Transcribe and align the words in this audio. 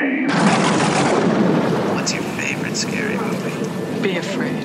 game. 0.00 0.28
What's 1.94 2.12
your 2.12 2.22
favorite 2.22 2.76
scary 2.76 3.16
movie? 3.16 4.00
Be 4.02 4.16
afraid. 4.16 4.64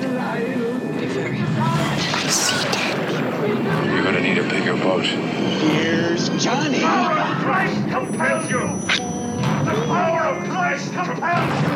Be 1.00 1.06
very 1.06 1.40
afraid. 1.40 2.30
See 2.30 2.62
dead 2.72 2.94
people. 3.00 3.92
You're 3.92 4.04
gonna 4.04 4.20
need 4.20 4.38
a 4.38 4.48
bigger 4.48 4.74
boat. 4.76 5.04
Here's 5.04 6.28
Johnny. 6.42 6.78
The 6.78 6.84
power 6.84 7.18
of 7.18 7.36
Christ 7.42 7.88
compels 7.88 8.50
you! 8.50 8.60
The 9.64 9.84
power 9.86 10.20
of 10.36 10.48
Christ 10.48 10.92
compels 10.92 11.62
you! 11.62 11.68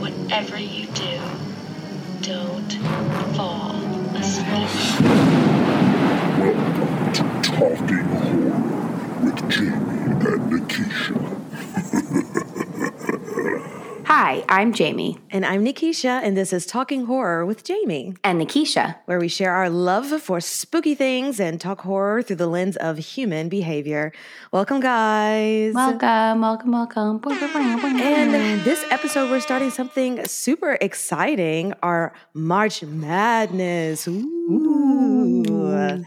Whatever 0.00 0.58
you 0.58 0.86
do, 0.88 1.20
don't 2.22 2.68
Hi, 14.28 14.44
I'm 14.46 14.74
Jamie 14.74 15.16
And 15.30 15.46
I'm 15.46 15.64
Nikisha, 15.64 16.20
and 16.22 16.36
this 16.36 16.52
is 16.52 16.66
Talking 16.66 17.06
Horror 17.06 17.46
with 17.46 17.64
Jamie, 17.64 18.12
and 18.22 18.38
Nikisha. 18.38 18.96
where 19.06 19.18
we 19.18 19.26
share 19.26 19.54
our 19.54 19.70
love 19.70 20.20
for 20.20 20.38
spooky 20.38 20.94
things 20.94 21.40
and 21.40 21.58
talk 21.58 21.80
horror 21.80 22.20
through 22.20 22.36
the 22.36 22.46
lens 22.46 22.76
of 22.76 22.98
human 22.98 23.48
behavior. 23.48 24.12
Welcome, 24.52 24.80
guys. 24.80 25.72
Welcome, 25.72 26.42
welcome, 26.42 26.72
welcome. 26.72 27.22
And 28.02 28.60
this 28.64 28.84
episode, 28.90 29.30
we're 29.30 29.40
starting 29.40 29.70
something 29.70 30.22
super 30.26 30.76
exciting 30.78 31.72
our 31.82 32.12
March 32.34 32.82
Madness. 32.82 34.06
Ooh. 34.08 36.04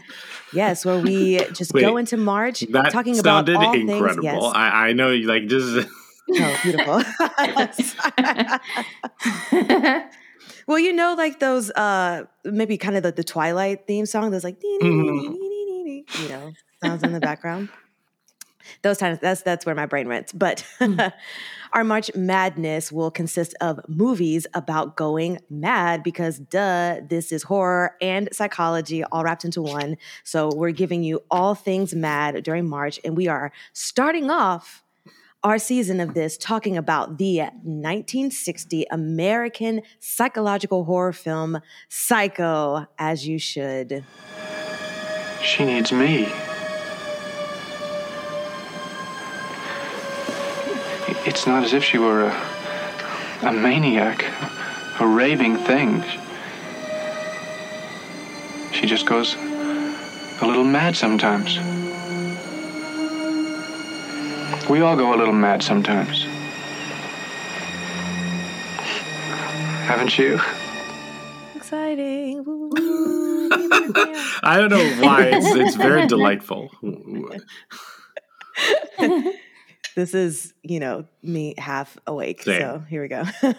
Yes, 0.52 0.84
where 0.84 1.00
we 1.00 1.38
just 1.54 1.74
Wait, 1.74 1.80
go 1.80 1.96
into 1.96 2.16
March 2.16 2.62
talking 2.90 3.18
about 3.18 3.48
all 3.48 3.74
incredible. 3.74 4.14
things. 4.14 4.22
Yes. 4.22 4.40
I, 4.54 4.90
I 4.90 4.92
know, 4.92 5.12
like 5.12 5.48
just 5.48 5.88
Oh, 6.34 6.58
beautiful. 6.62 7.02
well, 10.66 10.78
you 10.78 10.92
know, 10.92 11.14
like 11.16 11.40
those 11.40 11.70
uh 11.72 12.24
maybe 12.44 12.76
kind 12.76 12.96
of 12.96 13.02
the, 13.02 13.12
the 13.12 13.24
Twilight 13.24 13.86
theme 13.86 14.06
song, 14.06 14.30
there's 14.30 14.44
like 14.44 14.60
dee, 14.60 14.78
you 16.20 16.28
know, 16.28 16.52
sounds 16.82 17.02
in 17.02 17.12
the 17.12 17.20
background. 17.20 17.68
Those 18.82 18.98
times 18.98 19.18
that's 19.20 19.42
that's 19.42 19.66
where 19.66 19.74
my 19.74 19.86
brain 19.86 20.08
went. 20.08 20.36
But 20.38 20.64
our 21.72 21.84
March 21.84 22.10
Madness 22.14 22.92
will 22.92 23.10
consist 23.10 23.54
of 23.60 23.80
movies 23.88 24.46
about 24.54 24.96
going 24.96 25.38
mad 25.50 26.02
because 26.02 26.38
duh, 26.38 27.00
this 27.08 27.32
is 27.32 27.42
horror 27.42 27.96
and 28.00 28.28
psychology 28.32 29.04
all 29.04 29.24
wrapped 29.24 29.44
into 29.44 29.62
one. 29.62 29.96
So 30.24 30.50
we're 30.54 30.70
giving 30.72 31.02
you 31.02 31.22
all 31.30 31.54
things 31.54 31.94
mad 31.94 32.42
during 32.42 32.68
March, 32.68 33.00
and 33.04 33.16
we 33.16 33.28
are 33.28 33.52
starting 33.72 34.30
off 34.30 34.81
our 35.44 35.58
season 35.58 35.98
of 35.98 36.14
this 36.14 36.36
talking 36.36 36.76
about 36.76 37.18
the 37.18 37.40
1960 37.40 38.86
American 38.90 39.82
psychological 39.98 40.84
horror 40.84 41.12
film 41.12 41.60
Psycho, 41.88 42.86
as 42.98 43.26
you 43.26 43.38
should. 43.38 44.04
She 45.42 45.64
needs 45.64 45.92
me. 45.92 46.32
It's 51.24 51.46
not 51.46 51.64
as 51.64 51.72
if 51.72 51.82
she 51.82 51.98
were 51.98 52.24
a, 52.24 53.48
a 53.48 53.52
maniac, 53.52 54.24
a 55.00 55.06
raving 55.06 55.56
thing. 55.56 56.04
She 58.72 58.86
just 58.86 59.06
goes 59.06 59.34
a 59.34 60.46
little 60.46 60.64
mad 60.64 60.96
sometimes. 60.96 61.58
We 64.68 64.80
all 64.80 64.96
go 64.96 65.14
a 65.14 65.16
little 65.16 65.34
mad 65.34 65.62
sometimes. 65.62 66.24
Haven't 69.86 70.18
you? 70.18 70.40
Exciting. 71.54 72.42
I 74.44 74.56
don't 74.58 74.70
know 74.70 75.04
why 75.04 75.24
it's 75.32 75.54
it's 75.54 75.76
very 75.76 76.06
delightful. 76.06 76.70
this 79.94 80.14
is, 80.14 80.54
you 80.62 80.80
know, 80.80 81.04
me 81.22 81.54
half 81.58 81.98
awake. 82.06 82.42
Same. 82.42 82.60
So 82.60 82.82
here 82.88 83.02
we 83.02 83.08
go. 83.08 83.24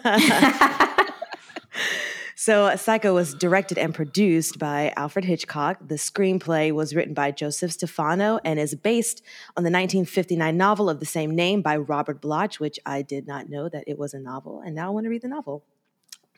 So, 2.46 2.76
Psycho 2.76 3.14
was 3.14 3.32
directed 3.32 3.78
and 3.78 3.94
produced 3.94 4.58
by 4.58 4.92
Alfred 4.98 5.24
Hitchcock. 5.24 5.78
The 5.80 5.94
screenplay 5.94 6.72
was 6.72 6.94
written 6.94 7.14
by 7.14 7.30
Joseph 7.30 7.72
Stefano 7.72 8.38
and 8.44 8.60
is 8.60 8.74
based 8.74 9.22
on 9.56 9.64
the 9.64 9.70
1959 9.70 10.54
novel 10.54 10.90
of 10.90 11.00
the 11.00 11.06
same 11.06 11.34
name 11.34 11.62
by 11.62 11.78
Robert 11.78 12.20
Bloch, 12.20 12.56
which 12.56 12.78
I 12.84 13.00
did 13.00 13.26
not 13.26 13.48
know 13.48 13.70
that 13.70 13.84
it 13.86 13.98
was 13.98 14.12
a 14.12 14.18
novel, 14.18 14.60
and 14.60 14.74
now 14.74 14.88
I 14.88 14.90
want 14.90 15.04
to 15.04 15.08
read 15.08 15.22
the 15.22 15.28
novel. 15.28 15.64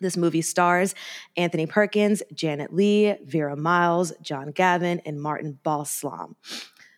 This 0.01 0.17
movie 0.17 0.43
stars 0.43 0.95
Anthony 1.37 1.67
Perkins, 1.67 2.23
Janet 2.33 2.73
Leigh, 2.73 3.19
Vera 3.25 3.57
Miles, 3.57 4.13
John 4.23 4.53
Gavin, 4.53 5.03
and 5.05 5.21
Martin 5.21 5.59
Balsam. 5.65 6.37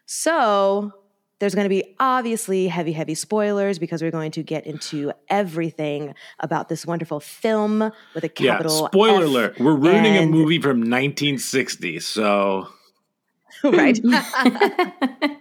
So, 0.05 0.93
there's 1.39 1.55
going 1.55 1.65
to 1.65 1.69
be 1.69 1.95
obviously 2.01 2.69
heavy, 2.69 2.93
heavy 2.93 3.15
spoilers 3.15 3.79
because 3.79 4.03
we're 4.03 4.11
going 4.11 4.33
to 4.33 4.43
get 4.43 4.67
into 4.67 5.13
everything 5.29 6.15
about 6.41 6.69
this 6.69 6.85
wonderful 6.85 7.21
film 7.21 7.93
with 8.15 8.25
a 8.25 8.31
yeah, 8.39 8.53
capital 8.53 8.87
spoiler 8.87 9.23
F 9.23 9.29
alert. 9.29 9.61
We're 9.61 9.77
ruining 9.77 10.17
a 10.17 10.27
movie 10.27 10.61
from 10.61 10.79
1960, 10.79 12.01
so 12.01 12.69
right? 13.65 13.99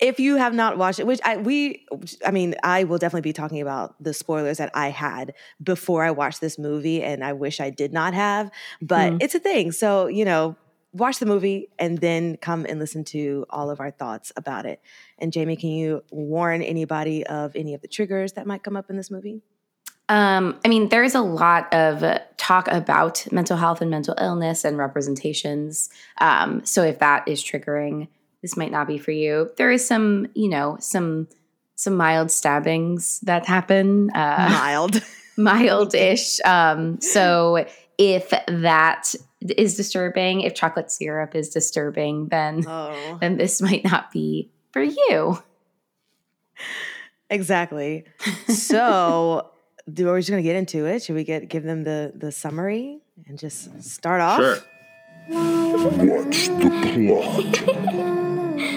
if 0.00 0.18
you 0.18 0.36
have 0.36 0.54
not 0.54 0.78
watched 0.78 0.98
it, 0.98 1.06
which 1.06 1.20
I 1.24 1.36
we 1.36 1.86
I 2.24 2.30
mean, 2.30 2.54
I 2.62 2.84
will 2.84 2.98
definitely 2.98 3.22
be 3.22 3.32
talking 3.32 3.60
about 3.60 3.94
the 4.02 4.14
spoilers 4.14 4.58
that 4.58 4.70
I 4.74 4.88
had 4.88 5.34
before 5.62 6.04
I 6.04 6.10
watched 6.10 6.40
this 6.40 6.58
movie, 6.58 7.02
and 7.02 7.24
I 7.24 7.32
wish 7.32 7.60
I 7.60 7.70
did 7.70 7.92
not 7.92 8.14
have, 8.14 8.50
but 8.80 9.10
mm-hmm. 9.10 9.18
it's 9.20 9.34
a 9.34 9.40
thing. 9.40 9.72
So 9.72 10.06
you 10.06 10.24
know, 10.24 10.56
watch 10.92 11.18
the 11.18 11.26
movie 11.26 11.68
and 11.78 11.98
then 11.98 12.36
come 12.36 12.66
and 12.68 12.78
listen 12.78 13.04
to 13.04 13.46
all 13.50 13.70
of 13.70 13.80
our 13.80 13.90
thoughts 13.90 14.32
about 14.36 14.66
it. 14.66 14.80
And 15.18 15.32
Jamie, 15.32 15.56
can 15.56 15.70
you 15.70 16.04
warn 16.10 16.62
anybody 16.62 17.26
of 17.26 17.56
any 17.56 17.74
of 17.74 17.80
the 17.80 17.88
triggers 17.88 18.32
that 18.32 18.46
might 18.46 18.62
come 18.62 18.76
up 18.76 18.90
in 18.90 18.96
this 18.96 19.10
movie? 19.10 19.40
Um, 20.08 20.60
I 20.64 20.68
mean, 20.68 20.88
there's 20.88 21.14
a 21.14 21.22
lot 21.22 21.72
of 21.72 22.04
talk 22.36 22.68
about 22.68 23.26
mental 23.32 23.56
health 23.56 23.80
and 23.80 23.90
mental 23.90 24.14
illness 24.20 24.64
and 24.64 24.76
representations. 24.76 25.88
Um, 26.20 26.64
so 26.66 26.82
if 26.82 26.98
that 26.98 27.26
is 27.28 27.42
triggering, 27.42 28.08
this 28.42 28.56
might 28.56 28.72
not 28.72 28.86
be 28.86 28.98
for 28.98 29.12
you. 29.12 29.50
There 29.56 29.70
is 29.70 29.86
some, 29.86 30.26
you 30.34 30.48
know, 30.48 30.76
some 30.80 31.28
some 31.76 31.96
mild 31.96 32.30
stabbings 32.30 33.20
that 33.20 33.46
happen. 33.46 34.10
Uh, 34.10 34.48
Mild. 34.50 35.02
mild-ish. 35.36 36.40
Um, 36.44 37.00
so 37.00 37.66
if 37.98 38.30
that 38.46 39.14
is 39.56 39.76
disturbing, 39.76 40.42
if 40.42 40.54
chocolate 40.54 40.90
syrup 40.90 41.34
is 41.34 41.48
disturbing, 41.48 42.28
then 42.28 42.64
oh, 42.66 43.18
then 43.20 43.36
this 43.36 43.60
might 43.62 43.84
not 43.84 44.10
be 44.10 44.50
for 44.72 44.82
you. 44.82 45.42
exactly. 47.30 48.04
So. 48.48 49.48
Do 49.92 50.06
we're 50.06 50.20
just 50.20 50.30
gonna 50.30 50.42
get 50.42 50.54
into 50.54 50.86
it? 50.86 51.02
Should 51.02 51.16
we 51.16 51.24
get 51.24 51.48
give 51.48 51.64
them 51.64 51.82
the 51.82 52.12
the 52.14 52.30
summary 52.30 53.00
and 53.26 53.36
just 53.36 53.82
start 53.82 54.20
off? 54.20 54.38
sure. 54.38 54.58
What's 55.26 56.46
the 56.46 56.70
plot? 57.66 58.68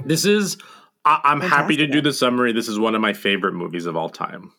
This 0.06 0.24
is 0.24 0.56
I, 1.04 1.20
I'm 1.24 1.40
happy 1.40 1.76
to 1.78 1.86
do 1.86 2.00
the 2.00 2.12
summary. 2.12 2.52
This 2.52 2.68
is 2.68 2.78
one 2.78 2.94
of 2.94 3.00
my 3.00 3.12
favorite 3.12 3.54
movies 3.54 3.86
of 3.86 3.96
all 3.96 4.08
time. 4.08 4.52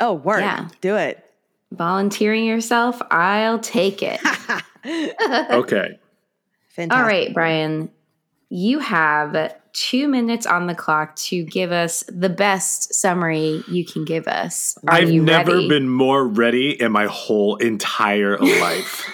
Oh, 0.00 0.14
work. 0.14 0.40
Yeah. 0.40 0.68
Do 0.80 0.96
it. 0.96 1.24
Volunteering 1.72 2.44
yourself, 2.44 3.00
I'll 3.10 3.58
take 3.58 4.02
it. 4.02 4.20
Okay. 5.50 5.98
Fantastic. 6.70 6.92
All 6.96 7.02
right, 7.02 7.34
Brian, 7.34 7.90
you 8.48 8.78
have 8.78 9.52
two 9.72 10.08
minutes 10.08 10.46
on 10.46 10.66
the 10.66 10.74
clock 10.74 11.14
to 11.16 11.42
give 11.44 11.72
us 11.72 12.04
the 12.08 12.28
best 12.28 12.94
summary 12.94 13.62
you 13.68 13.84
can 13.84 14.04
give 14.04 14.28
us. 14.28 14.78
Are 14.86 14.94
I've 14.94 15.10
you 15.10 15.22
never 15.22 15.52
ready? 15.52 15.68
been 15.68 15.88
more 15.88 16.26
ready 16.26 16.80
in 16.80 16.92
my 16.92 17.06
whole 17.06 17.56
entire 17.56 18.38
life. 18.60 19.04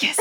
Yes. 0.00 0.20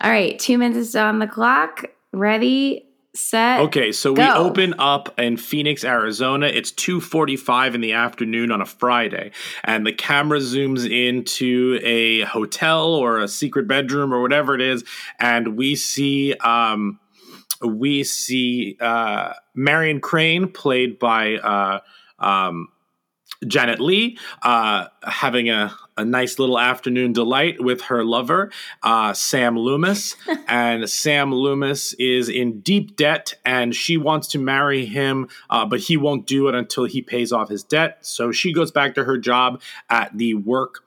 All 0.00 0.10
right, 0.10 0.38
two 0.38 0.58
minutes 0.58 0.94
on 0.94 1.20
the 1.20 1.26
clock. 1.26 1.84
Ready, 2.12 2.84
set. 3.14 3.60
Okay, 3.60 3.92
so 3.92 4.12
we 4.12 4.22
open 4.22 4.74
up 4.78 5.18
in 5.18 5.36
Phoenix, 5.36 5.84
Arizona. 5.84 6.46
It's 6.46 6.72
2:45 6.72 7.74
in 7.74 7.80
the 7.80 7.92
afternoon 7.92 8.50
on 8.50 8.60
a 8.60 8.66
Friday, 8.66 9.30
and 9.62 9.86
the 9.86 9.92
camera 9.92 10.38
zooms 10.38 10.88
into 10.88 11.78
a 11.82 12.22
hotel 12.22 12.94
or 12.94 13.20
a 13.20 13.28
secret 13.28 13.68
bedroom 13.68 14.12
or 14.12 14.20
whatever 14.20 14.54
it 14.54 14.60
is, 14.60 14.84
and 15.18 15.56
we 15.56 15.76
see 15.76 16.34
um 16.44 16.98
we 17.64 18.04
see 18.04 18.76
uh 18.80 19.32
Marion 19.54 20.00
Crane 20.00 20.48
played 20.48 20.98
by 20.98 21.36
uh 21.36 21.80
um 22.18 22.68
Janet 23.46 23.80
Leigh 23.80 24.18
uh, 24.42 24.86
having 25.02 25.50
a, 25.50 25.74
a 25.96 26.04
nice 26.04 26.38
little 26.38 26.58
afternoon 26.58 27.12
delight 27.12 27.62
with 27.62 27.82
her 27.82 28.04
lover, 28.04 28.50
uh, 28.82 29.12
Sam 29.12 29.58
Loomis. 29.58 30.16
and 30.48 30.88
Sam 30.88 31.32
Loomis 31.32 31.94
is 31.94 32.28
in 32.28 32.60
deep 32.60 32.96
debt 32.96 33.34
and 33.44 33.74
she 33.74 33.96
wants 33.96 34.28
to 34.28 34.38
marry 34.38 34.84
him, 34.84 35.28
uh, 35.50 35.64
but 35.66 35.80
he 35.80 35.96
won't 35.96 36.26
do 36.26 36.48
it 36.48 36.54
until 36.54 36.84
he 36.84 37.02
pays 37.02 37.32
off 37.32 37.48
his 37.48 37.62
debt. 37.62 37.98
So 38.02 38.32
she 38.32 38.52
goes 38.52 38.70
back 38.70 38.94
to 38.96 39.04
her 39.04 39.18
job 39.18 39.60
at 39.88 40.16
the 40.16 40.34
work 40.34 40.84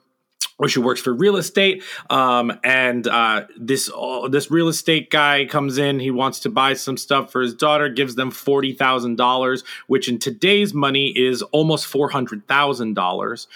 where 0.57 0.68
she 0.68 0.80
works 0.80 1.00
for 1.00 1.13
real 1.13 1.38
estate. 1.38 1.83
Um, 2.10 2.60
and 2.63 3.07
uh, 3.07 3.45
this 3.57 3.89
uh, 3.95 4.27
this 4.27 4.51
real 4.51 4.68
estate 4.68 5.10
guy 5.10 5.45
comes 5.45 5.77
in. 5.77 6.00
He 6.00 6.12
wants 6.12 6.39
to 6.42 6.50
buy 6.50 6.74
some 6.74 6.98
stuff 6.98 7.31
for 7.31 7.42
his 7.42 7.53
daughter. 7.53 7.89
Gives 7.89 8.15
them 8.15 8.31
forty 8.31 8.74
thousand 8.74 9.18
dollars, 9.18 9.63
which 9.86 10.10
in 10.10 10.19
today's 10.19 10.74
money 10.74 11.10
is 11.10 11.42
almost 11.44 11.86
four 11.86 12.10
hundred 12.10 12.48
thousand 12.48 12.89
um, 12.89 12.94
dollars. 12.95 13.48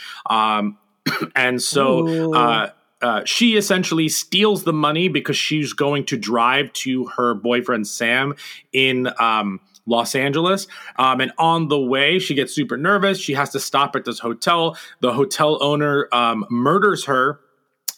And 1.35 1.61
so. 1.61 2.33
Uh, 2.33 2.69
uh, 3.01 3.23
she 3.25 3.57
essentially 3.57 4.07
steals 4.07 4.63
the 4.63 4.73
money 4.73 5.07
because 5.07 5.35
she's 5.35 5.73
going 5.73 6.05
to 6.05 6.15
drive 6.15 6.71
to 6.71 7.07
her 7.07 7.33
boyfriend 7.33 7.87
Sam 7.87 8.35
in 8.73 9.09
um, 9.19 9.59
Los 9.87 10.13
Angeles. 10.13 10.67
Um, 10.97 11.19
and 11.19 11.31
on 11.37 11.67
the 11.67 11.79
way, 11.79 12.19
she 12.19 12.35
gets 12.35 12.53
super 12.53 12.77
nervous. 12.77 13.19
She 13.19 13.33
has 13.33 13.49
to 13.51 13.59
stop 13.59 13.95
at 13.95 14.05
this 14.05 14.19
hotel. 14.19 14.77
The 14.99 15.13
hotel 15.13 15.57
owner 15.63 16.07
um, 16.11 16.45
murders 16.49 17.05
her. 17.05 17.39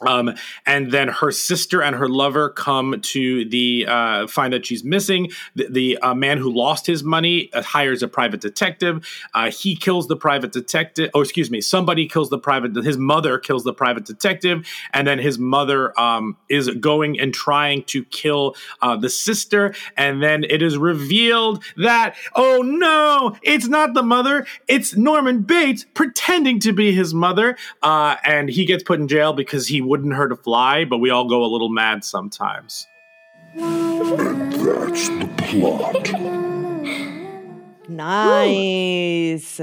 Um, 0.01 0.35
and 0.65 0.91
then 0.91 1.07
her 1.07 1.31
sister 1.31 1.81
and 1.81 1.95
her 1.95 2.09
lover 2.09 2.49
come 2.49 2.99
to 3.01 3.45
the 3.45 3.85
uh, 3.87 4.27
find 4.27 4.53
that 4.53 4.65
she's 4.65 4.83
missing. 4.83 5.31
The, 5.55 5.67
the 5.69 5.97
uh, 5.99 6.13
man 6.13 6.37
who 6.37 6.51
lost 6.51 6.85
his 6.85 7.03
money 7.03 7.51
uh, 7.53 7.61
hires 7.61 8.03
a 8.03 8.07
private 8.07 8.41
detective. 8.41 9.07
Uh, 9.33 9.51
he 9.51 9.75
kills 9.75 10.07
the 10.07 10.15
private 10.15 10.51
detective. 10.51 11.09
Oh, 11.13 11.21
excuse 11.21 11.49
me. 11.49 11.61
Somebody 11.61 12.07
kills 12.07 12.29
the 12.29 12.39
private. 12.39 12.75
His 12.83 12.97
mother 12.97 13.37
kills 13.37 13.63
the 13.63 13.73
private 13.73 14.05
detective, 14.05 14.67
and 14.93 15.07
then 15.07 15.19
his 15.19 15.39
mother 15.39 15.97
um, 15.99 16.37
is 16.49 16.69
going 16.69 17.19
and 17.19 17.33
trying 17.33 17.83
to 17.85 18.03
kill 18.05 18.55
uh, 18.81 18.95
the 18.95 19.09
sister. 19.09 19.73
And 19.97 20.21
then 20.21 20.43
it 20.43 20.61
is 20.61 20.77
revealed 20.77 21.63
that 21.77 22.15
oh 22.35 22.61
no, 22.61 23.35
it's 23.41 23.67
not 23.67 23.93
the 23.93 24.03
mother. 24.03 24.45
It's 24.67 24.95
Norman 24.95 25.41
Bates 25.41 25.85
pretending 25.93 26.59
to 26.61 26.73
be 26.73 26.91
his 26.91 27.13
mother, 27.13 27.57
uh, 27.81 28.17
and 28.25 28.49
he 28.49 28.65
gets 28.65 28.83
put 28.83 28.99
in 28.99 29.07
jail 29.07 29.33
because 29.33 29.67
he 29.67 29.81
wouldn't 29.87 30.13
hurt 30.13 30.31
a 30.31 30.35
fly, 30.35 30.85
but 30.85 30.97
we 30.99 31.09
all 31.09 31.27
go 31.27 31.43
a 31.43 31.47
little 31.47 31.69
mad 31.69 32.03
sometimes. 32.03 32.87
And 33.55 34.51
that's 34.51 35.09
the 35.09 35.29
plot. 35.37 36.09
Nice. 37.89 39.61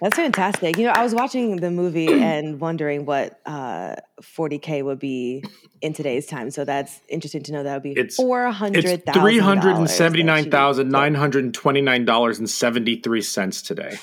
That's 0.00 0.16
fantastic. 0.16 0.76
You 0.76 0.84
know, 0.84 0.92
I 0.92 1.02
was 1.02 1.14
watching 1.14 1.56
the 1.56 1.70
movie 1.70 2.06
and 2.22 2.60
wondering 2.60 3.04
what 3.04 3.40
uh, 3.46 3.96
40K 4.22 4.84
would 4.84 4.98
be 4.98 5.44
in 5.80 5.92
today's 5.92 6.26
time. 6.26 6.50
So 6.50 6.64
that's 6.64 7.00
interesting 7.08 7.42
to 7.44 7.52
know 7.52 7.62
that 7.62 7.74
would 7.74 7.82
be 7.82 7.92
it's 7.92 8.16
four 8.16 8.50
hundred. 8.50 8.84
It's 8.84 9.12
three 9.12 9.38
hundred 9.38 9.76
and 9.76 9.90
seventy 9.90 10.22
nine 10.22 10.50
thousand 10.50 10.90
nine 10.90 11.14
hundred 11.14 11.52
twenty 11.54 11.80
nine 11.80 12.04
dollars 12.04 12.38
and 12.38 12.48
seventy 12.48 13.00
three 13.00 13.22
cents 13.22 13.62
today. 13.62 13.98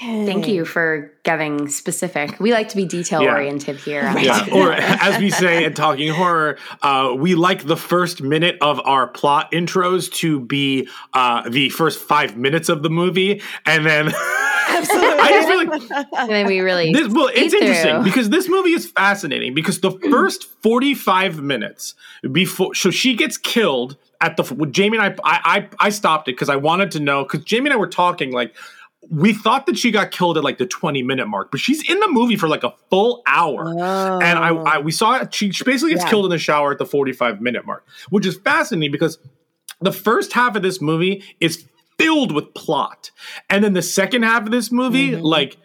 Thank 0.00 0.48
you 0.48 0.64
for 0.64 1.12
getting 1.22 1.68
specific. 1.68 2.40
We 2.40 2.52
like 2.52 2.68
to 2.70 2.76
be 2.76 2.84
detail 2.84 3.22
oriented 3.22 3.76
here. 3.76 4.02
on 4.06 4.22
Yeah, 4.22 4.46
or 4.52 4.72
as 4.78 5.20
we 5.20 5.30
say 5.30 5.64
in 5.64 5.74
Talking 5.74 6.12
Horror, 6.12 6.58
uh, 6.82 7.14
we 7.16 7.34
like 7.34 7.66
the 7.66 7.76
first 7.76 8.22
minute 8.22 8.56
of 8.60 8.80
our 8.84 9.06
plot 9.06 9.52
intros 9.52 10.12
to 10.14 10.40
be 10.40 10.88
uh, 11.12 11.48
the 11.48 11.68
first 11.68 12.00
five 12.00 12.36
minutes 12.36 12.68
of 12.68 12.82
the 12.82 12.90
movie, 12.90 13.42
and 13.66 13.84
then 13.84 14.12
I 14.72 15.28
just 15.30 15.48
feel 15.48 15.66
like 15.66 16.08
and 16.18 16.30
then 16.30 16.46
we 16.46 16.60
really 16.60 16.92
this 16.92 17.12
well 17.12 17.28
it's 17.28 17.52
speed 17.52 17.62
interesting 17.62 17.96
through. 17.96 18.04
because 18.04 18.30
this 18.30 18.48
movie 18.48 18.72
is 18.72 18.86
fascinating 18.90 19.54
because 19.54 19.80
the 19.80 19.92
first 20.10 20.44
45 20.62 21.42
minutes 21.42 21.94
before 22.30 22.74
so 22.74 22.90
she 22.90 23.14
gets 23.14 23.36
killed 23.36 23.96
at 24.20 24.36
the 24.36 24.54
with 24.54 24.72
Jamie 24.72 24.98
and 24.98 25.06
I 25.06 25.14
I 25.24 25.40
I, 25.44 25.68
I 25.86 25.88
stopped 25.90 26.28
it 26.28 26.32
because 26.32 26.48
I 26.48 26.56
wanted 26.56 26.90
to 26.92 27.00
know 27.00 27.24
because 27.24 27.44
Jamie 27.44 27.66
and 27.66 27.74
I 27.74 27.76
were 27.76 27.88
talking 27.88 28.32
like 28.32 28.54
we 29.10 29.32
thought 29.34 29.66
that 29.66 29.76
she 29.76 29.90
got 29.90 30.10
killed 30.10 30.38
at 30.38 30.44
like 30.44 30.58
the 30.58 30.66
20 30.66 31.02
minute 31.02 31.26
mark, 31.26 31.50
but 31.50 31.60
she's 31.60 31.88
in 31.90 31.98
the 32.00 32.08
movie 32.08 32.36
for 32.36 32.48
like 32.48 32.62
a 32.64 32.72
full 32.90 33.22
hour. 33.26 33.68
And 33.68 34.38
I, 34.38 34.48
I 34.54 34.78
we 34.78 34.92
saw 34.92 35.24
she, 35.30 35.50
she 35.50 35.64
basically 35.64 35.92
gets 35.92 36.04
Yeah. 36.04 36.10
killed 36.10 36.24
in 36.26 36.30
the 36.30 36.38
shower 36.38 36.72
at 36.72 36.78
the 36.78 36.86
45 36.86 37.40
minute 37.40 37.66
mark, 37.66 37.84
which 38.10 38.24
is 38.26 38.36
fascinating 38.38 38.92
because 38.92 39.18
the 39.80 39.92
first 39.92 40.32
half 40.32 40.54
of 40.56 40.62
this 40.62 40.80
movie 40.80 41.24
is 41.40 41.66
filled 41.98 42.32
with 42.32 42.54
plot. 42.54 43.10
And 43.50 43.62
then 43.64 43.72
the 43.74 43.82
second 43.82 44.22
half 44.22 44.44
of 44.44 44.50
this 44.52 44.70
movie, 44.72 45.10
Mm-hmm. 45.10 45.22
like 45.24 45.56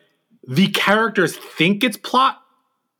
the 0.47 0.67
characters 0.69 1.35
think 1.37 1.83
it's 1.83 1.97
plot, 1.97 2.41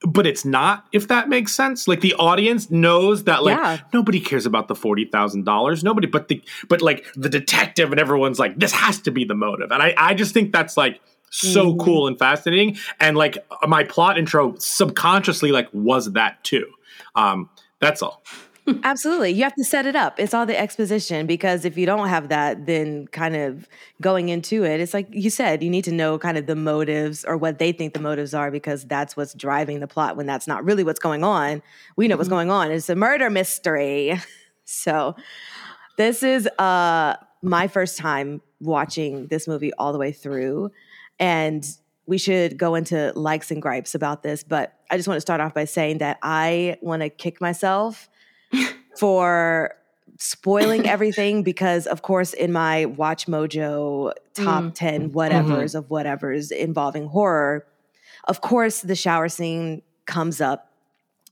but 0.02 0.28
it's 0.28 0.46
not, 0.46 0.86
if 0.92 1.08
that 1.08 1.28
makes 1.28 1.54
sense. 1.56 1.88
Like 1.88 2.02
the 2.02 2.14
audience 2.16 2.70
knows 2.70 3.24
that 3.24 3.44
like 3.44 3.58
Yeah. 3.58 3.80
nobody 3.94 4.20
cares 4.20 4.46
about 4.46 4.68
the 4.68 4.76
forty 4.76 5.06
thousand 5.06 5.46
dollars. 5.46 5.84
Nobody 5.84 6.08
but 6.08 6.28
the 6.28 6.42
but 6.70 6.82
like 6.82 7.06
the 7.16 7.30
detective 7.30 7.92
and 7.92 8.00
everyone's 8.00 8.38
like, 8.40 8.58
this 8.60 8.72
has 8.74 9.00
to 9.02 9.12
be 9.12 9.26
the 9.26 9.34
motive. 9.36 9.72
And 9.72 9.82
I, 9.82 9.94
I 9.98 10.14
just 10.14 10.34
think 10.34 10.52
that's 10.54 10.78
like 10.78 11.02
so 11.30 11.72
Mm-hmm. 11.72 11.80
cool 11.82 12.08
and 12.08 12.18
fascinating. 12.18 12.78
And 13.00 13.18
like 13.18 13.38
my 13.68 13.84
plot 13.84 14.18
intro 14.18 14.56
subconsciously 14.60 15.52
like 15.52 15.68
was 15.74 16.12
that 16.14 16.44
too. 16.44 16.68
Um, 17.16 17.50
that's 17.80 18.02
all. 18.02 18.24
Absolutely. 18.84 19.32
You 19.32 19.44
have 19.44 19.56
to 19.56 19.64
set 19.64 19.86
it 19.86 19.96
up. 19.96 20.20
It's 20.20 20.34
all 20.34 20.46
the 20.46 20.60
exposition 20.60 21.26
because 21.26 21.64
if 21.64 21.78
you 21.78 21.86
don't 21.86 22.08
have 22.10 22.30
that, 22.30 22.66
then 22.66 23.08
kind 23.08 23.36
of 23.36 23.68
going 24.02 24.30
into 24.30 24.64
it, 24.66 24.80
it's 24.82 24.94
like 24.94 25.08
you 25.12 25.30
said, 25.30 25.64
you 25.64 25.70
need 25.70 25.86
to 25.86 25.92
know 25.92 26.20
kind 26.20 26.38
of 26.38 26.48
the 26.48 26.56
motives 26.56 27.24
or 27.24 27.38
what 27.38 27.60
they 27.60 27.72
think 27.72 27.94
the 27.94 28.00
motives 28.02 28.34
are 28.34 28.52
because 28.52 28.84
that's 28.86 29.16
what's 29.16 29.34
driving 29.34 29.80
the 29.80 29.88
plot 29.88 30.18
when 30.18 30.26
that's 30.26 30.48
not 30.48 30.66
really 30.66 30.84
what's 30.84 31.00
going 31.00 31.24
on. 31.24 31.62
We 31.96 32.08
know 32.08 32.18
what's 32.18 32.30
going 32.30 32.52
on. 32.52 32.72
It's 32.72 32.90
a 32.90 32.96
murder 32.96 33.30
mystery. 33.30 34.20
So 34.70 35.16
this 35.98 36.24
is 36.24 36.46
uh 36.60 37.16
my 37.42 37.68
first 37.68 37.98
time 37.98 38.42
watching 38.60 39.28
this 39.28 39.48
movie 39.48 39.72
all 39.76 39.94
the 39.94 39.98
way 39.98 40.12
through. 40.12 40.72
And 41.20 41.66
we 42.06 42.18
should 42.18 42.58
go 42.58 42.76
into 42.76 43.14
likes 43.16 43.52
and 43.52 43.62
gripes 43.62 43.96
about 43.96 44.24
this, 44.24 44.44
but 44.44 44.74
I 44.90 44.98
just 44.98 45.08
want 45.08 45.18
to 45.18 45.22
start 45.22 45.42
off 45.42 45.54
by 45.54 45.66
saying 45.66 46.00
that 46.00 46.18
I 46.22 46.78
want 46.82 47.02
to 47.02 47.10
kick 47.10 47.40
myself 47.42 48.10
for 48.98 49.76
spoiling 50.20 50.88
everything 50.88 51.44
because 51.44 51.86
of 51.86 52.02
course 52.02 52.34
in 52.34 52.52
my 52.52 52.86
watch 52.86 53.28
mojo 53.28 54.12
top 54.34 54.64
mm. 54.64 54.74
10 54.74 55.10
mm-hmm. 55.10 55.18
whatevers 55.18 55.76
of 55.76 55.88
whatevers 55.90 56.52
involving 56.52 57.08
horror 57.08 57.68
of 58.28 58.42
course 58.42 58.82
the 58.82 58.96
shower 58.96 59.30
scene 59.30 59.82
comes 60.06 60.40
up. 60.42 60.72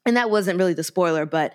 And 0.06 0.18
that 0.18 0.30
wasn't 0.30 0.60
really 0.60 0.74
the 0.74 0.84
spoiler 0.84 1.26
but 1.26 1.54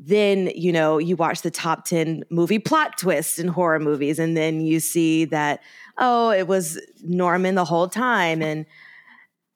then 0.00 0.50
you 0.56 0.72
know 0.72 0.98
you 0.98 1.14
watch 1.14 1.42
the 1.42 1.50
top 1.50 1.84
10 1.84 2.24
movie 2.28 2.58
plot 2.58 2.98
twists 2.98 3.38
in 3.38 3.46
horror 3.46 3.78
movies 3.78 4.18
and 4.18 4.36
then 4.36 4.60
you 4.60 4.80
see 4.80 5.24
that 5.26 5.60
oh 5.98 6.30
it 6.30 6.48
was 6.48 6.80
norman 7.02 7.54
the 7.54 7.64
whole 7.64 7.88
time. 7.88 8.42
And 8.42 8.66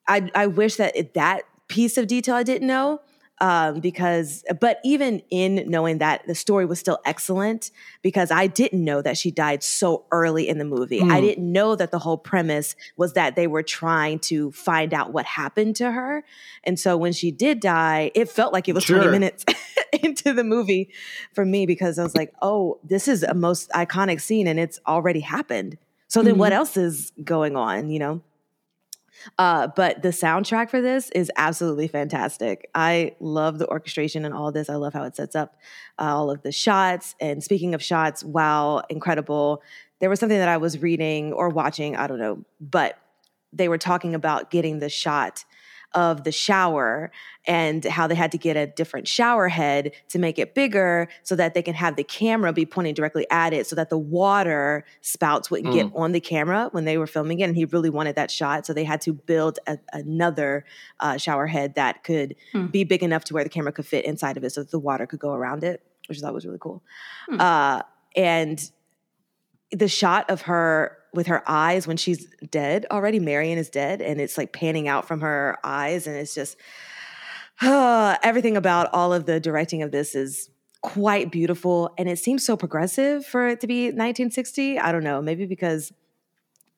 i 0.06 0.30
i 0.34 0.46
wish 0.46 0.76
that 0.76 0.96
it, 0.96 1.14
that 1.14 1.42
piece 1.66 1.98
of 1.98 2.06
detail 2.06 2.36
i 2.36 2.44
didn't 2.44 2.66
know 2.66 3.00
um, 3.40 3.80
because 3.80 4.44
but 4.60 4.80
even 4.84 5.22
in 5.30 5.64
knowing 5.68 5.98
that 5.98 6.26
the 6.26 6.34
story 6.34 6.66
was 6.66 6.78
still 6.78 6.98
excellent 7.04 7.70
because 8.02 8.30
i 8.30 8.46
didn't 8.46 8.84
know 8.84 9.00
that 9.02 9.16
she 9.16 9.30
died 9.30 9.62
so 9.62 10.04
early 10.10 10.48
in 10.48 10.58
the 10.58 10.64
movie. 10.64 11.00
I 11.00 11.20
didn't 11.20 11.52
know 11.52 11.76
that 11.76 11.90
the 11.90 11.98
whole 11.98 12.18
premise 12.18 12.74
was 12.96 13.12
that 13.14 13.36
they 13.36 13.46
were 13.46 13.62
trying 13.62 14.18
to 14.20 14.50
find 14.52 14.92
out 14.92 15.12
what 15.12 15.24
happened 15.24 15.76
to 15.76 15.90
her. 15.90 16.24
And 16.64 16.78
so 16.78 16.96
when 16.96 17.12
she 17.12 17.30
did 17.30 17.60
die 17.60 18.10
it 18.14 18.28
felt 18.30 18.52
like 18.52 18.68
it 18.68 18.74
was 18.74 18.84
20 18.84 19.08
minutes 19.08 19.44
into 20.02 20.32
the 20.32 20.44
movie 20.44 20.90
for 21.32 21.44
me 21.44 21.66
because 21.66 21.98
i 21.98 22.02
was 22.02 22.14
like 22.14 22.32
oh 22.42 22.78
this 22.82 23.08
is 23.08 23.22
a 23.22 23.34
most 23.34 23.70
iconic 23.70 24.20
scene 24.20 24.46
and 24.46 24.58
it's 24.58 24.80
already 24.86 25.20
happened. 25.20 25.78
So 26.08 26.22
then 26.22 26.38
what 26.38 26.52
else 26.52 26.76
is 26.76 27.12
going 27.22 27.56
on 27.56 27.90
you 27.90 27.98
know 27.98 28.22
uh, 29.38 29.68
but 29.74 30.02
the 30.02 30.08
soundtrack 30.08 30.70
for 30.70 30.80
this 30.80 31.10
is 31.10 31.30
absolutely 31.36 31.88
fantastic. 31.88 32.70
I 32.74 33.14
love 33.20 33.58
the 33.58 33.68
orchestration 33.68 34.24
and 34.24 34.34
all 34.34 34.52
this. 34.52 34.68
I 34.70 34.76
love 34.76 34.94
how 34.94 35.04
it 35.04 35.16
sets 35.16 35.36
up 35.36 35.56
uh, 35.98 36.14
all 36.16 36.30
of 36.30 36.42
the 36.42 36.52
shots. 36.52 37.14
And 37.20 37.42
speaking 37.42 37.74
of 37.74 37.82
shots, 37.82 38.24
wow, 38.24 38.82
incredible. 38.88 39.62
There 40.00 40.10
was 40.10 40.20
something 40.20 40.38
that 40.38 40.48
I 40.48 40.56
was 40.56 40.80
reading 40.80 41.32
or 41.32 41.48
watching, 41.48 41.96
I 41.96 42.06
don't 42.06 42.18
know, 42.18 42.44
but 42.60 42.98
they 43.52 43.68
were 43.68 43.78
talking 43.78 44.14
about 44.14 44.50
getting 44.50 44.78
the 44.78 44.88
shot 44.88 45.44
of 45.94 46.24
the 46.24 46.32
shower 46.32 47.10
and 47.46 47.84
how 47.84 48.06
they 48.06 48.14
had 48.14 48.30
to 48.32 48.38
get 48.38 48.56
a 48.56 48.66
different 48.66 49.08
shower 49.08 49.48
head 49.48 49.92
to 50.08 50.18
make 50.18 50.38
it 50.38 50.54
bigger 50.54 51.08
so 51.22 51.34
that 51.34 51.54
they 51.54 51.62
can 51.62 51.74
have 51.74 51.96
the 51.96 52.04
camera 52.04 52.52
be 52.52 52.66
pointing 52.66 52.92
directly 52.92 53.26
at 53.30 53.54
it 53.54 53.66
so 53.66 53.74
that 53.74 53.88
the 53.88 53.96
water 53.96 54.84
spouts 55.00 55.50
wouldn't 55.50 55.72
get 55.72 55.90
on 55.94 56.12
the 56.12 56.20
camera 56.20 56.68
when 56.72 56.84
they 56.84 56.98
were 56.98 57.06
filming 57.06 57.40
it. 57.40 57.44
And 57.44 57.56
he 57.56 57.64
really 57.64 57.88
wanted 57.88 58.16
that 58.16 58.30
shot. 58.30 58.66
So 58.66 58.74
they 58.74 58.84
had 58.84 59.00
to 59.02 59.14
build 59.14 59.58
a, 59.66 59.78
another 59.92 60.66
uh, 61.00 61.16
shower 61.16 61.46
head 61.46 61.74
that 61.76 62.04
could 62.04 62.34
be 62.70 62.84
big 62.84 63.02
enough 63.02 63.24
to 63.24 63.34
where 63.34 63.44
the 63.44 63.50
camera 63.50 63.72
could 63.72 63.86
fit 63.86 64.04
inside 64.04 64.36
of 64.36 64.44
it 64.44 64.50
so 64.50 64.62
that 64.62 64.70
the 64.70 64.78
water 64.78 65.06
could 65.06 65.20
go 65.20 65.32
around 65.32 65.64
it, 65.64 65.82
which 66.06 66.18
I 66.18 66.20
thought 66.20 66.34
was 66.34 66.44
really 66.44 66.58
cool. 66.60 66.82
Uh, 67.40 67.82
and 68.14 68.70
the 69.70 69.88
shot 69.88 70.28
of 70.28 70.42
her 70.42 70.97
with 71.12 71.26
her 71.26 71.42
eyes 71.48 71.86
when 71.86 71.96
she's 71.96 72.26
dead 72.50 72.86
already. 72.90 73.18
Marion 73.18 73.58
is 73.58 73.70
dead, 73.70 74.00
and 74.00 74.20
it's 74.20 74.38
like 74.38 74.52
panning 74.52 74.88
out 74.88 75.06
from 75.06 75.20
her 75.20 75.58
eyes, 75.64 76.06
and 76.06 76.16
it's 76.16 76.34
just 76.34 76.56
uh, 77.62 78.16
everything 78.22 78.56
about 78.56 78.88
all 78.92 79.12
of 79.12 79.26
the 79.26 79.40
directing 79.40 79.82
of 79.82 79.90
this 79.90 80.14
is 80.14 80.50
quite 80.80 81.30
beautiful, 81.30 81.92
and 81.98 82.08
it 82.08 82.18
seems 82.18 82.44
so 82.44 82.56
progressive 82.56 83.26
for 83.26 83.48
it 83.48 83.60
to 83.60 83.66
be 83.66 83.86
1960. 83.86 84.78
I 84.78 84.92
don't 84.92 85.04
know, 85.04 85.20
maybe 85.20 85.46
because 85.46 85.92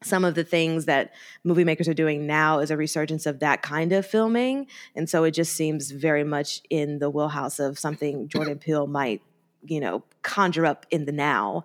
some 0.03 0.25
of 0.25 0.35
the 0.35 0.45
things 0.45 0.87
that 0.87 1.13
movie 1.45 1.65
makers 1.65 1.87
are 1.87 1.95
doing 1.95 2.27
now 2.27 2.61
is 2.61 2.71
a 2.71 2.77
resurgence 2.77 3.27
of 3.27 3.41
that 3.41 3.61
kind 3.63 3.93
of 3.93 4.07
filming. 4.07 4.67
And 4.97 5.09
so 5.09 5.25
it 5.25 5.33
just 5.33 5.55
seems 5.55 5.91
very 5.91 6.25
much 6.25 6.63
in 6.71 6.99
the 6.99 7.11
wheelhouse 7.11 7.59
of 7.59 7.79
something 7.79 8.29
Jordan 8.33 8.59
Peele 8.59 8.87
might, 8.87 9.23
you 9.63 9.81
know, 9.81 10.03
conjure 10.23 10.65
up 10.65 10.87
in 10.91 11.05
the 11.05 11.13
now. 11.13 11.65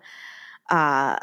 Uh, 0.68 1.16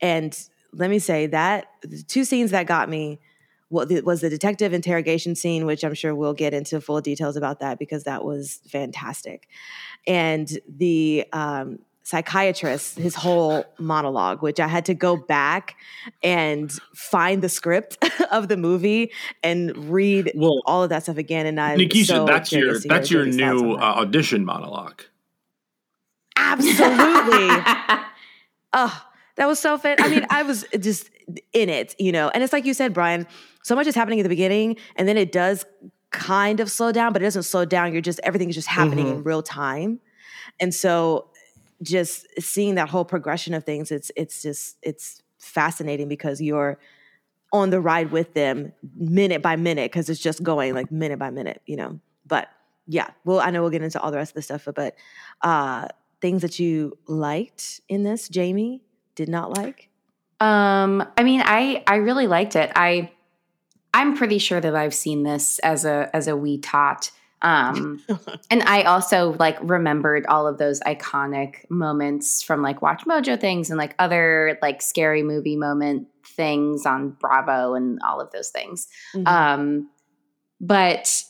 and 0.00 0.36
let 0.72 0.90
me 0.90 0.98
say 0.98 1.26
that 1.26 1.68
the 1.82 2.02
two 2.02 2.24
scenes 2.24 2.50
that 2.50 2.66
got 2.66 2.88
me 2.88 3.20
was 3.68 4.20
the 4.20 4.30
detective 4.30 4.72
interrogation 4.72 5.34
scene, 5.34 5.66
which 5.66 5.82
I'm 5.84 5.94
sure 5.94 6.14
we'll 6.14 6.34
get 6.34 6.54
into 6.54 6.80
full 6.80 7.00
details 7.00 7.36
about 7.36 7.60
that 7.60 7.78
because 7.78 8.04
that 8.04 8.24
was 8.24 8.60
fantastic. 8.68 9.48
And 10.06 10.48
the 10.68 11.26
um, 11.32 11.80
psychiatrist, 12.06 12.96
his 12.96 13.16
whole 13.16 13.64
monologue, 13.80 14.40
which 14.40 14.60
I 14.60 14.68
had 14.68 14.84
to 14.84 14.94
go 14.94 15.16
back 15.16 15.74
and 16.22 16.70
find 16.94 17.42
the 17.42 17.48
script 17.48 17.98
of 18.30 18.46
the 18.46 18.56
movie 18.56 19.10
and 19.42 19.92
read 19.92 20.30
Well, 20.36 20.62
all 20.66 20.84
of 20.84 20.90
that 20.90 21.02
stuff 21.02 21.16
again. 21.16 21.46
And 21.46 21.60
I 21.60 21.76
Nikisha, 21.76 22.06
so 22.06 22.24
that's 22.24 22.52
your 22.52 22.78
that's 22.78 23.10
your 23.10 23.26
new 23.26 23.72
uh, 23.72 23.94
audition 23.98 24.44
monologue. 24.44 25.02
Absolutely. 26.36 26.78
oh, 28.72 29.04
that 29.36 29.46
was 29.46 29.58
so 29.58 29.78
fit. 29.78 30.00
I 30.02 30.08
mean, 30.08 30.26
I 30.30 30.42
was 30.42 30.64
just 30.78 31.10
in 31.52 31.68
it, 31.68 31.94
you 31.98 32.12
know. 32.12 32.28
And 32.30 32.42
it's 32.42 32.52
like 32.52 32.64
you 32.64 32.74
said, 32.74 32.92
Brian, 32.92 33.26
so 33.62 33.74
much 33.74 33.86
is 33.86 33.94
happening 33.94 34.20
at 34.20 34.24
the 34.24 34.28
beginning, 34.28 34.76
and 34.96 35.06
then 35.06 35.16
it 35.16 35.32
does 35.32 35.64
kind 36.10 36.60
of 36.60 36.70
slow 36.70 36.92
down, 36.92 37.12
but 37.12 37.22
it 37.22 37.26
doesn't 37.26 37.42
slow 37.42 37.64
down. 37.64 37.92
You're 37.92 38.02
just 38.02 38.20
everything 38.22 38.48
is 38.48 38.54
just 38.54 38.68
happening 38.68 39.08
in 39.08 39.22
real 39.22 39.42
time. 39.42 40.00
And 40.58 40.74
so 40.74 41.28
just 41.82 42.26
seeing 42.40 42.76
that 42.76 42.88
whole 42.88 43.04
progression 43.04 43.54
of 43.54 43.64
things, 43.64 43.90
it's 43.90 44.10
it's 44.16 44.42
just 44.42 44.78
it's 44.82 45.22
fascinating 45.38 46.08
because 46.08 46.40
you're 46.40 46.78
on 47.52 47.70
the 47.70 47.80
ride 47.80 48.10
with 48.10 48.34
them 48.34 48.72
minute 48.96 49.42
by 49.42 49.56
minute 49.56 49.90
because 49.90 50.08
it's 50.08 50.20
just 50.20 50.42
going 50.42 50.74
like 50.74 50.90
minute 50.90 51.18
by 51.18 51.30
minute, 51.30 51.60
you 51.66 51.76
know. 51.76 52.00
But 52.26 52.48
yeah, 52.86 53.10
well, 53.24 53.40
I 53.40 53.50
know 53.50 53.60
we'll 53.60 53.70
get 53.70 53.82
into 53.82 54.00
all 54.00 54.10
the 54.10 54.16
rest 54.16 54.30
of 54.30 54.36
the 54.36 54.42
stuff, 54.42 54.68
but 54.74 54.94
uh 55.42 55.88
things 56.22 56.40
that 56.40 56.58
you 56.58 56.96
liked 57.06 57.82
in 57.88 58.02
this, 58.02 58.28
Jamie 58.28 58.82
did 59.16 59.28
not 59.28 59.56
like. 59.56 59.88
Um, 60.38 61.04
I 61.16 61.24
mean, 61.24 61.42
I 61.44 61.82
I 61.86 61.96
really 61.96 62.28
liked 62.28 62.54
it. 62.54 62.70
I 62.76 63.10
I'm 63.92 64.16
pretty 64.16 64.38
sure 64.38 64.60
that 64.60 64.76
I've 64.76 64.94
seen 64.94 65.24
this 65.24 65.58
as 65.60 65.84
a 65.84 66.08
as 66.14 66.28
a 66.28 66.36
wee 66.36 66.58
tot. 66.58 67.10
Um, 67.42 68.02
and 68.50 68.62
I 68.62 68.82
also 68.82 69.34
like 69.38 69.58
remembered 69.60 70.26
all 70.26 70.46
of 70.46 70.58
those 70.58 70.80
iconic 70.80 71.68
moments 71.70 72.42
from 72.42 72.62
like 72.62 72.82
Watch 72.82 73.04
Mojo 73.04 73.40
things 73.40 73.70
and 73.70 73.78
like 73.78 73.94
other 73.98 74.58
like 74.62 74.82
scary 74.82 75.22
movie 75.22 75.56
moment 75.56 76.08
things 76.24 76.86
on 76.86 77.10
Bravo 77.10 77.74
and 77.74 77.98
all 78.06 78.20
of 78.20 78.30
those 78.30 78.50
things. 78.50 78.88
Mhm. 79.14 79.26
Um, 79.26 79.90
but 80.60 81.22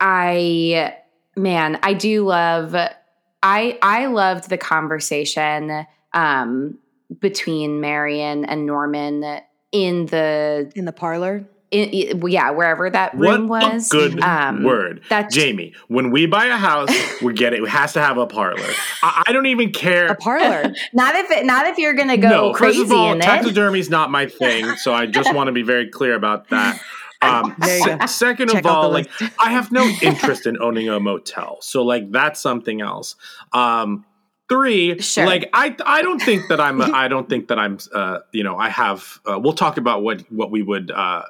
I, 0.00 0.96
man, 1.36 1.78
I 1.82 1.94
do 1.94 2.24
love. 2.24 2.74
I 2.74 3.78
I 3.82 4.06
loved 4.06 4.48
the 4.48 4.58
conversation 4.58 5.86
um, 6.14 6.78
between 7.20 7.80
Marion 7.80 8.44
and 8.44 8.66
Norman 8.66 9.40
in 9.72 10.06
the 10.06 10.70
in 10.74 10.84
the 10.84 10.92
parlor. 10.92 11.48
in, 11.70 11.88
i- 11.88 12.28
yeah 12.28 12.50
wherever 12.50 12.90
that 12.90 13.14
room 13.16 13.48
what 13.48 13.72
was. 13.72 13.88
a 13.88 13.90
good 13.90 14.20
Um, 14.20 14.62
word, 14.62 15.00
that's- 15.08 15.32
Jamie. 15.34 15.72
When 15.88 16.10
we 16.10 16.26
buy 16.26 16.46
a 16.46 16.56
house, 16.56 16.90
we 17.22 17.32
get 17.32 17.54
it. 17.54 17.60
It 17.62 17.68
has 17.70 17.94
to 17.94 18.00
have 18.02 18.18
a 18.18 18.26
parlor. 18.26 18.60
I, 19.02 19.24
I 19.28 19.32
don't 19.32 19.46
even 19.46 19.72
care. 19.72 20.06
A 20.08 20.14
parlor. 20.14 20.64
Not 20.92 21.14
if 21.14 21.30
it, 21.30 21.46
not 21.46 21.66
if 21.66 21.78
you're 21.78 21.94
gonna 21.94 22.18
go 22.18 22.28
no, 22.28 22.52
crazy 22.52 22.80
first 22.80 22.92
of 22.92 22.98
all, 22.98 23.12
in 23.12 23.18
it. 23.18 23.22
taxidermy's 23.22 23.88
not 23.88 24.10
my 24.10 24.26
thing, 24.26 24.76
so 24.76 24.92
I 24.92 25.06
just 25.06 25.34
want 25.34 25.48
to 25.48 25.52
be 25.52 25.62
very 25.62 25.88
clear 25.88 26.14
about 26.14 26.48
that. 26.50 26.78
Um, 27.24 27.54
There 27.60 27.78
se- 28.00 28.06
second 28.08 28.48
Check 28.50 28.64
of 28.64 28.66
all, 28.72 28.90
like. 28.90 29.08
I 29.38 29.52
have 29.52 29.70
no 29.70 29.84
interest 30.02 30.44
in 30.44 30.60
owning 30.60 30.88
a 30.88 30.98
motel, 30.98 31.58
so 31.60 31.84
like 31.84 32.10
that's 32.10 32.40
something 32.40 32.80
else. 32.80 33.14
Um, 33.52 34.04
three, 34.52 35.00
Sure. 35.00 35.26
like 35.26 35.48
I, 35.52 35.74
I 35.84 36.02
don't 36.02 36.20
think 36.20 36.48
that 36.48 36.60
I'm, 36.60 36.80
I 36.82 37.08
don't 37.08 37.28
think 37.28 37.48
that 37.48 37.58
I'm, 37.58 37.78
uh, 37.94 38.18
you 38.32 38.44
know, 38.44 38.56
I 38.56 38.68
have. 38.68 39.20
Uh, 39.28 39.38
we'll 39.38 39.54
talk 39.54 39.76
about 39.78 40.02
what 40.02 40.20
what 40.30 40.50
we 40.50 40.62
would, 40.62 40.90
uh, 40.90 41.22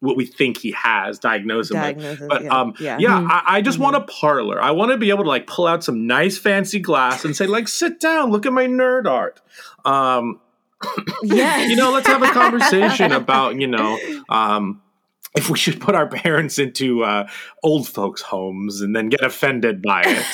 what 0.00 0.16
we 0.16 0.26
think 0.26 0.58
he 0.58 0.72
has 0.72 1.18
diagnosed 1.18 1.70
him. 1.70 1.76
Diagnosis. 1.78 2.26
But 2.28 2.44
yeah. 2.44 2.50
um, 2.50 2.74
yeah. 2.78 2.98
yeah, 2.98 3.26
I, 3.30 3.56
I 3.56 3.62
just 3.62 3.78
want 3.78 3.96
a 3.96 4.00
parlor. 4.02 4.60
I 4.60 4.70
want 4.72 4.92
to 4.92 4.96
be 4.96 5.10
able 5.10 5.24
to 5.24 5.28
like 5.28 5.46
pull 5.46 5.66
out 5.66 5.82
some 5.82 6.06
nice 6.06 6.38
fancy 6.38 6.78
glass 6.78 7.24
and 7.24 7.34
say 7.36 7.46
like, 7.46 7.68
sit 7.68 8.00
down, 8.00 8.30
look 8.30 8.46
at 8.46 8.52
my 8.52 8.66
nerd 8.66 9.06
art. 9.06 9.40
Um, 9.84 10.40
Yes. 11.24 11.68
you 11.68 11.74
know, 11.76 11.90
let's 11.90 12.06
have 12.06 12.22
a 12.22 12.30
conversation 12.30 13.10
about 13.12 13.56
you 13.60 13.66
know. 13.66 13.98
Um, 14.28 14.82
if 15.36 15.50
we 15.50 15.58
should 15.58 15.80
put 15.80 15.94
our 15.94 16.06
parents 16.08 16.58
into 16.58 17.04
uh, 17.04 17.28
old 17.62 17.86
folks' 17.88 18.22
homes 18.22 18.80
and 18.80 18.94
then 18.96 19.08
get 19.08 19.22
offended 19.22 19.82
by 19.82 20.02
it, 20.04 20.24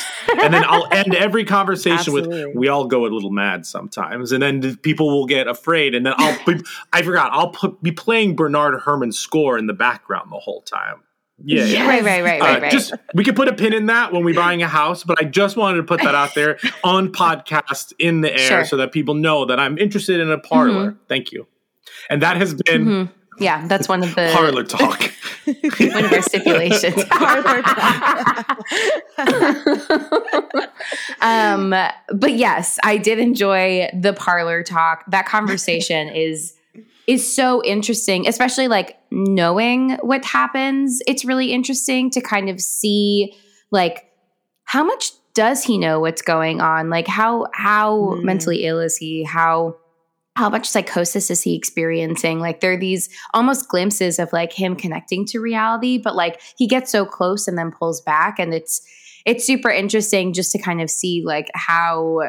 and 0.43 0.55
then 0.55 0.65
I'll 0.67 0.87
end 0.93 1.15
every 1.15 1.45
conversation 1.45 1.99
Absolutely. 1.99 2.47
with 2.47 2.57
"We 2.57 2.69
all 2.69 2.87
go 2.87 3.05
a 3.05 3.09
little 3.09 3.31
mad 3.33 3.67
sometimes," 3.67 4.33
and 4.33 4.43
then 4.43 4.77
people 4.79 5.09
will 5.11 5.27
get 5.27 5.49
afraid, 5.49 5.95
and 5.95 6.07
then 6.07 6.15
I'll 6.17 6.39
be, 6.47 6.61
I 6.93 7.03
forgot 7.03 7.31
I'll 7.33 7.51
put, 7.51 7.83
be 7.83 7.93
playing 7.93 8.37
Bernard 8.37 8.81
Herrmann's 8.85 9.19
score 9.19 9.59
in 9.59 9.67
the 9.67 9.75
background 9.75 10.31
the 10.33 10.39
whole 10.39 10.63
time. 10.63 11.01
Yeah, 11.45 11.65
yeah. 11.65 11.89
Right, 11.89 12.05
right, 12.05 12.23
right, 12.23 12.41
Uh, 12.41 12.45
right, 12.45 12.63
right. 12.63 12.73
Just 12.73 12.95
we 13.13 13.25
could 13.25 13.35
put 13.35 13.49
a 13.49 13.53
pin 13.53 13.73
in 13.73 13.87
that 13.87 14.13
when 14.13 14.25
we're 14.25 14.37
buying 14.37 14.63
a 14.63 14.69
house, 14.69 15.03
but 15.03 15.21
I 15.21 15.25
just 15.25 15.57
wanted 15.57 15.79
to 15.79 15.83
put 15.83 16.01
that 16.03 16.15
out 16.15 16.35
there 16.37 16.59
on 16.85 17.11
podcast 17.13 17.93
in 17.99 18.21
the 18.21 18.31
air 18.33 18.39
Sure. 18.39 18.65
so 18.65 18.77
that 18.77 18.93
people 18.93 19.15
know 19.15 19.45
that 19.47 19.59
I'm 19.59 19.77
interested 19.77 20.21
in 20.21 20.31
a 20.31 20.39
parlor. 20.39 20.95
Thank 21.09 21.33
you. 21.33 21.49
And 22.09 22.23
that 22.23 22.37
has 22.37 22.55
been 22.55 22.85
Mhm. 22.87 23.11
Yeah, 23.39 23.67
that's 23.67 23.89
one 23.89 24.03
of 24.03 24.15
the 24.15 24.31
parlor 24.33 24.65
talk. 24.65 25.11
one 25.45 26.05
of 26.05 26.13
our 26.13 26.23
stipulations. 26.23 26.95
um, 31.21 31.71
but 31.71 32.33
yes, 32.33 32.79
I 32.83 32.97
did 32.97 33.19
enjoy 33.19 33.89
the 33.99 34.13
parlor 34.13 34.63
talk. 34.63 35.05
That 35.09 35.27
conversation 35.27 36.09
is 36.09 36.55
is 37.07 37.35
so 37.35 37.63
interesting, 37.65 38.27
especially 38.27 38.69
like 38.69 38.99
knowing 39.11 39.91
what 40.03 40.25
happens. 40.25 41.03
It's 41.07 41.25
really 41.25 41.53
interesting 41.53 42.11
to 42.13 42.21
kind 42.21 42.49
of 42.49 42.61
see 42.61 43.35
like 43.71 44.11
how 44.65 44.85
much 44.85 45.11
does 45.35 45.65
he 45.65 45.79
know 45.79 46.01
what's 46.01 46.23
going 46.23 46.61
on? 46.61 46.91
Like 46.91 47.07
how 47.07 47.47
how 47.53 47.99
Mm. 47.99 48.23
mentally 48.23 48.65
ill 48.65 48.81
is 48.81 48.97
he? 48.97 49.25
How 49.25 49.77
how 50.37 50.51
much 50.51 50.69
psychosis 50.69 51.31
is 51.31 51.43
he 51.43 51.55
experiencing? 51.55 52.41
Like 52.41 52.61
there 52.61 52.73
are 52.73 52.79
these 52.79 53.09
almost 53.33 53.69
glimpses 53.69 54.19
of 54.19 54.33
like 54.33 54.53
him 54.53 54.75
connecting 54.75 55.25
to 55.27 55.41
reality, 55.41 55.99
but 55.99 56.17
like 56.17 56.41
he 56.57 56.67
gets 56.67 56.91
so 56.91 57.07
close 57.07 57.47
and 57.47 57.57
then 57.57 57.71
pulls 57.71 58.01
back, 58.01 58.39
and 58.39 58.53
it's 58.53 58.81
it's 59.25 59.45
super 59.45 59.71
interesting 59.71 60.33
just 60.33 60.53
to 60.53 60.59
kind 60.59 60.81
of 60.81 60.91
see 60.91 61.23
like 61.25 61.51
how 61.55 62.23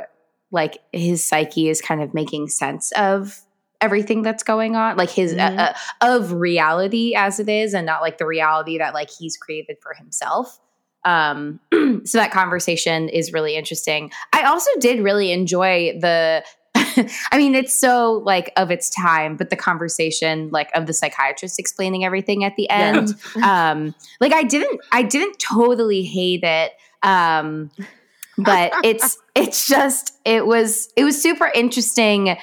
like 0.52 0.78
his 0.94 1.24
psyche 1.24 1.68
is 1.68 1.82
kind 1.82 2.02
of 2.02 2.14
making 2.14 2.48
sense 2.48 2.92
of 2.94 3.42
everything 3.82 4.22
that's 4.22 4.44
going 4.44 4.76
on 4.76 4.96
like 4.96 5.10
his 5.10 5.34
uh, 5.34 5.38
uh, 5.38 5.74
of 6.02 6.32
reality 6.32 7.14
as 7.16 7.40
it 7.40 7.50
is 7.50 7.74
and 7.74 7.86
not 7.86 8.02
like 8.02 8.18
the 8.18 8.26
reality 8.26 8.78
that 8.78 8.94
like 8.94 9.10
he's 9.10 9.36
created 9.36 9.78
for 9.82 9.94
himself. 9.94 10.60
Um 11.04 11.60
so 12.06 12.18
that 12.18 12.32
conversation 12.32 13.10
is 13.10 13.34
really 13.34 13.56
interesting. 13.56 14.12
I 14.32 14.44
also 14.44 14.70
did 14.80 15.02
really 15.02 15.32
enjoy 15.32 15.98
the 16.00 16.44
I 17.32 17.38
mean, 17.38 17.56
it's 17.56 17.80
so 17.80 18.22
like 18.26 18.52
of 18.58 18.72
its 18.72 18.90
time, 18.90 19.36
but 19.38 19.50
the 19.50 19.56
conversation 19.56 20.50
like 20.52 20.70
of 20.76 20.86
the 20.86 20.94
psychiatrist 20.94 21.60
explaining 21.60 22.04
everything 22.06 22.44
at 22.44 22.56
the 22.56 22.70
end, 22.70 23.14
um, 23.44 23.94
like 24.20 24.34
I 24.34 24.44
didn't, 24.44 24.80
I 24.92 25.04
didn't 25.04 25.40
totally 25.40 26.04
hate 26.04 26.44
it, 26.44 26.74
um, 27.04 27.72
but 28.38 28.72
it's, 28.84 29.18
it's 29.36 29.68
just, 29.68 30.14
it 30.26 30.46
was, 30.46 30.90
it 30.96 31.04
was 31.04 31.22
super 31.22 31.52
interesting. 31.54 32.38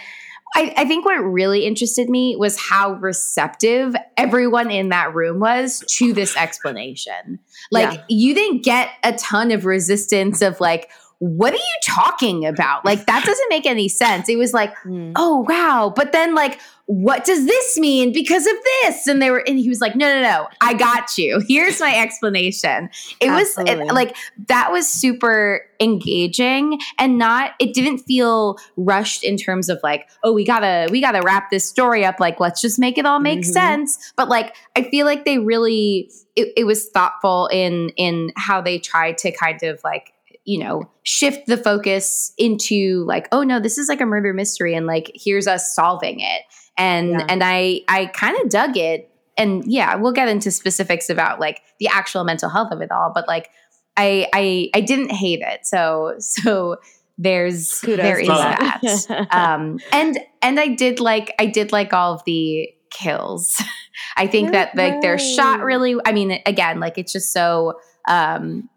I, 0.54 0.74
I 0.76 0.84
think 0.84 1.06
what 1.06 1.14
really 1.14 1.64
interested 1.64 2.10
me 2.10 2.36
was 2.36 2.60
how 2.60 2.92
receptive 2.92 3.96
everyone 4.18 4.70
in 4.70 4.90
that 4.90 5.14
room 5.14 5.40
was 5.40 5.82
to 5.96 6.12
this 6.12 6.36
explanation. 6.36 7.38
Like 7.70 7.94
Yeah. 7.94 8.04
you 8.08 8.34
didn't 8.34 8.62
get 8.62 8.90
a 9.02 9.14
ton 9.14 9.50
of 9.50 9.64
resistance 9.64 10.42
of 10.42 10.60
like, 10.60 10.90
what 11.24 11.52
are 11.52 11.56
you 11.56 11.78
talking 11.84 12.44
about? 12.46 12.84
Like, 12.84 13.06
that 13.06 13.24
doesn't 13.26 13.48
make 13.48 13.64
any 13.64 13.88
sense. 13.88 14.28
It 14.28 14.36
was 14.36 14.52
like, 14.52 14.74
Mm. 14.84 15.12
oh, 15.14 15.46
wow. 15.48 15.92
But 15.94 16.10
then, 16.10 16.34
like, 16.34 16.58
what 16.86 17.24
does 17.24 17.46
this 17.46 17.78
mean 17.78 18.12
because 18.12 18.44
of 18.44 18.54
this? 18.82 19.06
And 19.06 19.22
they 19.22 19.30
were, 19.30 19.38
and 19.46 19.56
he 19.56 19.68
was 19.68 19.80
like, 19.80 19.94
no, 19.94 20.12
no, 20.12 20.20
no, 20.20 20.48
I 20.60 20.74
got 20.74 21.16
you. 21.16 21.40
Here's 21.48 21.78
my 21.78 21.94
explanation. 21.96 22.90
It 23.20 23.30
was 23.30 23.56
it, 23.58 23.78
like, 23.94 24.16
that 24.48 24.72
was 24.72 24.88
super 24.88 25.60
engaging 25.78 26.80
and 26.98 27.18
not, 27.18 27.52
it 27.60 27.72
didn't 27.72 27.98
feel 27.98 28.58
rushed 28.76 29.22
in 29.22 29.36
terms 29.36 29.68
of 29.68 29.78
like, 29.84 30.08
oh, 30.24 30.32
we 30.32 30.44
gotta, 30.44 30.88
we 30.90 31.00
gotta 31.00 31.22
wrap 31.22 31.50
this 31.50 31.64
story 31.64 32.04
up. 32.04 32.18
Like, 32.18 32.40
let's 32.40 32.60
just 32.60 32.78
make 32.80 32.98
it 32.98 33.06
all 33.06 33.20
make 33.20 33.40
Mhm. 33.40 33.44
sense. 33.52 34.12
But 34.16 34.28
like, 34.28 34.56
I 34.76 34.82
feel 34.82 35.06
like 35.06 35.24
they 35.24 35.38
really, 35.38 36.10
it, 36.34 36.52
it 36.56 36.64
was 36.64 36.88
thoughtful 36.88 37.46
in, 37.52 37.90
in 37.90 38.32
how 38.36 38.60
they 38.60 38.78
tried 38.78 39.18
to 39.18 39.30
kind 39.30 39.62
of 39.62 39.80
like, 39.84 40.12
you 40.44 40.58
know, 40.58 40.90
shift 41.04 41.46
the 41.46 41.56
focus 41.56 42.32
into 42.36 43.04
like, 43.06 43.28
oh 43.32 43.42
no, 43.42 43.60
this 43.60 43.78
is 43.78 43.88
like 43.88 44.00
a 44.00 44.06
murder 44.06 44.32
mystery 44.32 44.74
and 44.74 44.86
like 44.86 45.10
here's 45.14 45.46
us 45.46 45.74
solving 45.74 46.20
it. 46.20 46.42
And 46.76 47.10
Yeah. 47.12 47.26
and 47.28 47.42
I 47.44 47.80
I 47.88 48.06
kind 48.06 48.36
of 48.42 48.48
dug 48.50 48.76
it. 48.76 49.08
And 49.38 49.62
yeah, 49.66 49.94
we'll 49.94 50.12
get 50.12 50.28
into 50.28 50.50
specifics 50.50 51.08
about 51.08 51.40
like 51.40 51.60
the 51.78 51.88
actual 51.88 52.24
mental 52.24 52.48
health 52.50 52.72
of 52.72 52.80
it 52.80 52.90
all, 52.90 53.12
but 53.14 53.26
like 53.28 53.48
I 53.96 54.26
I 54.32 54.70
I 54.74 54.80
didn't 54.80 55.12
hate 55.12 55.40
it. 55.42 55.64
So 55.66 56.14
so 56.18 56.76
there's 57.18 57.80
Kudos 57.80 58.02
there 58.02 58.18
is 58.18 58.26
that. 58.28 58.80
that. 59.08 59.26
um 59.30 59.78
and 59.92 60.18
and 60.40 60.58
I 60.58 60.68
did 60.68 60.98
like 60.98 61.34
I 61.38 61.46
did 61.46 61.70
like 61.72 61.92
all 61.92 62.14
of 62.14 62.24
the 62.24 62.68
kills. 62.90 63.62
I 64.16 64.26
think 64.26 64.52
that 64.52 64.74
like 64.74 65.00
they're 65.02 65.18
shot 65.18 65.60
really 65.60 65.96
I 66.04 66.12
mean 66.12 66.40
again 66.46 66.80
like 66.80 66.98
it's 66.98 67.12
just 67.12 67.32
so 67.32 67.74
um 68.08 68.68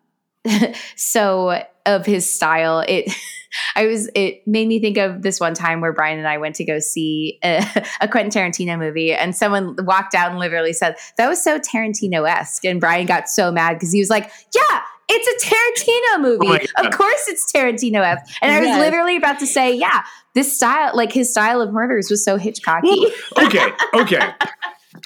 so 0.96 1.64
of 1.86 2.06
his 2.06 2.30
style 2.30 2.84
it 2.88 3.12
i 3.76 3.86
was 3.86 4.10
it 4.16 4.42
made 4.48 4.68
me 4.68 4.80
think 4.80 4.98
of 4.98 5.22
this 5.22 5.40
one 5.40 5.54
time 5.54 5.82
where 5.82 5.94
brian 5.94 6.18
and 6.18 6.28
i 6.28 6.38
went 6.38 6.56
to 6.56 6.64
go 6.66 6.80
see 6.80 7.38
a, 7.44 7.64
a 8.02 8.08
quentin 8.08 8.32
tarantino 8.32 8.78
movie 8.78 9.14
and 9.14 9.36
someone 9.36 9.76
walked 9.86 10.14
out 10.16 10.30
and 10.32 10.40
literally 10.40 10.74
said 10.74 10.96
that 11.18 11.28
was 11.28 11.42
so 11.44 11.60
tarantino-esque 11.60 12.66
and 12.66 12.80
brian 12.80 13.06
got 13.06 13.30
so 13.30 13.52
mad 13.52 13.74
because 13.74 13.92
he 13.92 14.00
was 14.00 14.10
like 14.10 14.30
yeah 14.54 14.82
it's 15.08 15.28
a 15.46 15.48
Tarantino 15.48 16.22
movie. 16.24 16.68
Oh 16.80 16.84
of 16.84 16.92
course 16.92 17.28
it's 17.28 17.52
Tarantino-esque. 17.54 18.38
And 18.42 18.52
I 18.52 18.60
was 18.60 18.70
Yes. 18.70 18.80
literally 18.80 19.16
about 19.18 19.38
to 19.38 19.46
say, 19.46 19.72
yeah, 19.72 20.02
this 20.34 20.56
style, 20.58 20.96
like 20.96 21.12
his 21.12 21.30
style 21.30 21.62
of 21.62 21.72
murders 21.72 22.10
was 22.10 22.26
so 22.26 22.40
Hitchcocky. 22.40 23.12
okay, 23.38 23.68
okay, 23.94 24.34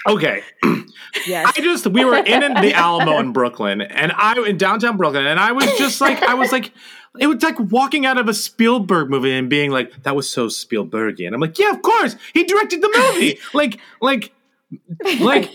okay. 0.07 0.41
yes. 1.27 1.53
I 1.55 1.61
just 1.61 1.87
we 1.87 2.05
were 2.05 2.17
in 2.17 2.53
the 2.53 2.73
Alamo 2.73 3.19
in 3.19 3.33
Brooklyn, 3.33 3.81
and 3.81 4.11
I 4.11 4.39
in 4.45 4.57
downtown 4.57 4.97
Brooklyn, 4.97 5.25
and 5.25 5.39
I 5.39 5.51
was 5.51 5.65
just 5.77 6.01
like, 6.01 6.21
I 6.23 6.33
was 6.33 6.51
like, 6.51 6.71
it 7.19 7.27
was 7.27 7.41
like 7.41 7.59
walking 7.59 8.05
out 8.05 8.17
of 8.17 8.27
a 8.27 8.33
Spielberg 8.33 9.09
movie 9.09 9.31
and 9.31 9.49
being 9.49 9.71
like, 9.71 10.03
that 10.03 10.15
was 10.15 10.29
so 10.29 10.47
Spielbergian. 10.47 11.33
I'm 11.33 11.39
like, 11.39 11.57
yeah, 11.57 11.71
of 11.71 11.81
course, 11.81 12.15
he 12.33 12.43
directed 12.43 12.81
the 12.81 13.13
movie. 13.13 13.39
like, 13.53 13.79
like, 14.01 14.33
like. 15.19 15.49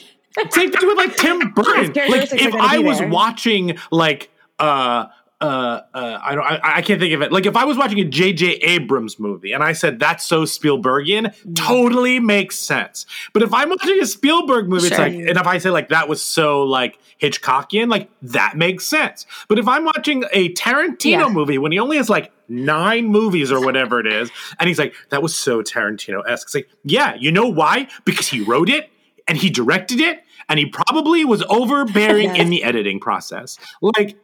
Same 0.51 0.73
thing 0.73 0.89
with 0.89 0.97
like 0.97 1.17
Tim 1.17 1.53
Burton. 1.53 1.93
Like 2.11 2.33
if 2.33 2.55
I 2.55 2.81
was 2.81 2.99
there. 2.99 3.09
watching 3.09 3.79
like 3.93 4.31
uh 4.59 5.07
uh 5.45 5.83
uh 5.95 6.19
I 6.23 6.35
don't 6.35 6.45
I, 6.45 6.61
I 6.77 6.83
can't 6.83 7.01
think 7.01 7.13
of 7.15 7.23
it. 7.23 7.33
Like 7.33 7.47
if 7.47 7.57
I 7.57 7.65
was 7.65 7.77
watching 7.77 7.99
a 8.01 8.05
J.J. 8.05 8.47
Abrams 8.57 9.19
movie 9.19 9.53
and 9.53 9.63
I 9.63 9.73
said 9.73 9.99
that's 9.99 10.25
so 10.25 10.43
Spielbergian, 10.45 11.35
totally 11.55 12.19
makes 12.21 12.57
sense. 12.59 13.07
But 13.33 13.43
if 13.43 13.53
I'm 13.53 13.69
watching 13.71 14.01
a 14.01 14.07
Spielberg 14.07 14.69
movie, 14.69 14.87
it's 14.87 14.97
Sure. 14.97 15.05
like 15.05 15.15
and 15.15 15.37
if 15.37 15.47
I 15.47 15.59
say 15.59 15.71
like 15.71 15.89
that 15.91 16.09
was 16.09 16.23
so 16.23 16.63
like 16.63 16.99
Hitchcockian, 17.21 17.89
like 17.91 18.09
that 18.23 18.57
makes 18.57 18.87
sense. 18.87 19.27
But 19.49 19.59
if 19.59 19.69
I'm 19.69 19.85
watching 19.85 20.25
a 20.33 20.53
Tarantino 20.55 21.05
Yeah. 21.05 21.29
movie 21.29 21.59
when 21.59 21.73
he 21.73 21.79
only 21.79 21.97
has 21.97 22.09
like 22.11 22.33
nine 22.49 23.07
movies 23.07 23.51
or 23.53 23.61
whatever 23.65 24.01
it 24.01 24.07
is, 24.07 24.31
and 24.59 24.69
he's 24.69 24.79
like, 24.79 24.95
that 25.11 25.23
was 25.23 25.35
so 25.37 25.63
Tarantino 25.63 26.23
esque. 26.29 26.49
It's 26.49 26.55
like, 26.55 26.69
yeah, 26.85 27.15
you 27.15 27.31
know 27.33 27.47
why? 27.49 27.89
Because 28.05 28.29
he 28.29 28.41
wrote 28.43 28.69
it 28.69 28.91
and 29.29 29.39
he 29.39 29.49
directed 29.49 30.01
it, 30.01 30.23
and 30.49 30.59
he 30.59 30.67
probably 30.67 31.25
was 31.25 31.43
overbearing 31.49 32.37
in 32.37 32.51
the 32.51 32.63
editing 32.63 33.01
process. 33.01 33.59
Like, 33.81 34.17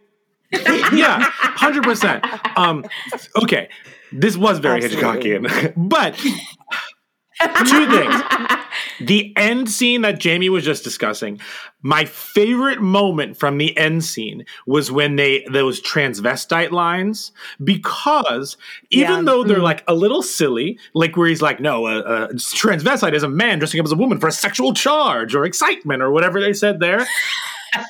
yeah, 0.93 1.21
hundred 1.21 1.85
percent. 1.85 2.25
Um, 2.57 2.85
okay, 3.43 3.69
this 4.13 4.37
was 4.37 4.59
very 4.59 4.85
Absolutely. 4.85 5.31
Hitchcockian, 5.41 5.73
but 5.89 6.17
two 7.67 7.91
things. 7.91 8.23
The 9.01 9.33
end 9.37 9.71
scene 9.71 10.03
that 10.03 10.21
Jamie 10.21 10.49
was 10.51 10.65
just 10.65 10.85
discussing, 10.85 11.41
my 11.83 12.05
favorite 12.05 12.81
moment 12.81 13.37
from 13.37 13.57
the 13.59 13.77
end 13.77 14.05
scene 14.05 14.45
was 14.67 14.93
when 14.93 15.17
they 15.17 15.45
those 15.51 15.81
transvestite 15.81 16.71
lines 16.71 17.33
because 17.65 18.57
even 18.91 19.17
Yeah. 19.19 19.23
though 19.23 19.45
they're 19.45 19.59
mm. 19.59 19.63
like 19.63 19.85
a 19.89 19.95
little 19.95 20.23
silly, 20.23 20.79
like 20.95 21.17
where 21.17 21.29
he's 21.29 21.41
like, 21.41 21.61
no, 21.61 21.87
a, 21.87 22.01
a 22.01 22.29
transvestite 22.35 23.15
is 23.15 23.23
a 23.23 23.29
man 23.29 23.59
dressing 23.59 23.81
up 23.81 23.87
as 23.87 23.93
a 23.93 23.97
woman 23.97 24.19
for 24.21 24.29
a 24.29 24.33
sexual 24.33 24.75
charge 24.75 25.35
or 25.35 25.45
excitement 25.45 26.03
or 26.03 26.11
whatever 26.11 26.41
they 26.41 26.53
said 26.53 26.81
there. 26.81 27.07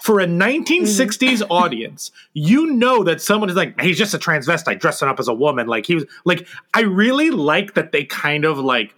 For 0.03 0.21
a 0.21 0.27
1960s 0.27 1.43
audience, 1.51 2.11
you 2.35 2.66
know 2.66 3.03
that 3.05 3.21
someone 3.21 3.49
is 3.49 3.57
like, 3.57 3.81
he's 3.81 3.99
just 3.99 4.14
a 4.14 4.19
transvestite 4.19 4.81
dressing 4.81 5.09
up 5.09 5.19
as 5.19 5.29
a 5.29 5.35
woman. 5.35 5.66
Like 5.66 5.87
he 5.87 5.95
was 5.95 6.05
like, 6.25 6.47
I 6.75 6.81
really 6.81 7.31
like 7.31 7.75
that 7.75 7.93
they 7.93 8.05
kind 8.05 8.45
of 8.45 8.59
like 8.59 8.95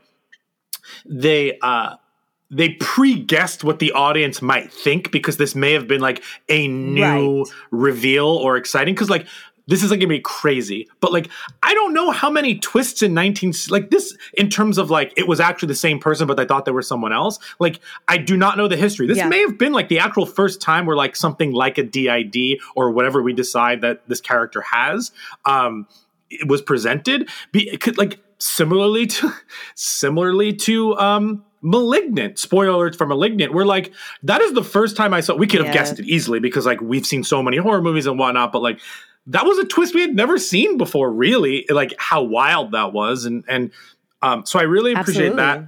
they 1.06 1.58
uh 1.60 1.96
they 2.50 2.70
pre-guessed 2.74 3.64
what 3.64 3.78
the 3.78 3.92
audience 3.92 4.42
might 4.42 4.70
think 4.70 5.10
because 5.10 5.38
this 5.38 5.54
may 5.54 5.72
have 5.72 5.88
been 5.88 6.02
like 6.02 6.22
a 6.50 6.68
new 6.68 7.02
Right. 7.44 7.52
reveal 7.70 8.26
or 8.26 8.58
exciting 8.58 8.94
because 8.94 9.08
like 9.08 9.26
this 9.66 9.82
is 9.82 9.90
like 9.90 10.00
gonna 10.00 10.08
be 10.08 10.20
crazy 10.20 10.88
but 11.00 11.12
like 11.12 11.28
i 11.62 11.72
don't 11.74 11.94
know 11.94 12.10
how 12.10 12.28
many 12.28 12.58
twists 12.58 13.02
in 13.02 13.14
19 13.14 13.52
like 13.70 13.90
this 13.90 14.16
in 14.34 14.48
terms 14.48 14.78
of 14.78 14.90
like 14.90 15.12
it 15.16 15.28
was 15.28 15.40
actually 15.40 15.68
the 15.68 15.74
same 15.74 15.98
person 15.98 16.26
but 16.26 16.36
they 16.36 16.44
thought 16.44 16.64
they 16.64 16.72
were 16.72 16.82
someone 16.82 17.12
else. 17.12 17.38
Like 17.58 17.80
i 18.08 18.18
do 18.18 18.36
not 18.36 18.56
know 18.56 18.68
the 18.68 18.76
history. 18.76 19.06
This 19.06 19.18
Yeah. 19.18 19.28
may 19.28 19.40
have 19.40 19.58
been 19.58 19.72
like 19.72 19.88
the 19.88 19.98
actual 19.98 20.26
first 20.26 20.60
time 20.60 20.86
where 20.86 20.96
like 20.96 21.14
something 21.16 21.52
like 21.52 21.78
a 21.78 21.82
did 21.82 22.60
or 22.74 22.90
whatever 22.90 23.22
we 23.22 23.32
decide 23.32 23.80
that 23.82 24.08
this 24.08 24.20
character 24.20 24.60
has 24.62 25.12
um 25.44 25.86
it 26.30 26.48
was 26.48 26.62
presented. 26.62 27.28
Be, 27.52 27.68
it 27.68 27.80
could, 27.82 27.98
like 27.98 28.18
similarly 28.38 29.06
to 29.06 29.32
similarly 29.74 30.52
to 30.54 30.96
um 30.96 31.44
malignant. 31.62 32.38
Spoiler 32.38 32.72
alerts 32.90 32.96
for 32.96 33.06
malignant. 33.06 33.54
We're 33.54 33.64
like 33.64 33.92
that 34.24 34.40
is 34.42 34.52
the 34.52 34.64
first 34.64 34.96
time 34.96 35.14
i 35.14 35.20
saw 35.20 35.34
we 35.34 35.46
could 35.46 35.60
have 35.60 35.68
Yeah. 35.68 35.72
guessed 35.74 35.98
it 36.00 36.06
easily 36.06 36.40
because 36.40 36.66
like 36.66 36.80
we've 36.80 37.06
seen 37.06 37.22
so 37.24 37.42
many 37.42 37.56
horror 37.56 37.80
movies 37.80 38.06
and 38.06 38.18
whatnot 38.18 38.52
but 38.52 38.62
like 38.62 38.80
that 39.28 39.44
was 39.46 39.56
a 39.58 39.64
twist 39.64 39.94
we 39.94 40.00
had 40.00 40.16
never 40.16 40.36
seen 40.38 40.76
before 40.76 41.10
really 41.12 41.64
like 41.70 41.94
how 41.98 42.22
wild 42.22 42.72
that 42.72 42.92
was. 42.92 43.24
And 43.24 43.44
and 43.48 43.70
um 44.20 44.44
so 44.44 44.58
i 44.58 44.62
really 44.62 44.92
appreciate 44.92 45.36
that. 45.36 45.64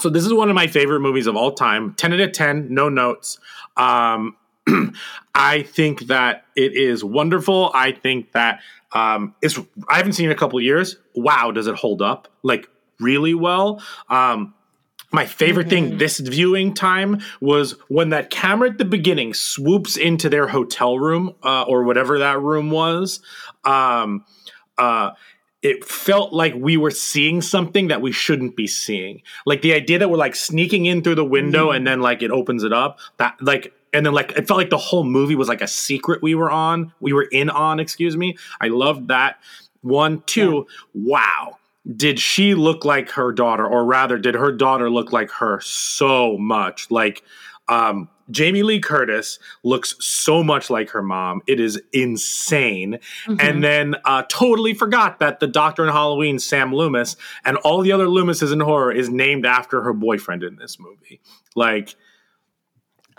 So 0.00 0.10
this 0.10 0.26
is 0.26 0.32
one 0.34 0.50
of 0.50 0.54
my 0.54 0.66
favorite 0.66 1.00
movies 1.00 1.26
of 1.26 1.36
all 1.36 1.52
time 1.52 1.94
10 1.94 2.12
out 2.12 2.20
of 2.20 2.32
10 2.32 2.68
no 2.74 2.88
notes. 2.90 3.38
Um 3.76 4.36
i 5.34 5.62
think 5.62 6.06
that 6.08 6.44
it 6.56 6.74
is 6.74 7.02
wonderful. 7.02 7.70
I 7.74 7.92
think 7.92 8.32
that 8.32 8.60
um 8.92 9.34
it's 9.40 9.58
i 9.88 9.96
haven't 9.96 10.12
seen 10.12 10.26
it 10.26 10.30
in 10.32 10.36
a 10.36 10.38
couple 10.38 10.58
of 10.58 10.64
years. 10.64 10.96
Wow 11.14 11.50
does 11.50 11.66
it 11.66 11.74
hold 11.76 12.02
up 12.02 12.28
like 12.42 12.68
really 13.00 13.34
well? 13.34 13.82
Um 14.10 14.52
my 15.14 15.26
favorite 15.26 15.68
thing 15.68 15.98
this 15.98 16.18
viewing 16.18 16.74
time 16.74 17.20
was 17.40 17.72
when 17.88 18.10
that 18.10 18.30
camera 18.30 18.70
at 18.70 18.78
the 18.78 18.84
beginning 18.84 19.32
swoops 19.32 19.96
into 19.96 20.28
their 20.28 20.48
hotel 20.48 20.98
room 20.98 21.34
uh, 21.42 21.62
or 21.62 21.84
whatever 21.84 22.18
that 22.18 22.40
room 22.40 22.70
was. 22.70 23.20
Um, 23.64 24.24
uh, 24.76 25.12
it 25.62 25.84
felt 25.84 26.32
like 26.32 26.54
we 26.54 26.76
were 26.76 26.90
seeing 26.90 27.40
something 27.40 27.88
that 27.88 28.02
we 28.02 28.12
shouldn't 28.12 28.56
be 28.56 28.66
seeing. 28.66 29.22
Like 29.46 29.62
the 29.62 29.72
idea 29.72 29.98
that 30.00 30.10
we're 30.10 30.18
like 30.18 30.34
sneaking 30.34 30.86
in 30.86 31.02
through 31.02 31.14
the 31.14 31.24
window 31.24 31.70
and 31.70 31.86
then 31.86 32.00
like 32.00 32.20
it 32.20 32.30
opens 32.30 32.64
it 32.64 32.72
up. 32.72 32.98
That 33.16 33.36
like 33.40 33.72
and 33.92 34.04
then 34.04 34.12
like 34.12 34.32
it 34.32 34.46
felt 34.48 34.58
like 34.58 34.70
the 34.70 34.76
whole 34.76 35.04
movie 35.04 35.36
was 35.36 35.48
like 35.48 35.62
a 35.62 35.68
secret 35.68 36.22
we 36.22 36.34
were 36.34 36.50
on. 36.50 36.92
We 37.00 37.12
were 37.12 37.28
in 37.30 37.48
on, 37.48 37.80
excuse 37.80 38.16
me. 38.16 38.36
I 38.60 38.68
loved 38.68 39.08
that. 39.08 39.38
One, 39.80 40.22
two, 40.26 40.66
wow 40.92 41.58
did 41.96 42.18
she 42.18 42.54
look 42.54 42.84
like 42.84 43.10
her 43.10 43.32
daughter 43.32 43.66
or 43.66 43.84
rather 43.84 44.18
did 44.18 44.34
her 44.34 44.52
daughter 44.52 44.88
look 44.88 45.12
like 45.12 45.30
her 45.30 45.60
so 45.60 46.38
much 46.38 46.90
like 46.90 47.22
um 47.68 48.08
Jamie 48.30 48.62
Lee 48.62 48.80
Curtis 48.80 49.38
looks 49.62 49.94
so 50.00 50.42
much 50.42 50.70
like 50.70 50.90
her 50.90 51.02
mom. 51.02 51.42
It 51.46 51.60
is 51.60 51.80
insane. 51.92 52.98
And 53.38 53.62
then 53.62 53.96
uh, 54.04 54.22
totally 54.30 54.72
forgot 54.72 55.20
that 55.20 55.40
the 55.40 55.46
Doctor 55.46 55.84
in 55.84 55.92
Halloween, 55.92 56.38
Sam 56.38 56.74
Loomis, 56.74 57.16
and 57.44 57.58
all 57.58 57.82
the 57.82 57.92
other 57.92 58.06
Loomises 58.06 58.50
in 58.50 58.60
horror 58.60 58.92
is 58.92 59.10
named 59.10 59.44
after 59.44 59.82
her 59.82 59.92
boyfriend 59.92 60.42
in 60.42 60.56
this 60.56 60.78
movie. 60.80 61.20
Like, 61.54 61.96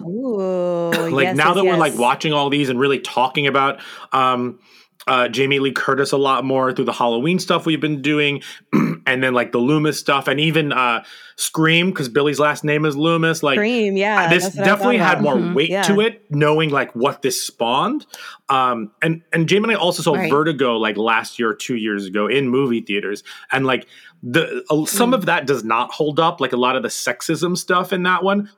Ooh, 0.01 0.89
like 0.91 1.25
yes, 1.25 1.37
now 1.37 1.49
yes, 1.49 1.55
that 1.55 1.65
we're 1.65 1.77
like 1.77 1.97
watching 1.97 2.33
all 2.33 2.49
these 2.49 2.69
and 2.69 2.79
really 2.79 2.99
talking 2.99 3.47
about 3.47 3.79
um 4.11 4.59
uh 5.07 5.27
Jamie 5.27 5.59
Lee 5.59 5.71
Curtis 5.71 6.11
a 6.11 6.17
lot 6.17 6.43
more 6.43 6.73
through 6.73 6.85
the 6.85 6.93
Halloween 6.93 7.37
stuff 7.39 7.65
we've 7.65 7.79
been 7.81 8.01
doing 8.01 8.41
and 9.05 9.23
then 9.23 9.33
like 9.33 9.51
the 9.51 9.59
Loomis 9.59 9.99
stuff, 9.99 10.27
and 10.27 10.39
even 10.39 10.71
uh, 10.73 11.03
Scream 11.35 11.89
because 11.91 12.09
Billy's 12.09 12.39
last 12.39 12.63
name 12.63 12.85
is 12.85 12.95
Loomis. 12.97 13.43
Like 13.43 13.57
Scream, 13.57 13.97
yeah, 13.97 14.29
this 14.29 14.45
that's 14.45 14.55
what 14.55 14.63
I 14.63 14.65
definitely 14.65 14.97
had 14.97 15.19
about. 15.19 15.23
more 15.23 15.35
Mhm. 15.35 15.53
weight 15.53 15.69
Yeah. 15.69 15.83
to 15.83 15.99
it, 16.01 16.25
knowing 16.31 16.69
like 16.71 16.95
what 16.95 17.21
this 17.21 17.39
spawned. 17.41 18.05
Um, 18.49 18.91
and 19.01 19.21
and 19.31 19.47
Jamie 19.47 19.65
and 19.65 19.73
I 19.73 19.75
also 19.79 20.01
saw 20.01 20.13
Right. 20.13 20.29
Vertigo 20.31 20.77
like 20.77 20.97
last 20.97 21.37
year 21.37 21.49
or 21.49 21.55
two 21.55 21.75
years 21.75 22.05
ago 22.07 22.25
in 22.27 22.49
movie 22.49 22.81
theaters, 22.81 23.23
and 23.51 23.65
like 23.67 23.85
the 24.23 24.63
uh, 24.71 24.85
some 24.85 25.11
Mm. 25.11 25.15
of 25.15 25.25
that 25.27 25.45
does 25.45 25.63
not 25.63 25.91
hold 25.91 26.19
up. 26.19 26.41
Like 26.41 26.53
a 26.53 26.57
lot 26.57 26.75
of 26.75 26.81
the 26.83 26.89
sexism 26.89 27.55
stuff 27.57 27.93
in 27.93 28.01
that 28.03 28.23
one, 28.23 28.49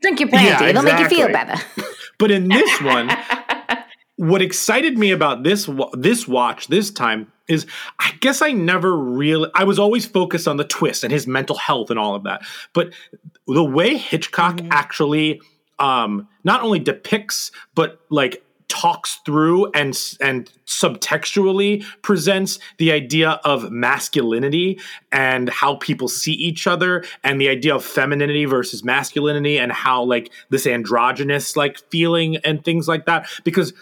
Drink 0.00 0.18
your 0.18 0.28
brandy. 0.28 0.48
Yeah, 0.64 0.70
It'll 0.70 0.82
make 0.82 0.98
you 0.98 1.08
feel 1.08 1.28
better. 1.28 1.54
but 2.18 2.32
in 2.32 2.48
this 2.48 2.80
one. 2.80 3.08
what 4.22 4.40
excited 4.40 4.96
me 4.96 5.10
about 5.10 5.42
this 5.42 5.68
this 5.94 6.28
watch 6.28 6.68
this 6.68 6.92
time 6.92 7.32
is 7.48 7.66
I 7.98 8.12
guess 8.20 8.40
I 8.40 8.52
never 8.52 8.96
really 8.96 9.50
I 9.52 9.64
was 9.64 9.80
always 9.80 10.06
focused 10.06 10.46
on 10.46 10.58
the 10.58 10.64
twist 10.64 11.02
and 11.02 11.12
his 11.12 11.26
mental 11.26 11.56
health 11.56 11.90
and 11.90 11.98
all 11.98 12.14
of 12.14 12.22
that. 12.22 12.42
But 12.72 12.92
the 13.48 13.64
way 13.64 13.96
Hitchcock 13.96 14.60
actually 14.70 15.40
um 15.80 16.28
not 16.44 16.62
only 16.62 16.78
depicts 16.78 17.50
but 17.74 18.00
like 18.10 18.44
talks 18.68 19.16
through 19.26 19.72
and 19.72 19.98
and 20.20 20.52
subtextually 20.66 21.84
presents 22.02 22.60
the 22.78 22.92
idea 22.92 23.40
of 23.44 23.72
masculinity 23.72 24.78
and 25.10 25.48
how 25.48 25.74
people 25.74 26.06
see 26.06 26.32
each 26.32 26.68
other 26.68 27.04
and 27.24 27.40
the 27.40 27.48
idea 27.48 27.74
of 27.74 27.84
femininity 27.84 28.44
versus 28.44 28.84
masculinity 28.84 29.58
and 29.58 29.72
how 29.72 30.00
like 30.04 30.30
this 30.50 30.64
androgynous 30.64 31.56
like 31.56 31.76
feeling 31.90 32.36
and 32.36 32.64
things 32.64 32.86
like 32.86 33.04
that 33.04 33.28
because 33.42 33.72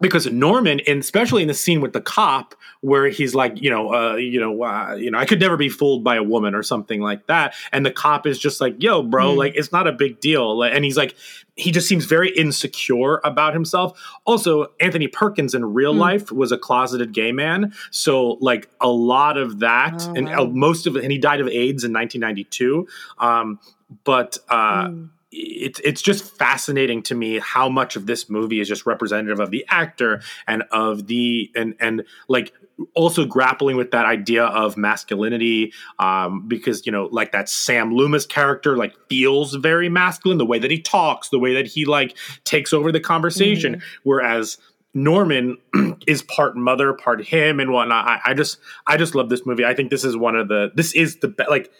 because 0.00 0.26
Norman, 0.26 0.80
and 0.86 1.00
especially 1.00 1.42
in 1.42 1.48
the 1.48 1.54
scene 1.54 1.80
with 1.80 1.92
the 1.92 2.00
cop, 2.00 2.54
where 2.80 3.08
he's 3.08 3.34
like, 3.34 3.60
you 3.60 3.68
know, 3.68 3.92
uh, 3.92 4.16
you 4.16 4.40
know, 4.40 4.62
uh, 4.62 4.94
you 4.94 5.10
know, 5.10 5.18
I 5.18 5.26
could 5.26 5.38
never 5.40 5.56
be 5.56 5.68
fooled 5.68 6.02
by 6.02 6.16
a 6.16 6.22
woman 6.22 6.54
or 6.54 6.62
something 6.62 7.00
like 7.00 7.26
that, 7.26 7.54
and 7.72 7.84
the 7.84 7.90
cop 7.90 8.26
is 8.26 8.38
just 8.38 8.60
like, 8.60 8.82
yo, 8.82 9.02
bro, 9.02 9.34
like 9.34 9.54
it's 9.56 9.72
not 9.72 9.86
a 9.86 9.92
big 9.92 10.20
deal, 10.20 10.62
and 10.62 10.84
he's 10.84 10.96
like, 10.96 11.14
he 11.56 11.70
just 11.72 11.86
seems 11.86 12.06
very 12.06 12.30
insecure 12.30 13.20
about 13.22 13.52
himself. 13.52 14.00
Also, 14.24 14.68
Anthony 14.80 15.08
Perkins 15.08 15.54
in 15.54 15.64
real 15.74 15.92
life 15.92 16.32
was 16.32 16.52
a 16.52 16.56
closeted 16.58 17.12
gay 17.12 17.32
man, 17.32 17.74
so 17.90 18.38
like 18.40 18.68
a 18.80 18.88
lot 18.88 19.36
of 19.36 19.58
that, 19.60 19.94
Oh, 19.98 20.14
and 20.14 20.26
wow. 20.28 20.44
uh, 20.44 20.46
most 20.46 20.86
of 20.86 20.96
it, 20.96 21.02
and 21.02 21.12
he 21.12 21.18
died 21.18 21.40
of 21.40 21.48
AIDS 21.48 21.84
in 21.84 21.92
1992. 21.92 22.88
Um, 23.18 23.58
but 24.04 24.38
uh, 24.48 24.86
Mm. 24.88 25.08
It's 25.32 25.80
it's 25.84 26.02
just 26.02 26.24
fascinating 26.24 27.02
to 27.04 27.14
me 27.14 27.38
how 27.38 27.68
much 27.68 27.94
of 27.94 28.06
this 28.06 28.28
movie 28.28 28.60
is 28.60 28.68
just 28.68 28.84
representative 28.84 29.38
of 29.38 29.50
the 29.50 29.64
actor 29.68 30.20
and 30.48 30.64
of 30.72 31.06
the 31.06 31.50
and 31.54 31.74
and 31.78 32.02
like 32.28 32.52
also 32.94 33.24
grappling 33.24 33.76
with 33.76 33.92
that 33.92 34.06
idea 34.06 34.44
of 34.44 34.76
masculinity 34.76 35.72
um 36.00 36.48
because 36.48 36.84
you 36.84 36.90
know 36.90 37.08
like 37.12 37.30
that 37.30 37.48
Sam 37.48 37.94
Loomis 37.94 38.26
character 38.26 38.76
like 38.76 38.94
feels 39.08 39.54
very 39.54 39.88
masculine 39.88 40.38
the 40.38 40.46
way 40.46 40.58
that 40.58 40.70
he 40.70 40.80
talks 40.80 41.28
the 41.28 41.38
way 41.38 41.54
that 41.54 41.66
he 41.66 41.84
like 41.84 42.16
takes 42.44 42.72
over 42.72 42.90
the 42.90 43.00
conversation 43.00 43.82
whereas 44.02 44.58
Norman 44.92 45.56
is 46.06 46.22
part 46.22 46.56
mother, 46.56 46.92
part 46.92 47.24
him, 47.24 47.60
and 47.60 47.70
whatnot. 47.70 48.08
I, 48.08 48.20
I 48.30 48.34
just, 48.34 48.58
I 48.86 48.96
just 48.96 49.14
love 49.14 49.28
this 49.28 49.46
movie. 49.46 49.64
I 49.64 49.74
think 49.74 49.90
this 49.90 50.04
is 50.04 50.16
one 50.16 50.34
of 50.34 50.48
the, 50.48 50.72
this 50.74 50.94
is 50.94 51.18
the. 51.18 51.32
Like, 51.48 51.70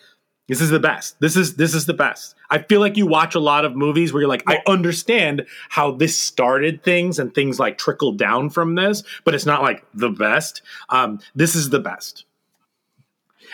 this 0.51 0.61
is 0.61 0.69
the 0.71 0.79
best. 0.81 1.19
This 1.21 1.37
is 1.37 1.55
this 1.57 1.75
is 1.75 1.87
the 1.87 1.95
best. 1.95 2.35
I 2.51 2.59
feel 2.59 2.81
like 2.81 2.97
you 2.97 3.07
watch 3.07 3.35
a 3.35 3.41
lot 3.41 3.65
of 3.65 3.75
movies 3.77 4.13
where 4.13 4.21
you're 4.21 4.29
like, 4.29 4.43
I 4.47 4.59
understand 4.67 5.47
how 5.71 5.93
this 5.93 6.19
started 6.19 6.83
things 6.83 7.19
and 7.19 7.33
things 7.35 7.59
like 7.59 7.79
trickled 7.79 8.19
down 8.19 8.51
from 8.51 8.75
this, 8.75 9.03
but 9.25 9.35
it's 9.35 9.47
not 9.47 9.63
like 9.63 9.85
the 9.95 10.11
best. 10.11 10.61
Um, 10.89 11.21
this 11.35 11.55
is 11.55 11.71
the 11.71 11.79
best, 11.81 12.25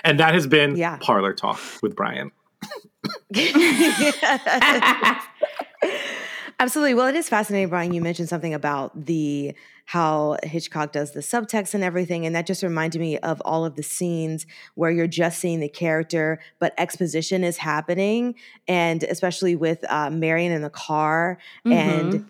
and 0.02 0.18
that 0.18 0.35
has 0.35 0.46
been 0.46 0.74
Yeah. 0.76 0.96
parlor 1.00 1.32
talk 1.35 1.61
with 1.82 1.94
Brian. 1.94 2.32
Absolutely. 6.59 6.95
Well, 6.95 7.07
it 7.07 7.14
is 7.16 7.29
fascinating, 7.29 7.69
Brian. 7.69 7.92
You 7.92 8.01
mentioned 8.01 8.29
something 8.31 8.55
about 8.55 9.07
the 9.07 9.55
how 9.85 10.37
Hitchcock 10.42 10.90
does 10.90 11.12
the 11.12 11.21
subtext 11.21 11.75
and 11.75 11.85
everything, 11.85 12.25
and 12.25 12.35
that 12.35 12.47
just 12.47 12.62
reminded 12.62 13.01
me 13.01 13.19
of 13.19 13.40
all 13.45 13.64
of 13.64 13.77
the 13.77 13.83
scenes 13.83 14.47
where 14.75 14.90
you're 14.90 15.07
just 15.07 15.38
seeing 15.38 15.61
the 15.61 15.69
character, 15.69 16.40
but 16.59 16.73
exposition 16.79 17.45
is 17.45 17.59
happening, 17.59 18.35
and 18.66 19.03
especially 19.05 19.55
with 19.55 19.85
uh, 19.90 20.11
Marion 20.11 20.51
in 20.51 20.62
the 20.62 20.71
car, 20.71 21.38
and 21.66 22.25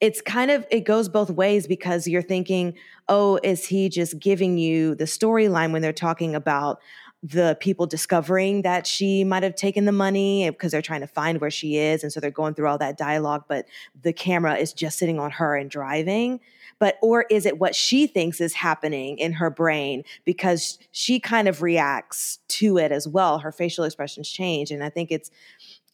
it's 0.00 0.20
kind 0.20 0.50
of 0.50 0.66
it 0.70 0.80
goes 0.80 1.08
both 1.08 1.30
ways 1.30 1.66
because 1.66 2.06
you're 2.08 2.22
thinking, 2.22 2.74
oh, 3.08 3.38
is 3.42 3.66
he 3.66 3.88
just 3.88 4.18
giving 4.18 4.58
you 4.58 4.94
the 4.94 5.04
storyline 5.04 5.72
when 5.72 5.82
they're 5.82 5.92
talking 5.92 6.34
about 6.34 6.80
the 7.26 7.56
people 7.60 7.86
discovering 7.86 8.62
that 8.62 8.86
she 8.86 9.24
might 9.24 9.42
have 9.42 9.56
taken 9.56 9.84
the 9.84 9.92
money 9.92 10.44
eh, 10.44 10.50
because 10.50 10.70
they're 10.70 10.80
trying 10.82 11.00
to 11.00 11.08
find 11.08 11.40
where 11.40 11.50
she 11.50 11.76
is 11.76 12.04
and 12.04 12.12
so 12.12 12.20
they're 12.20 12.30
going 12.30 12.54
through 12.54 12.68
all 12.68 12.78
that 12.78 12.96
dialogue 12.96 13.44
but 13.48 13.66
the 14.00 14.12
camera 14.12 14.54
is 14.54 14.72
just 14.72 14.96
sitting 14.96 15.18
on 15.18 15.32
her 15.32 15.56
and 15.56 15.68
driving. 15.68 16.38
But 16.78 16.98
or 17.00 17.24
is 17.30 17.46
it 17.46 17.58
what 17.58 17.74
she 17.74 18.06
thinks 18.06 18.38
is 18.40 18.52
happening 18.52 19.16
in 19.18 19.32
her 19.32 19.48
brain 19.48 20.04
because 20.26 20.78
she 20.92 21.18
kind 21.18 21.48
of 21.48 21.62
reacts 21.62 22.38
to 22.48 22.76
it 22.76 22.92
as 22.92 23.08
well? 23.08 23.38
Her 23.38 23.50
facial 23.50 23.84
expressions 23.84 24.28
change 24.28 24.70
and 24.70 24.84
i 24.84 24.88
think 24.88 25.10
it's 25.10 25.30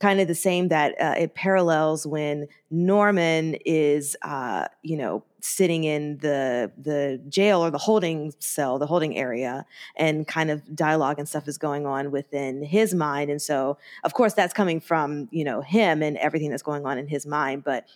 kind 0.02 0.20
of 0.20 0.26
the 0.26 0.34
same 0.34 0.66
that 0.66 1.00
uh, 1.00 1.14
it 1.16 1.32
parallels 1.36 2.04
when 2.04 2.48
Norman 2.72 3.54
is, 3.64 4.16
uh, 4.22 4.66
you 4.82 4.96
know, 4.96 5.22
sitting 5.40 5.84
in 5.84 6.18
the 6.18 6.72
the 6.76 7.22
jail 7.28 7.64
or 7.64 7.70
the 7.70 7.78
holding 7.78 8.32
cell, 8.40 8.80
the 8.80 8.86
holding 8.86 9.16
area, 9.16 9.64
and 9.96 10.26
kind 10.26 10.50
of 10.50 10.74
dialogue 10.74 11.20
and 11.20 11.28
stuff 11.28 11.46
is 11.46 11.56
going 11.56 11.86
on 11.86 12.10
within 12.10 12.64
his 12.64 12.92
mind. 12.92 13.30
And 13.30 13.40
so, 13.40 13.78
of 14.02 14.12
course, 14.12 14.34
that's 14.34 14.52
coming 14.52 14.80
from 14.80 15.28
you 15.30 15.44
know 15.44 15.60
him 15.60 16.02
and 16.02 16.16
everything 16.16 16.50
that's 16.50 16.64
going 16.64 16.84
on 16.84 16.98
in 16.98 17.06
his 17.06 17.24
mind, 17.24 17.64
but. 17.64 17.86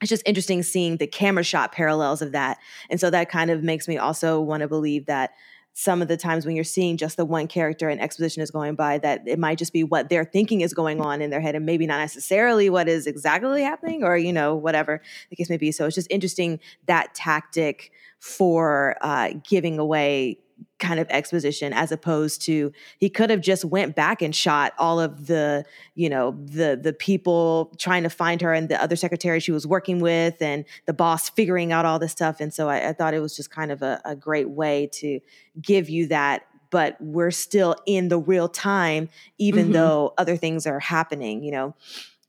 It's 0.00 0.08
just 0.08 0.24
interesting 0.26 0.64
seeing 0.64 0.96
the 0.96 1.06
camera 1.06 1.44
shot 1.44 1.70
parallels 1.70 2.22
of 2.22 2.32
that. 2.32 2.58
And 2.90 2.98
so 2.98 3.08
that 3.10 3.30
kind 3.30 3.52
of 3.52 3.62
makes 3.62 3.86
me 3.86 3.98
also 3.98 4.40
want 4.40 4.62
to 4.62 4.66
believe 4.66 5.06
that 5.06 5.30
some 5.74 6.02
of 6.02 6.08
the 6.08 6.16
times 6.16 6.44
when 6.44 6.54
you're 6.54 6.64
seeing 6.64 6.96
just 6.96 7.16
the 7.16 7.24
one 7.24 7.46
character 7.46 7.88
and 7.88 8.00
exposition 8.00 8.42
is 8.42 8.50
going 8.50 8.74
by 8.74 8.98
that 8.98 9.22
it 9.26 9.38
might 9.38 9.58
just 9.58 9.72
be 9.72 9.82
what 9.82 10.08
they're 10.08 10.24
thinking 10.24 10.60
is 10.60 10.74
going 10.74 11.00
on 11.00 11.22
in 11.22 11.30
their 11.30 11.40
head 11.40 11.54
and 11.54 11.64
maybe 11.64 11.86
not 11.86 11.98
necessarily 11.98 12.68
what 12.68 12.88
is 12.88 13.06
exactly 13.06 13.62
happening 13.62 14.04
or 14.04 14.16
you 14.16 14.32
know 14.32 14.54
whatever 14.54 15.00
the 15.30 15.36
case 15.36 15.48
may 15.48 15.56
be. 15.56 15.72
So 15.72 15.86
it's 15.86 15.94
just 15.94 16.10
interesting 16.10 16.60
that 16.86 17.14
tactic 17.14 17.92
for 18.18 18.96
uh, 19.00 19.30
giving 19.48 19.78
away 19.78 20.38
kind 20.82 21.00
of 21.00 21.06
exposition 21.10 21.72
as 21.72 21.90
opposed 21.92 22.42
to 22.42 22.72
he 22.98 23.08
could 23.08 23.30
have 23.30 23.40
just 23.40 23.64
went 23.64 23.94
back 23.96 24.20
and 24.20 24.34
shot 24.36 24.72
all 24.78 24.98
of 25.00 25.26
the 25.28 25.64
you 25.94 26.10
know 26.10 26.32
the 26.44 26.78
the 26.82 26.92
people 26.92 27.72
trying 27.78 28.02
to 28.02 28.10
find 28.10 28.42
her 28.42 28.52
and 28.52 28.68
the 28.68 28.82
other 28.82 28.96
secretary 28.96 29.40
she 29.40 29.52
was 29.52 29.66
working 29.66 30.00
with 30.00 30.42
and 30.42 30.64
the 30.86 30.92
boss 30.92 31.30
figuring 31.30 31.72
out 31.72 31.84
all 31.86 31.98
this 31.98 32.12
stuff 32.12 32.40
and 32.40 32.52
so 32.52 32.68
i, 32.68 32.88
I 32.88 32.92
thought 32.92 33.14
it 33.14 33.20
was 33.20 33.36
just 33.36 33.50
kind 33.50 33.70
of 33.72 33.80
a, 33.82 34.00
a 34.04 34.16
great 34.16 34.50
way 34.50 34.88
to 34.94 35.20
give 35.60 35.88
you 35.88 36.08
that 36.08 36.42
but 36.70 36.96
we're 37.00 37.30
still 37.30 37.76
in 37.86 38.08
the 38.08 38.18
real 38.18 38.48
time 38.48 39.08
even 39.38 39.68
Mhm. 39.68 39.72
though 39.74 40.14
other 40.18 40.36
things 40.36 40.66
are 40.66 40.80
happening 40.80 41.42
you 41.44 41.52
know 41.52 41.74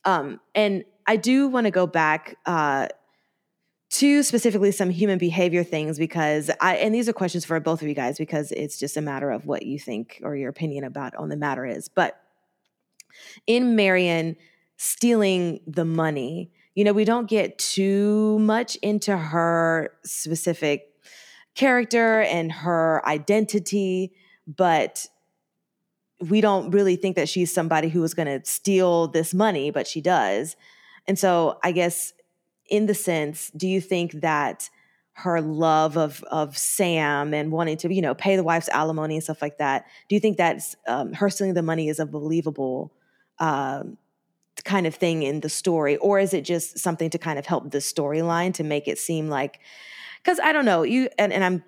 um 0.05 0.39
and 0.53 0.83
i 1.07 1.15
do 1.15 1.47
want 1.47 1.65
to 1.65 1.71
go 1.71 1.87
back 1.87 2.37
uh 2.45 2.87
to 3.93 4.23
specifically 4.23 4.71
some 4.71 4.89
human 4.89 5.19
behavior 5.19 5.63
things 5.63 5.99
because 5.99 6.49
I 6.60 6.77
and 6.77 6.95
these 6.95 7.08
are 7.08 7.13
questions 7.13 7.45
for 7.45 7.60
both 7.60 7.84
of 7.84 7.88
you 7.88 7.93
guys 7.93 8.17
because 8.17 8.51
it's 8.51 8.79
just 8.79 8.97
a 8.97 9.01
matter 9.01 9.29
of 9.29 9.45
what 9.45 9.67
you 9.67 9.77
think 9.77 10.19
or 10.23 10.36
your 10.36 10.49
opinion 10.49 10.84
about 10.84 11.15
on 11.15 11.29
the 11.29 11.38
matter 11.38 11.63
is. 11.63 11.89
But 11.89 12.19
in 13.45 13.75
Marion 13.75 14.36
stealing 14.77 15.60
the 15.67 15.86
money, 15.86 16.51
you 16.73 16.84
know, 16.84 16.91
we 16.91 17.06
don't 17.06 17.29
get 17.29 17.60
too 17.60 18.39
much 18.39 18.77
into 18.77 19.15
her 19.15 19.91
specific 20.03 20.88
character 21.53 22.21
and 22.21 22.51
her 22.51 23.08
identity, 23.08 24.12
but 24.47 25.06
we 26.19 26.41
don't 26.41 26.71
really 26.71 26.95
think 26.95 27.15
that 27.15 27.29
she's 27.29 27.53
somebody 27.53 27.89
who 27.89 28.03
is 28.03 28.15
going 28.15 28.25
to 28.25 28.43
steal 28.49 29.08
this 29.08 29.36
money, 29.36 29.69
but 29.69 29.86
she 29.86 30.01
does. 30.01 30.56
And 31.08 31.19
so 31.19 31.60
I 31.63 31.73
guess 31.73 32.13
in 32.69 32.86
the 32.86 32.93
sense, 32.93 33.52
do 33.56 33.67
you 33.67 33.82
think 33.82 34.13
that 34.21 34.69
her 35.13 35.41
love 35.41 35.95
of 35.95 36.23
of 36.23 36.58
Sam 36.58 37.34
and 37.34 37.52
wanting 37.52 37.78
to, 37.78 37.93
you 37.93 38.02
know, 38.02 38.15
pay 38.15 38.36
the 38.36 38.43
wife's 38.43 38.69
alimony 38.69 39.15
and 39.15 39.23
stuff 39.23 39.41
like 39.41 39.60
that, 39.60 39.86
do 40.10 40.15
you 40.15 40.19
think 40.19 40.38
that's 40.38 40.76
um, 40.88 41.13
her 41.13 41.30
stealing 41.30 41.54
the 41.54 41.62
money 41.62 41.88
is 41.88 41.99
a 41.99 42.06
believable 42.06 42.91
um, 43.39 43.97
kind 44.63 44.88
of 44.88 44.95
thing 44.95 45.23
in 45.23 45.41
the 45.41 45.49
story, 45.49 45.97
or 45.97 46.19
is 46.19 46.34
it 46.34 46.41
just 46.41 46.80
something 46.80 47.10
to 47.12 47.17
kind 47.17 47.38
of 47.38 47.45
help 47.45 47.71
the 47.71 47.78
storyline 47.78 48.54
to 48.56 48.63
make 48.63 48.88
it 48.88 48.97
seem 48.97 49.30
like? 49.30 49.60
Because 50.21 50.39
I 50.39 50.52
don't 50.52 50.65
know 50.65 50.84
you, 50.84 51.10
and, 51.19 51.32
and 51.32 51.43
I'm 51.43 51.63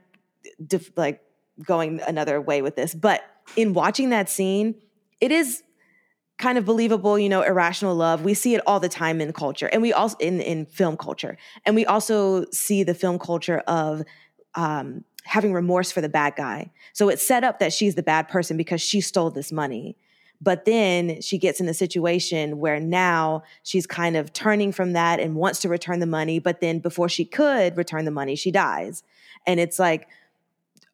like 0.95 1.21
going 1.63 2.01
another 2.07 2.41
way 2.41 2.61
with 2.61 2.75
this, 2.75 2.95
but 2.95 3.23
in 3.55 3.73
watching 3.73 4.09
that 4.09 4.29
scene, 4.29 4.75
it 5.21 5.31
is 5.31 5.61
kind 6.37 6.57
of 6.57 6.65
believable, 6.65 7.17
you 7.17 7.29
know, 7.29 7.41
irrational 7.41 7.95
love. 7.95 8.23
We 8.23 8.33
see 8.33 8.55
it 8.55 8.61
all 8.67 8.79
the 8.79 8.89
time 8.89 9.21
in 9.21 9.31
culture, 9.33 9.67
and 9.67 9.81
we 9.81 9.93
also 9.93 10.17
in 10.19 10.41
in 10.41 10.65
film 10.65 10.97
culture, 10.97 11.37
and 11.65 11.75
we 11.75 11.85
also 11.85 12.45
see 12.51 12.83
the 12.83 12.93
film 12.93 13.19
culture 13.19 13.59
of 13.67 14.03
um, 14.55 15.03
having 15.23 15.53
remorse 15.53 15.91
for 15.91 16.01
the 16.01 16.09
bad 16.09 16.35
guy. 16.35 16.71
So 16.93 17.09
it's 17.09 17.25
set 17.25 17.43
up 17.43 17.59
that 17.59 17.73
she's 17.73 17.95
the 17.95 18.03
bad 18.03 18.27
person 18.27 18.57
because 18.57 18.81
she 18.81 19.01
stole 19.01 19.31
this 19.31 19.51
money. 19.51 19.97
But 20.41 20.65
then 20.65 21.21
she 21.21 21.37
gets 21.37 21.59
in 21.59 21.67
a 21.67 21.73
situation 21.73 22.59
where 22.59 22.79
now 22.79 23.43
she's 23.63 23.87
kind 23.87 24.17
of 24.17 24.33
turning 24.33 24.71
from 24.71 24.93
that 24.93 25.19
and 25.19 25.35
wants 25.35 25.61
to 25.61 25.69
return 25.69 25.99
the 25.99 26.05
money. 26.05 26.39
But 26.39 26.59
then 26.59 26.79
before 26.79 27.09
she 27.09 27.25
could 27.25 27.77
return 27.77 28.05
the 28.05 28.11
money, 28.11 28.35
she 28.35 28.51
dies. 28.51 29.01
And 29.47 29.59
it's 29.59 29.79
like, 29.79 30.07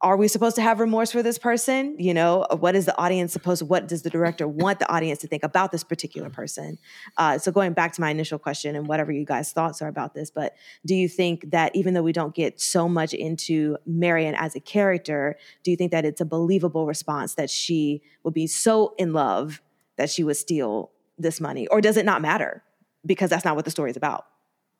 are 0.01 0.17
we 0.17 0.27
supposed 0.27 0.55
to 0.55 0.61
have 0.61 0.79
remorse 0.79 1.11
for 1.11 1.21
this 1.21 1.37
person? 1.37 1.95
You 1.99 2.13
know, 2.13 2.47
what 2.57 2.75
is 2.75 2.85
the 2.85 2.97
audience 2.97 3.33
supposed 3.33 3.59
to, 3.59 3.65
what 3.65 3.87
does 3.87 4.01
the 4.01 4.09
director 4.09 4.47
want 4.47 4.79
the 4.79 4.91
audience 4.91 5.19
to 5.19 5.27
think 5.27 5.43
about 5.43 5.71
this 5.71 5.83
particular 5.83 6.29
person? 6.29 6.79
Uh, 7.17 7.37
so 7.37 7.51
going 7.51 7.73
back 7.73 7.93
to 7.93 8.01
my 8.01 8.09
initial 8.09 8.39
question 8.39 8.75
and 8.75 8.87
whatever 8.87 9.11
you 9.11 9.25
guys' 9.25 9.51
thoughts 9.51 9.81
are 9.81 9.87
about 9.87 10.13
this, 10.15 10.31
but 10.31 10.55
do 10.85 10.95
you 10.95 11.07
think 11.07 11.51
that 11.51 11.75
even 11.75 11.93
though 11.93 12.01
we 12.01 12.11
don't 12.11 12.33
get 12.33 12.59
so 12.59 12.89
much 12.89 13.13
into 13.13 13.77
Marion 13.85 14.33
as 14.35 14.55
a 14.55 14.59
character, 14.59 15.37
do 15.63 15.69
you 15.69 15.77
think 15.77 15.91
that 15.91 16.03
it's 16.03 16.21
a 16.21 16.25
believable 16.25 16.87
response 16.87 17.35
that 17.35 17.49
she 17.49 18.01
would 18.23 18.33
be 18.33 18.47
so 18.47 18.95
in 18.97 19.13
love 19.13 19.61
that 19.97 20.09
she 20.09 20.23
would 20.23 20.37
steal 20.37 20.91
this 21.19 21.39
money? 21.39 21.67
Or 21.67 21.79
does 21.79 21.97
it 21.97 22.05
not 22.05 22.21
matter? 22.21 22.63
Because 23.05 23.29
that's 23.29 23.45
not 23.45 23.55
what 23.55 23.65
the 23.65 23.71
story 23.71 23.91
is 23.91 23.97
about. 23.97 24.25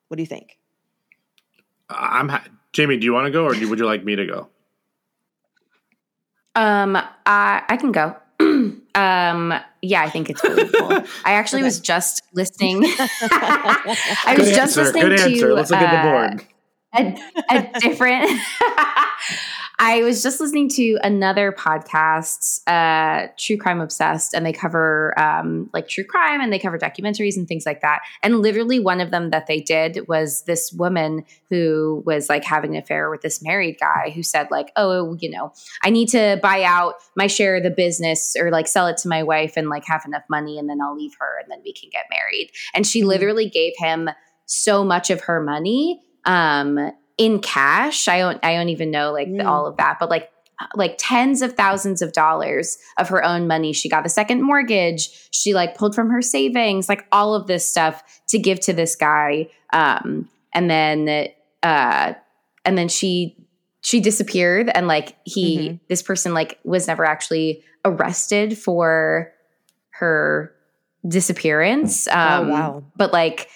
What 0.08 0.18
do 0.18 0.24
you 0.24 0.28
think? 0.28 0.58
I'm 1.90 2.30
ha- 2.30 2.46
Jamie. 2.74 2.98
Do 2.98 3.06
you 3.06 3.14
want 3.14 3.26
to 3.26 3.32
go, 3.32 3.44
or 3.44 3.50
would 3.50 3.80
you 3.80 3.86
like 3.86 4.04
me 4.04 4.16
to 4.16 4.26
go? 4.26 4.50
Um, 6.56 6.96
I 7.26 7.64
I 7.68 7.78
can 7.78 7.92
go. 7.92 8.16
um, 8.96 9.54
yeah, 9.82 10.02
I 10.02 10.10
think 10.10 10.30
it's 10.30 10.42
believable. 10.42 10.92
I 11.26 11.34
actually 11.34 11.64
was 11.64 11.80
just 11.80 12.24
listening. 12.34 12.84
I 12.86 14.36
was 14.38 14.48
just 14.50 14.78
answer. 14.78 14.84
listening 14.84 15.04
Good 15.04 15.18
to 15.18 15.24
answer. 15.24 15.54
Let's 15.54 15.72
look 15.72 15.80
at 15.80 15.92
the 15.92 16.10
uh, 16.10 16.12
board. 16.12 16.46
A, 16.94 17.18
a 17.50 17.80
different. 17.80 18.30
I 19.84 20.04
was 20.04 20.22
just 20.22 20.40
listening 20.40 20.70
to 20.70 21.00
another 21.04 21.52
podcast, 21.52 22.62
uh, 22.68 23.30
True 23.36 23.58
Crime 23.58 23.82
Obsessed, 23.82 24.36
and 24.36 24.46
they 24.46 24.54
cover 24.54 25.18
um, 25.20 25.72
like 25.74 25.88
true 25.88 26.04
crime 26.04 26.40
and 26.40 26.54
they 26.54 26.60
cover 26.60 26.78
documentaries 26.78 27.36
and 27.36 27.48
things 27.48 27.66
like 27.66 27.82
that. 27.82 28.02
And 28.22 28.42
literally, 28.42 28.80
one 28.80 29.02
of 29.02 29.10
them 29.10 29.32
that 29.32 29.48
they 29.48 29.60
did 29.60 30.08
was 30.08 30.44
this 30.44 30.72
woman 30.72 31.26
who 31.50 32.04
was 32.06 32.30
like 32.30 32.44
having 32.44 32.76
an 32.76 32.84
affair 32.84 33.10
with 33.10 33.22
this 33.22 33.42
married 33.42 33.80
guy 33.80 34.12
who 34.14 34.22
said, 34.22 34.50
like, 34.52 34.72
oh, 34.76 35.18
you 35.20 35.32
know, 35.32 35.52
I 35.84 35.90
need 35.90 36.10
to 36.10 36.40
buy 36.44 36.62
out 36.62 36.96
my 37.16 37.26
share 37.26 37.56
of 37.56 37.64
the 37.64 37.72
business 37.72 38.36
or 38.40 38.52
like 38.52 38.68
sell 38.68 38.86
it 38.86 38.98
to 38.98 39.08
my 39.08 39.24
wife 39.24 39.54
and 39.58 39.68
like 39.68 39.86
have 39.86 40.04
enough 40.06 40.24
money 40.30 40.60
and 40.60 40.70
then 40.70 40.80
I'll 40.80 40.96
leave 40.96 41.16
her 41.20 41.40
and 41.42 41.50
then 41.50 41.62
we 41.66 41.74
can 41.74 41.90
get 41.92 42.06
married. 42.12 42.52
And 42.76 42.86
she 42.86 43.04
literally 43.04 43.50
gave 43.50 43.74
him 43.78 44.12
so 44.46 44.84
much 44.84 45.10
of 45.10 45.22
her 45.22 45.42
money 45.42 46.02
um 46.26 46.92
in 47.18 47.40
cash 47.40 48.08
i 48.08 48.18
don't 48.20 48.40
i 48.44 48.54
don't 48.54 48.70
even 48.70 48.92
know 48.92 49.12
like 49.12 49.28
the, 49.28 49.44
Mm. 49.44 49.48
all 49.48 49.66
of 49.66 49.78
that 49.78 49.98
but 50.00 50.10
like 50.10 50.30
like 50.76 50.96
tens 51.00 51.42
of 51.42 51.54
thousands 51.54 52.04
of 52.04 52.14
dollars 52.14 52.78
of 53.00 53.10
her 53.10 53.24
own 53.26 53.48
money 53.48 53.74
she 53.74 53.90
got 53.90 54.04
the 54.04 54.10
second 54.10 54.44
mortgage 54.44 55.10
she 55.32 55.54
like 55.56 55.76
pulled 55.76 55.96
from 55.96 56.10
her 56.12 56.22
savings 56.22 56.88
like 56.88 57.06
all 57.12 57.34
of 57.34 57.48
this 57.48 57.66
stuff 57.66 58.04
to 58.28 58.38
give 58.38 58.60
to 58.60 58.72
this 58.74 58.96
guy 58.96 59.48
um 59.74 60.30
and 60.54 60.70
then 60.70 61.28
uh 61.64 62.14
and 62.64 62.78
then 62.78 62.88
she 62.88 63.36
she 63.82 64.00
disappeared 64.00 64.70
and 64.76 64.88
like 64.88 65.16
he 65.24 65.58
Mhm. 65.58 65.80
this 65.90 66.04
person 66.04 66.36
like 66.36 66.60
was 66.64 66.88
never 66.88 67.06
actually 67.06 67.64
arrested 67.84 68.56
for 68.56 69.32
her 69.90 70.54
disappearance 71.08 72.08
um 72.08 72.50
Oh, 72.50 72.52
wow. 72.52 72.84
but 72.96 73.12
like 73.12 73.50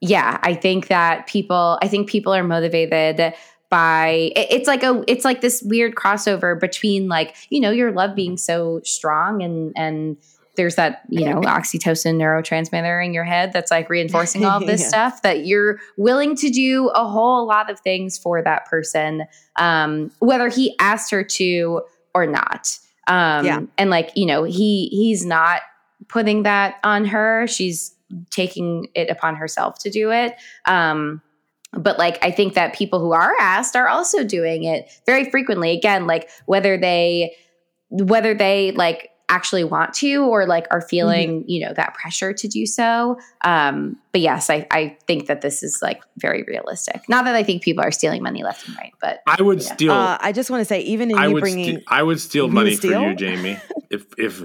yeah 0.00 0.38
i 0.42 0.54
think 0.54 0.88
that 0.88 1.26
people 1.26 1.78
i 1.82 1.88
think 1.88 2.08
people 2.08 2.32
are 2.34 2.44
motivated 2.44 3.34
by 3.70 4.30
it's 4.34 4.66
like 4.66 4.82
a 4.82 5.02
it's 5.06 5.24
like 5.24 5.40
this 5.40 5.62
weird 5.62 5.94
crossover 5.94 6.58
between 6.58 7.08
like 7.08 7.36
you 7.50 7.60
know 7.60 7.70
your 7.70 7.92
love 7.92 8.14
being 8.14 8.36
so 8.36 8.80
strong 8.84 9.42
and 9.42 9.72
and 9.76 10.16
there's 10.56 10.76
that 10.76 11.02
you 11.10 11.24
know 11.28 11.40
oxytocin 11.42 12.16
neurotransmitter 12.16 13.04
in 13.04 13.12
your 13.12 13.24
head 13.24 13.52
that's 13.52 13.70
like 13.70 13.90
reinforcing 13.90 14.44
all 14.44 14.58
this 14.64 14.80
Yeah. 14.80 14.88
stuff 14.88 15.22
that 15.22 15.46
you're 15.46 15.78
willing 15.96 16.34
to 16.36 16.48
do 16.50 16.88
a 16.88 17.06
whole 17.06 17.46
lot 17.46 17.70
of 17.70 17.78
things 17.80 18.16
for 18.18 18.40
that 18.42 18.66
person 18.66 19.24
um 19.56 20.10
whether 20.20 20.48
he 20.48 20.74
asked 20.78 21.10
her 21.10 21.22
to 21.24 21.82
or 22.14 22.26
not 22.26 22.78
um 23.06 23.44
Yeah. 23.44 23.60
and 23.76 23.90
like 23.90 24.10
you 24.14 24.26
know 24.26 24.44
he 24.44 24.88
he's 24.90 25.26
not 25.26 25.60
putting 26.08 26.44
that 26.44 26.76
on 26.84 27.04
her 27.04 27.46
she's 27.46 27.94
taking 28.30 28.88
it 28.94 29.10
upon 29.10 29.34
herself 29.36 29.78
to 29.78 29.90
do 29.90 30.10
it 30.10 30.34
um 30.66 31.20
but 31.72 31.98
like 31.98 32.18
i 32.24 32.30
think 32.30 32.54
that 32.54 32.74
people 32.74 33.00
who 33.00 33.12
are 33.12 33.32
asked 33.40 33.76
are 33.76 33.88
also 33.88 34.24
doing 34.24 34.64
it 34.64 34.88
very 35.06 35.30
frequently 35.30 35.76
again 35.76 36.06
like 36.06 36.28
whether 36.46 36.76
they 36.78 37.36
whether 37.90 38.34
they 38.34 38.72
like 38.72 39.10
actually 39.30 39.62
want 39.64 39.92
to 39.92 40.24
or 40.24 40.46
like 40.46 40.66
are 40.70 40.80
feeling 40.80 41.44
you 41.46 41.66
know 41.66 41.74
that 41.74 41.92
pressure 41.92 42.32
to 42.32 42.48
do 42.48 42.64
so 42.64 43.18
um 43.44 43.94
but 44.12 44.22
yes 44.22 44.48
i 44.48 44.66
i 44.70 44.96
think 45.06 45.26
that 45.26 45.42
this 45.42 45.62
is 45.62 45.80
like 45.82 46.02
very 46.16 46.42
realistic 46.44 47.02
not 47.10 47.26
that 47.26 47.34
i 47.34 47.42
think 47.42 47.62
people 47.62 47.84
are 47.84 47.90
stealing 47.92 48.22
money 48.22 48.42
left 48.42 48.66
and 48.66 48.74
right 48.78 48.92
but 49.02 49.20
I 49.26 49.42
would 49.42 49.62
Yeah. 49.62 49.74
steal. 49.74 49.92
Uh, 49.92 50.16
I 50.20 50.32
just 50.32 50.50
want 50.50 50.62
to 50.62 50.64
say, 50.64 50.80
even 50.80 51.10
in 51.10 51.18
I 51.18 51.26
you 51.26 51.34
would. 51.34 51.40
bringing, 51.40 51.76
Ste- 51.80 51.84
I 51.88 52.02
would 52.02 52.18
steal 52.20 52.48
money 52.48 52.70
would 52.70 52.80
for 52.80 52.86
you. 52.86 53.14
Jamie. 53.14 53.58
If 53.90 54.06
if. 54.18 54.42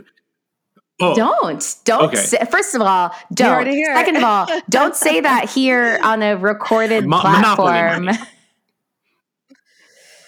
Oh, 1.01 1.15
don't 1.15 1.75
don't 1.85 2.03
Okay. 2.05 2.17
say, 2.17 2.37
first 2.51 2.75
of 2.75 2.81
all 2.81 3.11
don't 3.33 3.65
second 3.71 4.15
of 4.17 4.23
all 4.23 4.47
don't 4.69 4.95
say 4.95 5.21
that 5.21 5.49
here 5.49 5.99
on 6.03 6.21
a 6.21 6.37
recorded 6.37 7.05
Mo- 7.05 7.21
monopoly 7.23 7.71
platform 7.71 8.05
money. 8.05 8.17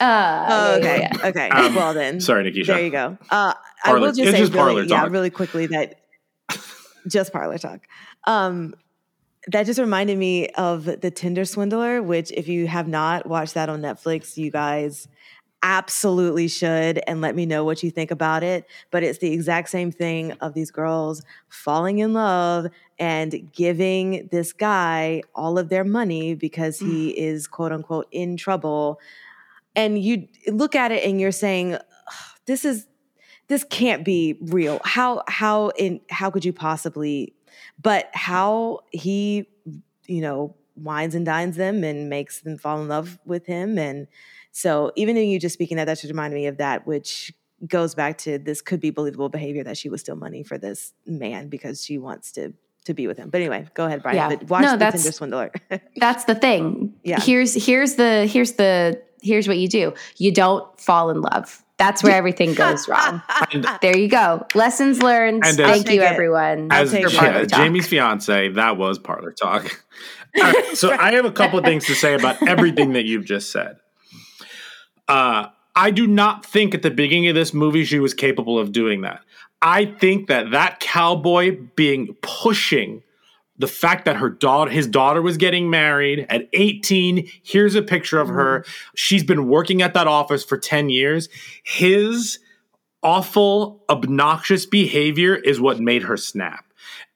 oh, 0.01 0.05
uh, 0.05 0.47
yeah, 0.49 0.75
okay, 0.79 0.99
yeah, 1.01 1.09
yeah. 1.21 1.27
okay. 1.27 1.49
Um, 1.49 1.75
well 1.75 1.93
then, 1.93 2.19
Sorry, 2.19 2.49
Nikisha. 2.51 2.67
there 2.67 2.83
you 2.83 2.89
go. 2.91 3.17
Uh, 3.29 3.53
I 3.83 3.93
will 3.93 4.07
just 4.07 4.19
it's 4.21 4.31
say, 4.31 4.37
just 4.39 4.53
parlor 4.53 4.75
really, 4.75 4.87
yeah, 4.89 5.05
really 5.07 5.29
quickly 5.29 5.67
that 5.67 5.99
just 7.07 7.31
parlor 7.31 7.57
talk. 7.57 7.81
Um, 8.25 8.73
that 9.51 9.67
just 9.67 9.79
reminded 9.79 10.17
me 10.17 10.47
of 10.49 10.85
the 10.85 11.11
Tinder 11.11 11.45
Swindler, 11.45 12.01
which 12.01 12.31
if 12.31 12.47
you 12.47 12.65
have 12.67 12.87
not 12.87 13.27
watched 13.27 13.53
that 13.53 13.69
on 13.69 13.81
Netflix, 13.81 14.35
you 14.37 14.49
guys 14.49 15.07
absolutely 15.65 16.47
should 16.47 17.01
and 17.07 17.21
let 17.21 17.35
me 17.35 17.43
know 17.43 17.63
what 17.65 17.81
you 17.81 17.89
think 17.89 18.11
about 18.11 18.43
it. 18.43 18.67
But 18.91 19.01
it's 19.01 19.17
the 19.17 19.33
exact 19.33 19.69
same 19.69 19.91
thing 19.91 20.33
of 20.33 20.53
these 20.53 20.69
girls 20.69 21.23
falling 21.49 21.97
in 21.97 22.13
love 22.13 22.67
and 22.99 23.51
giving 23.51 24.29
this 24.31 24.53
guy 24.53 25.23
all 25.33 25.57
of 25.57 25.69
their 25.69 25.83
money 25.83 26.35
because 26.35 26.77
he 26.77 27.09
mm. 27.09 27.13
is 27.15 27.47
quote 27.47 27.71
unquote 27.71 28.07
in 28.11 28.37
trouble. 28.37 28.99
And 29.75 29.99
you 30.01 30.27
look 30.47 30.75
at 30.75 30.91
it 30.91 31.03
and 31.03 31.19
you're 31.19 31.31
saying, 31.31 31.77
this 32.45 32.63
is 32.63 32.85
this 33.47 33.63
can't 33.63 34.05
be 34.05 34.37
real. 34.41 34.79
How 34.85 35.23
how 35.27 35.69
in 35.69 35.99
how 36.11 36.29
could 36.29 36.45
you 36.45 36.53
possibly 36.53 37.33
but 37.81 38.11
how 38.13 38.81
he 38.91 39.47
you 40.05 40.21
know 40.21 40.55
wines 40.75 41.15
and 41.15 41.25
dines 41.25 41.55
them 41.55 41.83
and 41.83 42.07
makes 42.07 42.41
them 42.41 42.57
fall 42.57 42.81
in 42.81 42.87
love 42.87 43.17
with 43.25 43.47
him 43.47 43.79
and 43.79 44.07
so 44.57 44.91
even 44.95 45.17
in 45.17 45.27
you 45.27 45.37
just 45.39 45.53
speaking 45.53 45.75
that 45.77 45.85
that 45.85 45.97
just 45.99 46.09
reminded 46.11 46.35
me 46.37 46.47
of 46.47 46.57
that 46.57 46.87
which 46.87 47.33
goes 47.67 47.93
back 47.95 48.17
to 48.19 48.37
this 48.37 48.61
could 48.61 48.79
be 48.79 48.89
believable 48.89 49.27
behavior 49.29 49.63
that 49.63 49.77
she 49.77 49.89
was 49.89 49.99
still 50.01 50.15
money 50.15 50.43
for 50.43 50.57
this 50.57 50.93
man 51.05 51.49
because 51.49 51.83
she 51.83 51.97
wants 51.97 52.31
to 52.31 52.53
to 52.85 52.93
be 52.93 53.07
with 53.07 53.17
him 53.17 53.29
but 53.29 53.41
anyway 53.41 53.65
go 53.73 53.85
ahead 53.85 54.01
brian 54.03 54.15
Yeah. 54.17 54.29
but 54.29 54.49
watch 54.49 54.61
No, 54.63 54.71
the 54.71 54.77
that's- 54.77 55.01
tinder 55.03 55.13
swindler 55.13 55.51
that's 55.97 56.25
the 56.25 56.35
thing 56.35 56.93
Yeah. 57.03 57.19
here's 57.19 57.53
here's 57.65 57.95
the 57.95 58.27
here's 58.27 58.53
the 58.53 59.01
here's 59.21 59.47
what 59.47 59.57
you 59.57 59.67
do 59.67 59.93
you 60.17 60.31
don't 60.31 60.79
fall 60.79 61.09
in 61.09 61.21
love 61.21 61.63
that's 61.77 62.03
where 62.03 62.15
everything 62.15 62.53
goes 62.53 62.87
wrong 62.91 63.21
And 63.51 63.65
there 63.81 63.97
you 63.97 64.07
go 64.07 64.45
lessons 64.53 65.01
learned 65.01 65.43
And 65.45 65.59
as- 65.59 65.71
thank 65.71 65.89
you 65.89 66.01
it. 66.01 66.05
everyone 66.05 66.67
I'll 66.71 66.83
as 66.83 66.91
take 66.91 67.01
for 67.03 67.07
it. 67.09 67.13
Ja- 67.13 67.19
parlor 67.21 67.45
talk. 67.47 67.59
Jamie's 67.59 67.87
fiance, 67.87 68.49
that 68.49 68.77
was 68.77 68.99
parlor 68.99 69.31
talk. 69.33 69.63
All 70.37 70.43
right, 70.43 70.77
so 70.77 70.91
I 70.91 71.11
have 71.13 71.25
a 71.25 71.31
couple 71.31 71.57
of 71.59 71.65
things 71.65 71.85
to 71.87 71.95
say 71.95 72.13
about 72.13 72.45
everything 72.47 72.93
that 72.93 73.05
you've 73.05 73.25
just 73.25 73.51
said. 73.51 73.77
Uh, 75.07 75.47
I 75.75 75.91
do 75.91 76.07
not 76.07 76.45
think 76.45 76.73
at 76.73 76.81
the 76.81 76.91
beginning 76.91 77.27
of 77.27 77.35
this 77.35 77.53
movie 77.53 77.83
she 77.83 77.99
was 77.99 78.13
capable 78.13 78.57
of 78.57 78.71
doing 78.71 79.01
that. 79.01 79.21
I 79.61 79.85
think 79.85 80.27
that 80.27 80.51
that 80.51 80.79
cowboy 80.79 81.57
being 81.75 82.15
pushing 82.21 83.03
the 83.57 83.67
fact 83.67 84.05
that 84.05 84.17
her 84.17 84.29
daughter 84.29 84.69
his 84.69 84.87
daughter 84.87 85.21
was 85.21 85.37
getting 85.37 85.69
married 85.69 86.25
at 86.29 86.49
18 86.53 87.29
here's 87.43 87.75
a 87.75 87.81
picture 87.81 88.19
of 88.19 88.27
her. 88.27 88.65
She's 88.95 89.23
been 89.23 89.47
working 89.47 89.81
at 89.81 89.93
that 89.93 90.07
office 90.07 90.43
for 90.43 90.57
10 90.57 90.89
years. 90.89 91.29
His 91.63 92.39
awful 93.03 93.83
obnoxious 93.89 94.65
behavior 94.65 95.35
is 95.35 95.61
what 95.61 95.79
made 95.79 96.03
her 96.03 96.17
snap. 96.17 96.65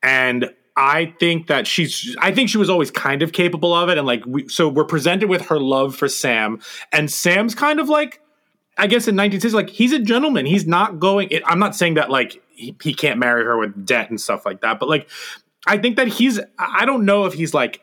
And 0.02 0.54
i 0.80 1.14
think 1.20 1.48
that 1.48 1.68
she's 1.68 2.16
i 2.20 2.32
think 2.32 2.50
she 2.50 2.58
was 2.58 2.70
always 2.70 2.90
kind 2.90 3.22
of 3.22 3.34
capable 3.34 3.74
of 3.74 3.90
it 3.90 3.98
and 3.98 4.08
like 4.08 4.26
we, 4.26 4.48
so 4.48 4.68
we're 4.68 4.86
presented 4.86 5.30
with 5.30 5.46
her 5.48 5.60
love 5.60 5.96
for 5.96 6.08
sam 6.08 6.60
and 6.92 7.12
sam's 7.12 7.54
kind 7.54 7.80
of 7.80 7.90
like 7.90 8.22
I 8.80 8.88
guess 8.88 9.10
in 9.10 9.16
1960, 9.18 9.56
like 9.56 9.70
he's 9.70 9.92
a 9.92 10.00
gentleman. 10.00 10.46
He's 10.46 10.66
not 10.66 11.00
going. 11.00 11.28
It, 11.32 11.44
I'm 11.46 11.60
not 11.60 11.76
saying 11.76 11.96
that 11.96 12.10
like 12.10 12.42
he, 12.56 12.74
he 12.82 12.94
can't 12.94 13.20
marry 13.20 13.44
her 13.44 13.58
with 13.58 13.86
debt 13.86 14.10
and 14.10 14.20
stuff 14.20 14.46
like 14.46 14.62
that, 14.62 14.80
but 14.80 14.88
like 14.88 15.10
I 15.68 15.78
think 15.78 15.98
that 15.98 16.08
he's. 16.08 16.40
I 16.58 16.86
don't 16.86 17.04
know 17.06 17.26
if 17.26 17.34
he's 17.34 17.54
like. 17.54 17.82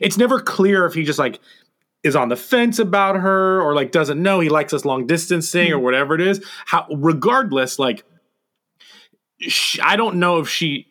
It's 0.00 0.16
never 0.16 0.40
clear 0.40 0.86
if 0.86 0.94
he 0.94 1.04
just 1.04 1.18
like 1.18 1.38
is 2.02 2.16
on 2.16 2.30
the 2.30 2.36
fence 2.36 2.78
about 2.78 3.16
her 3.16 3.60
or 3.60 3.74
like 3.74 3.92
doesn't 3.92 4.20
know 4.20 4.40
he 4.40 4.48
likes 4.48 4.72
us 4.72 4.84
long 4.84 5.06
distance 5.06 5.50
thing 5.50 5.70
or 5.70 5.78
hmm. 5.78 5.84
whatever 5.84 6.14
it 6.14 6.22
is. 6.22 6.42
How 6.64 6.86
regardless, 6.90 7.78
like 7.78 8.02
she, 9.38 9.80
I 9.82 9.96
don't 9.96 10.16
know 10.16 10.38
if 10.38 10.48
she 10.48 10.86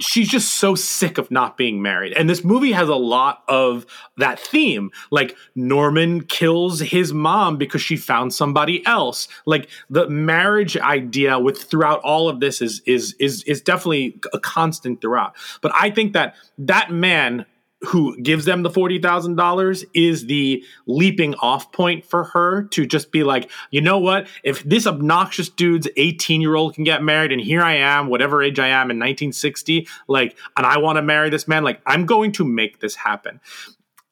she's 0.00 0.28
just 0.28 0.56
so 0.56 0.74
sick 0.74 1.18
of 1.18 1.30
not 1.30 1.56
being 1.56 1.82
married. 1.82 2.12
And 2.14 2.28
this 2.28 2.42
movie 2.42 2.72
has 2.72 2.88
a 2.88 2.94
lot 2.94 3.42
of 3.48 3.86
that 4.16 4.40
theme. 4.40 4.90
Like 5.10 5.36
Norman 5.54 6.24
kills 6.24 6.80
his 6.80 7.12
mom 7.12 7.56
because 7.56 7.82
she 7.82 7.96
found 7.96 8.32
somebody 8.34 8.84
else. 8.86 9.28
Like 9.46 9.68
the 9.88 10.08
marriage 10.08 10.76
idea 10.76 11.38
with 11.38 11.62
throughout 11.62 12.00
all 12.00 12.28
of 12.28 12.40
this 12.40 12.60
is 12.60 12.82
is 12.86 13.14
is 13.20 13.44
is 13.44 13.60
definitely 13.60 14.20
a 14.32 14.38
constant 14.38 15.00
throughout. 15.00 15.36
But 15.60 15.72
I 15.74 15.90
think 15.90 16.12
that 16.14 16.34
that 16.58 16.90
man 16.90 17.46
who 17.82 18.16
gives 18.20 18.44
them 18.44 18.62
the 18.62 18.70
$40,000 18.70 19.84
is 19.94 20.26
the 20.26 20.62
leaping 20.86 21.34
off 21.36 21.72
point 21.72 22.04
for 22.04 22.24
her 22.24 22.64
to 22.64 22.86
just 22.86 23.10
be 23.10 23.24
like, 23.24 23.50
you 23.70 23.80
know 23.80 23.98
what? 23.98 24.26
If 24.44 24.62
this 24.64 24.86
obnoxious 24.86 25.48
dude's 25.48 25.88
18 25.96 26.40
year 26.42 26.56
old 26.56 26.74
can 26.74 26.84
get 26.84 27.02
married 27.02 27.32
and 27.32 27.40
here 27.40 27.62
I 27.62 27.76
am, 27.76 28.08
whatever 28.08 28.42
age 28.42 28.58
I 28.58 28.68
am 28.68 28.90
in 28.90 28.98
1960, 28.98 29.88
like, 30.08 30.36
and 30.56 30.66
I 30.66 30.78
want 30.78 30.96
to 30.96 31.02
marry 31.02 31.30
this 31.30 31.48
man, 31.48 31.64
like, 31.64 31.80
I'm 31.86 32.04
going 32.04 32.32
to 32.32 32.44
make 32.44 32.80
this 32.80 32.96
happen. 32.96 33.40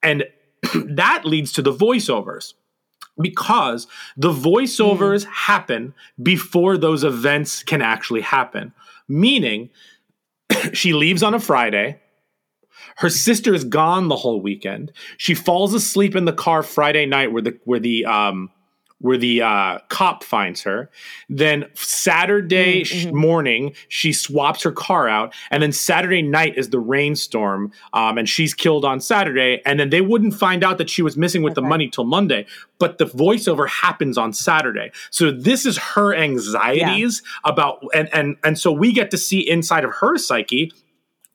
And 0.03 0.25
that 0.75 1.25
leads 1.25 1.53
to 1.53 1.63
the 1.63 1.73
voiceovers 1.73 2.55
because 3.21 3.87
the 4.17 4.33
voiceovers 4.33 5.27
mm. 5.27 5.31
happen 5.31 5.95
before 6.23 6.79
those 6.79 7.05
events 7.05 7.63
can 7.63 7.83
actually 7.83 8.23
happen. 8.23 8.73
Meaning, 9.09 9.69
she 10.73 10.95
leaves 10.95 11.23
on 11.23 11.35
a 11.35 11.41
Friday 11.41 12.01
her 12.99 13.11
sister 13.11 13.55
is 13.55 13.65
gone 13.65 14.09
the 14.09 14.17
whole 14.17 14.41
weekend. 14.41 14.93
She 15.17 15.35
falls 15.35 15.73
asleep 15.73 16.17
in 16.17 16.25
the 16.25 16.33
car 16.33 16.63
Friday 16.63 17.07
night 17.07 17.33
where 17.33 17.43
the 17.43 17.59
where 17.65 17.81
the 17.81 18.05
um 18.05 18.51
where 19.01 19.17
the 19.17 19.41
uh, 19.41 19.79
cop 19.89 20.25
finds 20.25 20.63
her. 20.63 20.91
Then 21.29 21.67
Saturday 21.75 22.83
mm-hmm. 22.83 23.17
morning, 23.17 23.75
she 23.89 24.13
swaps 24.13 24.65
her 24.65 24.73
car 24.73 25.09
out, 25.09 25.33
and 25.53 25.63
then 25.63 25.71
Saturday 25.71 26.23
night 26.23 26.59
is 26.59 26.71
the 26.71 26.81
rainstorm, 26.81 27.71
um, 27.93 28.19
and 28.19 28.29
she's 28.29 28.55
killed 28.55 28.85
on 28.85 29.01
Saturday. 29.01 29.63
And 29.65 29.79
then 29.79 29.91
they 29.91 30.01
wouldn't 30.01 30.35
find 30.35 30.65
out 30.65 30.79
that 30.79 30.91
she 30.91 31.03
was 31.03 31.17
missing 31.17 31.43
with 31.43 31.53
okay. 31.53 31.63
the 31.63 31.69
money 31.69 31.89
till 31.89 32.05
Monday, 32.05 32.47
but 32.81 32.99
the 32.99 33.07
voiceover 33.07 33.69
happens 33.69 34.19
on 34.19 34.33
Saturday. 34.33 34.91
So 35.11 35.31
this 35.31 35.65
is 35.65 35.79
her 35.79 36.13
anxieties 36.15 37.23
yeah. 37.25 37.51
about, 37.53 37.85
and 37.95 38.13
and 38.13 38.37
and 38.43 38.59
so 38.59 38.73
we 38.73 38.93
get 38.93 39.13
to 39.13 39.19
see 39.19 39.49
inside 39.49 39.85
of 39.85 39.93
her 40.01 40.19
psyche 40.19 40.73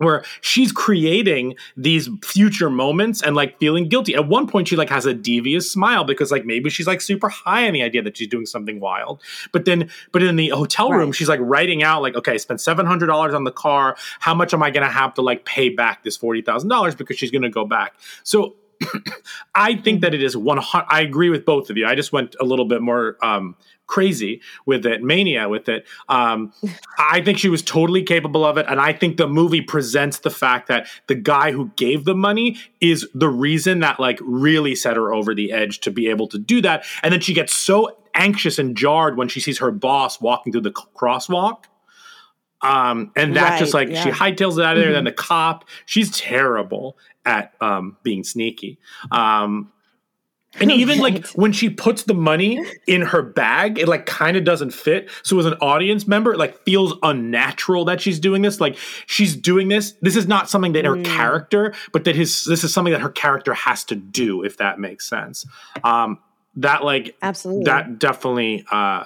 where 0.04 0.24
she's 0.42 0.72
creating 0.72 1.56
these 1.78 2.10
future 2.24 2.70
moments 2.70 3.22
and 3.22 3.36
like 3.36 3.60
feeling 3.60 3.88
guilty. 3.88 4.16
At 4.16 4.28
one 4.28 4.48
point, 4.48 4.68
she 4.68 4.76
like 4.76 4.90
has 4.90 5.06
a 5.06 5.14
devious 5.14 5.72
smile 5.72 6.04
because 6.04 6.32
like 6.32 6.46
maybe 6.46 6.70
she's 6.70 6.88
like 6.88 7.02
super 7.02 7.30
high 7.30 7.68
on 7.68 7.74
the 7.74 7.84
idea 7.84 8.02
that 8.04 8.18
she's 8.18 8.28
doing 8.28 8.46
something 8.46 8.80
wild. 8.80 9.22
But 9.52 9.66
then, 9.66 9.90
but 10.12 10.24
in 10.24 10.36
the 10.36 10.50
hotel 10.50 10.92
room, 10.92 11.10
right. 11.10 11.16
she's 11.16 11.30
like 11.30 11.40
writing 11.42 11.84
out 11.84 12.02
like, 12.02 12.16
okay, 12.16 12.34
I 12.34 12.38
spent 12.38 12.62
seven 12.62 12.86
hundred 12.86 13.08
dollars 13.08 13.34
on 13.34 13.44
the 13.44 13.52
car. 13.52 13.96
How 14.20 14.34
much 14.34 14.54
am 14.54 14.64
I 14.64 14.72
going 14.72 14.86
to 14.86 14.92
have 14.92 15.14
to 15.16 15.22
like 15.22 15.46
pay 15.46 15.70
back 15.70 16.04
this 16.04 16.18
forty 16.18 16.42
thousand 16.42 16.70
dollars 16.70 16.96
because 16.96 17.18
she's 17.18 17.32
going 17.32 17.44
to 17.44 17.50
go 17.50 17.66
back? 17.66 17.96
So. 18.24 18.56
I 19.56 19.76
think 19.76 20.02
that 20.02 20.14
it 20.14 20.24
is 20.24 20.36
one. 20.36 20.60
I 20.74 21.02
agree 21.02 21.30
with 21.30 21.46
both 21.46 21.70
of 21.70 21.78
you. 21.78 21.86
I 21.86 21.96
just 21.96 22.12
went 22.14 22.36
a 22.40 22.46
little 22.46 22.66
bit 22.66 22.82
more 22.82 23.18
um, 23.22 23.56
crazy 23.88 24.42
with 24.66 24.86
it, 24.86 25.04
mania 25.04 25.50
with 25.50 25.70
it. 25.70 25.86
Um, 26.10 26.54
I 26.98 27.22
think 27.22 27.38
she 27.38 27.50
was 27.50 27.62
totally 27.62 28.04
capable 28.04 28.46
of 28.46 28.58
it, 28.58 28.66
and 28.68 28.80
I 28.80 28.94
think 28.94 29.18
the 29.18 29.28
movie 29.28 29.62
presents 29.62 30.20
the 30.20 30.30
fact 30.30 30.68
that 30.68 30.88
the 31.08 31.16
guy 31.16 31.52
who 31.52 31.72
gave 31.76 32.06
the 32.06 32.16
money 32.16 32.58
is 32.82 33.08
the 33.14 33.30
reason 33.30 33.80
that 33.82 34.00
like 34.00 34.20
really 34.22 34.76
set 34.76 34.96
her 34.96 35.14
over 35.14 35.36
the 35.36 35.52
edge 35.52 35.80
to 35.82 35.92
be 35.92 36.08
able 36.10 36.28
to 36.30 36.40
do 36.40 36.62
that. 36.62 36.86
And 37.02 37.14
then 37.14 37.22
she 37.22 37.34
gets 37.34 37.54
so 37.54 37.98
anxious 38.16 38.60
and 38.60 38.76
jarred 38.76 39.18
when 39.18 39.28
she 39.28 39.40
sees 39.40 39.60
her 39.60 39.72
boss 39.72 40.22
walking 40.22 40.52
through 40.52 40.62
the 40.62 40.72
crosswalk. 40.72 41.66
Um, 42.62 43.12
and 43.18 43.36
that 43.36 43.50
right, 43.52 43.60
just 43.60 43.74
like 43.74 43.90
yeah. 43.90 44.02
she 44.02 44.10
hightails 44.10 44.58
it 44.58 44.64
out 44.64 44.78
of 44.78 44.82
there. 44.82 44.86
Mm-hmm. 44.86 44.94
Then 44.94 45.04
the 45.04 45.12
cop, 45.12 45.66
she's 45.86 46.18
terrible 46.18 46.98
at 47.26 47.54
um, 47.62 47.98
being 48.04 48.24
sneaky. 48.24 48.80
Um, 49.12 49.72
and 50.60 50.72
even 50.72 51.00
like 51.00 51.28
when 51.30 51.52
she 51.52 51.70
puts 51.70 52.04
the 52.04 52.14
money 52.14 52.64
in 52.88 53.02
her 53.02 53.22
bag, 53.22 53.80
it 53.80 53.88
like 53.88 54.06
kind 54.06 54.38
of 54.38 54.44
doesn't 54.44 54.72
fit. 54.72 55.10
So 55.24 55.40
as 55.40 55.46
an 55.46 55.54
audience 55.56 56.08
member, 56.08 56.34
it 56.34 56.38
like 56.40 56.64
feels 56.64 56.94
unnatural 57.04 57.86
that 57.86 58.02
she's 58.02 58.20
doing 58.20 58.42
this. 58.42 58.62
Like 58.62 58.78
she's 59.06 59.36
doing 59.36 59.68
this. 59.68 59.94
This 60.02 60.16
is 60.16 60.28
not 60.28 60.50
something 60.50 60.74
that 60.74 60.86
her 60.86 60.96
mm. 60.96 61.06
character, 61.06 61.74
but 61.92 62.04
that 62.06 62.16
his 62.16 62.44
this 62.46 62.64
is 62.64 62.74
something 62.74 62.94
that 62.94 63.02
her 63.02 63.10
character 63.10 63.54
has 63.54 63.84
to 63.86 63.96
do, 63.96 64.44
if 64.44 64.58
that 64.58 64.80
makes 64.80 65.08
sense. 65.08 65.46
Um 65.84 66.20
that 66.56 66.84
like 66.84 67.16
absolutely 67.22 67.66
that 67.66 67.98
definitely 67.98 68.64
uh 68.72 69.06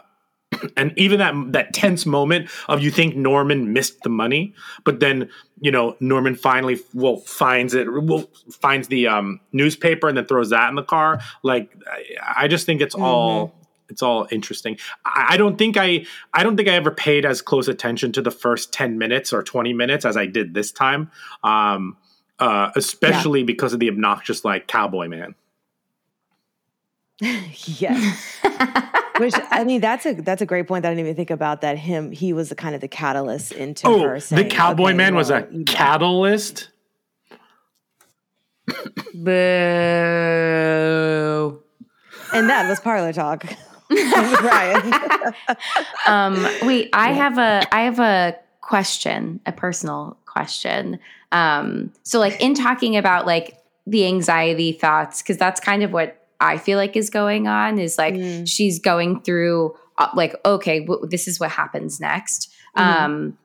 and 0.76 0.94
even 0.98 1.20
that 1.20 1.34
that 1.54 1.74
tense 1.74 2.06
moment 2.06 2.50
of 2.68 2.82
you 2.82 2.92
think 2.92 3.16
Norman 3.16 3.74
missed 3.74 4.02
the 4.02 4.10
money, 4.10 4.54
but 4.84 5.00
then 5.00 5.30
you 5.60 5.72
know 5.72 5.96
Norman 6.00 6.36
finally 6.36 6.80
well 6.94 7.18
finds 7.18 7.74
it, 7.74 7.92
will 7.92 8.30
finds 8.52 8.88
the 8.88 9.08
um, 9.08 9.40
newspaper 9.52 10.08
and 10.08 10.18
then 10.18 10.26
throws 10.26 10.50
that 10.50 10.70
in 10.70 10.76
the 10.76 10.84
car. 10.84 11.20
Like 11.44 11.76
I, 11.90 12.44
I 12.44 12.48
just 12.48 12.66
think 12.66 12.82
it's 12.82 12.96
mm-hmm. 12.96 13.04
all 13.04 13.56
it's 13.90 14.02
all 14.02 14.28
interesting. 14.32 14.78
I, 15.06 15.28
I, 15.32 15.38
don't 15.38 15.58
think 15.58 15.78
I 15.78 16.06
I 16.34 16.44
don't 16.44 16.58
think 16.58 16.70
I 16.70 16.74
ever 16.74 16.92
paid 16.92 17.26
as 17.26 17.42
close 17.42 17.68
attention 17.68 18.12
to 18.14 18.22
the 18.22 18.32
first 18.32 18.74
ten 18.74 18.98
minutes 18.98 19.34
or 19.34 19.44
twenty 19.44 19.74
minutes 19.74 20.06
as 20.06 20.18
I 20.18 20.26
did 20.26 20.54
this 20.54 20.72
time, 20.72 21.12
um, 21.44 21.98
uh, 22.40 22.72
especially 22.76 23.42
yeah. 23.42 23.46
because 23.46 23.74
of 23.74 23.80
the 23.80 23.90
obnoxious 23.90 24.44
like 24.44 24.68
cowboy 24.68 25.08
man. 25.08 25.36
yes. 27.22 28.40
Which 29.18 29.34
I 29.50 29.64
mean, 29.64 29.82
that's 29.82 30.06
a 30.06 30.14
that's 30.14 30.42
a 30.42 30.46
great 30.46 30.68
point 30.68 30.84
that 30.84 30.90
I 30.90 30.92
didn't 30.92 31.08
even 31.08 31.16
think 31.16 31.32
about. 31.32 31.62
That 31.62 31.78
him, 31.78 32.12
he 32.12 32.34
was 32.34 32.50
the 32.50 32.56
kind 32.56 32.76
of 32.76 32.82
the 32.82 32.88
catalyst 32.88 33.52
into 33.52 33.88
oh, 33.88 34.02
her. 34.02 34.20
Saying, 34.20 34.44
the 34.44 34.50
cowboy 34.50 34.90
okay, 34.90 34.98
man 34.98 35.16
well, 35.16 35.22
was 35.22 35.32
a 35.32 35.42
catalyst. 35.66 36.70
Boo! 39.14 39.24
And 42.34 42.50
that 42.50 42.68
was 42.70 42.80
parlor 42.80 43.14
talk. 43.14 43.46
Ryan. 43.90 44.94
um, 46.08 46.46
wait, 46.64 46.90
I 46.94 47.14
have 47.14 47.38
a 47.38 47.64
I 47.74 47.82
have 47.82 48.00
a 48.00 48.38
question, 48.62 49.40
a 49.46 49.52
personal 49.52 50.18
question. 50.26 51.00
Um, 51.32 51.94
so 52.04 52.20
like 52.20 52.40
in 52.42 52.54
talking 52.54 52.98
about 52.98 53.26
like 53.26 53.58
the 53.88 54.06
anxiety 54.06 54.74
thoughts, 54.74 55.22
because 55.22 55.38
that's 55.38 55.62
kind 55.62 55.84
of 55.84 55.94
what 55.94 56.27
I 56.40 56.58
feel 56.58 56.78
like 56.78 56.96
is 56.96 57.10
going 57.10 57.48
on 57.48 57.80
is 57.80 57.98
like 57.98 58.14
mm. 58.14 58.48
she's 58.48 58.80
going 58.80 59.22
through 59.22 59.76
uh, 59.98 60.10
like 60.16 60.36
okay 60.46 60.82
w- 60.82 61.08
this 61.08 61.28
is 61.28 61.40
what 61.40 61.50
happens 61.50 62.00
next 62.00 62.54
mm-hmm. 62.78 63.04
um 63.06 63.38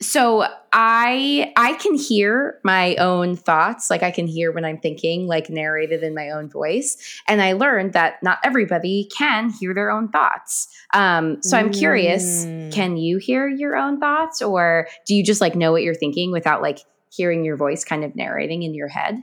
so 0.00 0.44
i 0.72 1.50
i 1.56 1.72
can 1.74 1.94
hear 1.94 2.60
my 2.62 2.94
own 2.96 3.34
thoughts 3.34 3.88
like 3.88 4.02
i 4.02 4.10
can 4.10 4.26
hear 4.26 4.52
when 4.52 4.64
i'm 4.64 4.76
thinking 4.78 5.26
like 5.26 5.48
narrated 5.48 6.02
in 6.02 6.14
my 6.14 6.28
own 6.28 6.50
voice 6.50 7.22
and 7.26 7.40
i 7.40 7.52
learned 7.52 7.94
that 7.94 8.22
not 8.22 8.38
everybody 8.44 9.08
can 9.16 9.48
hear 9.48 9.72
their 9.72 9.90
own 9.90 10.08
thoughts 10.08 10.68
um 10.92 11.42
so 11.42 11.56
i'm 11.56 11.72
curious 11.72 12.44
mm. 12.44 12.70
can 12.70 12.98
you 12.98 13.16
hear 13.16 13.48
your 13.48 13.74
own 13.76 13.98
thoughts 13.98 14.42
or 14.42 14.86
do 15.06 15.14
you 15.14 15.24
just 15.24 15.40
like 15.40 15.56
know 15.56 15.72
what 15.72 15.82
you're 15.82 15.94
thinking 15.94 16.30
without 16.30 16.60
like 16.60 16.80
hearing 17.10 17.42
your 17.42 17.56
voice 17.56 17.82
kind 17.82 18.04
of 18.04 18.14
narrating 18.14 18.62
in 18.62 18.74
your 18.74 18.88
head 18.88 19.22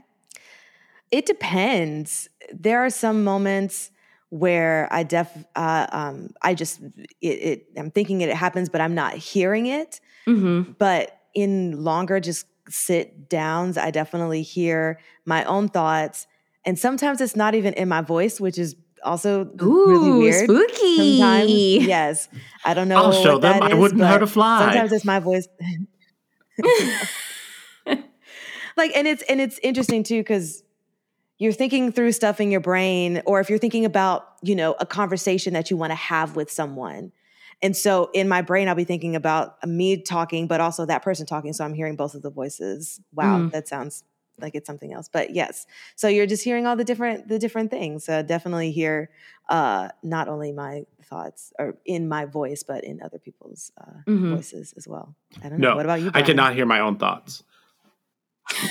it 1.14 1.26
depends. 1.26 2.28
There 2.52 2.84
are 2.84 2.90
some 2.90 3.22
moments 3.22 3.92
where 4.30 4.88
I 4.90 5.04
def 5.04 5.30
uh, 5.54 5.86
um, 5.92 6.30
I 6.42 6.54
just 6.54 6.80
it, 7.20 7.28
it, 7.28 7.66
I'm 7.76 7.92
thinking 7.92 8.20
it 8.20 8.34
happens, 8.34 8.68
but 8.68 8.80
I'm 8.80 8.96
not 8.96 9.14
hearing 9.14 9.66
it. 9.66 10.00
Mm-hmm. 10.26 10.72
But 10.72 11.16
in 11.32 11.84
longer 11.84 12.18
just 12.18 12.46
sit 12.68 13.28
downs, 13.28 13.78
I 13.78 13.92
definitely 13.92 14.42
hear 14.42 14.98
my 15.24 15.44
own 15.44 15.68
thoughts, 15.68 16.26
and 16.64 16.76
sometimes 16.76 17.20
it's 17.20 17.36
not 17.36 17.54
even 17.54 17.74
in 17.74 17.88
my 17.88 18.00
voice, 18.00 18.40
which 18.40 18.58
is 18.58 18.74
also 19.04 19.48
Ooh, 19.62 19.86
really 19.86 20.10
weird. 20.18 20.50
Spooky. 20.50 21.18
Sometimes, 21.18 21.52
yes. 21.86 22.28
I 22.64 22.74
don't 22.74 22.88
know. 22.88 22.96
I'll 22.96 23.12
show 23.12 23.38
them. 23.38 23.62
I 23.62 23.72
wouldn't 23.72 24.00
hurt 24.00 24.24
a 24.24 24.26
fly. 24.26 24.64
Sometimes 24.64 24.90
it's 24.90 25.04
my 25.04 25.20
voice. 25.20 25.46
like, 28.76 28.90
and 28.96 29.06
it's 29.06 29.22
and 29.28 29.40
it's 29.40 29.60
interesting 29.62 30.02
too 30.02 30.18
because 30.18 30.63
you're 31.44 31.52
thinking 31.52 31.92
through 31.92 32.12
stuff 32.12 32.40
in 32.40 32.50
your 32.50 32.60
brain 32.60 33.22
or 33.26 33.38
if 33.38 33.48
you're 33.50 33.58
thinking 33.58 33.84
about 33.84 34.26
you 34.42 34.56
know 34.56 34.74
a 34.80 34.86
conversation 34.86 35.52
that 35.52 35.70
you 35.70 35.76
want 35.76 35.90
to 35.90 35.96
have 35.96 36.34
with 36.34 36.50
someone 36.50 37.12
and 37.62 37.76
so 37.76 38.10
in 38.12 38.28
my 38.28 38.42
brain 38.42 38.68
i'll 38.68 38.74
be 38.74 38.84
thinking 38.84 39.14
about 39.14 39.64
me 39.66 39.96
talking 39.96 40.46
but 40.46 40.60
also 40.60 40.84
that 40.86 41.02
person 41.02 41.26
talking 41.26 41.52
so 41.52 41.64
i'm 41.64 41.74
hearing 41.74 41.96
both 41.96 42.14
of 42.14 42.22
the 42.22 42.30
voices 42.30 43.00
wow 43.12 43.38
mm. 43.38 43.50
that 43.52 43.68
sounds 43.68 44.02
like 44.40 44.54
it's 44.54 44.66
something 44.66 44.92
else 44.92 45.08
but 45.12 45.34
yes 45.34 45.66
so 45.94 46.08
you're 46.08 46.26
just 46.26 46.42
hearing 46.42 46.66
all 46.66 46.74
the 46.74 46.84
different 46.84 47.28
the 47.28 47.38
different 47.38 47.70
things 47.70 48.08
uh, 48.08 48.22
definitely 48.22 48.72
hear 48.72 49.10
uh, 49.48 49.88
not 50.02 50.26
only 50.26 50.50
my 50.50 50.84
thoughts 51.04 51.52
or 51.58 51.76
in 51.84 52.08
my 52.08 52.24
voice 52.24 52.62
but 52.62 52.82
in 52.82 53.00
other 53.02 53.18
people's 53.18 53.70
uh, 53.80 54.00
mm-hmm. 54.08 54.34
voices 54.34 54.74
as 54.76 54.88
well 54.88 55.14
i 55.44 55.48
don't 55.48 55.60
know 55.60 55.70
no, 55.70 55.76
what 55.76 55.84
about 55.84 56.00
you 56.00 56.10
Brian? 56.10 56.24
i 56.24 56.26
cannot 56.26 56.54
hear 56.54 56.66
my 56.66 56.80
own 56.80 56.96
thoughts 56.96 57.44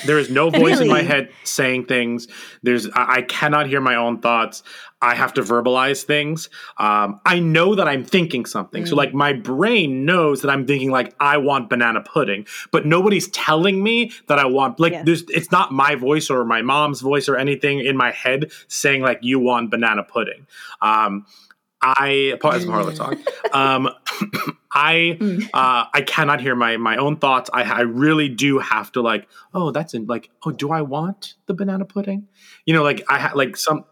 There 0.05 0.19
is 0.19 0.29
no 0.29 0.49
voice 0.49 0.79
in 0.79 0.87
my 0.87 1.01
head 1.01 1.29
saying 1.43 1.85
things. 1.85 2.27
There's 2.61 2.87
I, 2.89 3.15
I 3.17 3.21
cannot 3.23 3.67
hear 3.67 3.81
my 3.81 3.95
own 3.95 4.19
thoughts. 4.19 4.63
I 5.01 5.15
have 5.15 5.33
to 5.33 5.41
verbalize 5.41 6.03
things. 6.03 6.49
Um, 6.77 7.19
I 7.25 7.39
know 7.39 7.75
that 7.75 7.89
I'm 7.89 8.05
thinking 8.05 8.45
something. 8.45 8.85
So 8.85 8.95
like 8.95 9.13
my 9.13 9.33
brain 9.33 10.05
knows 10.05 10.41
that 10.41 10.49
I'm 10.49 10.65
thinking 10.65 10.91
like 10.91 11.13
I 11.19 11.37
want 11.37 11.69
banana 11.69 12.01
pudding, 12.01 12.47
but 12.71 12.85
nobody's 12.85 13.27
telling 13.29 13.83
me 13.83 14.11
that 14.27 14.39
I 14.39 14.45
want 14.45 14.79
like 14.79 14.93
Yeah. 14.93 15.03
there's 15.03 15.23
it's 15.23 15.51
not 15.51 15.71
my 15.73 15.95
voice 15.95 16.29
or 16.29 16.45
my 16.45 16.61
mom's 16.61 17.01
voice 17.01 17.27
or 17.27 17.35
anything 17.35 17.79
in 17.79 17.97
my 17.97 18.11
head 18.11 18.51
saying 18.69 19.01
like 19.01 19.19
you 19.21 19.39
want 19.39 19.71
banana 19.71 20.03
pudding. 20.03 20.47
Um, 20.81 21.25
I 21.83 22.37
pardon 22.41 22.67
parlor 22.67 22.93
talk. 22.93 23.17
Um, 23.53 23.89
I 24.71 25.17
uh, 25.53 25.85
I 25.93 26.01
cannot 26.01 26.41
hear 26.41 26.55
my 26.55 26.77
my 26.77 26.97
own 26.97 27.17
thoughts. 27.17 27.49
I 27.53 27.63
I 27.63 27.81
really 27.81 28.29
do 28.29 28.59
have 28.59 28.91
to 28.93 29.01
like 29.01 29.27
oh 29.53 29.71
that's 29.71 29.93
in 29.93 30.05
like 30.07 30.29
oh 30.45 30.51
do 30.51 30.71
I 30.71 30.81
want 30.81 31.35
the 31.45 31.53
banana 31.53 31.85
pudding? 31.85 32.27
You 32.65 32.73
know 32.73 32.83
like 32.83 33.03
I 33.09 33.19
ha- 33.19 33.33
like 33.35 33.55
some 33.57 33.85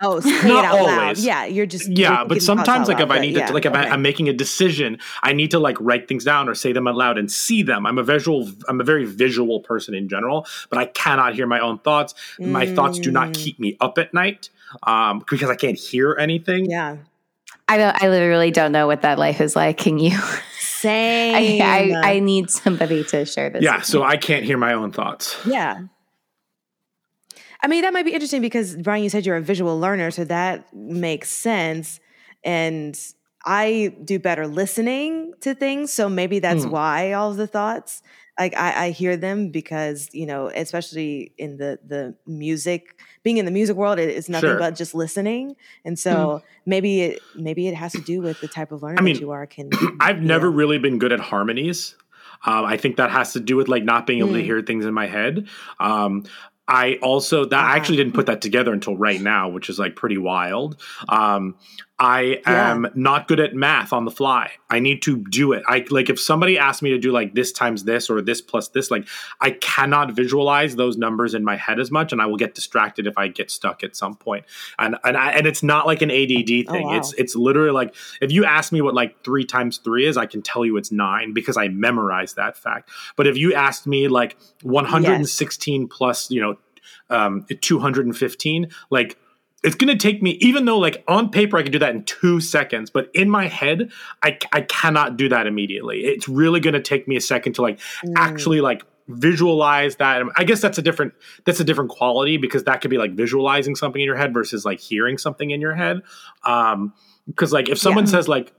Oh, 0.00 0.18
say 0.20 0.28
it 0.30 0.44
Not 0.44 0.64
out 0.64 0.74
loud. 0.84 0.98
always. 1.02 1.24
Yeah, 1.24 1.44
you're 1.44 1.66
just 1.66 1.88
yeah, 1.88 2.18
you're 2.18 2.26
but 2.28 2.42
sometimes 2.42 2.88
like 2.88 2.98
if 3.00 3.08
loud, 3.08 3.18
I 3.18 3.20
need 3.20 3.36
yeah, 3.36 3.46
to 3.46 3.52
like 3.54 3.64
if 3.64 3.72
okay. 3.72 3.86
I, 3.88 3.90
I'm 3.90 4.02
making 4.02 4.28
a 4.28 4.32
decision, 4.32 4.98
I 5.22 5.32
need 5.32 5.52
to 5.52 5.58
like 5.60 5.76
write 5.80 6.08
things 6.08 6.24
down 6.24 6.48
or 6.48 6.54
say 6.54 6.72
them 6.72 6.88
out 6.88 6.96
loud 6.96 7.16
and 7.16 7.30
see 7.30 7.62
them. 7.62 7.86
I'm 7.86 7.96
a 7.98 8.02
visual. 8.02 8.50
I'm 8.68 8.80
a 8.80 8.84
very 8.84 9.04
visual 9.04 9.60
person 9.60 9.94
in 9.94 10.08
general, 10.08 10.46
but 10.68 10.78
I 10.78 10.86
cannot 10.86 11.34
hear 11.34 11.46
my 11.46 11.60
own 11.60 11.78
thoughts. 11.78 12.14
My 12.40 12.66
thoughts 12.66 12.98
do 12.98 13.10
not 13.10 13.28
Mm. 13.28 13.34
keep 13.34 13.60
me 13.60 13.76
up 13.80 13.96
at 13.98 14.12
night 14.12 14.50
um, 14.82 15.20
because 15.30 15.48
I 15.48 15.54
can't 15.54 15.78
hear 15.78 16.16
anything. 16.18 16.68
yeah, 16.68 16.96
I 17.68 17.76
don't. 17.78 18.02
I 18.02 18.08
literally 18.08 18.50
don't 18.50 18.72
know 18.72 18.86
what 18.86 19.02
that 19.02 19.18
life 19.18 19.40
is 19.40 19.56
like. 19.56 19.78
Can 19.78 19.98
you? 19.98 20.18
same. 20.58 21.34
I, 21.62 21.92
I, 22.04 22.12
I 22.14 22.18
need 22.20 22.50
somebody 22.50 23.04
to 23.04 23.24
share 23.24 23.50
this. 23.50 23.62
Yeah, 23.62 23.76
with 23.76 23.86
so 23.86 24.00
me. 24.00 24.06
I 24.06 24.16
can't 24.16 24.44
hear 24.44 24.58
my 24.58 24.74
own 24.74 24.92
thoughts. 24.92 25.36
Yeah. 25.46 25.82
I 27.62 27.66
mean, 27.66 27.82
that 27.82 27.92
might 27.94 28.04
be 28.04 28.12
interesting 28.12 28.42
because 28.42 28.76
Brian, 28.76 29.02
you 29.02 29.08
said 29.08 29.24
you're 29.24 29.36
a 29.36 29.42
visual 29.42 29.78
learner, 29.80 30.10
so 30.10 30.24
that 30.24 30.66
makes 30.74 31.30
sense. 31.30 31.98
And 32.44 32.98
I 33.46 33.96
do 34.04 34.18
better 34.18 34.46
listening 34.46 35.32
to 35.40 35.54
things, 35.54 35.90
so 35.92 36.08
maybe 36.10 36.40
that's 36.40 36.64
Hmm. 36.64 36.70
why 36.70 37.12
all 37.12 37.30
of 37.30 37.38
the 37.38 37.46
thoughts. 37.46 38.02
Like 38.38 38.54
I, 38.56 38.86
I 38.86 38.90
hear 38.90 39.16
them 39.16 39.50
because 39.50 40.10
you 40.12 40.26
know, 40.26 40.48
especially 40.54 41.32
in 41.38 41.56
the 41.56 41.78
the 41.86 42.14
music, 42.26 42.98
being 43.24 43.38
in 43.38 43.44
the 43.46 43.50
music 43.50 43.76
world, 43.76 43.98
it 43.98 44.08
is 44.10 44.28
nothing 44.28 44.50
Sure. 44.50 44.58
but 44.58 44.76
just 44.76 44.94
listening. 44.94 45.56
And 45.84 45.98
so 45.98 46.42
maybe 46.64 47.00
it 47.00 47.26
maybe 47.34 47.66
it 47.66 47.74
has 47.74 47.94
to 47.96 48.00
do 48.02 48.22
with 48.22 48.40
the 48.40 48.46
type 48.48 48.70
of 48.70 48.82
learner 48.84 49.02
mean, 49.02 49.14
that 49.14 49.20
you 49.20 49.30
are. 49.32 49.46
Can 49.46 49.70
I've 50.00 50.22
never 50.22 50.48
know. 50.50 50.56
really 50.56 50.78
been 50.78 50.98
good 50.98 51.12
at 51.12 51.18
harmonies. 51.20 51.96
Um, 52.46 52.64
I 52.66 52.76
think 52.76 52.96
that 52.96 53.10
has 53.10 53.32
to 53.32 53.40
do 53.40 53.56
with 53.56 53.68
like 53.68 53.82
not 53.84 54.06
being 54.06 54.20
able 54.20 54.34
to 54.34 54.40
Mm. 54.40 54.44
hear 54.44 54.62
things 54.62 54.84
in 54.84 54.94
my 54.94 55.06
head. 55.06 55.48
Um, 55.80 56.24
I 56.68 56.98
also 57.02 57.44
that 57.46 57.58
I 57.58 57.62
Uh-huh. 57.62 57.76
actually 57.76 57.96
didn't 57.96 58.12
put 58.14 58.26
that 58.26 58.40
together 58.40 58.72
until 58.72 58.96
right 58.96 59.20
now, 59.20 59.48
which 59.48 59.68
is 59.68 59.78
like 59.78 59.96
pretty 59.96 60.18
wild. 60.18 60.80
Um, 61.08 61.56
I 61.96 62.40
Yeah. 62.44 62.72
am 62.72 62.88
not 62.96 63.28
good 63.28 63.38
at 63.38 63.54
math 63.54 63.92
on 63.92 64.04
the 64.04 64.10
fly. 64.10 64.50
I 64.68 64.80
need 64.80 65.00
to 65.02 65.16
do 65.30 65.52
it. 65.52 65.62
I 65.68 65.84
like 65.90 66.10
if 66.10 66.18
somebody 66.18 66.58
asks 66.58 66.82
me 66.82 66.90
to 66.90 66.98
do 66.98 67.12
like 67.12 67.34
this 67.34 67.52
times 67.52 67.84
this 67.84 68.10
or 68.10 68.20
this 68.20 68.40
plus 68.40 68.66
this, 68.68 68.90
like 68.90 69.06
I 69.40 69.52
cannot 69.52 70.10
visualize 70.10 70.74
those 70.74 70.96
numbers 70.96 71.34
in 71.34 71.44
my 71.44 71.54
head 71.54 71.78
as 71.78 71.92
much, 71.92 72.10
and 72.10 72.20
I 72.20 72.26
will 72.26 72.36
get 72.36 72.56
distracted 72.56 73.06
if 73.06 73.16
I 73.16 73.28
get 73.28 73.48
stuck 73.48 73.84
at 73.84 73.94
some 73.94 74.16
point. 74.16 74.44
And 74.76 74.96
and 75.04 75.16
I, 75.16 75.30
and 75.30 75.46
it's 75.46 75.62
not 75.62 75.86
like 75.86 76.02
an 76.02 76.10
ADD 76.10 76.64
Oh, 76.68 76.72
thing. 76.72 76.86
wow. 76.88 76.96
It's 76.96 77.12
it's 77.14 77.36
literally 77.36 77.70
like 77.70 77.94
if 78.20 78.32
you 78.32 78.44
ask 78.44 78.72
me 78.72 78.80
what 78.80 78.94
like 78.94 79.22
three 79.22 79.44
times 79.44 79.78
three 79.78 80.04
is, 80.04 80.16
I 80.16 80.26
can 80.26 80.42
tell 80.42 80.64
you 80.66 80.76
it's 80.76 80.90
nine 80.90 81.32
because 81.32 81.56
I 81.56 81.68
memorized 81.68 82.34
that 82.34 82.56
fact. 82.56 82.90
But 83.14 83.28
if 83.28 83.36
you 83.36 83.54
asked 83.54 83.86
me 83.86 84.08
like 84.08 84.36
116 84.62 85.88
plus, 85.88 86.30
you 86.30 86.40
know, 86.40 86.56
um, 87.10 87.46
215, 87.60 88.68
like 88.90 89.16
it's 89.64 89.74
going 89.74 89.88
to 89.88 90.00
take 90.00 90.22
me, 90.22 90.32
even 90.40 90.66
though 90.66 90.78
like 90.78 91.02
on 91.08 91.30
paper 91.30 91.56
I 91.56 91.62
can 91.62 91.72
do 91.72 91.78
that 91.78 91.94
in 91.94 92.04
two 92.04 92.38
seconds, 92.40 92.90
but 92.90 93.08
in 93.14 93.30
my 93.30 93.48
head, 93.48 93.90
I, 94.22 94.38
I 94.52 94.60
cannot 94.60 95.16
do 95.16 95.28
that 95.30 95.46
immediately. 95.46 96.00
It's 96.04 96.28
really 96.28 96.60
going 96.60 96.74
to 96.74 96.82
take 96.82 97.08
me 97.08 97.16
a 97.16 97.20
second 97.20 97.54
to 97.54 97.62
like 97.62 97.80
Mm. 98.04 98.12
actually 98.16 98.60
like 98.60 98.82
visualize 99.08 99.96
that. 99.96 100.22
I 100.36 100.44
guess 100.44 100.60
that's 100.60 100.78
a 100.78 100.82
different, 100.82 101.14
that's 101.46 101.60
a 101.60 101.64
different 101.64 101.90
quality 101.90 102.36
because 102.36 102.64
that 102.64 102.80
could 102.82 102.90
be 102.90 102.98
like 102.98 103.12
visualizing 103.14 103.74
something 103.74 104.00
in 104.00 104.06
your 104.06 104.16
head 104.16 104.34
versus 104.34 104.64
like 104.64 104.80
hearing 104.80 105.16
something 105.18 105.50
in 105.50 105.60
your 105.60 105.74
head. 105.74 106.02
Um, 106.44 106.92
because 107.26 107.52
like 107.52 107.68
if 107.70 107.78
someone 107.78 108.04
Yeah. 108.04 108.10
says 108.10 108.28
like, 108.28 108.52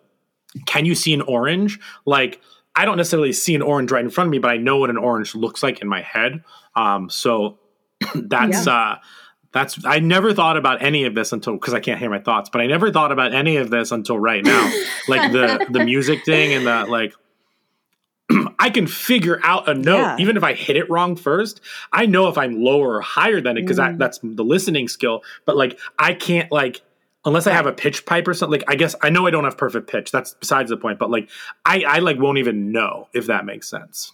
can 0.65 0.85
you 0.85 0.95
see 0.95 1.13
an 1.13 1.21
orange? 1.21 1.79
Like, 2.05 2.41
I 2.75 2.85
don't 2.85 2.97
necessarily 2.97 3.31
see 3.33 3.53
an 3.55 3.61
orange 3.61 3.91
right 3.91 4.03
in 4.03 4.09
front 4.09 4.27
of 4.27 4.31
me, 4.31 4.39
but 4.39 4.49
I 4.51 4.57
know 4.57 4.77
what 4.77 4.89
an 4.89 4.97
orange 4.97 5.35
looks 5.35 5.61
like 5.61 5.81
in 5.81 5.87
my 5.87 6.01
head. 6.01 6.43
Um, 6.75 7.09
so 7.09 7.59
that's 8.15 8.67
uh 8.67 8.95
that's 9.55 9.83
I 9.85 9.99
never 9.99 10.33
thought 10.33 10.57
about 10.57 10.83
any 10.83 11.05
of 11.05 11.15
this 11.15 11.31
until 11.31 11.53
because 11.53 11.73
I 11.73 11.79
can't 11.79 11.97
hear 11.97 12.09
my 12.11 12.19
thoughts, 12.19 12.49
but 12.51 12.61
I 12.61 12.67
never 12.67 12.91
thought 12.91 13.11
about 13.11 13.33
any 13.33 13.55
of 13.55 13.69
this 13.71 13.91
until 13.91 14.19
right 14.19 14.43
now. 14.43 14.71
like 15.07 15.31
the 15.31 15.65
the 15.71 15.83
music 15.83 16.25
thing 16.25 16.53
and 16.53 16.67
that 16.67 16.89
like 16.89 17.13
I 18.59 18.69
can 18.69 18.85
figure 18.85 19.39
out 19.43 19.69
a 19.69 19.73
note 19.73 19.97
Yeah. 19.97 20.17
even 20.19 20.35
if 20.35 20.43
I 20.43 20.53
hit 20.53 20.75
it 20.75 20.89
wrong 20.89 21.15
first. 21.15 21.61
I 21.93 22.05
know 22.05 22.27
if 22.27 22.37
I'm 22.37 22.61
lower 22.61 22.95
or 22.97 23.01
higher 23.01 23.39
than 23.39 23.57
it 23.57 23.61
because 23.61 23.79
Mm. 23.79 23.97
that's 23.97 24.19
the 24.21 24.43
listening 24.43 24.87
skill. 24.89 25.23
But 25.45 25.55
like 25.55 25.79
I 25.97 26.13
can't 26.13 26.51
like 26.51 26.81
unless 27.23 27.47
I 27.47 27.53
have 27.53 27.65
a 27.65 27.71
pitch 27.73 28.05
pipe 28.05 28.27
or 28.27 28.33
something. 28.33 28.59
Like 28.59 28.69
I 28.69 28.75
guess 28.75 28.93
I 29.01 29.09
know 29.09 29.25
I 29.25 29.31
don't 29.31 29.45
have 29.45 29.57
perfect 29.57 29.89
pitch. 29.89 30.11
That's 30.11 30.33
besides 30.33 30.69
the 30.69 30.77
point. 30.77 30.99
But 30.99 31.09
like 31.11 31.29
I 31.65 31.83
I 31.87 31.99
like 31.99 32.19
won't 32.19 32.39
even 32.39 32.71
know 32.73 33.07
if 33.13 33.27
that 33.27 33.45
makes 33.45 33.69
sense. 33.69 34.11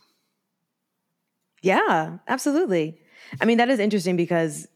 Yeah, 1.64 2.18
absolutely. 2.28 2.98
I 3.42 3.46
mean, 3.46 3.58
that 3.58 3.70
is 3.70 3.80
interesting 3.80 4.16
because 4.16 4.68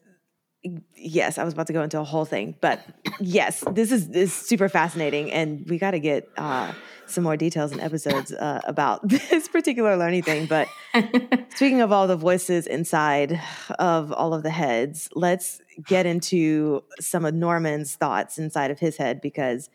yes, 0.95 1.37
I 1.37 1.43
was 1.43 1.53
about 1.53 1.67
to 1.67 1.73
go 1.73 1.83
into 1.83 1.99
a 1.99 2.03
whole 2.03 2.25
thing, 2.25 2.55
but 2.61 2.85
yes, 3.19 3.63
this 3.71 3.91
is, 3.91 4.09
is 4.09 4.33
super 4.33 4.69
fascinating, 4.69 5.31
and 5.31 5.65
we 5.69 5.77
got 5.77 5.91
to 5.91 5.99
get 5.99 6.27
uh, 6.37 6.73
some 7.05 7.23
more 7.23 7.37
details 7.37 7.71
and 7.71 7.81
episodes 7.81 8.31
uh, 8.31 8.61
about 8.65 9.07
this 9.07 9.47
particular 9.47 9.97
learning 9.97 10.23
thing. 10.23 10.45
But 10.45 10.67
speaking 11.49 11.81
of 11.81 11.91
all 11.91 12.07
the 12.07 12.17
voices 12.17 12.67
inside 12.67 13.39
of 13.79 14.11
all 14.11 14.33
of 14.33 14.43
the 14.43 14.49
heads, 14.49 15.09
let's 15.13 15.61
get 15.85 16.05
into 16.05 16.83
some 16.99 17.25
of 17.25 17.33
Norman's 17.33 17.95
thoughts 17.95 18.37
inside 18.37 18.71
of 18.71 18.79
his 18.79 18.97
head 18.97 19.21
because 19.21 19.69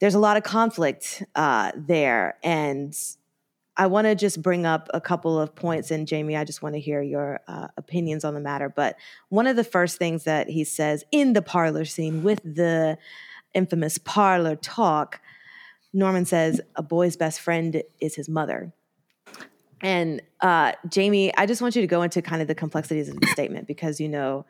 there's 0.00 0.14
a 0.14 0.18
lot 0.18 0.36
of 0.36 0.42
conflict 0.42 1.22
uh, 1.34 1.72
there, 1.76 2.36
and 2.42 2.94
I 3.76 3.86
want 3.86 4.06
to 4.06 4.14
just 4.14 4.42
bring 4.42 4.66
up 4.66 4.88
a 4.92 5.00
couple 5.00 5.38
of 5.40 5.54
points, 5.54 5.90
and 5.90 6.06
Jamie, 6.06 6.36
I 6.36 6.44
just 6.44 6.62
want 6.62 6.74
to 6.74 6.80
hear 6.80 7.00
your 7.00 7.40
uh, 7.48 7.68
opinions 7.76 8.24
on 8.24 8.34
the 8.34 8.40
matter. 8.40 8.68
But 8.68 8.96
one 9.30 9.46
of 9.46 9.56
the 9.56 9.64
first 9.64 9.96
things 9.98 10.24
that 10.24 10.50
he 10.50 10.64
says 10.64 11.04
in 11.10 11.32
the 11.32 11.42
parlor 11.42 11.84
scene 11.84 12.22
with 12.22 12.42
the 12.42 12.98
infamous 13.54 13.98
parlor 13.98 14.56
talk, 14.56 15.20
Norman 15.92 16.26
says, 16.26 16.60
A 16.76 16.82
boy's 16.82 17.16
best 17.16 17.40
friend 17.40 17.82
is 18.00 18.14
his 18.14 18.28
mother. 18.28 18.72
And 19.80 20.22
uh, 20.40 20.72
Jamie, 20.88 21.34
I 21.36 21.46
just 21.46 21.60
want 21.60 21.74
you 21.74 21.82
to 21.82 21.88
go 21.88 22.02
into 22.02 22.22
kind 22.22 22.40
of 22.40 22.48
the 22.48 22.54
complexities 22.54 23.08
of 23.08 23.20
the 23.20 23.26
statement 23.32 23.66
because, 23.66 24.00
you 24.00 24.08
know, 24.08 24.44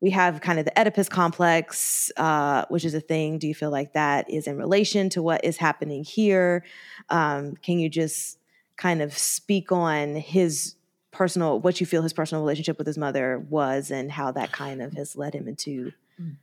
we 0.00 0.10
have 0.10 0.40
kind 0.40 0.58
of 0.58 0.64
the 0.64 0.78
Oedipus 0.78 1.08
complex, 1.08 2.10
uh, 2.16 2.66
which 2.68 2.84
is 2.84 2.94
a 2.94 3.00
thing. 3.00 3.38
Do 3.38 3.48
you 3.48 3.54
feel 3.54 3.70
like 3.70 3.94
that 3.94 4.28
is 4.28 4.46
in 4.46 4.56
relation 4.58 5.08
to 5.10 5.22
what 5.22 5.44
is 5.44 5.56
happening 5.56 6.04
here? 6.04 6.64
Um, 7.08 7.54
can 7.56 7.78
you 7.78 7.88
just 7.88 8.38
kind 8.76 9.02
of 9.02 9.16
speak 9.16 9.70
on 9.72 10.16
his 10.16 10.74
personal, 11.10 11.60
what 11.60 11.80
you 11.80 11.86
feel 11.86 12.02
his 12.02 12.12
personal 12.12 12.42
relationship 12.42 12.76
with 12.78 12.86
his 12.86 12.98
mother 12.98 13.38
was, 13.48 13.90
and 13.90 14.10
how 14.10 14.32
that 14.32 14.50
kind 14.52 14.82
of 14.82 14.92
has 14.94 15.16
led 15.16 15.34
him 15.34 15.46
into 15.48 15.92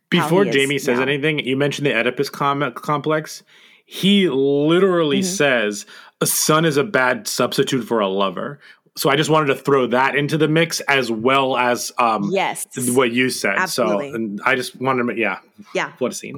Before 0.09 0.45
Jamie 0.45 0.77
says 0.79 0.97
now. 0.97 1.03
anything, 1.03 1.39
you 1.39 1.55
mentioned 1.57 1.86
the 1.86 1.93
Oedipus 1.93 2.29
com- 2.29 2.73
complex. 2.73 3.43
He 3.86 4.29
literally 4.29 5.19
Mhm. 5.19 5.25
says 5.25 5.86
a 6.21 6.25
son 6.25 6.63
is 6.65 6.77
a 6.77 6.84
bad 6.84 7.27
substitute 7.27 7.84
for 7.86 7.99
a 7.99 8.07
lover. 8.07 8.59
So 8.97 9.09
I 9.09 9.15
just 9.15 9.29
wanted 9.29 9.47
to 9.47 9.55
throw 9.55 9.88
that 9.88 10.15
into 10.15 10.38
the 10.38 10.47
mix 10.49 10.79
as 10.82 11.09
well 11.11 11.57
as 11.57 11.91
um, 11.97 12.29
yes, 12.32 12.67
what 12.93 13.11
you 13.13 13.29
said. 13.29 13.55
Absolutely. 13.57 14.09
So 14.09 14.15
and 14.15 14.41
I 14.45 14.55
just 14.55 14.79
wanted 14.82 15.13
to, 15.13 15.19
yeah, 15.19 15.39
yeah, 15.73 15.93
what 15.99 16.11
a 16.11 16.15
scene. 16.15 16.38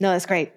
no, 0.00 0.12
that's 0.12 0.26
great. 0.26 0.52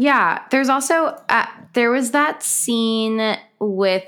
Yeah, 0.00 0.42
there's 0.52 0.68
also 0.68 1.16
uh, 1.28 1.46
there 1.74 1.90
was 1.90 2.12
that 2.12 2.44
scene 2.44 3.36
with 3.58 4.04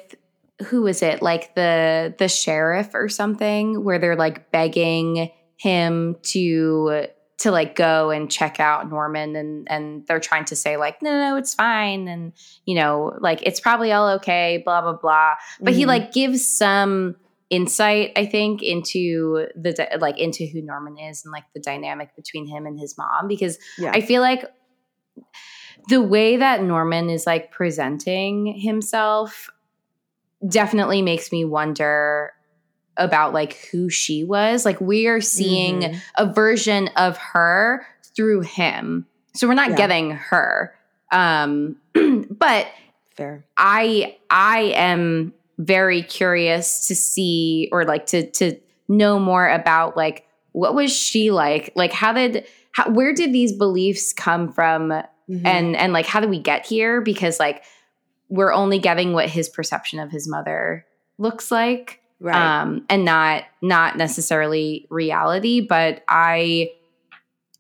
who 0.67 0.83
was 0.83 1.03
it? 1.03 1.21
Like 1.21 1.55
the 1.57 2.15
the 2.17 2.29
sheriff 2.29 2.91
or 2.95 3.09
something 3.09 3.83
where 3.83 3.99
they're 3.99 4.15
like 4.15 4.53
begging 4.53 5.31
him 5.57 6.17
to 6.23 7.07
to 7.39 7.51
like 7.51 7.75
go 7.75 8.11
and 8.11 8.31
check 8.31 8.61
out 8.61 8.89
Norman 8.89 9.35
and 9.35 9.67
and 9.69 10.07
they're 10.07 10.21
trying 10.21 10.45
to 10.45 10.55
say 10.57 10.77
like 10.77 11.03
no 11.03 11.11
no, 11.11 11.37
it's 11.37 11.55
fine 11.55 12.07
and 12.07 12.35
you 12.67 12.77
know 12.77 13.13
like 13.19 13.41
it's 13.43 13.59
probably 13.59 13.91
all 13.91 14.11
okay 14.11 14.63
blah 14.65 14.83
blah 14.83 14.93
blah 14.93 15.35
but 15.61 15.73
he 15.75 15.85
Mhm. 15.85 15.89
like 15.89 16.13
gives 16.13 16.47
some 16.47 17.17
insight 17.49 18.13
I 18.15 18.27
think 18.27 18.63
into 18.63 19.47
the 19.57 19.89
like 20.01 20.19
into 20.21 20.47
who 20.47 20.63
Norman 20.63 20.99
is 20.99 21.25
and 21.25 21.33
like 21.33 21.45
the 21.55 21.61
dynamic 21.61 22.15
between 22.15 22.47
him 22.47 22.65
and 22.67 22.79
his 22.79 22.97
mom 22.97 23.27
because 23.27 23.59
Yeah. 23.79 23.91
I 23.93 24.03
feel 24.03 24.21
like 24.23 24.45
the 25.89 26.01
way 26.03 26.37
that 26.37 26.63
Norman 26.63 27.11
is 27.11 27.27
like 27.27 27.51
presenting 27.51 28.47
himself, 28.47 29.51
definitely 30.47 31.03
makes 31.03 31.31
me 31.33 31.45
wonder 31.45 32.33
about 32.97 33.33
like 33.33 33.55
who 33.71 33.89
she 33.89 34.25
was. 34.25 34.65
Like 34.65 34.81
we 34.81 35.07
are 35.07 35.21
seeing 35.21 35.81
Mhm. 35.81 36.01
a 36.17 36.33
version 36.33 36.89
of 36.97 37.17
her 37.19 37.87
through 38.17 38.43
him. 38.43 39.07
So 39.35 39.47
we're 39.49 39.55
not 39.55 39.71
Yeah. 39.71 39.77
getting 39.77 40.11
her. 40.13 40.75
Um 41.13 41.77
but 42.31 42.67
Fair. 43.17 43.45
I 43.57 44.17
I 44.31 44.73
am 44.77 45.33
very 45.59 46.03
curious 46.03 46.87
to 46.89 46.95
see 46.95 47.69
or 47.73 47.85
like 47.85 48.07
to 48.07 48.31
to 48.33 48.57
know 48.89 49.19
more 49.19 49.49
about 49.49 49.97
like 49.97 50.27
what 50.53 50.75
was 50.75 50.93
she 50.95 51.31
like? 51.31 51.73
Like 51.77 51.93
how 51.93 52.13
did 52.13 52.47
how 52.73 52.91
where 52.91 53.13
did 53.15 53.33
these 53.33 53.53
beliefs 53.53 54.13
come 54.13 54.53
from 54.53 54.93
Mhm. 55.31 55.43
and 55.45 55.77
and 55.77 55.93
like 55.93 56.07
how 56.07 56.19
do 56.21 56.27
we 56.29 56.41
get 56.41 56.67
here 56.67 57.01
because 57.01 57.39
like 57.39 57.63
we're 58.29 58.53
only 58.53 58.79
getting 58.79 59.13
what 59.13 59.29
his 59.29 59.49
perception 59.49 60.01
of 60.01 60.11
his 60.11 60.27
mother 60.29 60.85
looks 61.19 61.51
like 61.53 62.01
right. 62.19 62.35
um 62.35 62.85
and 62.89 63.05
not 63.05 63.45
not 63.63 63.97
necessarily 63.97 64.87
reality 64.91 65.61
but 65.61 66.03
i 66.09 66.71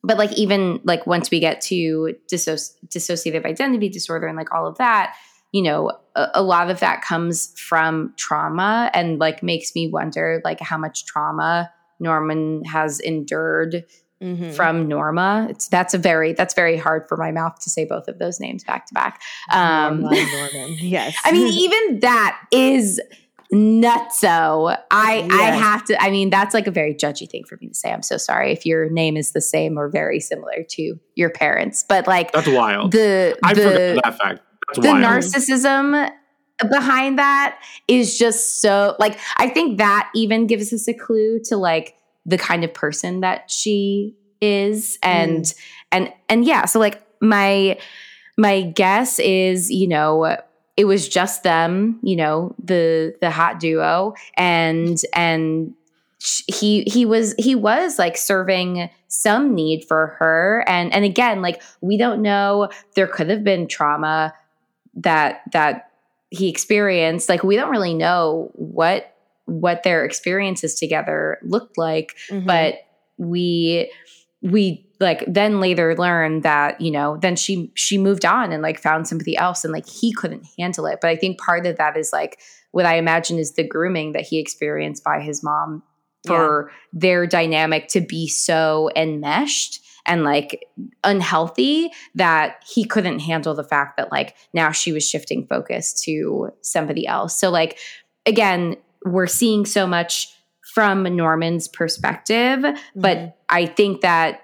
but 0.02 0.18
like 0.18 0.32
even 0.32 0.80
like 0.84 1.06
once 1.06 1.30
we 1.30 1.38
get 1.38 1.60
to 1.60 2.16
disso- 2.32 2.74
dissociative 2.88 3.44
identity 3.44 3.88
disorder 3.88 4.26
and 4.26 4.36
like 4.36 4.52
all 4.52 4.66
of 4.66 4.78
that 4.78 5.14
you 5.52 5.62
know 5.62 5.92
a, 6.16 6.28
a 6.34 6.42
lot 6.42 6.70
of 6.70 6.80
that 6.80 7.02
comes 7.02 7.52
from 7.60 8.12
trauma 8.16 8.90
and 8.94 9.20
like 9.20 9.42
makes 9.42 9.74
me 9.76 9.86
wonder 9.86 10.40
like 10.44 10.60
how 10.60 10.78
much 10.78 11.04
trauma 11.04 11.70
norman 12.00 12.64
has 12.64 12.98
endured 12.98 13.84
Mhm. 14.22 14.52
from 14.54 14.86
norma 14.86 15.46
it's 15.48 15.66
that's 15.68 15.94
a 15.94 15.98
very 15.98 16.34
that's 16.34 16.52
very 16.52 16.76
hard 16.76 17.08
for 17.08 17.16
my 17.16 17.30
mouth 17.32 17.58
to 17.60 17.70
say 17.70 17.86
both 17.86 18.06
of 18.06 18.18
those 18.18 18.38
names 18.38 18.62
back 18.64 18.84
to 18.86 18.92
back 18.92 19.20
um 19.50 20.02
Norma 20.02 20.16
Norman. 20.52 20.76
Yes. 20.80 21.16
I 21.24 21.32
mean, 21.32 21.46
even 21.54 22.00
that 22.00 22.38
is 22.52 23.00
nutso. 23.52 24.76
I 24.90 25.26
I 25.30 25.42
have 25.56 25.84
to. 25.86 26.00
I 26.02 26.10
mean, 26.10 26.30
that's 26.30 26.54
like 26.54 26.66
a 26.66 26.70
very 26.70 26.94
judgy 26.94 27.28
thing 27.28 27.44
for 27.44 27.58
me 27.60 27.68
to 27.68 27.74
say. 27.74 27.92
I'm 27.92 28.02
so 28.02 28.16
sorry 28.16 28.52
if 28.52 28.64
your 28.66 28.88
name 28.90 29.16
is 29.16 29.32
the 29.32 29.40
same 29.40 29.78
or 29.78 29.88
very 29.88 30.20
similar 30.20 30.64
to 30.70 30.94
your 31.14 31.30
parents, 31.30 31.84
but 31.88 32.06
like 32.06 32.32
That's 32.32 32.48
wild. 32.48 32.92
the 32.92 33.36
I 33.42 33.54
the 33.54 33.62
forgot 33.62 34.04
that 34.04 34.18
fact. 34.18 34.40
That's 34.74 34.86
the 34.86 34.92
wild. 34.92 35.04
narcissism 35.04 36.10
behind 36.70 37.18
that 37.18 37.58
is 37.88 38.18
just 38.18 38.60
so 38.60 38.94
like 38.98 39.18
I 39.38 39.48
think 39.48 39.78
that 39.78 40.10
even 40.14 40.46
gives 40.46 40.72
us 40.72 40.86
a 40.88 40.94
clue 40.94 41.40
to 41.44 41.56
like 41.56 41.94
the 42.26 42.38
kind 42.38 42.64
of 42.64 42.72
person 42.72 43.20
that 43.20 43.50
she 43.50 44.14
is. 44.40 44.98
Mm. 44.98 45.08
And 45.08 45.54
and 45.92 46.12
and 46.28 46.44
yeah 46.44 46.64
so 46.64 46.78
like 46.78 47.02
my 47.20 47.78
my 48.36 48.62
guess 48.62 49.18
is 49.18 49.70
you 49.70 49.88
know 49.88 50.36
it 50.76 50.84
was 50.84 51.08
just 51.08 51.42
them 51.42 51.98
you 52.02 52.16
know 52.16 52.54
the 52.62 53.14
the 53.20 53.30
hot 53.30 53.60
duo. 53.60 54.14
And 54.36 55.00
and 55.14 55.74
he 56.46 56.82
he 56.82 57.06
was 57.06 57.34
he 57.38 57.54
was 57.54 57.98
like 57.98 58.16
serving 58.16 58.90
some 59.08 59.54
need 59.54 59.84
for 59.86 60.16
her. 60.18 60.64
And 60.66 60.92
and 60.92 61.04
again 61.04 61.42
like 61.42 61.62
we 61.80 61.96
don't 61.96 62.22
know. 62.22 62.68
There 62.94 63.06
could 63.06 63.30
have 63.30 63.42
been 63.42 63.66
trauma 63.68 64.34
that 64.94 65.42
that 65.52 65.90
he 66.30 66.48
experienced. 66.48 67.28
Like 67.28 67.42
we 67.42 67.56
don't 67.56 67.70
really 67.70 67.94
know 67.94 68.50
what 68.54 69.14
what 69.50 69.82
their 69.82 70.04
experiences 70.04 70.74
together 70.74 71.38
looked 71.42 71.76
like 71.76 72.16
Mhm. 72.30 72.46
but 72.46 72.74
we 73.18 73.90
we 74.42 74.86
like 75.00 75.24
then 75.26 75.60
later 75.60 75.94
learned 75.96 76.42
that 76.44 76.80
you 76.80 76.90
know 76.90 77.16
then 77.20 77.36
she 77.36 77.70
she 77.74 77.98
moved 77.98 78.24
on 78.24 78.52
and 78.52 78.62
like 78.62 78.80
found 78.80 79.06
somebody 79.06 79.36
else 79.36 79.64
and 79.64 79.72
like 79.72 79.86
he 79.86 80.12
couldn't 80.12 80.46
handle 80.58 80.86
it. 80.86 80.98
But 81.00 81.10
i 81.10 81.16
think 81.16 81.38
part 81.38 81.66
of 81.66 81.76
that 81.76 81.96
is 81.96 82.12
like 82.12 82.38
what 82.70 82.86
i 82.86 82.94
imagine 82.96 83.38
is 83.38 83.52
the 83.52 83.66
grooming 83.66 84.12
that 84.12 84.22
he 84.22 84.38
experienced 84.38 85.02
by 85.04 85.20
his 85.20 85.42
mom 85.42 85.82
for 86.26 86.70
their 86.92 87.26
dynamic 87.26 87.88
to 87.88 88.00
be 88.00 88.28
so 88.28 88.90
enmeshed 88.94 89.80
and 90.06 90.22
like 90.24 90.64
unhealthy 91.04 91.90
that 92.14 92.62
he 92.66 92.84
couldn't 92.84 93.20
handle 93.20 93.54
the 93.54 93.64
fact 93.64 93.96
that 93.96 94.10
like 94.12 94.34
now 94.52 94.70
she 94.70 94.92
was 94.92 95.08
shifting 95.08 95.46
focus 95.46 95.92
to 96.04 96.50
somebody 96.62 97.06
else. 97.06 97.38
So 97.38 97.50
like 97.50 97.78
again 98.26 98.76
we're 99.04 99.26
seeing 99.26 99.64
so 99.66 99.86
much 99.86 100.28
from 100.74 101.02
norman's 101.16 101.66
perspective 101.68 102.62
but 102.94 103.16
Mhm. 103.18 103.32
I 103.48 103.66
think 103.66 104.02
that 104.02 104.42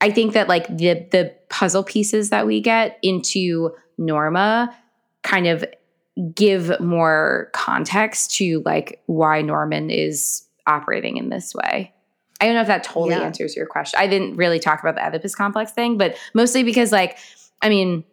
I 0.00 0.10
think 0.10 0.34
that 0.34 0.48
like 0.48 0.66
the 0.68 1.06
the 1.10 1.34
puzzle 1.48 1.82
pieces 1.82 2.30
that 2.30 2.46
we 2.46 2.60
get 2.60 2.98
into 3.02 3.70
Norma 3.98 4.72
kind 5.22 5.46
of 5.46 5.64
give 6.34 6.78
more 6.80 7.50
context 7.54 8.34
to 8.36 8.62
like 8.64 9.00
why 9.06 9.40
Norman 9.42 9.90
is 9.90 10.46
operating 10.66 11.16
in 11.16 11.30
this 11.30 11.54
way. 11.54 11.92
I 12.40 12.44
don't 12.46 12.54
know 12.54 12.60
if 12.60 12.66
that 12.68 12.84
totally 12.84 13.14
Yeah. 13.14 13.22
answers 13.22 13.56
your 13.56 13.66
question. 13.66 13.98
I 13.98 14.06
didn't 14.06 14.36
really 14.36 14.58
talk 14.60 14.80
about 14.80 14.94
the 14.96 15.04
Oedipus 15.04 15.34
complex 15.34 15.72
thing, 15.72 15.96
but 15.98 16.16
mostly 16.34 16.62
because 16.62 16.92
like 16.92 17.18
I 17.62 17.68
mean, 17.70 18.04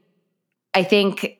I 0.73 0.83
think 0.83 1.37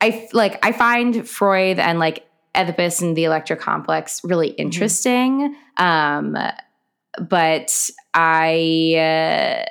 I 0.00 0.28
like 0.32 0.64
I 0.64 0.72
find 0.72 1.28
Freud 1.28 1.78
and 1.78 1.98
like 1.98 2.26
Oedipus 2.56 3.00
and 3.00 3.16
the 3.16 3.24
Electra 3.24 3.56
complex 3.56 4.22
really 4.24 4.48
interesting. 4.48 5.56
Um, 5.76 6.36
but 7.20 7.90
I 8.12 8.94
uh, 8.96 9.64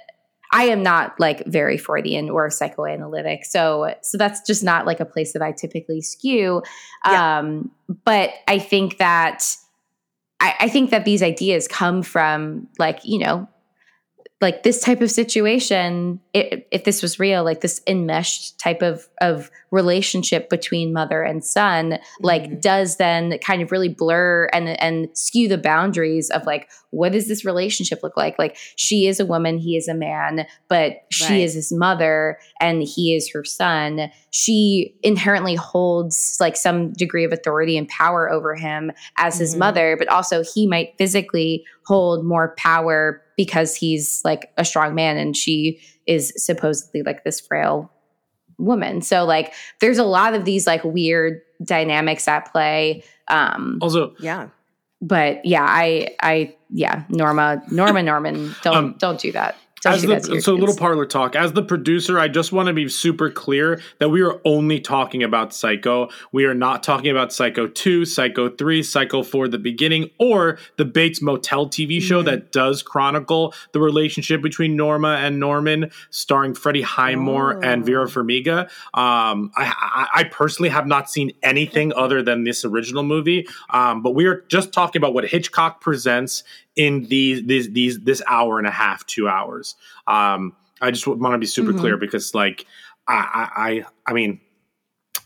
I 0.51 0.63
am 0.65 0.83
not 0.83 1.19
like 1.19 1.45
very 1.45 1.77
Freudian 1.77 2.29
or 2.29 2.49
psychoanalytic, 2.49 3.45
so 3.45 3.95
so 4.01 4.17
that's 4.17 4.45
just 4.45 4.63
not 4.63 4.85
like 4.85 4.99
a 4.99 5.05
place 5.05 5.33
that 5.33 5.41
I 5.41 5.51
typically 5.51 6.01
skew. 6.01 6.61
Yeah. 7.05 7.39
Um, 7.39 7.71
but 8.05 8.31
I 8.47 8.59
think 8.59 8.97
that 8.99 9.43
I, 10.39 10.55
I 10.61 10.69
think 10.69 10.91
that 10.91 11.05
these 11.05 11.23
ideas 11.23 11.67
come 11.67 12.03
from 12.03 12.67
like 12.77 12.99
you 13.03 13.19
know 13.19 13.47
like 14.43 14.61
this 14.63 14.79
type 14.81 15.01
of 15.01 15.09
situation 15.09 16.19
i 16.35 16.63
if 16.69 16.83
this 16.83 17.01
was 17.01 17.17
real 17.19 17.43
like 17.43 17.61
this 17.61 17.81
enmeshed 17.87 18.59
type 18.59 18.81
of 18.83 19.07
of 19.21 19.49
relationship 19.71 20.49
between 20.49 20.93
mother 20.93 21.23
and 21.23 21.43
son 21.43 21.97
like 22.19 22.43
Mhm. 22.43 22.61
does 22.61 22.97
then 22.97 23.39
kind 23.39 23.61
of 23.63 23.71
really 23.71 23.89
blur 23.89 24.49
and 24.53 24.69
and 24.81 25.07
skew 25.17 25.47
the 25.47 25.57
boundaries 25.57 26.29
of 26.29 26.45
like 26.45 26.69
what 26.93 27.11
does 27.11 27.27
this 27.27 27.43
relationship 27.43 27.99
look 28.03 28.15
like 28.15 28.37
like 28.37 28.55
she 28.75 29.07
is 29.07 29.19
a 29.19 29.25
woman 29.25 29.57
he 29.57 29.75
is 29.75 29.87
a 29.87 29.93
man 29.95 30.45
but 30.67 30.97
she 31.11 31.33
Right. 31.33 31.41
is 31.41 31.53
his 31.55 31.71
mother 31.71 32.37
and 32.61 32.83
he 32.83 33.15
is 33.15 33.31
her 33.33 33.43
son 33.43 34.11
she 34.29 34.95
inherently 35.01 35.55
holds 35.55 36.37
like 36.39 36.55
some 36.55 36.93
degree 36.93 37.23
of 37.23 37.31
authority 37.33 37.77
and 37.77 37.87
power 37.87 38.31
over 38.31 38.53
him 38.55 38.91
as 39.17 39.39
his 39.39 39.55
Mhm. 39.55 39.59
mother 39.59 39.95
but 39.97 40.07
also 40.07 40.43
he 40.43 40.67
might 40.67 40.93
physically 40.97 41.65
hold 41.85 42.23
more 42.25 42.53
power 42.57 43.21
because 43.37 43.75
he's 43.75 44.21
like 44.23 44.51
a 44.57 44.63
strong 44.63 44.93
man 44.93 45.17
and 45.17 45.35
she 45.35 45.79
is 46.05 46.31
supposedly 46.37 47.01
like 47.01 47.23
this 47.23 47.39
frail 47.39 47.89
woman 48.59 49.01
so 49.01 49.25
like 49.25 49.51
there's 49.81 49.97
a 49.97 50.03
lot 50.03 50.35
of 50.35 50.45
these 50.45 50.67
like 50.67 50.83
weird 50.83 51.41
dynamics 51.63 52.27
at 52.27 52.51
play 52.51 53.03
um 53.29 53.79
Also, 53.81 54.13
Yeah. 54.19 54.49
but 55.01 55.43
yeah 55.45 55.65
i 55.67 56.09
i 56.21 56.55
yeah 56.73 57.03
norma 57.09 57.61
norma 57.71 58.01
norman 58.03 58.53
don't 58.63 58.75
Um, 58.75 58.95
don't 58.97 59.19
do 59.19 59.31
that 59.31 59.55
as 59.91 60.01
do 60.01 60.07
that 60.07 60.23
to 60.23 60.31
the, 60.35 60.41
so 60.41 60.53
little 60.53 60.75
parlor 60.75 61.05
talk. 61.05 61.35
As 61.35 61.53
the 61.53 61.63
producer 61.63 62.19
i 62.19 62.27
just 62.27 62.51
want 62.51 62.67
to 62.67 62.73
be 62.73 62.87
super 62.89 63.29
clear 63.29 63.81
that 63.99 64.09
we 64.09 64.21
are 64.21 64.39
only 64.45 64.79
talking 64.79 65.23
about 65.23 65.53
psycho. 65.53 66.09
We 66.31 66.45
are 66.45 66.53
not 66.53 66.83
talking 66.83 67.11
about 67.11 67.33
psycho 67.33 67.67
2 67.67 68.05
psycho 68.05 68.49
3 68.49 68.83
psycho 68.83 69.23
4 69.23 69.47
the 69.47 69.57
beginning 69.57 70.09
or 70.19 70.57
the 70.77 70.85
bates 70.85 71.21
motel 71.21 71.67
tv 71.67 72.01
show 72.01 72.13
Mm-hmm. 72.19 72.25
that 72.25 72.51
does 72.51 72.83
chronicle 72.83 73.53
the 73.71 73.79
relationship 73.79 74.41
between 74.41 74.75
norma 74.75 75.15
and 75.19 75.39
norman 75.39 75.89
starring 76.11 76.53
freddie 76.53 76.81
highmore 76.83 77.63
and 77.63 77.81
Oh. 77.83 77.85
vera 77.85 78.05
farmiga. 78.07 78.63
Um, 78.93 79.51
I, 79.55 79.73
I, 79.79 80.07
I 80.15 80.23
personally 80.25 80.69
have 80.69 80.85
not 80.87 81.09
seen 81.09 81.31
anything 81.41 81.91
other 81.93 82.21
than 82.21 82.43
this 82.43 82.63
original 82.63 83.03
movie. 83.03 83.47
Um, 83.69 84.01
but 84.01 84.11
we 84.11 84.25
are 84.25 84.45
just 84.47 84.71
talking 84.71 84.99
about 84.99 85.13
what 85.13 85.25
hitchcock 85.25 85.81
presents 85.81 86.43
in 86.75 87.03
these 87.07 87.43
these 87.45 87.69
these 87.71 87.99
this 87.99 88.21
hour 88.27 88.57
and 88.57 88.67
a 88.67 88.71
half, 88.71 89.05
two 89.05 89.27
hours. 89.27 89.75
Um, 90.07 90.55
I 90.81 90.91
just 90.91 91.05
want 91.07 91.33
to 91.33 91.37
be 91.37 91.45
super 91.45 91.71
Mhm. 91.73 91.79
clear 91.79 91.97
because, 91.97 92.33
like, 92.35 92.65
I 93.07 93.49
I 93.55 93.69
I, 93.71 93.85
I 94.07 94.13
mean. 94.13 94.39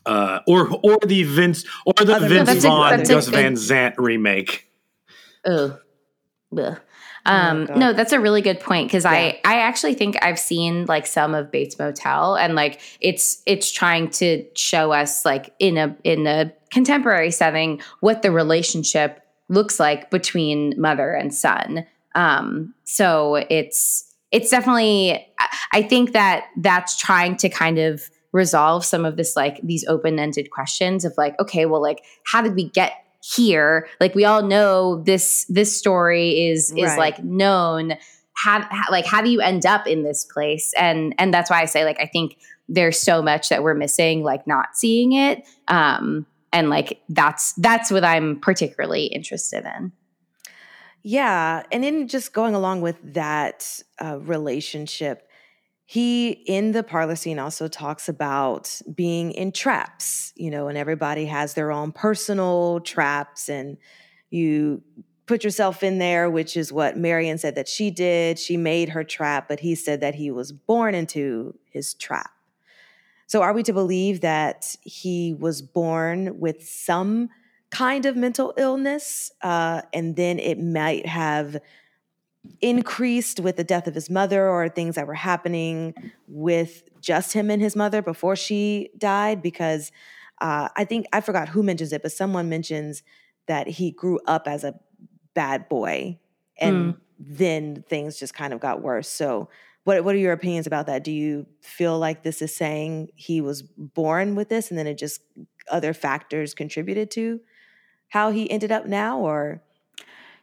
Uh, 0.06 0.40
or 0.48 0.70
or 0.84 0.98
the 1.06 1.24
Vince 1.24 1.66
or 1.86 1.92
the 1.94 2.16
Other 2.16 2.30
Vince 2.30 2.48
that's 2.48 2.64
a- 2.64 2.68
Vaughn 2.70 2.94
a 3.02 3.06
Gus 3.06 3.26
good- 3.26 3.34
Van 3.36 3.54
Zant 3.56 3.96
remake. 3.98 4.66
Ugh. 5.46 5.78
Ugh. 6.58 6.80
Um, 7.26 7.66
God. 7.66 7.78
no, 7.78 7.92
that's 7.92 8.14
a 8.14 8.20
really 8.22 8.42
good 8.42 8.62
point 8.62 8.88
because 8.88 9.04
Yeah. 9.04 9.12
I 9.12 9.42
I 9.44 9.60
actually 9.60 9.96
think 9.96 10.16
I've 10.24 10.40
seen 10.40 10.86
like 10.86 11.06
some 11.08 11.36
of 11.36 11.52
Bates 11.52 11.78
Motel 11.78 12.36
and 12.38 12.56
like 12.56 12.80
it's 13.02 13.42
it's 13.46 13.70
trying 13.70 14.10
to 14.12 14.46
show 14.56 14.94
us 14.94 15.26
like 15.26 15.54
in 15.60 15.76
a 15.78 15.94
in 16.06 16.26
a 16.26 16.54
contemporary 16.72 17.32
setting 17.32 17.82
what 18.00 18.22
the 18.22 18.32
relationship 18.32 19.20
looks 19.50 19.80
like 19.80 20.10
between 20.12 20.74
mother 20.80 21.12
and 21.12 21.34
son. 21.34 21.86
Um, 22.16 22.74
so 22.84 23.36
it's 23.50 24.04
it's 24.32 24.50
definitely 24.50 25.26
I- 25.74 25.84
think 25.84 26.12
that 26.14 26.46
that's 26.58 26.98
trying 26.98 27.38
to 27.38 27.50
kind 27.50 27.78
of 27.80 28.10
resolve 28.34 28.84
some 28.84 29.06
of 29.06 29.16
this 29.16 29.36
like 29.36 29.60
these 29.64 29.86
open-ended 29.88 30.52
questions 30.52 31.06
of 31.06 31.14
like 31.18 31.40
okay 31.40 31.66
well 31.66 31.82
like 31.82 32.04
how 32.26 32.42
did 32.42 32.56
we 32.56 32.70
get 32.70 32.92
here 33.24 33.88
like 34.02 34.14
we 34.16 34.26
all 34.26 34.44
know 34.44 35.02
this 35.04 35.46
this 35.50 35.76
story 35.76 36.48
is 36.50 36.72
is 36.72 36.84
Right. 36.84 36.98
like 37.00 37.24
known 37.24 37.94
how, 38.36 38.62
how 38.70 38.92
like 38.92 39.06
how 39.06 39.22
do 39.22 39.30
you 39.30 39.40
end 39.42 39.66
up 39.66 39.88
in 39.88 40.04
this 40.04 40.26
place 40.26 40.74
and 40.78 41.16
and 41.18 41.34
that's 41.34 41.50
why 41.50 41.62
i 41.62 41.66
say 41.66 41.86
like 41.86 41.98
i 42.02 42.06
think 42.06 42.38
there's 42.70 43.00
so 43.00 43.22
much 43.22 43.50
that 43.50 43.64
we're 43.64 43.74
missing 43.74 44.24
like 44.24 44.46
not 44.46 44.76
seeing 44.76 45.14
it 45.14 45.48
um 45.70 46.26
and 46.54 46.70
like 46.70 47.02
that's 47.10 47.54
that's 47.54 47.92
what 47.92 48.04
i'm 48.04 48.40
particularly 48.40 49.06
interested 49.06 49.66
in 49.78 49.92
Yeah, 51.04 51.64
and 51.72 51.84
then 51.86 52.08
just 52.10 52.34
going 52.34 52.54
along 52.54 52.82
with 52.82 52.98
that 53.14 53.82
uh, 54.04 54.20
relationship, 54.20 55.30
he 55.86 56.32
in 56.32 56.74
the 56.74 56.84
parlor 56.84 57.16
scene 57.16 57.40
also 57.40 57.70
talks 57.70 58.10
about 58.10 58.82
being 58.94 59.32
in 59.32 59.54
traps, 59.54 60.34
you 60.36 60.52
know, 60.52 60.68
and 60.68 60.78
everybody 60.78 61.26
has 61.28 61.54
their 61.54 61.72
own 61.72 61.94
personal 61.94 62.82
traps, 62.82 63.48
and 63.48 63.78
you 64.30 64.82
put 65.28 65.46
yourself 65.46 65.82
in 65.82 65.98
there, 65.98 66.30
which 66.30 66.58
is 66.58 66.74
what 66.74 66.98
Marion 66.98 67.38
said 67.38 67.56
that 67.56 67.70
she 67.70 67.90
did. 67.90 68.38
She 68.38 68.58
made 68.58 68.90
her 68.90 69.06
trap, 69.06 69.48
but 69.48 69.62
he 69.62 69.76
said 69.76 70.02
that 70.02 70.16
he 70.16 70.30
was 70.30 70.52
born 70.52 70.94
into 70.94 71.58
his 71.72 71.94
trap. 71.94 72.32
So, 73.28 73.42
are 73.42 73.54
we 73.54 73.62
to 73.64 73.74
believe 73.74 74.22
that 74.22 74.76
he 74.82 75.36
was 75.38 75.62
born 75.62 76.40
with 76.40 76.68
some 76.68 77.30
kind 77.70 78.06
of 78.06 78.16
mental 78.16 78.54
illness, 78.58 79.32
uh, 79.42 79.82
and 79.94 80.16
then 80.16 80.40
it 80.40 80.60
might 80.60 81.06
have 81.06 81.58
increased 82.62 83.42
with 83.42 83.58
the 83.58 83.64
death 83.66 83.86
of 83.88 83.94
his 83.94 84.10
mother 84.10 84.48
or 84.48 84.70
things 84.70 84.96
that 84.96 85.06
were 85.06 85.14
happening 85.14 85.94
with 86.30 86.84
just 87.02 87.34
him 87.34 87.50
and 87.50 87.62
his 87.62 87.76
mother 87.76 88.02
before 88.02 88.38
she 88.38 88.90
died? 88.98 89.42
Because 89.42 89.92
uh, 90.40 90.70
I 90.78 90.86
think 90.86 91.08
I 91.12 91.20
forgot 91.20 91.50
who 91.50 91.64
mentions 91.64 91.92
it, 91.92 92.02
but 92.02 92.14
someone 92.14 92.48
mentions 92.48 93.04
that 93.48 93.68
he 93.68 93.92
grew 93.92 94.22
up 94.26 94.48
as 94.48 94.64
a 94.64 94.80
bad 95.34 95.68
boy, 95.68 96.18
and 96.58 96.96
then 97.20 97.84
things 97.90 98.18
just 98.18 98.34
kind 98.34 98.54
of 98.54 98.62
got 98.62 98.82
worse. 98.82 99.10
So. 99.10 99.50
What, 99.88 100.04
what 100.04 100.16
are 100.16 100.18
your 100.18 100.34
opinions 100.34 100.68
about 100.68 100.88
that? 100.88 101.06
Do 101.06 101.14
you 101.14 101.46
feel 101.62 101.98
like 101.98 102.22
this 102.22 102.42
is 102.42 102.54
saying 102.54 103.08
he 103.16 103.40
was 103.40 103.62
born 103.62 104.36
with 104.36 104.50
this 104.50 104.70
and 104.70 104.78
then 104.78 104.86
it 104.86 104.98
just 104.98 105.22
other 105.72 105.94
factors 105.94 106.54
contributed 106.54 107.10
to 107.12 107.40
how 108.10 108.32
he 108.32 108.52
ended 108.52 108.70
up 108.70 108.86
now 108.86 109.18
or 109.20 109.62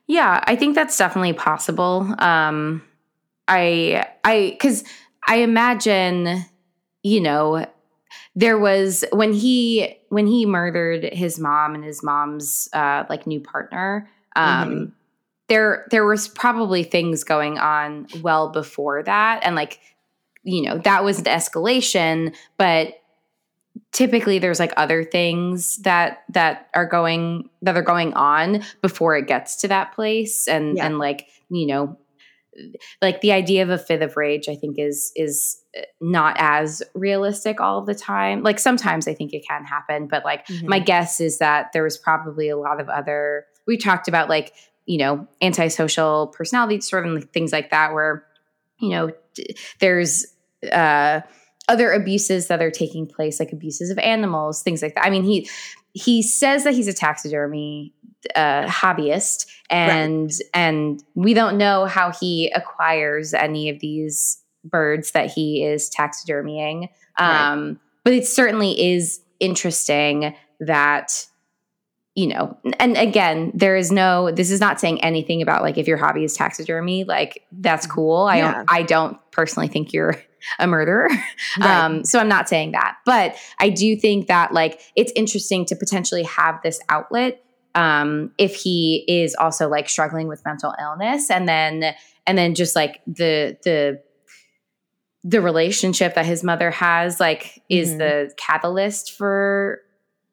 Yeah, 0.07 0.43
I 0.47 0.57
think 0.57 0.75
that's 0.75 0.97
definitely 0.97 1.35
possible. 1.35 2.15
Um, 2.19 2.83
I, 3.47 4.07
I, 4.25 4.49
because 4.53 4.83
I 5.29 5.37
imagine, 5.37 6.47
you 7.03 7.21
know, 7.21 7.67
there 8.35 8.59
was 8.59 9.05
when 9.13 9.35
he 9.35 9.99
when 10.09 10.27
he 10.27 10.47
murdered 10.47 11.05
his 11.13 11.39
mom 11.39 11.75
and 11.75 11.85
his 11.85 12.03
mom's 12.03 12.67
uh, 12.73 13.05
like 13.11 13.27
new 13.27 13.41
partner. 13.41 14.09
Um, 14.37 14.71
Mhm. 14.71 14.93
There, 15.55 15.87
there 15.93 16.05
was 16.05 16.27
probably 16.27 16.83
things 16.83 17.23
going 17.23 17.59
on 17.59 18.09
well 18.23 18.51
before 18.51 19.03
that, 19.05 19.41
and 19.45 19.55
like, 19.55 19.79
you 20.43 20.63
know, 20.63 20.79
that 20.79 21.05
was 21.05 21.19
an 21.21 21.25
escalation. 21.27 22.35
But 22.59 22.95
typically, 23.93 24.39
there's 24.41 24.59
like 24.59 24.73
other 24.77 25.05
things 25.05 25.77
that 25.79 26.25
that 26.31 26.69
are 26.75 26.87
going 26.87 27.49
that 27.63 27.77
are 27.77 27.83
going 27.83 28.15
on 28.15 28.63
before 28.83 29.17
it 29.17 29.27
gets 29.29 29.57
to 29.57 29.69
that 29.69 29.95
place 29.95 30.49
and 30.49 30.77
Yeah. 30.77 30.87
and 30.87 30.99
like 30.99 31.29
you 31.51 31.67
know 31.67 31.97
like 33.03 33.21
the 33.21 33.33
idea 33.33 33.63
of 33.63 33.71
a 33.71 33.77
fit 33.79 34.01
of 34.01 34.17
rage 34.17 34.49
i 34.49 34.55
think 34.55 34.79
is 34.79 35.11
is 35.17 35.61
not 36.01 36.37
as 36.39 36.83
realistic 36.95 37.61
all 37.61 37.85
the 37.85 37.97
time 37.97 38.43
like 38.45 38.61
sometimes 38.61 39.09
i 39.09 39.13
think 39.15 39.33
it 39.33 39.45
can 39.47 39.65
happen 39.65 40.07
but 40.07 40.25
like 40.25 40.47
Mhm. 40.47 40.69
my 40.69 40.79
guess 40.79 41.21
is 41.21 41.39
that 41.39 41.73
there 41.73 41.83
was 41.83 41.99
probably 41.99 42.49
a 42.49 42.57
lot 42.57 42.81
of 42.81 42.89
other 42.89 43.45
we 43.67 43.77
talked 43.77 44.07
about 44.09 44.29
like 44.29 44.53
you 44.87 44.99
know 44.99 45.27
antisocial 45.41 46.29
personality 46.29 46.77
disorder 46.77 47.09
and 47.09 47.33
things 47.33 47.53
like 47.53 47.71
that 47.71 47.93
where 47.93 48.25
you 48.79 48.91
know 48.91 49.11
there's 49.81 50.27
uh 50.73 51.21
other 51.69 51.93
abuses 51.93 52.49
that 52.49 52.61
are 52.61 52.71
taking 52.71 53.07
place 53.07 53.41
like 53.41 53.53
abuses 53.53 53.91
of 53.91 53.99
animals 53.99 54.63
things 54.63 54.83
like 54.83 54.95
that. 54.95 55.05
I 55.05 55.11
mean 55.11 55.25
he 55.25 55.49
he 55.93 56.23
says 56.23 56.65
that 56.65 56.75
he's 56.75 56.89
a 56.89 56.93
taxidermy 56.93 57.93
uh, 58.35 58.67
hobbyist 58.67 59.47
and 59.71 60.33
and 60.53 61.03
we 61.15 61.35
don't 61.35 61.57
know 61.57 61.87
how 61.87 62.11
he 62.11 62.51
acquires 62.55 63.33
any 63.35 63.69
of 63.69 63.81
these 63.81 64.43
birds 64.65 65.13
that 65.13 65.31
he 65.31 65.65
is 65.65 65.91
taxidermying. 65.91 66.89
Um 67.17 67.81
but 68.03 68.13
it 68.13 68.27
certainly 68.27 68.93
is 68.93 69.21
interesting 69.41 70.35
that 70.61 71.27
you 72.15 72.27
know 72.29 72.57
and 72.79 72.97
again 72.97 73.51
there 73.55 73.77
is 73.77 73.91
no 73.91 74.31
this 74.31 74.51
is 74.51 74.61
not 74.61 74.79
saying 74.79 75.03
anything 75.03 75.43
about 75.43 75.63
like 75.63 75.77
if 75.79 75.89
your 75.89 75.97
hobby 75.97 76.23
is 76.25 76.35
taxidermy 76.35 77.05
like 77.05 77.43
that's 77.53 77.87
cool 77.87 78.25
i 78.27 78.37
Yeah. 78.39 78.53
don't 78.53 78.67
i 78.71 78.83
don't 78.83 79.19
personally 79.33 79.69
think 79.69 79.93
you're 79.93 80.15
a 80.59 80.67
murderer 80.67 81.09
Right. 81.59 81.85
um 81.85 82.05
so 82.05 82.19
i'm 82.21 82.29
not 82.29 82.49
saying 82.49 82.73
that 82.73 82.97
but 83.05 83.35
i 83.59 83.69
do 83.69 83.97
think 83.97 84.29
that 84.29 84.53
like 84.53 84.81
it's 84.95 85.13
interesting 85.17 85.65
to 85.67 85.75
potentially 85.77 86.23
have 86.25 86.61
this 86.63 86.79
outlet 86.89 87.43
um 87.75 88.31
if 88.39 88.55
he 88.55 89.05
is 89.09 89.35
also 89.35 89.69
like 89.69 89.89
struggling 89.89 90.29
with 90.29 90.45
mental 90.45 90.73
illness 90.81 91.31
and 91.31 91.49
then 91.49 91.95
and 92.27 92.39
then 92.39 92.55
just 92.55 92.77
like 92.77 93.01
the 93.07 93.57
the 93.65 94.01
the 95.25 95.41
relationship 95.41 96.15
that 96.15 96.27
his 96.27 96.45
mother 96.45 96.71
has 96.71 97.19
like 97.19 97.63
is 97.71 97.93
Mhm. 97.93 97.99
the 97.99 98.35
catalyst 98.37 99.13
for 99.13 99.81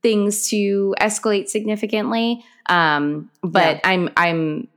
things 0.02 0.50
to 0.50 0.96
escalate 1.00 1.48
significantly 1.50 2.44
um 2.70 3.30
but 3.44 3.76
Yeah. 3.78 3.80
i'm 3.84 4.10
i'm 4.18 4.68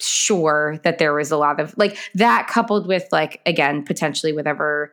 sure 0.00 0.80
that 0.82 0.98
there 0.98 1.14
was 1.14 1.30
a 1.30 1.36
lot 1.36 1.60
of 1.60 1.74
like 1.78 1.96
that 2.14 2.48
coupled 2.48 2.86
with 2.88 3.06
like 3.12 3.40
again 3.46 3.84
potentially 3.84 4.32
whatever 4.32 4.92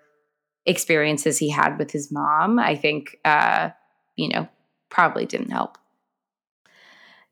experiences 0.65 1.37
he 1.39 1.49
had 1.49 1.79
with 1.79 1.89
his 1.91 2.11
mom 2.11 2.59
i 2.59 2.75
think 2.75 3.17
uh 3.25 3.69
you 4.15 4.29
know 4.29 4.47
probably 4.89 5.25
didn't 5.25 5.49
help 5.51 5.77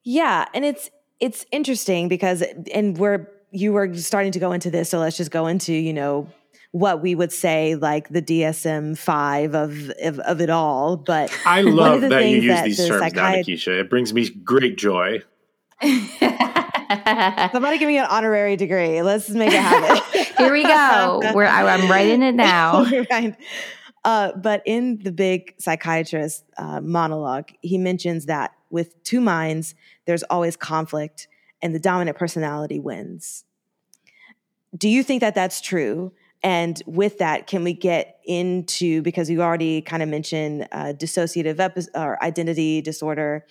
Yeah, 0.04 0.46
and 0.54 0.64
it's 0.64 0.90
it's 1.20 1.46
interesting 1.52 2.08
because 2.08 2.44
and 2.74 2.98
we're 2.98 3.28
you 3.52 3.74
were 3.74 3.94
starting 3.96 4.32
to 4.34 4.40
go 4.40 4.52
into 4.52 4.70
this, 4.72 4.90
so 4.90 5.00
let's 5.00 5.18
just 5.18 5.32
go 5.32 5.48
into 5.48 5.74
you 5.74 5.94
know 5.94 6.30
what 6.72 7.02
we 7.02 7.16
would 7.16 7.32
say 7.32 7.76
like 7.76 8.10
the 8.10 8.22
DSM 8.22 8.98
five 8.98 9.56
of 9.56 9.90
of, 10.02 10.20
of 10.20 10.42
it 10.42 10.50
all. 10.50 10.98
But 10.98 11.36
I 11.46 11.62
love 11.64 12.02
that 12.02 12.26
you 12.26 12.38
use 12.38 12.48
that 12.48 12.66
these 12.66 12.78
the 12.78 12.88
terms 12.88 13.14
now, 13.14 13.24
psychiat- 13.24 13.46
Nikisha. 13.46 13.80
It 13.82 13.90
brings 13.90 14.14
me 14.14 14.30
great 14.30 14.78
joy. 14.78 15.22
Somebody 17.52 17.78
give 17.78 17.88
me 17.88 17.98
an 17.98 18.08
honorary 18.10 18.56
degree. 18.56 19.02
Let's 19.02 19.30
make 19.30 19.52
it 19.52 19.60
happen. 19.60 20.26
Here 20.38 20.54
we 20.54 20.64
go. 20.64 21.22
We're, 21.34 21.46
I, 21.46 21.68
I'm 21.68 21.90
writing 21.90 22.24
it 22.24 22.36
now. 22.36 22.86
right. 23.12 23.36
Uh, 24.04 24.32
but 24.38 24.62
in 24.66 25.00
the 25.00 25.12
big 25.12 25.54
psychiatrist 25.60 26.46
uh, 26.58 26.80
monologue, 26.82 27.50
he 27.62 27.78
mentions 27.78 28.26
that 28.28 28.52
with 28.70 29.02
two 29.04 29.20
minds, 29.20 29.76
there's 30.06 30.24
always 30.24 30.56
conflict, 30.56 31.28
and 31.62 31.76
the 31.76 31.80
dominant 31.80 32.18
personality 32.18 32.80
wins. 32.80 33.44
Do 34.76 34.88
you 34.88 35.04
think 35.04 35.22
that 35.22 35.36
that's 35.36 35.60
true? 35.62 36.14
And 36.44 36.82
with 36.86 37.18
that, 37.18 37.48
can 37.48 37.64
we 37.64 37.74
get 37.74 38.20
into 38.26 39.02
because 39.02 39.30
you 39.30 39.42
already 39.42 39.82
kind 39.82 40.04
of 40.04 40.10
mentioned 40.10 40.68
uh, 40.72 40.94
dissociative 40.96 41.60
epi- 41.60 41.88
or 41.96 42.24
identity 42.24 42.82
disorder, 42.82 43.46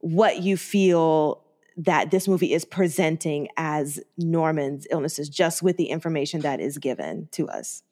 what 0.00 0.42
you 0.42 0.56
feel 0.56 1.42
that 1.76 2.10
this 2.10 2.28
movie 2.28 2.52
is 2.52 2.64
presenting 2.64 3.48
as 3.56 4.00
Norman's 4.16 4.86
illnesses, 4.90 5.28
just 5.28 5.62
with 5.62 5.76
the 5.76 5.86
information 5.86 6.40
that 6.42 6.60
is 6.60 6.78
given 6.78 7.28
to 7.32 7.48
us? 7.48 7.82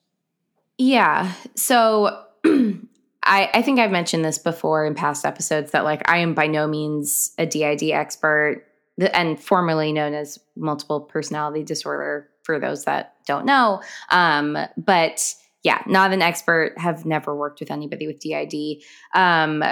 Yeah. 0.79 1.33
So 1.55 2.25
I, 2.45 3.51
I 3.55 3.63
think 3.63 3.79
I've 3.79 3.91
mentioned 3.91 4.25
this 4.25 4.39
before 4.39 4.85
in 4.85 4.95
past 4.95 5.25
episodes 5.25 5.73
that 5.73 5.85
like 5.85 6.09
I 6.09 6.19
am 6.19 6.35
by 6.35 6.47
no 6.47 6.67
means 6.67 7.33
a 7.39 7.47
DID 7.47 7.91
expert 7.91 8.67
and 8.99 9.41
formerly 9.41 9.93
known 9.93 10.15
as 10.15 10.39
multiple 10.55 11.01
personality 11.01 11.63
disorder 11.63 12.29
for 12.43 12.59
those 12.59 12.85
that 12.85 13.15
don't 13.27 13.47
know. 13.47 13.83
Um, 14.11 14.59
but 14.77 15.35
yeah, 15.63 15.83
not 15.87 16.13
an 16.13 16.23
expert, 16.23 16.75
have 16.77 17.07
never 17.07 17.37
worked 17.37 17.61
with 17.61 17.71
anybody 17.71 18.07
with 18.07 18.21
DID. 18.21 18.83
Um, 19.15 19.63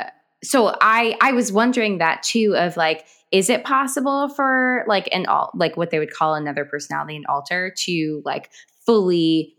so 0.42 0.74
I 0.80 1.16
I 1.20 1.32
was 1.32 1.52
wondering 1.52 1.98
that 1.98 2.22
too 2.22 2.54
of 2.56 2.76
like 2.76 3.06
is 3.32 3.48
it 3.48 3.64
possible 3.64 4.28
for 4.28 4.84
like 4.88 5.08
an 5.12 5.26
all 5.26 5.50
like 5.54 5.76
what 5.76 5.90
they 5.90 5.98
would 5.98 6.12
call 6.12 6.34
another 6.34 6.64
personality 6.64 7.16
an 7.16 7.24
alter 7.28 7.72
to 7.76 8.22
like 8.24 8.50
fully 8.86 9.54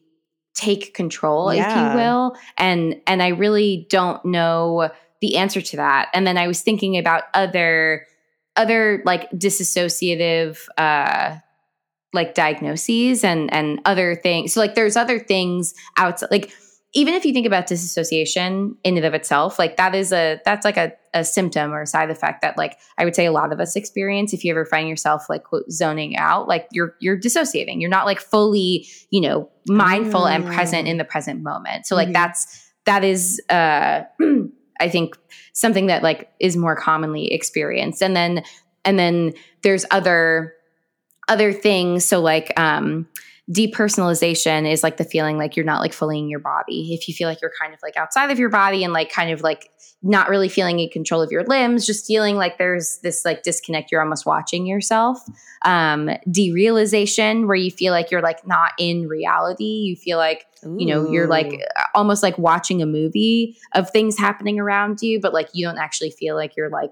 take 0.54 0.94
control 0.94 1.50
if 1.50 1.58
you 1.58 1.96
will 1.96 2.36
and 2.58 3.00
and 3.08 3.22
I 3.22 3.30
really 3.30 3.88
don't 3.90 4.24
know 4.26 4.90
the 5.22 5.38
answer 5.38 5.62
to 5.62 5.78
that 5.78 6.10
and 6.14 6.26
then 6.26 6.38
I 6.38 6.48
was 6.48 6.62
thinking 6.62 6.98
about 6.98 7.24
other 7.34 8.06
other 8.56 9.02
like 9.06 9.30
disassociative 9.32 10.58
uh 10.78 11.38
like 12.14 12.34
diagnoses 12.34 13.24
and 13.24 13.54
and 13.54 13.80
other 13.86 14.16
things 14.16 14.54
so 14.54 14.60
like 14.60 14.76
there's 14.76 14.98
other 14.98 15.20
things 15.20 15.74
outside 15.98 16.30
like 16.32 16.52
even 16.94 17.14
if 17.14 17.24
you 17.24 17.32
think 17.32 17.48
about 17.48 17.68
disassociation 17.68 18.76
in 18.84 18.98
and 18.98 19.06
of 19.06 19.14
itself, 19.14 19.58
like 19.58 19.78
that 19.78 19.96
is 19.96 20.12
a 20.12 20.42
that's 20.44 20.66
like 20.66 20.76
a, 20.76 20.92
a 21.14 21.24
symptom 21.24 21.72
or 21.72 21.84
a 21.84 21.88
side 21.88 22.10
effect 22.12 22.42
that 22.42 22.58
like 22.58 22.78
I 22.98 23.06
would 23.06 23.16
say 23.16 23.26
a 23.26 23.32
lot 23.32 23.54
of 23.54 23.62
us 23.62 23.78
experience. 23.78 24.34
If 24.34 24.44
you 24.44 24.52
ever 24.52 24.66
find 24.66 24.90
yourself 24.90 25.30
like 25.30 25.46
quote, 25.46 25.72
zoning 25.72 26.18
out, 26.18 26.50
like 26.50 26.68
you're 26.72 26.96
you're 27.00 27.16
dissociating. 27.16 27.80
You're 27.80 27.90
not 27.90 28.06
like 28.06 28.20
fully, 28.20 28.88
you 29.10 29.22
know, 29.22 29.50
mindful 29.68 30.28
and 30.28 30.46
present 30.46 30.86
in 30.88 30.98
the 30.98 31.06
present 31.06 31.42
moment. 31.42 31.86
So 31.86 31.96
like 31.96 32.10
Mhm. 32.10 32.14
that's 32.14 32.72
that 32.86 33.06
is 33.06 33.42
uh 33.50 34.02
I 34.82 34.90
think 34.90 35.16
something 35.54 35.86
that 35.86 36.04
like 36.04 36.30
is 36.42 36.58
more 36.58 36.76
commonly 36.76 37.32
experienced. 37.32 38.04
And 38.04 38.18
then 38.18 38.44
and 38.84 39.00
then 39.00 39.32
there's 39.64 39.86
other 39.92 40.56
other 41.28 41.54
things. 41.54 42.06
So 42.06 42.20
like 42.22 42.52
um 42.60 43.08
depersonalization 43.50 44.72
is 44.72 44.84
like 44.84 44.98
the 44.98 45.04
feeling 45.04 45.38
like 45.38 45.56
you're 45.56 45.66
not 45.66 45.82
like 45.82 45.94
fully 45.94 46.20
in 46.20 46.30
your 46.30 46.40
body. 46.40 46.94
If 46.94 47.08
you 47.08 47.14
feel 47.14 47.28
like 47.28 47.42
you're 47.42 47.52
kind 47.60 47.74
of 47.74 47.80
like 47.84 47.98
outside 47.98 48.32
of 48.32 48.40
your 48.40 48.50
body 48.50 48.84
and 48.84 48.94
like 48.94 49.12
kind 49.12 49.32
of 49.32 49.42
like 49.42 49.70
not 50.04 50.30
really 50.30 50.50
feeling 50.50 50.80
in 50.80 50.90
control 50.90 51.22
of 51.22 51.32
your 51.32 51.44
limbs, 51.44 51.86
just 51.86 52.08
feeling 52.08 52.36
like 52.36 52.58
there's 52.58 53.00
this 53.04 53.26
like 53.26 53.44
disconnect, 53.44 53.92
you're 53.92 54.02
almost 54.02 54.26
watching 54.26 54.66
yourself. 54.66 55.20
Um, 55.64 56.10
derealization, 56.28 57.46
where 57.46 57.56
you 57.56 57.72
feel 57.72 57.94
like 57.94 58.10
you're 58.10 58.22
like 58.22 58.48
not 58.48 58.72
in 58.80 59.08
reality. 59.08 59.64
You 59.64 59.96
feel 59.96 60.18
like, 60.18 60.46
you 60.64 60.88
know, 60.88 61.10
you're 61.12 61.28
like 61.28 61.62
almost 61.94 62.24
like 62.24 62.38
watching 62.38 62.82
a 62.82 62.86
movie 62.86 63.58
of 63.74 63.90
things 63.90 64.18
happening 64.18 64.60
around 64.60 65.02
you, 65.02 65.20
but 65.20 65.34
like 65.34 65.50
you 65.54 65.66
don't 65.66 65.78
actually 65.78 66.12
feel 66.12 66.36
like 66.36 66.56
you're 66.56 66.70
like 66.70 66.92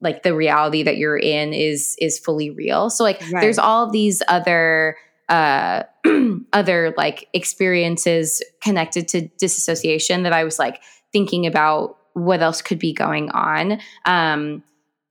like 0.00 0.22
the 0.22 0.34
reality 0.34 0.82
that 0.82 0.96
you're 0.96 1.16
in 1.18 1.52
is 1.52 1.96
is 2.00 2.18
fully 2.18 2.50
real. 2.50 2.90
So 2.90 3.02
like 3.04 3.20
Right. 3.32 3.40
there's 3.40 3.58
all 3.58 3.90
these 3.90 4.22
other 4.28 4.96
uh 5.28 5.82
other 6.52 6.94
like 6.96 7.28
experiences 7.32 8.42
connected 8.62 9.08
to 9.08 9.28
disassociation 9.38 10.22
that 10.22 10.32
I 10.32 10.44
was 10.44 10.58
like 10.58 10.80
thinking 11.12 11.46
about 11.46 11.96
what 12.14 12.40
else 12.40 12.62
could 12.62 12.78
be 12.78 12.92
going 12.92 13.30
on. 13.30 13.80
Um 14.04 14.62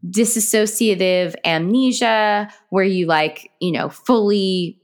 disassociative 0.05 1.35
amnesia 1.43 2.49
where 2.69 2.83
you 2.85 3.07
like, 3.07 3.51
you 3.59 3.71
know, 3.71 3.89
fully 3.89 4.79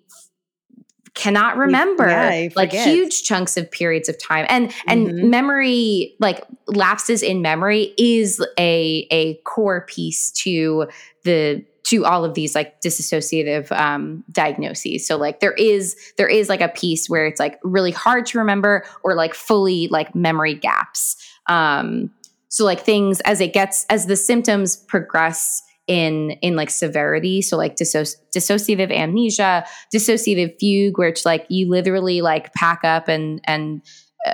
cannot 1.16 1.58
remember 1.58 2.08
yeah, 2.08 2.50
like 2.56 2.72
huge 2.72 3.24
chunks 3.24 3.56
of 3.56 3.70
periods 3.70 4.10
of 4.10 4.18
time. 4.18 4.46
And 4.50 4.74
and 4.88 5.08
Mhm. 5.10 5.30
memory 5.30 6.16
like 6.20 6.44
lapses 6.68 7.22
in 7.22 7.42
memory 7.42 7.94
is 7.98 8.44
a 8.60 9.08
a 9.12 9.36
core 9.44 9.86
piece 9.88 10.32
to 10.44 10.88
the 11.24 11.64
to 11.84 12.06
all 12.06 12.24
of 12.26 12.34
these 12.34 12.56
like 12.56 12.82
disassociative 12.82 13.72
um 13.72 14.24
diagnoses. 14.32 15.06
So 15.06 15.18
like 15.18 15.40
there 15.40 15.54
is 15.54 15.96
there 16.18 16.28
is 16.28 16.50
like 16.50 16.62
a 16.62 16.70
piece 16.70 17.10
where 17.10 17.26
it's 17.28 17.40
like 17.40 17.60
really 17.64 17.92
hard 17.92 18.26
to 18.28 18.40
remember 18.40 18.84
or 19.04 19.14
like 19.16 19.34
fully 19.36 19.88
like 19.90 20.16
memory 20.16 20.56
gaps. 20.56 21.18
Um 21.48 22.10
so 22.50 22.66
like 22.66 22.82
things 22.82 23.20
as 23.22 23.42
it 23.42 23.54
gets 23.54 23.86
as 23.90 24.06
the 24.08 24.16
symptoms 24.16 24.78
progress 24.78 25.62
in 25.88 26.32
in 26.42 26.56
like 26.56 26.70
severity 26.70 27.42
so 27.42 27.58
like 27.58 27.76
disso- 27.76 28.16
dissociative 28.36 28.90
amnesia 28.92 29.66
dissociative 29.94 30.54
fugue 30.60 30.98
where 30.98 31.10
it's 31.10 31.26
like 31.26 31.46
you 31.50 31.70
literally 31.70 32.22
like 32.22 32.54
pack 32.54 32.80
up 32.86 33.08
and 33.10 33.42
and 33.44 33.82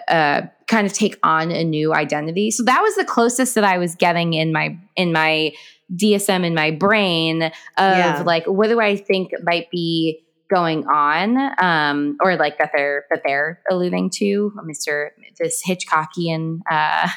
uh 0.07 0.41
kind 0.67 0.85
of 0.85 0.93
take 0.93 1.17
on 1.23 1.49
a 1.49 1.63
new 1.63 1.91
identity 1.93 2.51
so 2.51 2.61
that 2.63 2.81
was 2.83 2.95
the 2.95 3.03
closest 3.05 3.55
that 3.55 3.63
i 3.63 3.79
was 3.79 3.95
getting 3.95 4.33
in 4.35 4.51
my 4.53 4.77
in 4.95 5.11
my 5.11 5.51
dsm 5.95 6.45
in 6.45 6.53
my 6.53 6.69
brain 6.69 7.41
of 7.41 7.51
Yeah. 7.77 8.21
like 8.23 8.45
what 8.45 8.67
do 8.67 8.79
i 8.79 8.95
think 8.95 9.31
might 9.41 9.71
be 9.71 10.23
going 10.51 10.85
on 10.87 11.35
um 11.59 12.15
or 12.21 12.35
like 12.35 12.59
that 12.59 12.69
they're 12.75 13.05
that 13.09 13.21
they're 13.25 13.59
alluding 13.71 14.11
to 14.11 14.51
mr 14.69 15.09
this 15.39 15.63
hitchcockian 15.67 16.59
uh 16.69 17.07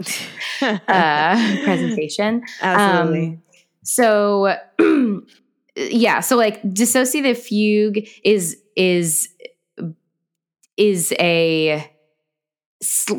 uh 0.88 1.60
presentation 1.64 2.42
Absolutely. 2.62 3.26
um, 3.28 3.42
so 3.84 4.56
yeah, 5.76 6.20
so 6.20 6.36
like 6.36 6.62
dissociative 6.62 7.38
fugue 7.38 8.06
is 8.24 8.56
is 8.76 9.28
is 10.76 11.12
a 11.18 11.88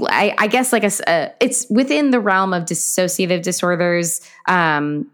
I, 0.10 0.36
I 0.38 0.48
guess 0.48 0.74
like 0.74 0.84
a 0.84 1.34
it's 1.40 1.66
within 1.70 2.12
the 2.12 2.20
realm 2.20 2.54
of 2.54 2.64
dissociative 2.66 3.44
disorders 3.44 4.22
um 4.48 5.10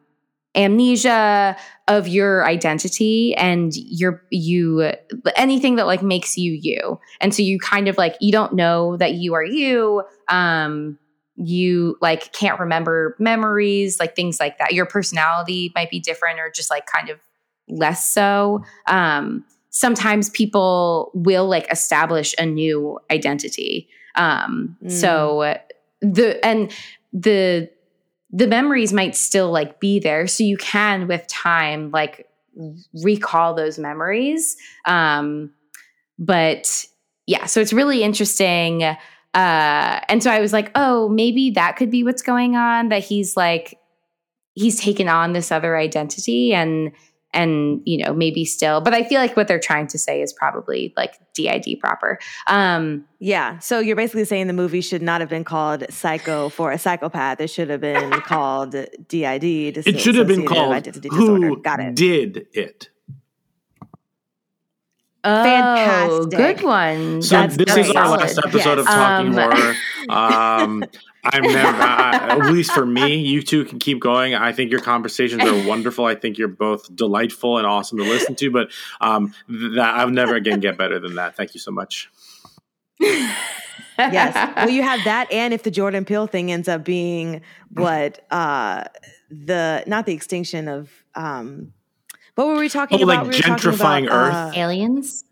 amnesia 0.56 1.56
of 1.88 2.08
your 2.08 2.46
identity 2.46 3.36
and 3.36 3.72
your 3.76 4.24
you 4.32 4.92
anything 5.36 5.76
that 5.76 5.86
like 5.88 6.02
makes 6.02 6.38
you 6.38 6.52
you. 6.52 7.00
And 7.22 7.34
so 7.34 7.44
you 7.44 7.60
kind 7.60 7.88
of 7.88 7.98
like 7.98 8.16
you 8.20 8.32
don't 8.32 8.54
know 8.54 8.98
that 8.98 9.14
you 9.14 9.34
are 9.34 9.44
you 9.44 10.04
um 10.28 10.98
you 11.40 11.98
like 12.02 12.34
can't 12.34 12.60
remember 12.60 13.16
memories 13.18 14.00
like 14.00 14.16
things 14.16 14.40
like 14.40 14.58
that. 14.58 14.74
Your 14.74 14.86
personality 14.86 15.72
might 15.74 15.90
be 15.90 16.00
different 16.00 16.40
or 16.40 16.52
just 16.54 16.70
like 16.70 16.86
kind 16.86 17.10
of 17.10 17.20
less 17.70 18.06
so. 18.06 18.64
Um 18.88 19.46
sometimes 19.70 20.30
people 20.32 21.12
will 21.14 21.48
like 21.48 21.72
establish 21.72 22.36
a 22.38 22.46
new 22.46 23.00
identity. 23.10 23.88
Um 24.16 24.78
so 24.88 25.58
the 26.02 26.46
and 26.46 26.72
the 27.14 27.70
the 28.32 28.48
memories 28.48 28.92
might 28.92 29.16
still 29.16 29.50
like 29.50 29.80
be 29.80 30.00
there. 30.00 30.28
So 30.28 30.44
you 30.44 30.58
can 30.58 31.08
with 31.08 31.26
time 31.28 31.90
like 31.92 32.28
recall 33.02 33.54
those 33.54 33.80
memories. 33.80 34.58
Um 34.86 35.52
but 36.18 36.86
yeah 37.28 37.46
so 37.46 37.62
it's 37.62 37.72
really 37.72 38.04
interesting 38.04 38.84
uh 39.34 40.00
and 40.10 40.24
so 40.24 40.32
i 40.32 40.40
was 40.40 40.54
like 40.54 40.72
oh 40.76 41.10
maybe 41.10 41.52
that 41.52 41.76
could 41.76 41.92
be 41.92 42.04
what's 42.04 42.22
going 42.22 42.56
on 42.56 42.90
that 42.90 43.04
he's 43.04 43.38
like 43.38 43.80
he's 44.54 44.80
taken 44.80 45.08
on 45.08 45.34
this 45.34 45.52
other 45.52 45.78
identity 45.78 46.54
and 46.54 46.92
and 47.32 47.82
you 47.86 48.04
know 48.04 48.14
maybe 48.14 48.44
still 48.44 48.82
but 48.82 48.94
i 48.94 49.04
feel 49.04 49.20
like 49.22 49.38
what 49.38 49.48
they're 49.48 49.60
trying 49.60 49.86
to 49.86 50.00
say 50.00 50.22
is 50.22 50.34
probably 50.34 50.94
like 50.98 51.14
did 51.40 51.80
proper 51.80 52.20
um 52.48 53.06
Yeah. 53.20 53.60
So 53.60 53.80
you're 53.80 53.96
basically 53.96 54.26
saying 54.26 54.48
the 54.48 54.54
movie 54.54 54.82
should 54.82 55.02
not 55.02 55.22
have 55.22 55.30
been 55.30 55.44
called 55.44 55.86
Psycho 55.90 56.50
for 56.50 56.72
a 56.72 56.80
psychopath. 56.80 57.40
It 57.42 57.50
should 57.50 57.70
have 57.70 57.82
been 57.82 58.12
called 58.22 58.72
DID. 58.72 59.44
It 59.44 60.00
should 60.00 60.16
have 60.16 60.28
been 60.28 60.46
called 60.46 60.74
identity 60.74 61.10
disorder. 61.10 61.48
Who 61.48 61.62
Got 61.62 61.80
it. 61.80 61.96
Did 61.96 62.48
It? 62.54 62.90
Oh 65.24 65.44
Fantastic. 65.44 66.38
good 66.38 66.64
one 66.66 67.22
So 67.22 67.36
That's 67.36 67.58
this 67.58 67.70
is 67.78 67.86
great. 67.88 67.96
our 67.96 68.18
last 68.18 68.36
Solid. 68.36 68.48
episode 68.48 68.78
of 68.80 68.86
Talking 68.86 69.28
Um, 69.28 69.34
Horror. 69.52 69.76
Um, 70.10 70.84
I'm 71.24 71.44
never, 71.44 71.78
I, 71.84 72.30
at 72.32 72.52
least 72.52 72.72
for 72.72 72.86
me, 72.86 73.18
you 73.18 73.44
two 73.44 73.66
can 73.66 73.78
keep 73.78 74.00
going. 74.00 74.34
I 74.34 74.54
think 74.54 74.72
your 74.72 74.80
conversations 74.80 75.44
are 75.44 75.68
wonderful. 75.68 76.06
I 76.06 76.16
think 76.16 76.38
you're 76.38 76.48
both 76.48 76.94
delightful 76.96 77.58
and 77.58 77.68
awesome 77.68 77.98
to 78.00 78.06
listen 78.06 78.34
to. 78.36 78.50
But 78.50 78.72
um, 79.02 79.34
that 79.76 79.96
I'll 79.96 80.10
never 80.10 80.36
again 80.36 80.62
get 80.62 80.78
better 80.78 80.98
than 80.98 81.16
that. 81.16 81.36
Thank 81.36 81.54
you 81.54 81.60
so 81.60 81.70
much. 81.72 82.10
yes. 83.98 84.54
Well, 84.56 84.70
you 84.70 84.82
have 84.84 85.04
that, 85.04 85.32
and 85.32 85.54
if 85.54 85.64
the 85.64 85.72
Jordan 85.72 86.06
Peele 86.06 86.28
thing 86.28 86.52
ends 86.52 86.68
up 86.68 86.84
being 86.86 87.42
what 87.74 88.26
uh 88.32 88.86
the 89.30 89.84
not 89.86 90.06
the 90.06 90.14
extinction 90.14 90.68
of 90.68 90.90
um 91.16 91.74
what 92.40 92.48
were 92.56 92.60
we 92.60 92.70
talking 92.70 93.00
Oh, 93.00 93.04
about? 93.04 93.08
like 93.08 93.22
We 93.28 93.36
were 93.38 93.42
talking 93.42 93.72
gentrifying 93.72 94.04
about, 94.06 94.12
Earth? 94.12 94.34
uh, 94.34 94.52
aliens 94.56 95.24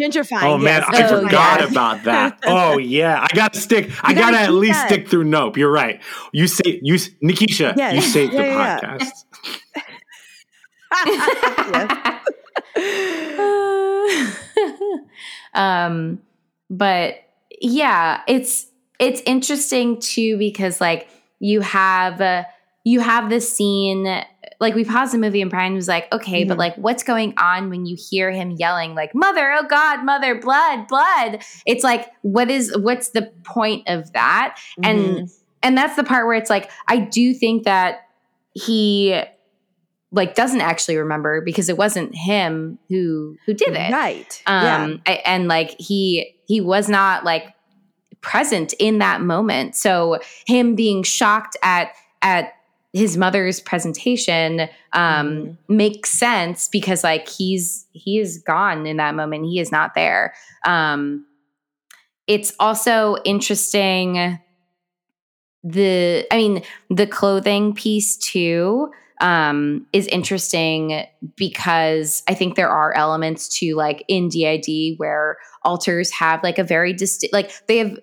gentrifying. 0.00 0.42
Oh 0.42 0.58
man, 0.58 0.82
yes, 0.90 0.98
I 1.00 1.02
Oh, 1.04 1.08
forgot 1.22 1.60
yeah. 1.60 1.62
about 1.62 2.02
that. 2.04 2.38
Oh 2.46 2.78
yeah, 2.78 3.20
I 3.30 3.34
got 3.34 3.52
to 3.54 3.60
stick. 3.60 3.90
I 4.02 4.10
You 4.10 4.14
gotta 4.14 4.32
got 4.32 4.38
to 4.38 4.38
at 4.44 4.52
least 4.52 4.80
that. 4.80 4.88
stick 4.88 5.08
through 5.08 5.24
Nope. 5.24 5.56
You're 5.56 5.70
right. 5.70 6.00
You 6.32 6.46
say 6.48 6.80
you, 6.82 6.94
Nikisha. 7.22 7.74
Yes. 7.76 7.94
You 7.94 8.00
saved 8.02 8.32
the 8.36 8.42
Yeah, 8.42 8.44
yeah, 8.44 8.78
yeah. 8.80 8.80
podcast. 8.80 9.24
um 15.54 16.20
but 16.70 17.16
yeah 17.60 18.20
it's 18.26 18.66
it's 18.98 19.20
interesting 19.26 20.00
too 20.00 20.36
because 20.38 20.80
like 20.80 21.08
you 21.40 21.60
have 21.60 22.20
uh, 22.20 22.44
you 22.84 23.00
have 23.00 23.28
this 23.28 23.54
scene 23.54 24.06
like 24.60 24.74
we 24.74 24.84
paused 24.84 25.12
the 25.12 25.18
movie 25.18 25.40
and 25.42 25.50
Brian 25.50 25.74
was 25.74 25.88
like 25.88 26.06
okay 26.12 26.44
but 26.44 26.54
Mhm. 26.56 26.58
like 26.58 26.76
what's 26.76 27.02
going 27.02 27.34
on 27.38 27.70
when 27.70 27.86
you 27.86 27.96
hear 28.10 28.30
him 28.30 28.52
yelling 28.52 28.94
like 28.94 29.14
mother 29.14 29.52
oh 29.52 29.66
god 29.68 30.04
mother 30.04 30.34
blood 30.40 30.86
blood 30.88 31.42
it's 31.66 31.82
like 31.84 32.10
what 32.22 32.50
is 32.50 32.76
what's 32.78 33.10
the 33.10 33.30
point 33.44 33.82
of 33.88 34.12
that 34.12 34.56
Mhm. 34.78 34.88
and 34.90 35.28
and 35.62 35.76
that's 35.78 35.96
the 35.96 36.04
part 36.04 36.26
where 36.26 36.36
it's 36.36 36.50
like 36.50 36.70
i 36.88 36.98
do 36.98 37.34
think 37.34 37.64
that 37.64 38.00
he 38.54 39.20
like 40.12 40.34
doesn't 40.34 40.60
actually 40.60 40.96
remember 40.96 41.40
because 41.40 41.68
it 41.68 41.76
wasn't 41.76 42.14
him 42.14 42.78
who 42.88 43.36
who 43.46 43.54
did 43.54 43.74
it 43.74 43.92
right. 43.92 44.42
yeah. 44.46 44.84
um 44.84 45.02
I- 45.06 45.22
and 45.24 45.48
like 45.48 45.74
he 45.78 46.36
he 46.46 46.60
was 46.60 46.88
not 46.88 47.24
like 47.24 47.52
present 48.20 48.72
in 48.78 48.98
that 48.98 49.20
moment 49.20 49.74
so 49.74 50.18
him 50.46 50.74
being 50.74 51.02
shocked 51.02 51.56
at 51.62 51.92
at 52.22 52.54
his 52.94 53.16
mother's 53.18 53.60
presentation 53.60 54.62
um 54.94 55.28
Mhm. 55.28 55.56
makes 55.68 56.10
sense 56.10 56.68
because 56.68 57.04
like 57.04 57.28
he's 57.28 57.86
he 57.92 58.18
is 58.18 58.38
gone 58.38 58.86
in 58.86 58.96
that 58.96 59.14
moment 59.14 59.44
he 59.44 59.58
is 59.60 59.70
not 59.70 59.94
there 59.94 60.32
um 60.64 61.26
it's 62.26 62.54
also 62.58 63.16
interesting 63.24 64.38
the 65.62 66.26
i 66.30 66.36
mean 66.36 66.62
the 66.88 67.06
clothing 67.06 67.74
piece 67.74 68.16
too 68.16 68.90
um, 69.20 69.86
is 69.92 70.08
interesting 70.08 71.04
because 71.36 72.24
I 72.28 72.34
think 72.34 72.56
there 72.56 72.68
are 72.68 72.92
elements 72.94 73.48
to 73.60 73.74
like 73.76 74.04
in 74.08 74.28
DID 74.28 74.98
where 74.98 75.38
alters 75.62 76.10
have 76.10 76.42
like 76.42 76.58
a 76.58 76.64
very 76.64 76.92
distinct, 76.92 77.32
like 77.32 77.52
they 77.68 77.78
have 77.78 77.96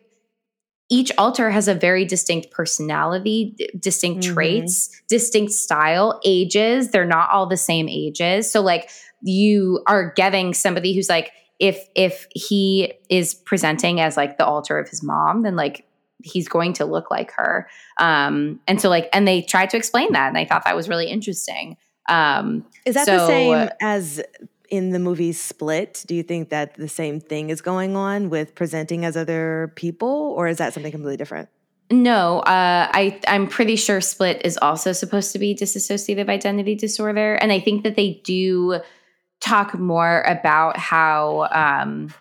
each 0.92 1.10
alter 1.18 1.50
has 1.50 1.70
a 1.70 1.74
very 1.74 2.04
distinct 2.04 2.52
personality, 2.52 3.56
distinct 3.80 4.26
mm-hmm. 4.26 4.34
traits, 4.34 5.02
distinct 5.08 5.54
style, 5.54 6.20
ages. 6.26 6.92
They're 6.92 7.06
not 7.06 7.32
all 7.32 7.48
the 7.48 7.58
same 7.58 7.88
ages. 7.88 8.52
So 8.52 8.62
like 8.62 8.90
you 9.24 9.82
are 9.88 10.12
getting 10.16 10.54
somebody 10.54 10.94
who's 10.94 11.08
like 11.08 11.32
if 11.60 11.88
if 11.96 12.28
he 12.34 12.94
is 13.10 13.34
presenting 13.34 14.02
as 14.02 14.18
like 14.18 14.38
the 14.38 14.46
alter 14.46 14.78
of 14.78 14.90
his 14.90 15.02
mom, 15.02 15.44
then 15.44 15.56
like 15.56 15.86
he's 16.24 16.50
going 16.50 16.74
to 16.74 16.86
look 16.86 17.10
like 17.10 17.32
her. 17.32 17.70
Um, 17.98 18.60
and 18.68 18.82
so 18.82 18.90
like, 18.90 19.10
and 19.14 19.28
they 19.28 19.42
tried 19.42 19.70
to 19.72 19.78
explain 19.78 20.12
that, 20.12 20.28
and 20.28 20.38
I 20.38 20.46
thought 20.46 20.66
that 20.66 20.76
was 20.76 20.90
really 20.90 21.08
interesting. 21.08 21.78
Um, 22.10 22.66
is 22.86 22.96
that 22.96 23.06
so, 23.06 23.14
the 23.14 23.28
same 23.28 23.70
as 23.80 24.22
in 24.72 24.90
the 24.92 25.00
movie 25.00 25.34
Split? 25.34 26.04
Do 26.08 26.16
you 26.16 26.24
think 26.24 26.50
that 26.50 26.74
the 26.76 26.88
same 26.88 27.20
thing 27.20 27.52
is 27.52 27.62
going 27.62 27.96
on 27.96 28.30
with 28.30 28.56
presenting 28.56 29.06
as 29.06 29.16
other 29.16 29.72
people, 29.76 30.34
or 30.36 30.48
is 30.48 30.58
that 30.58 30.74
something 30.74 30.92
completely 30.92 31.18
different? 31.18 31.50
No, 31.92 32.40
uh, 32.40 32.88
I 32.92 33.20
I'm 33.28 33.48
pretty 33.48 33.76
sure 33.76 34.00
Split 34.00 34.42
is 34.46 34.58
also 34.62 34.94
supposed 34.94 35.34
to 35.34 35.40
be 35.40 35.54
dissociative 35.54 36.30
identity 36.30 36.74
disorder, 36.74 37.36
and 37.36 37.52
I 37.52 37.60
think 37.60 37.84
that 37.84 37.96
they 37.96 38.22
do 38.24 38.80
talk 39.42 39.78
more 39.78 40.22
about 40.22 40.78
how 40.78 41.50
um, 41.52 42.14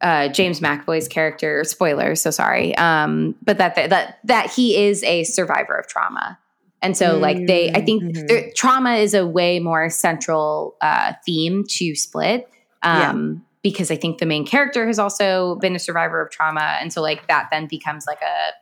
uh, 0.00 0.28
James 0.28 0.60
McAvoy's 0.60 1.08
character. 1.08 1.64
Spoiler, 1.64 2.14
so 2.14 2.30
sorry. 2.30 2.76
Um, 2.76 3.34
but 3.42 3.58
that 3.58 3.74
that 3.74 4.20
that 4.24 4.50
he 4.52 4.76
is 4.76 5.02
a 5.02 5.24
survivor 5.24 5.74
of 5.74 5.88
trauma, 5.88 6.38
and 6.82 6.96
so 6.96 7.12
mm-hmm. 7.12 7.22
like 7.22 7.46
they, 7.46 7.70
I 7.70 7.84
think 7.84 8.02
mm-hmm. 8.02 8.50
trauma 8.54 8.94
is 8.94 9.14
a 9.14 9.26
way 9.26 9.60
more 9.60 9.90
central 9.90 10.76
uh, 10.80 11.14
theme 11.24 11.64
to 11.68 11.94
Split. 11.94 12.48
Um, 12.82 13.00
yeah. 13.02 13.40
Because 13.62 13.90
I 13.90 13.96
think 13.96 14.18
the 14.18 14.26
main 14.26 14.46
character 14.46 14.86
has 14.86 14.98
also 14.98 15.56
been 15.56 15.76
a 15.76 15.78
survivor 15.78 16.22
of 16.22 16.30
trauma, 16.30 16.78
and 16.80 16.90
so 16.92 17.02
like 17.02 17.28
that 17.28 17.48
then 17.50 17.66
becomes 17.66 18.06
like 18.06 18.22
a 18.22 18.52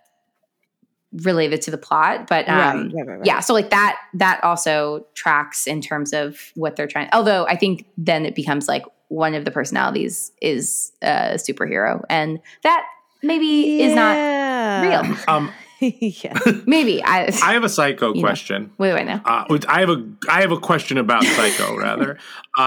related 1.23 1.63
to 1.63 1.71
the 1.71 1.79
plot 1.79 2.27
but 2.27 2.47
um 2.51 2.91
right, 2.91 3.07
right, 3.07 3.17
right, 3.17 3.25
yeah 3.25 3.41
so 3.41 3.55
like 3.55 3.71
that 3.71 3.97
that 4.13 4.45
also 4.45 5.07
tracks 5.15 5.67
in 5.67 5.81
terms 5.81 6.13
of 6.13 6.53
what 6.55 6.77
they're 6.77 6.87
trying 6.87 7.09
although 7.15 7.47
i 7.47 7.57
think 7.57 7.87
then 7.97 8.27
it 8.27 8.35
becomes 8.35 8.69
like 8.69 8.85
one 9.09 9.35
of 9.35 9.45
the 9.45 9.51
personalities 9.51 10.33
is 10.41 10.93
a 11.03 11.35
superhero, 11.37 12.03
and 12.09 12.41
that 12.63 12.87
maybe 13.23 13.47
yeah. 13.47 13.87
is 13.87 13.95
not 13.95 15.07
real. 15.07 15.17
Um, 15.27 15.51
yeah. 16.01 16.39
maybe 16.67 17.03
I. 17.03 17.27
I 17.43 17.53
have 17.53 17.65
a 17.65 17.69
psycho 17.69 18.13
question. 18.15 18.65
Know. 18.65 18.71
Wait, 18.79 18.95
wait, 18.95 19.07
now. 19.07 19.23
Uh, 19.25 19.59
I 19.69 19.81
have 19.81 19.91
a 19.91 20.05
I 20.29 20.41
have 20.41 20.53
a 20.53 20.59
question 20.59 20.99
about 20.99 21.25
psycho 21.37 21.77
rather. 21.77 22.19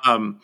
Um, 0.06 0.40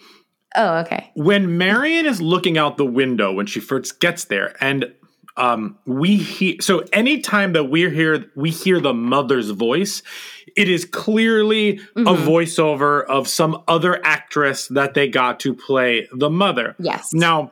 oh, 0.56 0.80
okay. 0.80 1.12
When 1.16 1.58
Marion 1.58 2.06
is 2.06 2.22
looking 2.22 2.58
out 2.58 2.78
the 2.78 2.86
window 2.86 3.32
when 3.32 3.46
she 3.46 3.60
first 3.60 4.00
gets 4.00 4.26
there, 4.26 4.56
and 4.60 4.94
um, 5.38 5.78
we 5.86 6.18
hear 6.18 6.56
so 6.60 6.84
anytime 6.92 7.54
that 7.54 7.66
we 7.66 7.90
hear 7.90 8.26
we 8.36 8.50
hear 8.50 8.82
the 8.82 8.94
mother's 8.94 9.52
voice, 9.52 10.04
it 10.58 10.68
is 10.68 10.84
clearly 10.84 11.78
mm-hmm. 11.78 12.08
a 12.08 12.16
voiceover 12.16 13.06
of 13.06 13.28
some 13.28 13.64
other 13.68 14.04
actress 14.04 14.68
that 14.70 14.94
they 14.94 15.08
got 15.08 15.40
to 15.42 15.54
play 15.54 16.10
the 16.12 16.30
mother. 16.30 16.76
Yes. 16.80 17.14
Now, 17.14 17.52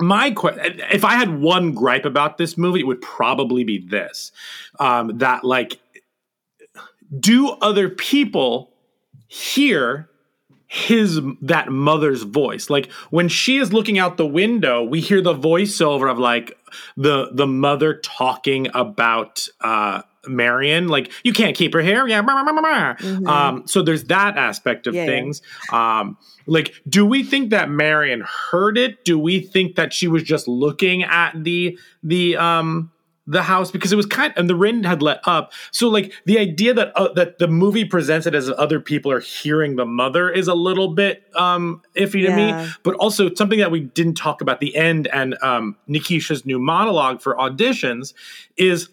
my 0.00 0.30
question 0.30 0.80
if 0.90 1.04
i 1.04 1.14
had 1.14 1.40
one 1.40 1.72
gripe 1.72 2.04
about 2.04 2.38
this 2.38 2.56
movie 2.56 2.80
it 2.80 2.86
would 2.86 3.00
probably 3.00 3.64
be 3.64 3.78
this 3.78 4.32
um, 4.78 5.18
that 5.18 5.44
like 5.44 5.80
do 7.18 7.50
other 7.60 7.88
people 7.88 8.70
hear 9.28 10.08
his 10.66 11.20
that 11.40 11.70
mother's 11.70 12.22
voice? 12.22 12.68
Like 12.70 12.90
when 13.10 13.28
she 13.28 13.56
is 13.56 13.72
looking 13.72 13.98
out 13.98 14.16
the 14.16 14.26
window 14.26 14.82
we 14.82 15.00
hear 15.00 15.20
the 15.20 15.34
voiceover 15.34 16.10
of 16.10 16.18
like 16.18 16.56
the 16.96 17.30
the 17.32 17.46
mother 17.46 17.94
talking 17.94 18.68
about 18.74 19.48
uh 19.60 20.02
Marion. 20.26 20.88
Like 20.88 21.12
you 21.22 21.32
can't 21.32 21.56
keep 21.56 21.72
her 21.74 21.82
hair. 21.82 22.06
Yeah. 22.08 22.22
Blah, 22.22 22.42
blah, 22.42 22.52
blah, 22.52 22.94
mm-hmm. 22.94 23.26
Um, 23.26 23.66
so 23.66 23.82
there's 23.82 24.04
that 24.04 24.36
aspect 24.36 24.86
of 24.86 24.94
yeah, 24.94 25.06
things. 25.06 25.42
Yeah. 25.72 26.00
Um, 26.00 26.18
like, 26.46 26.74
do 26.88 27.04
we 27.04 27.22
think 27.22 27.50
that 27.50 27.70
Marion 27.70 28.22
heard 28.22 28.78
it? 28.78 29.04
Do 29.04 29.18
we 29.18 29.40
think 29.40 29.76
that 29.76 29.92
she 29.92 30.08
was 30.08 30.22
just 30.22 30.48
looking 30.48 31.02
at 31.02 31.32
the 31.44 31.78
the 32.02 32.36
um 32.36 32.90
the 33.28 33.42
house 33.42 33.70
because 33.70 33.92
it 33.92 33.96
was 33.96 34.06
kind 34.06 34.32
of, 34.32 34.38
and 34.38 34.48
the 34.48 34.56
rain 34.56 34.82
had 34.82 35.02
let 35.02 35.20
up. 35.24 35.52
So 35.70 35.88
like 35.88 36.14
the 36.24 36.38
idea 36.38 36.72
that 36.72 36.96
uh, 36.96 37.12
that 37.12 37.38
the 37.38 37.46
movie 37.46 37.84
presents 37.84 38.26
it 38.26 38.34
as 38.34 38.50
other 38.50 38.80
people 38.80 39.12
are 39.12 39.20
hearing 39.20 39.76
the 39.76 39.84
mother 39.84 40.30
is 40.30 40.48
a 40.48 40.54
little 40.54 40.94
bit 40.94 41.24
um 41.36 41.82
iffy 41.94 42.22
yeah. 42.22 42.30
to 42.30 42.36
me. 42.64 42.72
But 42.82 42.94
also 42.94 43.32
something 43.34 43.58
that 43.58 43.70
we 43.70 43.80
didn't 43.80 44.14
talk 44.14 44.40
about 44.40 44.60
the 44.60 44.74
end 44.74 45.06
and 45.08 45.36
um 45.42 45.76
Nikisha's 45.88 46.46
new 46.46 46.58
monologue 46.58 47.20
for 47.20 47.36
auditions 47.36 48.14
is 48.56 48.88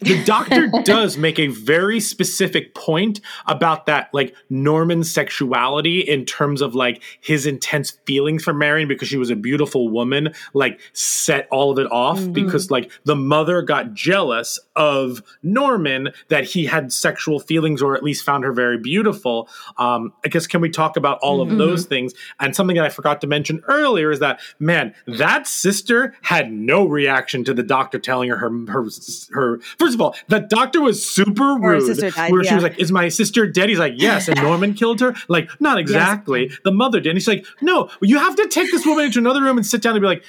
the 0.00 0.22
doctor 0.24 0.70
does 0.84 1.16
make 1.16 1.38
a 1.38 1.48
very 1.48 2.00
specific 2.00 2.74
point 2.74 3.20
about 3.46 3.86
that, 3.86 4.10
like 4.12 4.34
Norman's 4.50 5.10
sexuality 5.10 6.00
in 6.00 6.24
terms 6.24 6.60
of 6.60 6.74
like 6.74 7.02
his 7.20 7.46
intense 7.46 7.92
feelings 8.06 8.44
for 8.44 8.52
Marion 8.52 8.88
because 8.88 9.08
she 9.08 9.16
was 9.16 9.30
a 9.30 9.36
beautiful 9.36 9.88
woman, 9.88 10.34
like 10.54 10.80
set 10.92 11.48
all 11.50 11.70
of 11.70 11.78
it 11.78 11.90
off 11.90 12.18
mm-hmm. 12.18 12.32
because 12.32 12.70
like 12.70 12.90
the 13.04 13.16
mother 13.16 13.62
got 13.62 13.94
jealous 13.94 14.58
of 14.76 15.22
Norman 15.42 16.10
that 16.28 16.44
he 16.44 16.66
had 16.66 16.92
sexual 16.92 17.40
feelings 17.40 17.82
or 17.82 17.96
at 17.96 18.02
least 18.02 18.24
found 18.24 18.44
her 18.44 18.52
very 18.52 18.78
beautiful. 18.78 19.48
Um, 19.78 20.12
I 20.24 20.28
guess 20.28 20.46
can 20.46 20.60
we 20.60 20.70
talk 20.70 20.96
about 20.96 21.18
all 21.22 21.40
mm-hmm. 21.40 21.52
of 21.52 21.58
those 21.58 21.86
things? 21.86 22.12
And 22.40 22.54
something 22.54 22.76
that 22.76 22.84
I 22.84 22.88
forgot 22.88 23.20
to 23.22 23.26
mention 23.26 23.62
earlier 23.68 24.10
is 24.10 24.20
that 24.20 24.40
man, 24.58 24.94
that 25.06 25.46
sister 25.46 26.14
had 26.22 26.52
no 26.52 26.86
reaction 26.86 27.44
to 27.44 27.54
the 27.54 27.62
doctor 27.62 27.98
telling 27.98 28.30
her 28.30 28.36
her 28.36 28.50
her, 28.68 28.88
her 29.32 29.60
First 29.78 29.94
of 29.94 30.00
all, 30.00 30.14
the 30.28 30.40
doctor 30.40 30.80
was 30.80 31.04
super 31.04 31.56
rude. 31.56 31.98
Died, 31.98 32.32
where 32.32 32.42
yeah. 32.42 32.48
she 32.48 32.54
was 32.54 32.64
like, 32.64 32.78
"Is 32.78 32.92
my 32.92 33.08
sister 33.08 33.46
dead?" 33.46 33.68
He's 33.68 33.78
like, 33.78 33.94
"Yes." 33.96 34.28
And 34.28 34.40
Norman 34.40 34.74
killed 34.82 35.00
her. 35.00 35.14
Like, 35.28 35.48
not 35.60 35.78
exactly. 35.78 36.48
Yes. 36.48 36.58
The 36.64 36.72
mother 36.72 37.00
did. 37.00 37.10
And 37.10 37.16
he's 37.16 37.28
like, 37.28 37.46
"No, 37.60 37.90
you 38.00 38.18
have 38.18 38.36
to 38.36 38.48
take 38.48 38.70
this 38.70 38.86
woman 38.86 39.06
into 39.06 39.18
another 39.18 39.42
room 39.42 39.56
and 39.56 39.66
sit 39.66 39.82
down 39.82 39.94
and 39.94 40.02
be 40.02 40.06
like, 40.06 40.24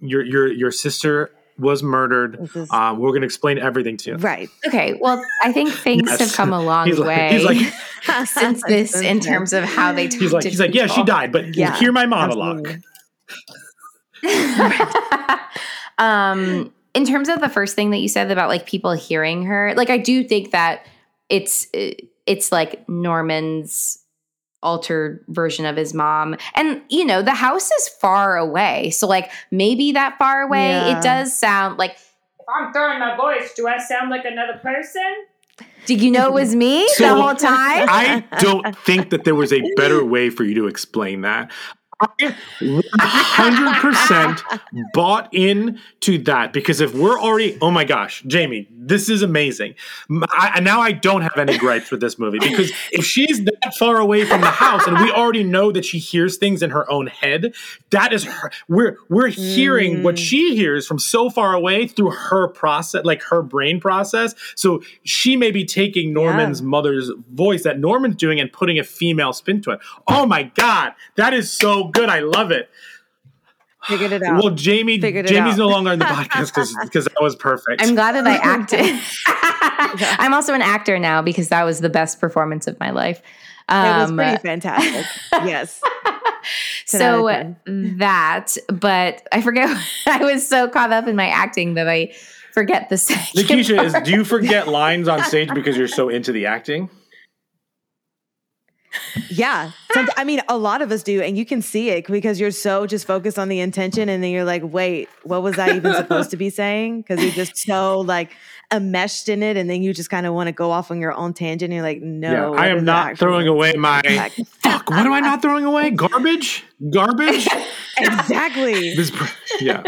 your 0.00 0.24
your 0.24 0.52
your 0.52 0.70
sister." 0.70 1.32
was 1.58 1.82
murdered. 1.82 2.50
Is, 2.54 2.70
um, 2.70 2.98
we're 2.98 3.10
going 3.10 3.20
to 3.20 3.26
explain 3.26 3.58
everything 3.58 3.96
to 3.98 4.10
you. 4.10 4.16
Right. 4.16 4.48
Okay. 4.66 4.98
Well, 4.98 5.22
I 5.42 5.52
think 5.52 5.70
things 5.70 6.08
yes. 6.08 6.18
have 6.20 6.32
come 6.32 6.52
a 6.52 6.60
long 6.60 6.86
he's 6.86 6.98
way 6.98 7.30
he's 7.32 7.44
like, 7.44 8.26
since 8.26 8.62
this 8.64 9.00
in 9.00 9.20
terms 9.20 9.52
of 9.52 9.64
how 9.64 9.92
they 9.92 10.08
talk 10.08 10.20
He's 10.20 10.32
like, 10.32 10.44
he's 10.44 10.52
people. 10.54 10.66
like, 10.66 10.74
yeah, 10.74 10.86
she 10.86 11.02
died, 11.04 11.30
but 11.30 11.54
yeah, 11.54 11.76
hear 11.76 11.92
my 11.92 12.06
monologue. 12.06 12.80
um, 15.98 16.72
in 16.94 17.04
terms 17.04 17.28
of 17.28 17.40
the 17.40 17.48
first 17.48 17.74
thing 17.74 17.90
that 17.90 17.98
you 17.98 18.08
said 18.08 18.30
about 18.30 18.48
like 18.48 18.66
people 18.66 18.92
hearing 18.92 19.44
her, 19.44 19.74
like 19.76 19.90
I 19.90 19.98
do 19.98 20.24
think 20.24 20.50
that 20.50 20.86
it's 21.28 21.66
it's 22.26 22.52
like 22.52 22.88
Norman's 22.88 23.98
altered 24.62 25.24
version 25.28 25.66
of 25.66 25.76
his 25.76 25.92
mom. 25.92 26.36
And 26.54 26.82
you 26.88 27.04
know, 27.04 27.22
the 27.22 27.34
house 27.34 27.70
is 27.70 27.88
far 28.00 28.36
away. 28.36 28.90
So 28.90 29.06
like 29.06 29.30
maybe 29.50 29.92
that 29.92 30.18
far 30.18 30.42
away 30.42 30.70
yeah. 30.70 30.98
it 30.98 31.02
does 31.02 31.36
sound 31.36 31.78
like 31.78 31.92
if 31.92 32.46
I'm 32.48 32.72
throwing 32.72 32.98
my 32.98 33.16
voice, 33.16 33.54
do 33.54 33.66
I 33.66 33.78
sound 33.78 34.10
like 34.10 34.24
another 34.24 34.58
person? 34.62 35.02
Did 35.86 36.00
you 36.00 36.10
know 36.10 36.26
it 36.26 36.32
was 36.32 36.54
me 36.54 36.88
so, 36.90 37.08
the 37.08 37.22
whole 37.22 37.34
time? 37.34 37.86
I 37.88 38.24
don't 38.38 38.76
think 38.78 39.10
that 39.10 39.24
there 39.24 39.34
was 39.34 39.52
a 39.52 39.62
better 39.76 40.04
way 40.04 40.30
for 40.30 40.44
you 40.44 40.54
to 40.54 40.66
explain 40.66 41.22
that. 41.22 41.50
100% 42.02 44.60
bought 44.92 45.28
in 45.32 45.78
to 46.00 46.18
that 46.18 46.52
because 46.52 46.80
if 46.80 46.94
we're 46.94 47.18
already, 47.18 47.58
oh 47.60 47.70
my 47.70 47.84
gosh, 47.84 48.22
Jamie, 48.26 48.68
this 48.70 49.08
is 49.08 49.22
amazing. 49.22 49.74
I, 50.30 50.60
now 50.60 50.80
I 50.80 50.92
don't 50.92 51.22
have 51.22 51.36
any 51.36 51.58
gripes 51.58 51.90
with 51.90 52.00
this 52.00 52.18
movie 52.18 52.38
because 52.38 52.72
if 52.90 53.04
she's 53.04 53.44
that 53.44 53.74
far 53.78 53.98
away 53.98 54.24
from 54.24 54.40
the 54.40 54.50
house 54.50 54.86
and 54.86 54.98
we 54.98 55.10
already 55.10 55.44
know 55.44 55.72
that 55.72 55.84
she 55.84 55.98
hears 55.98 56.36
things 56.36 56.62
in 56.62 56.70
her 56.70 56.90
own 56.90 57.06
head, 57.06 57.54
that 57.90 58.12
is 58.12 58.24
her. 58.24 58.50
We're 58.68 58.96
we're 59.08 59.28
hearing 59.28 59.98
mm. 59.98 60.02
what 60.02 60.18
she 60.18 60.56
hears 60.56 60.86
from 60.86 60.98
so 60.98 61.30
far 61.30 61.54
away 61.54 61.86
through 61.86 62.10
her 62.10 62.48
process, 62.48 63.04
like 63.04 63.22
her 63.24 63.42
brain 63.42 63.80
process. 63.80 64.34
So 64.56 64.82
she 65.04 65.36
may 65.36 65.50
be 65.50 65.64
taking 65.64 66.12
Norman's 66.12 66.60
yeah. 66.60 66.66
mother's 66.66 67.10
voice 67.32 67.62
that 67.62 67.78
Norman's 67.78 68.16
doing 68.16 68.40
and 68.40 68.52
putting 68.52 68.78
a 68.78 68.84
female 68.84 69.32
spin 69.32 69.62
to 69.62 69.72
it. 69.72 69.80
Oh 70.08 70.26
my 70.26 70.42
god, 70.42 70.94
that 71.16 71.34
is 71.34 71.52
so 71.52 71.84
good. 71.92 72.08
I 72.08 72.20
love 72.20 72.50
it. 72.50 72.68
Figured 73.84 74.12
it 74.12 74.22
out. 74.22 74.42
Well, 74.42 74.54
Jamie, 74.54 75.00
Figured 75.00 75.26
Jamie's 75.26 75.56
no 75.56 75.66
longer 75.66 75.90
on 75.90 75.98
the 75.98 76.04
podcast 76.06 76.54
because 76.54 76.76
because 76.84 77.04
that 77.06 77.20
was 77.20 77.34
perfect. 77.34 77.82
I'm 77.82 77.94
glad 77.94 78.14
that 78.14 78.26
I 78.26 78.36
acted. 78.42 79.00
I'm 80.20 80.34
also 80.34 80.54
an 80.54 80.62
actor 80.62 80.98
now 80.98 81.20
because 81.20 81.48
that 81.48 81.64
was 81.64 81.80
the 81.80 81.88
best 81.88 82.20
performance 82.20 82.68
of 82.68 82.78
my 82.78 82.90
life. 82.90 83.20
Um, 83.68 83.84
it 83.84 84.00
was 84.02 84.10
um, 84.10 84.16
pretty 84.16 84.36
fantastic. 84.38 85.06
yes. 85.32 85.80
so 86.86 87.54
that, 87.66 88.56
but 88.68 89.26
I 89.32 89.42
forget. 89.42 89.76
I 90.06 90.18
was 90.18 90.46
so 90.46 90.68
caught 90.68 90.92
up 90.92 91.08
in 91.08 91.16
my 91.16 91.28
acting 91.28 91.74
that 91.74 91.88
I 91.88 92.14
forget 92.52 92.88
the 92.88 92.98
second. 92.98 93.42
Nikisha, 93.42 93.84
is, 93.84 93.94
do 94.04 94.12
you 94.12 94.24
forget 94.24 94.68
lines 94.68 95.08
on 95.08 95.24
stage 95.24 95.50
because 95.54 95.76
you're 95.76 95.88
so 95.88 96.08
into 96.08 96.30
the 96.30 96.46
acting? 96.46 96.88
Yeah. 99.28 99.70
Some- 99.92 100.08
I 100.16 100.24
mean, 100.24 100.40
a 100.48 100.56
lot 100.56 100.82
of 100.82 100.90
us 100.92 101.02
do, 101.02 101.20
and 101.22 101.36
you 101.36 101.44
can 101.44 101.62
see 101.62 101.90
it 101.90 102.06
because 102.06 102.38
you're 102.40 102.50
so 102.50 102.86
just 102.86 103.06
focused 103.06 103.38
on 103.38 103.48
the 103.48 103.60
intention, 103.60 104.08
and 104.08 104.22
then 104.22 104.30
you're 104.30 104.44
like, 104.44 104.62
wait, 104.64 105.08
what 105.24 105.42
was 105.42 105.58
I 105.58 105.76
even 105.76 105.94
supposed 105.94 106.30
to 106.30 106.36
be 106.36 106.50
saying? 106.50 107.02
Because 107.02 107.22
you're 107.22 107.32
just 107.32 107.56
so 107.56 108.00
like 108.00 108.32
enmeshed 108.72 109.28
in 109.28 109.42
it, 109.42 109.56
and 109.56 109.68
then 109.68 109.82
you 109.82 109.92
just 109.92 110.10
kind 110.10 110.26
of 110.26 110.34
want 110.34 110.48
to 110.48 110.52
go 110.52 110.70
off 110.70 110.90
on 110.90 111.00
your 111.00 111.12
own 111.12 111.34
tangent. 111.34 111.64
And 111.64 111.74
you're 111.74 111.82
like, 111.82 112.00
no, 112.00 112.54
yeah, 112.54 112.60
I 112.60 112.68
am 112.68 112.84
not 112.84 113.18
throwing 113.18 113.48
away 113.48 113.74
my. 113.74 114.02
Fuck, 114.60 114.90
what 114.90 115.06
am 115.06 115.12
I 115.12 115.20
not 115.20 115.42
throwing 115.42 115.64
away? 115.64 115.90
Garbage? 115.90 116.64
Garbage? 116.90 117.46
exactly. 117.98 118.94
this, 118.94 119.12
yeah. 119.60 119.82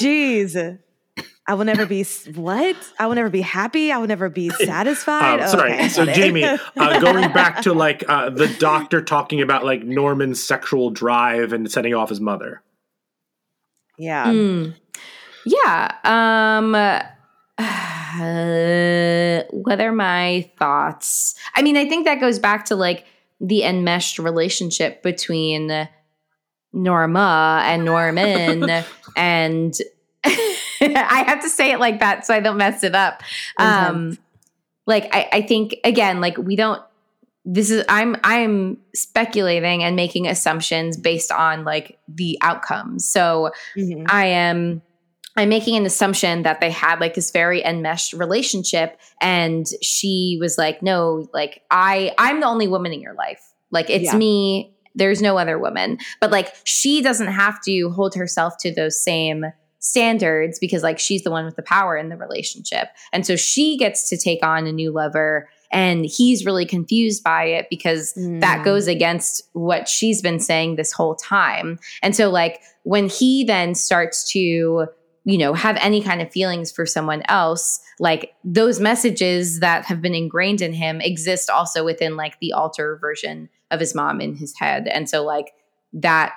Jeez. 0.00 0.78
I 1.48 1.54
will 1.54 1.64
never 1.64 1.86
be 1.86 2.04
what? 2.34 2.76
I 2.98 3.06
will 3.06 3.14
never 3.14 3.30
be 3.30 3.40
happy. 3.40 3.92
I 3.92 3.98
will 3.98 4.08
never 4.08 4.28
be 4.28 4.48
satisfied. 4.64 5.40
Um, 5.40 5.48
sorry. 5.48 5.74
Okay, 5.74 5.88
so. 5.88 6.04
Jamie, 6.06 6.44
uh, 6.44 6.58
going 7.00 7.32
back 7.32 7.62
to 7.62 7.72
like 7.72 8.04
uh, 8.08 8.30
the 8.30 8.48
doctor 8.58 9.00
talking 9.00 9.40
about 9.40 9.64
like 9.64 9.84
Norman's 9.84 10.42
sexual 10.42 10.90
drive 10.90 11.52
and 11.52 11.70
setting 11.70 11.94
off 11.94 12.08
his 12.08 12.20
mother. 12.20 12.62
yeah. 13.98 14.26
Mm. 14.26 14.74
Yeah. 15.44 15.92
Um 16.02 16.74
uh, 16.74 17.02
what 19.50 19.80
are 19.80 19.92
my 19.92 20.50
thoughts? 20.58 21.34
I 21.54 21.62
mean, 21.62 21.76
I 21.76 21.88
think 21.88 22.04
that 22.04 22.20
goes 22.20 22.38
back 22.38 22.64
to 22.66 22.76
like 22.76 23.04
the 23.40 23.62
enmeshed 23.62 24.18
relationship 24.18 25.02
between 25.02 25.88
Norma 26.72 27.62
and 27.64 27.84
Norman 27.84 28.70
and 29.16 29.74
I 30.80 31.24
have 31.26 31.40
to 31.42 31.48
say 31.48 31.70
it 31.72 31.80
like 31.80 32.00
that 32.00 32.26
so 32.26 32.34
I 32.34 32.40
don't 32.40 32.56
mess 32.56 32.82
it 32.84 32.94
up. 32.94 33.22
Um 33.58 34.18
like 34.86 35.08
I, 35.14 35.28
I 35.32 35.42
think 35.42 35.76
again, 35.84 36.20
like 36.20 36.38
we 36.38 36.56
don't 36.56 36.80
this 37.44 37.70
is 37.70 37.84
I'm 37.88 38.16
I'm 38.24 38.78
speculating 38.94 39.82
and 39.84 39.94
making 39.96 40.26
assumptions 40.26 40.96
based 40.96 41.30
on 41.30 41.64
like 41.64 41.98
the 42.08 42.38
outcomes. 42.40 43.08
So 43.08 43.50
Mhm. 43.76 44.06
I 44.08 44.26
am 44.26 44.82
I'm 45.38 45.48
making 45.50 45.76
an 45.76 45.84
assumption 45.86 46.42
that 46.44 46.60
they 46.60 46.70
had 46.70 46.98
like 46.98 47.14
this 47.14 47.30
very 47.30 47.62
enmeshed 47.64 48.14
relationship 48.14 48.98
and 49.20 49.66
she 49.82 50.38
was 50.40 50.56
like 50.56 50.82
no 50.82 51.28
like 51.34 51.62
I 51.70 52.12
I'm 52.18 52.40
the 52.40 52.46
only 52.46 52.68
woman 52.68 52.92
in 52.92 53.00
your 53.00 53.14
life. 53.14 53.42
Like 53.70 53.90
it's 53.90 54.06
Yeah. 54.06 54.16
me 54.16 54.72
there's 54.94 55.20
no 55.20 55.36
other 55.36 55.58
woman. 55.58 55.98
But 56.20 56.30
like 56.30 56.54
she 56.64 57.02
doesn't 57.02 57.26
have 57.28 57.60
to 57.64 57.90
hold 57.90 58.14
herself 58.14 58.54
to 58.60 58.72
those 58.74 58.98
same 59.00 59.44
standards 59.86 60.58
because 60.58 60.82
like 60.82 60.98
she's 60.98 61.22
the 61.22 61.30
one 61.30 61.44
with 61.44 61.56
the 61.56 61.62
power 61.62 61.96
in 61.96 62.08
the 62.08 62.16
relationship. 62.16 62.88
And 63.12 63.26
so 63.26 63.36
she 63.36 63.76
gets 63.76 64.08
to 64.10 64.16
take 64.16 64.44
on 64.44 64.66
a 64.66 64.72
new 64.72 64.90
lover 64.90 65.48
and 65.72 66.06
he's 66.06 66.46
really 66.46 66.64
confused 66.66 67.22
by 67.24 67.44
it 67.44 67.66
because 67.70 68.14
that 68.14 68.60
Mm. 68.60 68.64
goes 68.64 68.86
against 68.86 69.42
what 69.52 69.88
she's 69.88 70.22
been 70.22 70.38
saying 70.38 70.76
this 70.76 70.92
whole 70.92 71.14
time. 71.14 71.78
And 72.02 72.14
so 72.14 72.30
like 72.30 72.60
when 72.84 73.08
he 73.08 73.44
then 73.44 73.74
starts 73.74 74.30
to 74.32 74.86
you 75.28 75.36
know 75.38 75.54
have 75.54 75.76
any 75.80 76.00
kind 76.00 76.22
of 76.22 76.30
feelings 76.30 76.70
for 76.70 76.86
someone 76.86 77.20
else 77.28 77.80
like 77.98 78.32
those 78.44 78.78
messages 78.78 79.58
that 79.58 79.84
have 79.84 80.00
been 80.00 80.14
ingrained 80.14 80.60
in 80.62 80.72
him 80.72 81.00
exist 81.00 81.50
also 81.50 81.84
within 81.84 82.16
like 82.16 82.38
the 82.38 82.52
alter 82.52 82.96
version 83.00 83.48
of 83.72 83.80
his 83.80 83.92
mom 83.92 84.20
in 84.20 84.36
his 84.36 84.56
head 84.56 84.86
and 84.86 85.10
so 85.10 85.24
like 85.24 85.52
that 85.92 86.32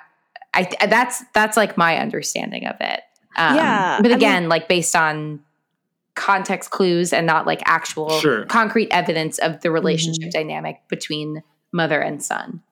i 0.54 0.68
that's 0.88 1.22
that's 1.34 1.56
like 1.56 1.76
my 1.76 1.98
understanding 1.98 2.66
of 2.66 2.74
it 2.80 3.02
um, 3.36 3.56
Yeah, 3.56 4.00
but 4.02 4.12
I 4.12 4.16
again 4.16 4.48
like 4.48 4.68
based 4.68 4.94
on 4.96 5.40
context 6.14 6.70
clues 6.70 7.12
and 7.12 7.26
not 7.26 7.46
like 7.46 7.62
actual 7.64 8.10
Sure. 8.20 8.44
concrete 8.46 8.88
evidence 8.90 9.38
of 9.38 9.60
the 9.62 9.70
relationship 9.70 10.30
dynamic 10.30 10.80
between 10.88 11.42
mother 11.72 12.00
and 12.00 12.22
son 12.22 12.62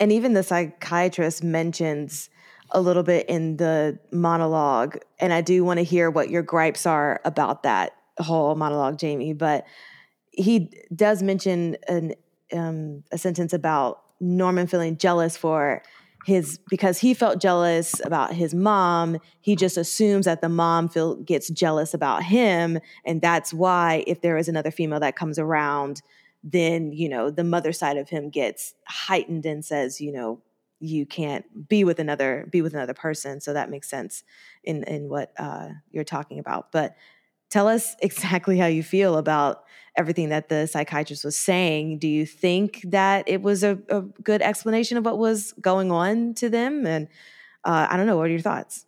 and 0.00 0.10
even 0.10 0.32
the 0.32 0.42
psychiatrist 0.42 1.44
mentions 1.44 2.28
a 2.70 2.80
little 2.80 3.02
bit 3.02 3.28
in 3.28 3.58
the 3.58 3.98
monologue 4.10 4.96
and 5.20 5.32
i 5.32 5.40
do 5.40 5.64
want 5.64 5.78
to 5.78 5.84
hear 5.84 6.10
what 6.10 6.30
your 6.30 6.42
gripes 6.42 6.86
are 6.86 7.20
about 7.24 7.62
that 7.62 7.92
whole 8.18 8.54
monologue 8.54 8.98
jamie 8.98 9.34
but 9.34 9.64
he 10.32 10.70
does 10.94 11.22
mention 11.22 11.76
an 11.88 12.14
um, 12.52 13.04
a 13.12 13.18
sentence 13.18 13.52
about 13.52 14.02
norman 14.18 14.66
feeling 14.66 14.96
jealous 14.96 15.36
for 15.36 15.82
his 16.26 16.58
because 16.68 16.98
he 16.98 17.14
felt 17.14 17.40
jealous 17.40 18.00
about 18.04 18.32
his 18.34 18.52
mom 18.52 19.16
he 19.40 19.54
just 19.54 19.76
assumes 19.76 20.24
that 20.24 20.40
the 20.40 20.48
mom 20.48 20.88
feel 20.88 21.14
gets 21.16 21.48
jealous 21.48 21.94
about 21.94 22.24
him 22.24 22.80
and 23.04 23.22
that's 23.22 23.54
why 23.54 24.02
if 24.08 24.20
there 24.22 24.36
is 24.36 24.48
another 24.48 24.72
female 24.72 24.98
that 24.98 25.14
comes 25.14 25.38
around 25.38 26.02
then 26.42 26.90
you 26.90 27.08
know 27.08 27.30
the 27.30 27.44
mother 27.44 27.72
side 27.72 27.96
of 27.96 28.08
him 28.08 28.28
gets 28.28 28.74
heightened 28.88 29.46
and 29.46 29.64
says 29.64 30.00
you 30.00 30.10
know 30.10 30.42
you 30.80 31.06
can't 31.06 31.68
be 31.68 31.84
with 31.84 31.98
another 31.98 32.46
be 32.50 32.62
with 32.62 32.74
another 32.74 32.94
person. 32.94 33.40
So 33.40 33.52
that 33.52 33.70
makes 33.70 33.88
sense 33.88 34.24
in 34.62 34.84
in 34.84 35.08
what 35.08 35.32
uh, 35.38 35.68
you're 35.90 36.04
talking 36.04 36.38
about. 36.38 36.70
But 36.70 36.96
tell 37.50 37.68
us 37.68 37.96
exactly 38.00 38.58
how 38.58 38.66
you 38.66 38.82
feel 38.82 39.16
about 39.16 39.64
everything 39.96 40.28
that 40.28 40.48
the 40.48 40.66
psychiatrist 40.66 41.24
was 41.24 41.38
saying. 41.38 41.98
Do 41.98 42.08
you 42.08 42.26
think 42.26 42.82
that 42.84 43.28
it 43.28 43.42
was 43.42 43.64
a, 43.64 43.78
a 43.88 44.02
good 44.02 44.42
explanation 44.42 44.98
of 44.98 45.04
what 45.04 45.18
was 45.18 45.52
going 45.60 45.90
on 45.90 46.34
to 46.34 46.48
them? 46.50 46.86
And 46.86 47.08
uh, 47.64 47.86
i 47.90 47.96
don't 47.96 48.06
know 48.06 48.16
what 48.16 48.26
are 48.26 48.30
your 48.30 48.40
thoughts? 48.40 48.84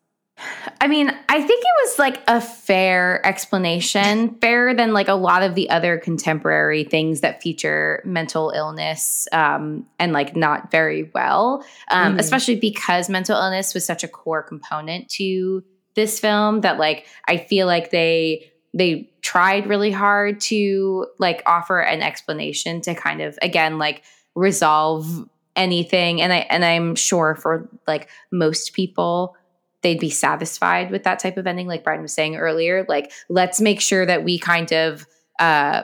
I 0.81 0.87
mean, 0.87 1.09
I 1.09 1.39
think 1.43 1.65
it 1.65 1.89
was 1.89 1.99
like 1.99 2.23
a 2.29 2.41
fair 2.41 3.25
explanation, 3.27 4.39
fairer 4.41 4.73
than 4.73 4.93
like 4.93 5.09
a 5.09 5.15
lot 5.15 5.43
of 5.43 5.57
the 5.57 5.69
other 5.69 5.99
contemporary 5.99 6.85
things 6.85 7.23
that 7.23 7.43
feature 7.43 8.01
mental 8.05 8.51
illness 8.51 9.27
um, 9.33 9.87
and 9.99 10.13
like 10.13 10.37
not 10.37 10.71
very 10.71 11.11
well, 11.13 11.65
um, 11.91 12.15
Mhm. 12.15 12.21
especially 12.21 12.55
because 12.55 13.09
mental 13.09 13.37
illness 13.37 13.75
was 13.75 13.85
such 13.85 14.05
a 14.05 14.09
core 14.09 14.45
component 14.45 15.09
to 15.11 15.65
this 15.99 16.21
film 16.21 16.61
that 16.61 16.79
like 16.79 17.07
I 17.27 17.37
feel 17.37 17.67
like 17.67 17.91
they 17.91 18.51
they 18.73 19.11
tried 19.23 19.67
really 19.67 19.91
hard 19.91 20.41
to 20.41 21.07
like 21.19 21.43
offer 21.45 21.81
an 21.81 22.01
explanation 22.03 22.81
to 22.83 22.95
kind 22.95 23.21
of 23.21 23.37
again 23.43 23.79
like 23.79 24.05
resolve 24.37 25.29
anything. 25.57 26.21
And 26.23 26.33
I 26.33 26.47
and 26.51 26.65
I'm 26.65 26.95
sure 26.95 27.35
for 27.35 27.69
like 27.89 28.09
most 28.31 28.73
people 28.73 29.35
they'd 29.83 29.99
be 29.99 30.11
satisfied 30.11 30.91
with 30.91 31.03
that 31.05 31.19
type 31.19 31.37
of 31.37 31.47
ending 31.47 31.67
like 31.67 31.83
brian 31.85 32.03
was 32.03 32.13
saying 32.13 32.37
earlier. 32.37 32.87
Like 32.89 33.11
let's 33.29 33.61
make 33.61 33.81
sure 33.81 34.07
that 34.07 34.23
we 34.23 34.39
kind 34.39 34.73
of 34.73 35.05
uh 35.41 35.83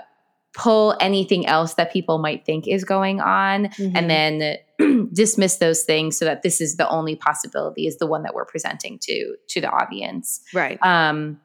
pull 0.57 0.97
anything 1.01 1.47
else 1.47 1.75
that 1.75 1.93
people 1.93 2.19
might 2.19 2.47
think 2.47 2.69
is 2.69 2.85
going 2.85 3.21
on. 3.21 3.67
Mhm. 3.67 3.93
and 3.97 4.09
then 4.09 4.57
dismiss 5.13 5.57
those 5.57 5.83
things 5.83 6.17
so 6.17 6.25
that 6.25 6.43
this 6.43 6.61
is 6.61 6.77
the 6.77 6.89
only 6.89 7.17
possibility 7.17 7.87
is 7.87 7.99
the 7.99 8.07
one 8.07 8.23
that 8.23 8.35
we're 8.35 8.45
presenting 8.45 8.99
to 9.01 9.37
to 9.49 9.61
the 9.61 9.69
audience. 9.69 10.41
Right. 10.53 10.79
Um 10.83 11.41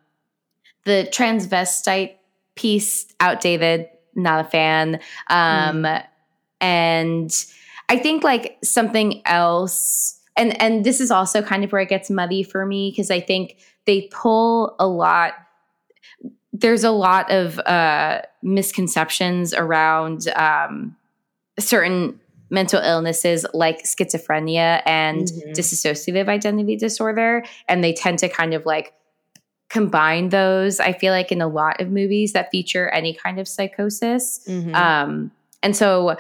the 0.86 1.08
transvestite 1.12 2.16
piece 2.56 3.06
outdated 3.20 3.88
not 4.16 4.46
a 4.46 4.50
fan. 4.50 5.00
Um 5.30 5.86
and 6.62 7.46
i 7.88 7.98
think 7.98 8.24
like 8.24 8.58
something 8.64 9.22
else 9.26 10.20
and 10.38 10.60
and 10.62 10.86
this 10.86 11.00
is 11.00 11.12
also 11.12 11.42
kind 11.42 11.64
of 11.64 11.72
where 11.72 11.82
it 11.82 11.90
gets 11.90 12.10
muddy 12.10 12.44
for 12.44 12.66
me 12.66 12.92
because 12.92 13.12
i 13.12 13.20
think 13.20 13.58
they 13.86 14.08
pull 14.12 14.76
a 14.80 14.88
lot 14.88 15.34
there's 16.52 16.84
a 16.84 16.92
lot 16.92 17.30
of 17.32 17.60
uh 17.60 18.22
misconceptions 18.44 19.54
around 19.54 20.28
um 20.36 20.96
certain 21.58 22.20
mental 22.50 22.82
illnesses 22.82 23.46
like 23.54 23.84
schizophrenia 23.84 24.82
and 24.86 25.28
Mhm. 25.28 25.54
dissociative 25.56 26.28
identity 26.28 26.76
disorder 26.76 27.44
and 27.68 27.84
they 27.84 27.94
tend 27.94 28.20
to 28.20 28.30
kind 28.30 28.54
of 28.54 28.66
like 28.66 28.94
combine 29.70 30.30
those 30.30 30.80
i 30.80 30.92
feel 30.92 31.14
like 31.14 31.32
in 31.32 31.42
a 31.42 31.48
lot 31.48 31.80
of 31.80 31.90
movies 31.92 32.34
that 32.34 32.50
feature 32.52 32.90
any 32.90 33.14
kind 33.14 33.40
of 33.40 33.48
psychosis 33.48 34.40
Mhm. 34.48 34.74
um 34.76 35.32
and 35.62 35.76
so 35.76 36.18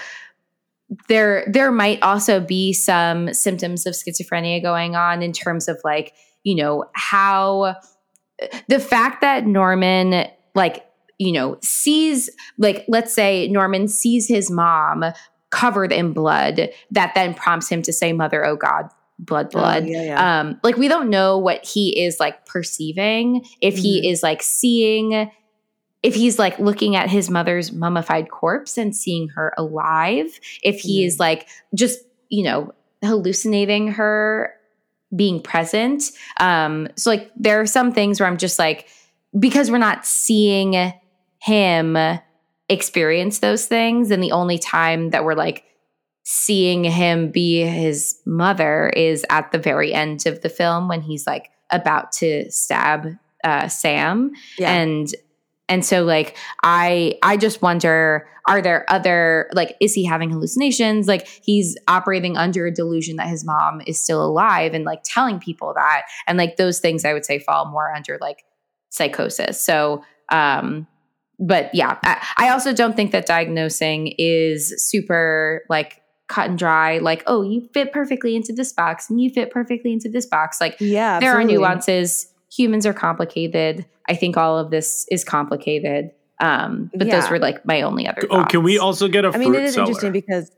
there 1.08 1.46
there 1.52 1.72
might 1.72 2.02
also 2.02 2.40
be 2.40 2.74
some 2.74 3.34
symptoms 3.34 3.86
of 3.86 3.94
schizophrenia 3.94 4.62
going 4.62 4.96
on 4.96 5.22
in 5.22 5.32
terms 5.32 5.68
of 5.68 5.80
like 5.84 6.14
you 6.44 6.56
know 6.56 6.86
how 6.94 7.76
the 8.68 8.80
fact 8.80 9.22
that 9.22 9.46
norman 9.46 10.26
like 10.56 10.86
you 11.20 11.32
know 11.32 11.58
sees 11.62 12.30
like 12.58 12.86
let's 12.88 13.14
say 13.14 13.48
norman 13.50 13.88
sees 13.88 14.28
his 14.28 14.50
mom 14.50 15.04
covered 15.50 15.92
in 15.92 16.14
blood 16.14 16.70
that 16.92 17.14
then 17.16 17.34
prompts 17.34 17.70
him 17.70 17.82
to 17.82 17.92
say 17.94 18.14
mother 18.14 18.46
oh 18.46 18.56
god 18.56 18.90
blood 19.18 19.50
blood 19.52 19.84
Oh, 19.84 19.88
yeah, 19.88 20.04
yeah. 20.04 20.40
um 20.40 20.60
like 20.64 20.78
we 20.78 20.88
don't 20.88 21.10
know 21.10 21.38
what 21.38 21.66
he 21.66 22.00
is 22.02 22.20
like 22.20 22.46
perceiving 22.46 23.46
if 23.62 23.78
he 23.78 24.02
Mhm. 24.02 24.12
is 24.12 24.24
like 24.24 24.42
seeing 24.44 25.30
if 26.02 26.16
he's 26.16 26.40
like 26.40 26.58
looking 26.60 26.96
at 26.96 27.10
his 27.10 27.30
mother's 27.30 27.72
mummified 27.74 28.30
corpse 28.32 28.78
and 28.78 28.96
seeing 28.96 29.28
her 29.30 29.54
alive 29.58 30.40
if 30.64 30.80
he 30.80 31.02
Mhm. 31.04 31.08
is 31.08 31.20
like 31.20 31.48
just 31.76 32.00
you 32.30 32.44
know 32.44 32.72
hallucinating 33.04 33.88
her 33.90 34.54
being 35.16 35.42
present. 35.42 36.04
Um, 36.40 36.88
so 36.96 37.10
like 37.10 37.32
there 37.36 37.60
are 37.60 37.66
some 37.66 37.92
things 37.92 38.20
where 38.20 38.28
I'm 38.30 38.38
just 38.38 38.60
like, 38.60 38.88
because 39.38 39.72
we're 39.72 39.80
not 39.80 40.06
seeing 40.06 40.94
him 41.40 41.98
experience 42.70 43.40
those 43.40 43.66
things, 43.66 44.12
and 44.12 44.24
the 44.24 44.32
only 44.32 44.58
time 44.58 45.10
that 45.10 45.24
we're 45.24 45.36
like 45.36 45.64
seeing 46.24 46.84
him 46.84 47.32
be 47.32 47.62
his 47.62 48.22
mother 48.26 48.90
is 48.90 49.26
at 49.32 49.52
the 49.52 49.58
very 49.58 49.94
end 49.94 50.28
of 50.28 50.42
the 50.42 50.50
film 50.50 50.88
when 50.88 51.02
he's 51.02 51.26
like 51.26 51.50
about 51.72 52.12
to 52.12 52.50
stab 52.52 53.08
uh, 53.44 53.68
Sam. 53.68 54.32
Yeah. 54.58 54.72
And 54.72 55.14
and 55.68 55.86
so 55.86 56.04
like 56.04 56.36
I 56.64 57.18
I 57.24 57.38
just 57.38 57.62
wonder 57.62 58.28
are 58.48 58.62
there 58.62 58.86
other 58.90 59.50
like 59.54 59.76
is 59.80 59.94
he 59.94 60.04
having 60.06 60.30
hallucinations 60.30 61.08
like 61.08 61.28
he's 61.28 61.78
operating 61.88 62.38
under 62.38 62.66
a 62.66 62.74
delusion 62.74 63.16
that 63.18 63.28
his 63.28 63.46
mom 63.46 63.82
is 63.86 64.02
still 64.02 64.26
alive 64.26 64.74
and 64.74 64.84
like 64.86 65.02
telling 65.04 65.40
people 65.40 65.74
that 65.76 66.04
and 66.28 66.38
like 66.38 66.58
those 66.58 66.80
things 66.80 67.06
I 67.06 67.14
would 67.14 67.26
say 67.26 67.40
fall 67.40 67.66
more 67.66 67.94
under 67.94 68.18
like 68.20 68.44
psychosis. 68.90 69.64
So 69.64 70.04
um 70.32 70.88
but 71.40 71.74
yeah, 71.74 71.98
I, 72.04 72.26
I 72.38 72.50
also 72.50 72.74
don't 72.74 72.96
think 72.96 73.12
that 73.12 73.26
diagnosing 73.26 74.14
is 74.18 74.74
super 74.90 75.64
like 75.70 76.02
cut 76.28 76.50
and 76.50 76.60
dry 76.60 77.00
like 77.00 77.24
oh 77.26 77.42
you 77.42 77.68
fit 77.74 77.92
perfectly 77.92 78.36
into 78.36 78.54
this 78.54 78.72
box 78.72 79.10
and 79.10 79.20
you 79.20 79.30
fit 79.32 79.50
perfectly 79.52 79.92
into 79.94 80.10
this 80.10 80.26
box. 80.26 80.60
Like 80.62 80.76
Yeah, 80.80 81.20
there 81.20 81.32
are 81.34 81.44
nuances. 81.44 82.32
Humans 82.52 82.86
are 82.86 82.94
complicated. 82.94 83.86
I 84.08 84.16
think 84.16 84.38
all 84.38 84.58
of 84.58 84.70
this 84.70 85.06
is 85.10 85.24
complicated. 85.24 86.12
Um 86.40 86.92
but 86.96 87.10
those 87.10 87.30
were 87.30 87.40
like 87.40 87.66
my 87.66 87.82
only 87.82 88.08
other 88.08 88.22
Oh, 88.30 88.46
can 88.46 88.64
we 88.64 88.78
also 88.78 89.08
get 89.08 89.26
a 89.26 89.30
I 89.30 89.32
fruit 89.32 89.40
mean, 89.40 89.56
it 89.56 89.64
is 89.64 89.74
cellar? 89.74 89.88
interesting 89.88 90.12
because 90.12 90.52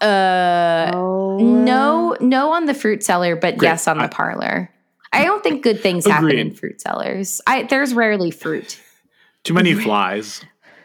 uh 0.00 0.90
oh, 0.92 1.38
no 1.38 2.16
no 2.20 2.52
on 2.52 2.66
the 2.66 2.74
fruit 2.74 3.02
cellar 3.02 3.36
but 3.36 3.56
Great. 3.56 3.68
yes 3.68 3.88
on 3.88 3.98
the 3.98 4.04
I- 4.04 4.08
parlor 4.08 4.70
i 5.14 5.24
don't 5.24 5.42
think 5.42 5.62
good 5.62 5.80
things 5.80 6.06
happen 6.06 6.26
Agreed. 6.26 6.38
in 6.40 6.54
fruit 6.54 6.80
cellars 6.80 7.40
i 7.46 7.62
there's 7.64 7.94
rarely 7.94 8.30
fruit 8.30 8.80
Too 9.44 9.54
many 9.54 9.74
flies. 9.74 10.42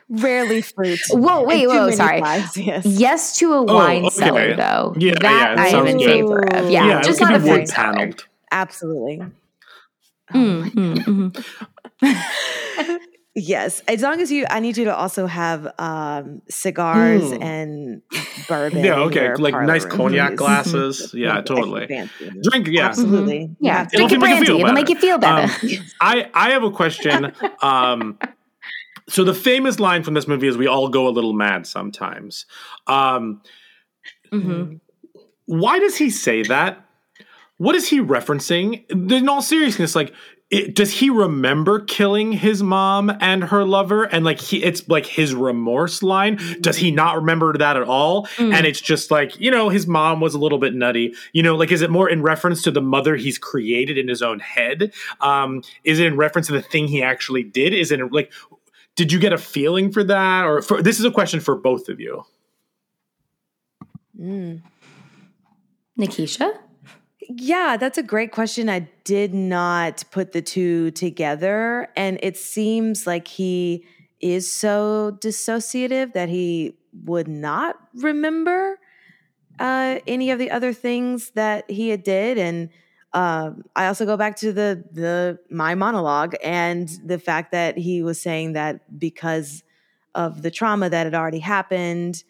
rarely 0.10 0.62
fruit. 0.62 1.00
whoa 1.12 1.44
wait 1.44 1.64
And 1.64 1.72
whoa 1.72 1.92
sorry 1.92 2.20
flies, 2.20 2.58
yes. 2.58 2.86
yes 2.86 3.38
to 3.40 3.54
a 3.54 3.62
wine 3.64 4.04
Oh, 4.04 4.08
okay. 4.08 4.16
cellar 4.16 4.56
though 4.56 4.94
Yeah, 4.98 5.14
that 5.22 5.56
yeah, 5.58 5.64
i 5.64 5.68
am 5.70 5.88
in 5.88 5.98
good. 5.98 6.06
favor 6.06 6.40
of 6.56 6.70
yeah, 6.70 6.88
Yeah, 6.88 7.02
just 7.02 7.22
not 7.22 7.32
a 7.32 7.40
wood 7.40 7.44
fruit 7.44 7.68
cellar 7.68 7.94
paneled. 7.94 8.26
Absolutely. 8.52 9.22
Mm, 10.34 10.64
mm, 10.72 11.34
mhm. 12.02 13.00
Yes, 13.36 13.82
as 13.88 14.02
long 14.02 14.20
as 14.22 14.32
you, 14.32 14.46
I 14.50 14.60
need 14.60 14.76
you 14.76 14.86
to 14.86 14.96
also 14.96 15.28
have 15.28 15.72
um, 15.78 16.42
cigars 16.50 17.22
Mm. 17.22 17.44
and 17.44 18.02
bourbon. 18.48 18.84
Yeah, 18.84 19.02
okay, 19.02 19.34
like 19.36 19.54
nice 19.54 19.84
room, 19.86 19.96
cognac 19.98 20.30
please. 20.32 20.36
glasses. 20.38 21.12
Yeah, 21.18 21.38
Extra 21.38 21.56
totally. 21.58 21.86
Drink, 22.44 22.68
yeah. 22.68 22.88
Absolutely. 22.88 23.42
You 23.42 23.56
yeah 23.60 23.86
drink 23.86 23.94
It'll 23.94 24.06
a 24.06 24.10
make 24.10 24.12
you 24.12 24.20
brandy 24.20 24.46
feel 24.48 24.56
it'll 24.56 24.66
better. 24.66 24.74
make 24.74 24.90
you 24.90 24.96
feel 24.96 25.18
better 25.20 25.54
Um, 25.54 25.86
I 26.02 26.30
I 26.34 26.50
have 26.52 26.64
a 26.64 26.72
question. 26.72 27.32
Um, 27.62 28.18
so 29.08 29.24
the 29.24 29.34
famous 29.34 29.80
line 29.80 30.04
from 30.04 30.14
this 30.16 30.28
movie 30.28 30.48
is 30.48 30.58
"We 30.58 30.68
all 30.68 30.88
go 30.90 31.08
a 31.08 31.12
little 31.12 31.34
mad 31.34 31.68
sometimes." 31.68 32.46
Um, 32.88 33.42
Mhm. 34.34 34.80
why 35.46 35.80
does 35.80 35.98
he 35.98 36.10
say 36.10 36.44
that? 36.44 36.84
What 37.58 37.76
is 37.76 37.88
he 37.90 38.00
referencing? 38.00 38.86
In 39.12 39.28
all 39.28 39.42
seriousness, 39.42 39.96
like, 39.96 40.14
it, 40.50 40.74
does 40.74 40.92
he 40.92 41.12
remember 41.12 41.80
killing 41.82 42.32
his 42.32 42.64
mom 42.64 43.12
and 43.20 43.44
her 43.44 43.64
lover? 43.64 44.06
And 44.06 44.26
like, 44.26 44.40
he, 44.40 44.64
it's 44.64 44.88
like 44.90 45.06
his 45.06 45.36
remorse 45.36 46.02
line. 46.02 46.40
Does 46.60 46.78
he 46.78 46.90
not 46.90 47.18
remember 47.18 47.56
that 47.58 47.78
at 47.78 47.84
all? 47.84 48.26
Mm. 48.38 48.54
And 48.54 48.66
it's 48.66 48.82
just 48.82 49.12
like, 49.12 49.40
you 49.40 49.52
know, 49.52 49.70
his 49.70 49.86
mom 49.86 50.22
was 50.22 50.34
a 50.34 50.40
little 50.40 50.58
bit 50.58 50.74
nutty. 50.74 51.14
You 51.34 51.44
know, 51.44 51.56
like, 51.56 51.72
is 51.72 51.82
it 51.82 51.92
more 51.92 52.10
in 52.10 52.24
reference 52.24 52.64
to 52.64 52.72
the 52.72 52.82
mother 52.82 53.16
he's 53.16 53.38
created 53.38 53.98
in 53.98 54.08
his 54.08 54.24
own 54.24 54.40
head? 54.40 54.92
Um, 55.22 55.62
is 55.84 56.00
it 56.00 56.08
in 56.08 56.18
reference 56.18 56.48
to 56.48 56.54
the 56.54 56.64
thing 56.64 56.88
he 56.88 57.04
actually 57.04 57.44
did? 57.44 57.74
Is 57.74 57.92
it 57.92 58.00
like, 58.12 58.32
did 58.96 59.12
you 59.12 59.20
get 59.20 59.34
a 59.34 59.38
feeling 59.38 59.92
for 59.92 60.04
that? 60.04 60.46
Or 60.46 60.64
for, 60.64 60.82
this 60.82 60.98
is 61.00 61.06
a 61.06 61.12
question 61.12 61.40
for 61.40 61.56
both 61.56 61.90
of 61.90 62.00
you. 62.00 62.26
Mm. 64.20 64.62
nikisha 65.98 66.58
Yeah, 67.32 67.78
that's 67.78 68.00
a 68.00 68.04
great 68.04 68.32
question. 68.32 68.70
I 68.70 68.90
did 69.04 69.36
not 69.36 70.04
put 70.10 70.32
the 70.32 70.42
two 70.42 70.90
together. 70.92 71.90
And 71.96 72.18
it 72.24 72.38
seems 72.38 73.06
like 73.06 73.28
he 73.28 73.86
is 74.20 74.52
so 74.52 75.16
dissociative 75.22 76.14
that 76.14 76.28
he 76.28 76.76
would 77.06 77.28
not 77.28 77.76
remember 77.94 78.80
uh, 79.60 80.00
any 80.08 80.32
of 80.32 80.40
the 80.40 80.50
other 80.50 80.74
things 80.74 81.32
that 81.32 81.70
he 81.70 81.90
had 81.90 82.02
did. 82.02 82.40
And 82.40 82.70
um, 83.14 83.64
I 83.76 83.86
also 83.86 84.08
go 84.08 84.18
back 84.18 84.36
to 84.38 84.52
the 84.52 84.84
the 84.92 85.40
my 85.52 85.76
monologue 85.76 86.36
and 86.44 86.90
the 87.06 87.20
fact 87.20 87.52
that 87.52 87.78
he 87.78 88.02
was 88.02 88.20
saying 88.20 88.54
that 88.54 89.00
because 89.00 89.64
of 90.16 90.42
the 90.42 90.52
trauma 90.52 90.90
that 90.90 91.06
had 91.06 91.16
already 91.16 91.40
happened, 91.40 92.24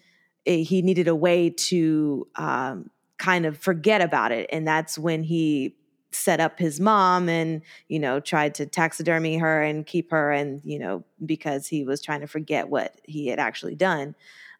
eh, 0.45 0.57
he 0.57 0.81
needed 0.81 1.07
a 1.07 1.15
way 1.15 1.49
to 1.49 2.27
um, 2.35 2.89
kind 3.19 3.45
of 3.45 3.57
forget 3.57 4.01
about 4.01 4.31
it, 4.31 4.49
and 4.51 4.67
that's 4.67 4.97
when 4.97 5.21
he 5.23 5.75
set 6.11 6.39
up 6.39 6.57
his 6.57 6.79
mom 6.79 7.29
and 7.29 7.61
you 7.87 7.99
know 7.99 8.19
tried 8.19 8.55
to 8.55 8.65
taxidermy 8.65 9.37
her 9.37 9.61
and 9.61 9.85
keep 9.85 10.09
her 10.09 10.31
and 10.31 10.59
you 10.63 10.79
know 10.79 11.03
because 11.23 11.67
he 11.67 11.83
was 11.83 12.01
trying 12.01 12.19
to 12.21 12.25
forget 12.25 12.67
what 12.67 12.99
he 13.03 13.27
had 13.27 13.37
actually 13.37 13.75
done. 13.75 14.15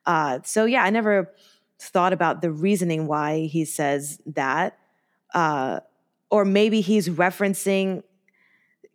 Uh 0.05 0.37
so 0.43 0.65
yeah 0.65 0.83
i 0.83 0.91
never 0.91 1.33
thought 1.79 2.13
about 2.13 2.41
the 2.43 2.51
reasoning 2.51 3.07
why 3.07 3.39
he 3.47 3.65
says 3.65 4.21
that. 4.27 4.77
Uh 5.33 5.79
or 6.29 6.45
maybe 6.45 6.81
he's 6.81 7.09
referencing 7.09 8.03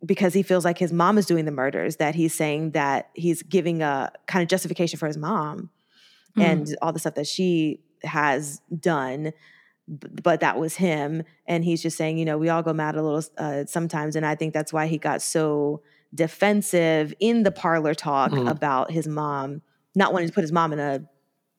because 0.05 0.33
he 0.33 0.41
feels 0.41 0.63
like 0.63 0.77
his 0.77 0.93
mom 0.93 1.17
is 1.17 1.25
doing 1.25 1.43
the 1.43 1.51
murders 1.51 1.97
that 1.97 2.15
he's 2.15 2.33
saying 2.33 2.71
that 2.71 3.09
he's 3.15 3.41
giving 3.43 3.81
a 3.81 4.11
kind 4.27 4.43
of 4.43 4.47
justification 4.47 4.97
for 4.97 5.07
his 5.07 5.17
mom 5.17 5.69
Mm. 6.37 6.43
and 6.43 6.75
all 6.81 6.91
the 6.93 6.99
stuff 6.99 7.15
that 7.15 7.27
she 7.27 7.81
has 8.03 8.61
done 8.79 9.31
but 9.87 10.39
that 10.39 10.57
was 10.59 10.75
him 10.75 11.23
and 11.47 11.63
he's 11.63 11.81
just 11.81 11.95
saying 11.97 12.17
you 12.17 12.25
know 12.25 12.37
we 12.37 12.49
all 12.49 12.63
go 12.63 12.73
mad 12.73 12.95
a 12.95 13.01
little 13.03 13.23
uh, 13.37 13.65
sometimes 13.65 14.15
and 14.15 14.25
i 14.25 14.33
think 14.35 14.53
that's 14.53 14.73
why 14.73 14.87
he 14.87 14.97
got 14.97 15.21
so 15.21 15.81
defensive 16.13 17.13
in 17.19 17.43
the 17.43 17.51
parlor 17.51 17.93
talk 17.93 18.31
Mhm. 18.31 18.49
about 18.49 18.89
his 18.91 19.07
mom 19.07 19.61
not 19.95 20.11
wanting 20.11 20.27
to 20.29 20.33
put 20.33 20.41
his 20.41 20.51
mom 20.51 20.73
in 20.73 20.79
a 20.79 21.01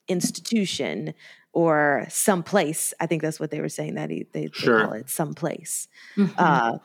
institution 0.09 1.15
or 1.53 2.07
someplace 2.09 2.93
i 3.01 3.07
think 3.07 3.23
that's 3.23 3.39
what 3.41 3.51
they 3.51 3.61
were 3.61 3.69
saying 3.69 3.95
that 3.95 4.11
he 4.11 4.27
they, 4.33 4.47
they 4.61 4.67
call 4.69 4.93
it 4.93 5.09
someplace 5.09 5.89
Mhm. 6.17 6.35
uh, 6.39 6.79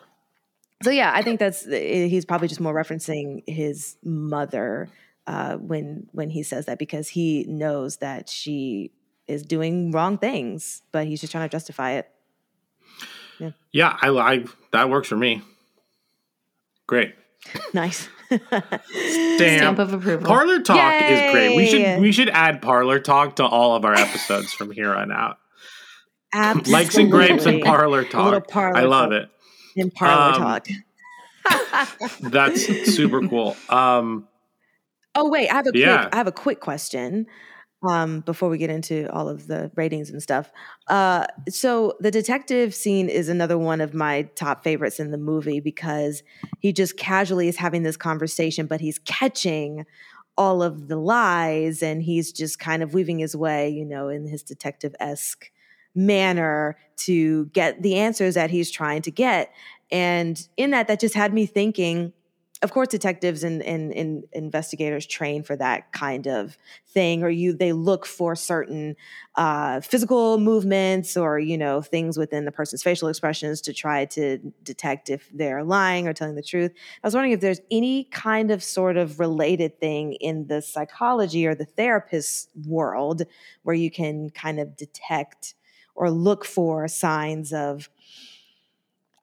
so 0.83 0.89
yeah, 0.89 1.11
I 1.13 1.21
think 1.21 1.39
that's 1.39 1.67
eh, 1.67 2.07
he's 2.07 2.25
probably 2.25 2.47
just 2.47 2.59
more 2.59 2.73
referencing 2.73 3.43
his 3.47 3.97
mother 4.03 4.89
uh, 5.27 5.57
when 5.57 6.07
when 6.11 6.31
he 6.31 6.41
says 6.41 6.65
that 6.65 6.79
because 6.79 7.07
he 7.09 7.45
knows 7.47 7.97
that 7.97 8.27
she 8.27 8.91
is 9.31 9.43
doing 9.43 9.91
wrong 9.91 10.17
things, 10.17 10.81
but 10.91 11.07
he's 11.07 11.21
just 11.21 11.31
trying 11.31 11.47
to 11.47 11.51
justify 11.51 11.91
it. 11.91 12.07
Yeah, 13.71 13.97
I, 14.01 14.09
I 14.09 14.45
that 14.71 14.89
works 14.89 15.07
for 15.07 15.15
me. 15.17 15.41
Great. 16.87 17.15
Nice. 17.73 18.07
Stamp. 18.29 18.81
Stamp 19.39 19.79
of 19.79 19.93
approval. 19.93 20.27
Parlor 20.27 20.61
talk 20.61 21.01
is 21.01 21.31
great. 21.31 21.55
We 21.55 21.65
should 21.67 21.99
we 22.01 22.11
should 22.11 22.29
add 22.29 22.61
parlor 22.61 22.99
talk 22.99 23.37
to 23.37 23.45
all 23.45 23.75
of 23.75 23.83
our 23.83 23.95
episodes 23.95 24.53
from 24.53 24.71
here 24.71 24.93
on 24.93 25.11
out. 25.11 25.37
Absolutely. 26.33 26.71
Likes 26.71 26.97
and 26.97 27.09
grapes 27.11 27.45
and 27.45 27.61
parlor 27.63 28.03
talk. 28.05 28.47
parlor 28.47 28.77
I 28.77 28.83
love 28.83 29.09
talk. 29.09 29.23
it. 29.23 29.29
In 29.75 29.89
parlor 29.91 30.35
Um, 30.35 30.41
talk. 30.41 30.67
That's 32.21 32.65
super 32.95 33.27
cool. 33.27 33.55
Um, 33.69 34.27
Oh 35.15 35.29
wait, 35.29 35.49
I 35.49 35.55
have 35.55 35.67
a 35.67 35.71
quick 35.71 35.81
Yeah. 35.83 36.09
I 36.13 36.15
have 36.15 36.27
a 36.27 36.31
quick 36.31 36.59
question 36.61 37.25
um, 37.87 38.19
before 38.21 38.49
we 38.49 38.57
get 38.57 38.69
into 38.69 39.11
all 39.11 39.27
of 39.27 39.47
the 39.47 39.71
ratings 39.75 40.09
and 40.09 40.21
stuff. 40.21 40.51
Uh, 40.87 41.25
so 41.49 41.95
the 41.99 42.11
detective 42.11 42.75
scene 42.75 43.09
is 43.09 43.29
another 43.29 43.57
one 43.57 43.81
of 43.81 43.93
my 43.93 44.23
top 44.35 44.63
favorites 44.63 44.99
in 44.99 45.11
the 45.11 45.17
movie 45.17 45.59
because 45.59 46.21
he 46.59 46.71
just 46.71 46.97
casually 46.97 47.47
is 47.47 47.57
having 47.57 47.83
this 47.83 47.97
conversation, 47.97 48.67
but 48.67 48.81
he's 48.81 48.99
catching 48.99 49.85
all 50.37 50.63
of 50.63 50.87
the 50.87 50.95
lies 50.95 51.83
and 51.83 52.03
he's 52.03 52.31
just 52.31 52.59
kind 52.59 52.83
of 52.83 52.93
weaving 52.93 53.19
his 53.19 53.35
way, 53.35 53.69
you 53.69 53.85
know, 53.85 54.09
in 54.09 54.25
his 54.27 54.43
detective 54.43 54.95
esque 54.99 55.51
manner 55.93 56.77
to 56.95 57.45
get 57.47 57.81
the 57.81 57.95
answers 57.95 58.35
that 58.35 58.49
he's 58.49 58.71
trying 58.71 59.01
to 59.01 59.11
get. 59.11 59.51
And 59.91 60.47
in 60.55 60.71
that, 60.71 60.87
that 60.87 60.99
just 60.99 61.15
had 61.15 61.33
me 61.33 61.45
thinking 61.45 62.13
of 62.61 62.71
course 62.71 62.89
detectives 62.89 63.43
and, 63.43 63.63
and, 63.63 63.91
and 63.93 64.23
investigators 64.33 65.05
train 65.07 65.41
for 65.41 65.55
that 65.55 65.91
kind 65.93 66.27
of 66.27 66.57
thing 66.87 67.23
or 67.23 67.29
you 67.29 67.53
they 67.53 67.73
look 67.73 68.05
for 68.05 68.35
certain 68.35 68.95
uh, 69.35 69.79
physical 69.81 70.37
movements 70.37 71.17
or 71.17 71.39
you 71.39 71.57
know 71.57 71.81
things 71.81 72.17
within 72.17 72.45
the 72.45 72.51
person's 72.51 72.83
facial 72.83 73.07
expressions 73.07 73.61
to 73.61 73.73
try 73.73 74.05
to 74.05 74.37
detect 74.63 75.09
if 75.09 75.29
they're 75.33 75.63
lying 75.63 76.07
or 76.07 76.13
telling 76.13 76.35
the 76.35 76.43
truth. 76.43 76.71
I 77.03 77.07
was 77.07 77.13
wondering 77.13 77.33
if 77.33 77.41
there's 77.41 77.61
any 77.71 78.05
kind 78.05 78.51
of 78.51 78.63
sort 78.63 78.97
of 78.97 79.19
related 79.19 79.79
thing 79.79 80.13
in 80.13 80.47
the 80.47 80.61
psychology 80.61 81.47
or 81.47 81.55
the 81.55 81.65
therapist 81.65 82.49
world 82.67 83.23
where 83.63 83.75
you 83.75 83.89
can 83.89 84.29
kind 84.29 84.59
of 84.59 84.75
detect 84.75 85.55
or 85.95 86.09
look 86.09 86.45
for 86.45 86.87
signs 86.87 87.53
of 87.53 87.89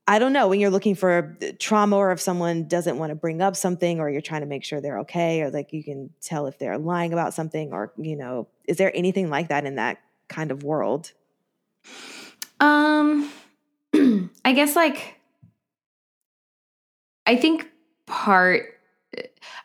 I 0.09 0.19
don't 0.19 0.33
know 0.33 0.49
when 0.49 0.59
you're 0.59 0.71
looking 0.71 0.95
for 0.95 1.37
trauma 1.59 1.95
or 1.97 2.13
if 2.13 2.21
someone 2.21 2.67
doesn't 2.67 2.97
want 2.97 3.11
to 3.11 3.15
bring 3.15 3.43
up 3.43 3.55
something 3.55 4.01
or 4.01 4.09
you're 4.09 4.23
trying 4.23 4.41
to 4.41 4.47
make 4.47 4.65
sure 4.65 4.81
they're 4.81 5.01
okay 5.01 5.43
or 5.43 5.51
like 5.51 5.75
you 5.75 5.85
can 5.85 6.09
tell 6.23 6.47
if 6.47 6.59
they're 6.59 6.79
lying 6.79 7.13
about 7.13 7.35
something 7.35 7.75
or 7.75 7.93
you 7.99 8.17
know 8.17 8.49
is 8.65 8.79
there 8.79 8.91
anything 8.97 9.29
like 9.29 9.49
that 9.49 9.67
in 9.67 9.75
that 9.75 9.99
kind 10.29 10.51
of 10.51 10.63
world? 10.63 11.13
Um 12.59 13.31
I 14.45 14.55
guess 14.55 14.75
like 14.75 15.21
I 17.27 17.37
think 17.37 17.69
part 18.07 18.63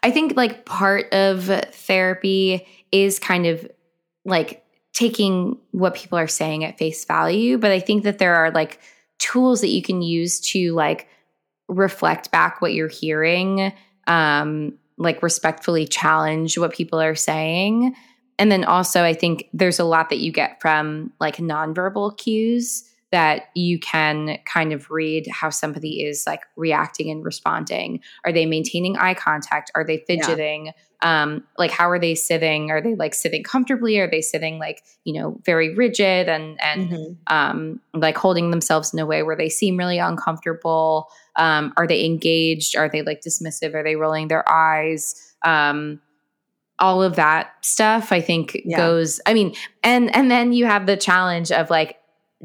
I 0.04 0.12
think 0.12 0.36
like 0.36 0.66
part 0.66 1.14
of 1.14 1.46
therapy 1.46 2.68
is 2.92 3.18
kind 3.18 3.46
of 3.46 3.66
like 4.26 4.66
taking 4.92 5.58
what 5.72 5.96
people 5.96 6.18
are 6.20 6.28
saying 6.28 6.66
at 6.66 6.78
face 6.78 7.06
value, 7.06 7.58
but 7.58 7.72
I 7.72 7.80
think 7.80 8.04
that 8.04 8.20
there 8.20 8.36
are 8.36 8.52
like 8.52 8.82
tools 9.24 9.62
that 9.62 9.70
you 9.70 9.82
can 9.82 10.02
use 10.02 10.42
to 10.42 10.74
like 10.74 11.08
reflect 11.70 12.30
back 12.30 12.62
what 12.62 12.74
you're 12.74 12.90
hearing 12.90 13.72
um 14.08 14.78
like 14.98 15.24
respectfully 15.24 15.88
challenge 15.88 16.58
what 16.58 16.74
people 16.74 17.02
are 17.02 17.16
saying. 17.16 17.96
And 18.38 18.52
then 18.52 18.66
also 18.66 19.04
i 19.04 19.14
think 19.14 19.48
there's 19.54 19.80
a 19.80 19.86
lot 19.86 20.10
that 20.10 20.20
you 20.20 20.32
get 20.32 20.60
from 20.60 21.14
like 21.20 21.38
nonverbal 21.38 22.18
cues 22.18 22.84
that 23.14 23.44
you 23.56 23.80
can 23.80 24.38
kind 24.44 24.74
of 24.74 24.92
read 24.92 25.28
how 25.32 25.50
somebody 25.50 26.04
is 26.04 26.26
like 26.28 26.42
reacting 26.58 27.10
and 27.10 27.24
responding. 27.24 28.02
Are 28.26 28.34
they 28.34 28.46
maintaining 28.46 28.98
eye 28.98 29.14
contact? 29.14 29.72
Are 29.76 29.86
they 29.86 30.04
fidgeting? 30.06 30.66
Yeah 30.66 30.72
um, 31.04 31.44
like 31.58 31.70
how 31.70 31.90
are 31.90 32.00
they 32.00 32.16
sitting? 32.16 32.72
Are 32.72 32.82
they 32.82 32.96
like 32.96 33.14
sitting 33.14 33.44
comfortably? 33.44 34.00
Are 34.00 34.10
they 34.10 34.22
sitting 34.22 34.58
like 34.58 34.84
you 35.04 35.14
know 35.14 35.38
very 35.46 35.76
rigid 35.76 36.30
and 36.30 36.60
and 36.62 36.90
mm-hmm. 36.90 37.14
um, 37.34 37.82
like 37.94 38.18
holding 38.18 38.52
themselves 38.52 38.94
in 38.94 39.00
a 39.00 39.06
way 39.06 39.22
where 39.22 39.36
they 39.36 39.50
seem 39.50 39.78
really 39.78 40.00
uncomfortable? 40.00 41.10
Um, 41.36 41.74
are 41.76 41.86
they 41.86 42.06
engaged? 42.06 42.78
Are 42.78 42.88
they 42.88 43.02
like 43.02 43.22
dismissive? 43.22 43.76
Are 43.76 43.84
they 43.84 43.98
rolling 43.98 44.30
their 44.30 44.50
eyes? 44.50 45.36
Um, 45.44 46.00
all 46.80 47.04
of 47.04 47.16
that 47.16 47.54
stuff 47.62 48.12
i 48.12 48.20
think 48.20 48.60
yeah. 48.66 48.76
goes 48.76 49.22
i 49.28 49.34
mean 49.34 49.54
and 49.84 50.14
and 50.16 50.32
then 50.32 50.52
you 50.52 50.66
have 50.66 50.88
the 50.88 50.98
challenge 50.98 51.52
of 51.52 51.70
like 51.70 51.98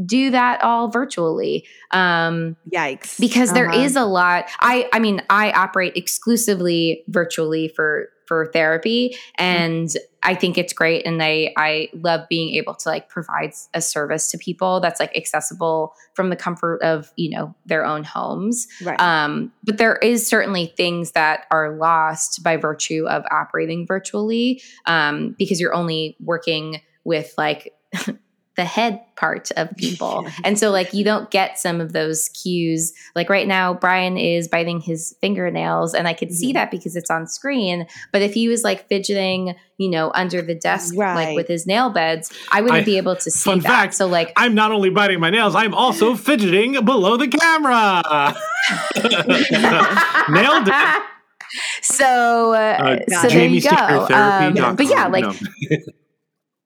do 0.05 0.31
that 0.31 0.63
all 0.63 0.89
virtually 0.89 1.67
um 1.91 2.57
yikes 2.73 3.19
because 3.19 3.51
uh-huh. 3.51 3.55
there 3.55 3.71
is 3.71 3.97
a 3.97 4.05
lot 4.05 4.49
i 4.61 4.89
i 4.93 4.99
mean 4.99 5.23
i 5.31 5.51
operate 5.53 5.97
exclusively 5.97 7.03
virtually 7.09 7.69
for 7.69 8.09
for 8.27 8.47
therapy 8.53 9.17
and 9.37 9.97
i 10.23 10.35
think 10.35 10.59
it's 10.59 10.73
great 10.73 11.05
and 11.07 11.23
i 11.23 11.53
i 11.57 11.89
love 11.95 12.29
being 12.29 12.55
able 12.55 12.75
to 12.75 12.89
like 12.89 13.09
provide 13.09 13.53
a 13.75 13.81
service 13.81 14.31
to 14.31 14.39
people 14.39 14.81
that's 14.81 15.01
like 15.01 15.17
accessible 15.17 15.95
from 16.15 16.29
the 16.29 16.37
comfort 16.37 16.81
of 16.83 17.11
you 17.17 17.31
know 17.31 17.55
their 17.65 17.85
own 17.85 18.05
homes 18.05 18.69
right. 18.85 19.01
um 19.01 19.51
but 19.65 19.79
there 19.79 19.97
is 19.97 20.27
certainly 20.27 20.73
things 20.77 21.13
that 21.13 21.47
are 21.51 21.77
lost 21.77 22.43
by 22.43 22.57
virtue 22.57 23.07
of 23.09 23.25
operating 23.31 23.87
virtually 23.87 24.63
um 24.85 25.35
because 25.39 25.59
you're 25.59 25.75
only 25.75 26.17
working 26.21 26.83
with 27.05 27.33
like 27.39 27.73
the 28.59 28.65
head 28.65 29.01
part 29.15 29.53
of 29.53 29.71
people. 29.77 30.27
and 30.45 30.59
so 30.59 30.71
like 30.71 30.93
you 30.93 31.05
don't 31.05 31.31
get 31.31 31.59
some 31.59 31.81
of 31.81 31.93
those 31.93 32.29
cues. 32.31 32.93
Like 33.15 33.31
right 33.31 33.47
now 33.47 33.73
Brian 33.73 34.19
is 34.19 34.49
biting 34.49 34.81
his 34.81 35.17
fingernails 35.21 35.95
and 35.95 36.09
I 36.09 36.13
could 36.13 36.33
see 36.33 36.49
mm-hmm. 36.49 36.55
that 36.55 36.71
because 36.73 36.97
it's 36.97 37.09
on 37.09 37.29
screen, 37.29 37.87
but 38.13 38.21
if 38.21 38.35
he 38.35 38.49
was 38.49 38.65
like 38.65 38.89
fidgeting, 38.89 39.55
you 39.79 39.89
know, 39.89 40.11
under 40.13 40.43
the 40.43 40.57
desk 40.57 40.93
right. 40.97 41.15
like 41.15 41.37
with 41.37 41.47
his 41.47 41.69
nail 41.69 41.89
beds, 41.89 42.33
I 42.51 42.61
wouldn't 42.61 42.83
I, 42.83 42.85
be 42.85 42.97
able 42.97 43.15
to 43.15 43.31
see 43.31 43.49
fun 43.49 43.61
that. 43.61 43.69
Fact, 43.69 43.95
so 43.95 44.09
like 44.09 44.33
I'm 44.37 44.55
not 44.55 44.73
only 44.73 44.91
biting 44.91 45.21
my 45.21 45.31
nails, 45.31 45.55
I'm 45.55 45.73
also 45.73 46.15
fidgeting 46.17 46.85
below 46.85 47.17
the 47.17 47.29
camera. 47.29 48.03
Nailed 50.31 50.69
it. 50.69 51.03
So, 51.83 52.53
uh, 52.53 52.99
uh, 53.09 53.21
so 53.23 53.29
there 53.29 53.47
you 53.47 53.63
go. 53.63 53.71
Um, 53.71 54.77
but 54.77 54.87
yeah, 54.87 55.07
like 55.07 55.35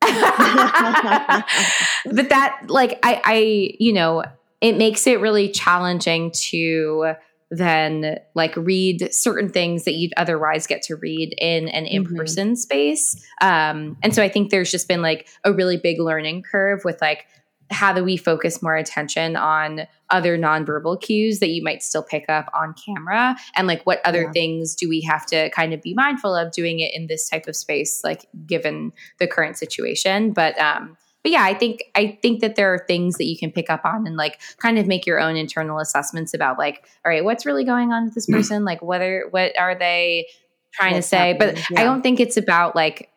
but 2.11 2.29
that 2.29 2.65
like 2.69 2.99
I 3.03 3.21
I 3.25 3.77
you 3.79 3.93
know 3.93 4.25
it 4.61 4.77
makes 4.77 5.07
it 5.07 5.21
really 5.21 5.51
challenging 5.51 6.31
to 6.31 7.15
then 7.51 8.19
like 8.35 8.57
read 8.57 9.13
certain 9.13 9.51
things 9.51 9.85
that 9.85 9.93
you'd 9.93 10.15
otherwise 10.17 10.67
get 10.67 10.83
to 10.83 10.97
read 10.97 11.35
in 11.39 11.69
an 11.69 11.85
mm-hmm. 11.85 11.97
in-person 11.97 12.49
mm-hmm. 12.49 12.55
space 12.55 13.15
um 13.43 13.99
and 14.03 14.15
so 14.15 14.23
i 14.23 14.29
think 14.29 14.51
there's 14.51 14.71
just 14.71 14.89
been 14.89 15.03
like 15.03 15.29
a 15.45 15.53
really 15.53 15.77
big 15.77 16.01
learning 16.01 16.43
curve 16.43 16.81
with 16.83 16.99
like 17.03 17.27
how 17.73 17.93
do 17.93 18.05
we 18.05 18.17
focus 18.17 18.63
more 18.63 18.77
attention 18.77 19.37
on 19.37 19.87
other 20.11 20.37
nonverbal 20.39 21.01
cues 21.01 21.41
that 21.41 21.49
you 21.49 21.63
might 21.63 21.83
still 21.83 22.03
pick 22.03 22.25
up 22.29 22.51
on 22.55 22.75
camera 22.75 23.35
and 23.57 23.67
like 23.67 23.83
what 23.85 24.01
other 24.05 24.23
yeah. 24.23 24.33
things 24.33 24.75
do 24.75 24.89
we 24.89 25.01
have 25.01 25.27
to 25.27 25.51
kind 25.51 25.73
of 25.73 25.81
be 25.83 25.95
mindful 25.95 26.35
of 26.35 26.53
doing 26.53 26.81
it 26.81 26.95
in 26.95 27.07
this 27.07 27.29
type 27.29 27.47
of 27.47 27.57
space 27.57 28.03
like 28.05 28.27
given 28.47 28.93
the 29.19 29.27
current 29.27 29.57
situation 29.57 30.33
but 30.33 30.59
um 30.59 30.97
but 31.23 31.33
yeah 31.33 31.43
i 31.43 31.55
think 31.55 31.85
i 31.95 32.19
think 32.23 32.41
that 32.41 32.57
there 32.57 32.73
are 32.73 32.85
things 32.87 33.17
that 33.17 33.25
you 33.25 33.39
can 33.39 33.51
pick 33.51 33.71
up 33.71 33.85
on 33.85 34.07
and 34.07 34.17
like 34.17 34.41
kind 34.59 34.79
of 34.79 34.87
make 34.87 35.07
your 35.07 35.19
own 35.19 35.37
internal 35.37 35.79
assessments 35.79 36.35
about 36.35 36.59
like 36.59 36.87
all 37.05 37.11
right 37.11 37.25
what's 37.25 37.47
really 37.47 37.65
going 37.65 37.93
on 37.93 38.05
with 38.05 38.15
this 38.15 38.27
person 38.31 38.65
like 38.65 38.83
whether 38.83 39.27
what 39.31 39.59
are 39.59 39.75
they 39.75 40.27
trying 40.75 40.95
what's 40.95 41.07
to 41.07 41.17
say 41.17 41.33
happening? 41.33 41.55
but 41.55 41.71
yeah. 41.71 41.81
i 41.81 41.85
don't 41.85 42.03
think 42.03 42.21
it's 42.21 42.37
about 42.37 42.77
like 42.77 43.09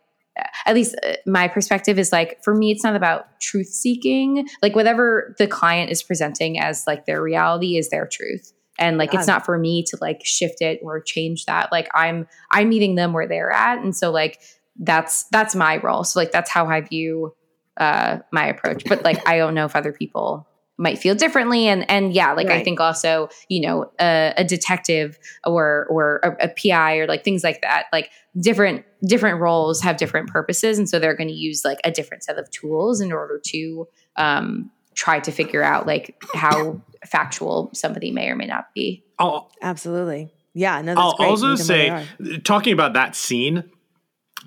at 0.65 0.75
least 0.75 0.95
uh, 1.03 1.13
my 1.25 1.47
perspective 1.47 1.97
is 1.97 2.11
like 2.11 2.43
for 2.43 2.53
me 2.53 2.71
it's 2.71 2.83
not 2.83 2.95
about 2.95 3.39
truth 3.39 3.67
seeking. 3.67 4.47
Like 4.61 4.75
whatever 4.75 5.35
the 5.37 5.47
client 5.47 5.91
is 5.91 6.03
presenting 6.03 6.59
as 6.59 6.85
like 6.87 7.05
their 7.05 7.21
reality 7.21 7.77
is 7.77 7.89
their 7.89 8.07
truth. 8.07 8.51
And 8.77 8.97
like 8.97 9.13
it's 9.13 9.27
not 9.27 9.45
for 9.45 9.57
me 9.57 9.83
to 9.83 9.97
like 10.01 10.25
shift 10.25 10.61
it 10.61 10.79
or 10.83 10.99
change 10.99 11.45
that. 11.45 11.71
Like 11.71 11.87
i'm 11.93 12.27
i'm 12.51 12.69
meeting 12.69 12.95
them 12.95 13.13
where 13.13 13.27
they're 13.27 13.51
at. 13.51 13.79
And 13.79 13.95
so 13.95 14.11
like 14.11 14.41
that's 14.77 15.23
that's 15.31 15.55
my 15.55 15.77
role. 15.77 16.03
So 16.03 16.19
like 16.19 16.31
that's 16.31 16.49
how 16.49 16.67
i 16.67 16.81
view 16.81 17.33
uh 17.77 18.19
my 18.31 18.47
approach. 18.47 18.83
But 18.85 19.03
like 19.03 19.25
i 19.27 19.37
don't 19.37 19.53
know 19.53 19.65
if 19.65 19.75
other 19.75 19.93
people 19.93 20.47
might 20.77 20.97
feel 20.99 21.15
differently. 21.15 21.67
And 21.67 21.89
and 21.89 22.13
yeah 22.13 22.33
like 22.33 22.47
right. 22.47 22.59
i 22.59 22.63
think 22.63 22.79
also 22.79 23.29
you 23.49 23.61
know 23.61 23.91
a, 23.99 24.33
a 24.37 24.43
detective 24.43 25.17
or 25.45 25.87
or 25.89 26.19
a, 26.23 26.45
a, 26.45 26.49
pi 26.49 26.97
or 26.97 27.07
like 27.07 27.23
things 27.23 27.43
like 27.43 27.61
that 27.61 27.85
like 27.91 28.11
different 28.39 28.85
different 29.05 29.39
roles 29.39 29.81
have 29.81 29.97
different 29.97 30.29
purposes. 30.29 30.77
And 30.77 30.89
so 30.89 30.99
they're 30.99 31.15
going 31.15 31.29
to 31.29 31.33
use 31.33 31.63
like 31.63 31.79
a 31.83 31.91
different 31.91 32.23
set 32.23 32.37
of 32.37 32.49
tools 32.51 33.01
in 33.01 33.11
order 33.11 33.39
to 33.47 33.87
um 34.15 34.71
try 34.93 35.19
to 35.19 35.31
figure 35.31 35.61
out 35.63 35.85
like 35.85 36.15
how 36.33 36.81
factual 37.05 37.69
somebody 37.73 38.11
may 38.11 38.29
or 38.29 38.35
may 38.35 38.45
not 38.45 38.73
be. 38.73 39.03
Oh 39.19 39.47
absolutely. 39.61 40.31
Yeah 40.53 40.81
no 40.81 40.93
i'll 40.93 41.15
also 41.19 41.55
say 41.55 42.05
talking 42.43 42.73
about 42.73 42.93
that 42.93 43.15
scene 43.15 43.69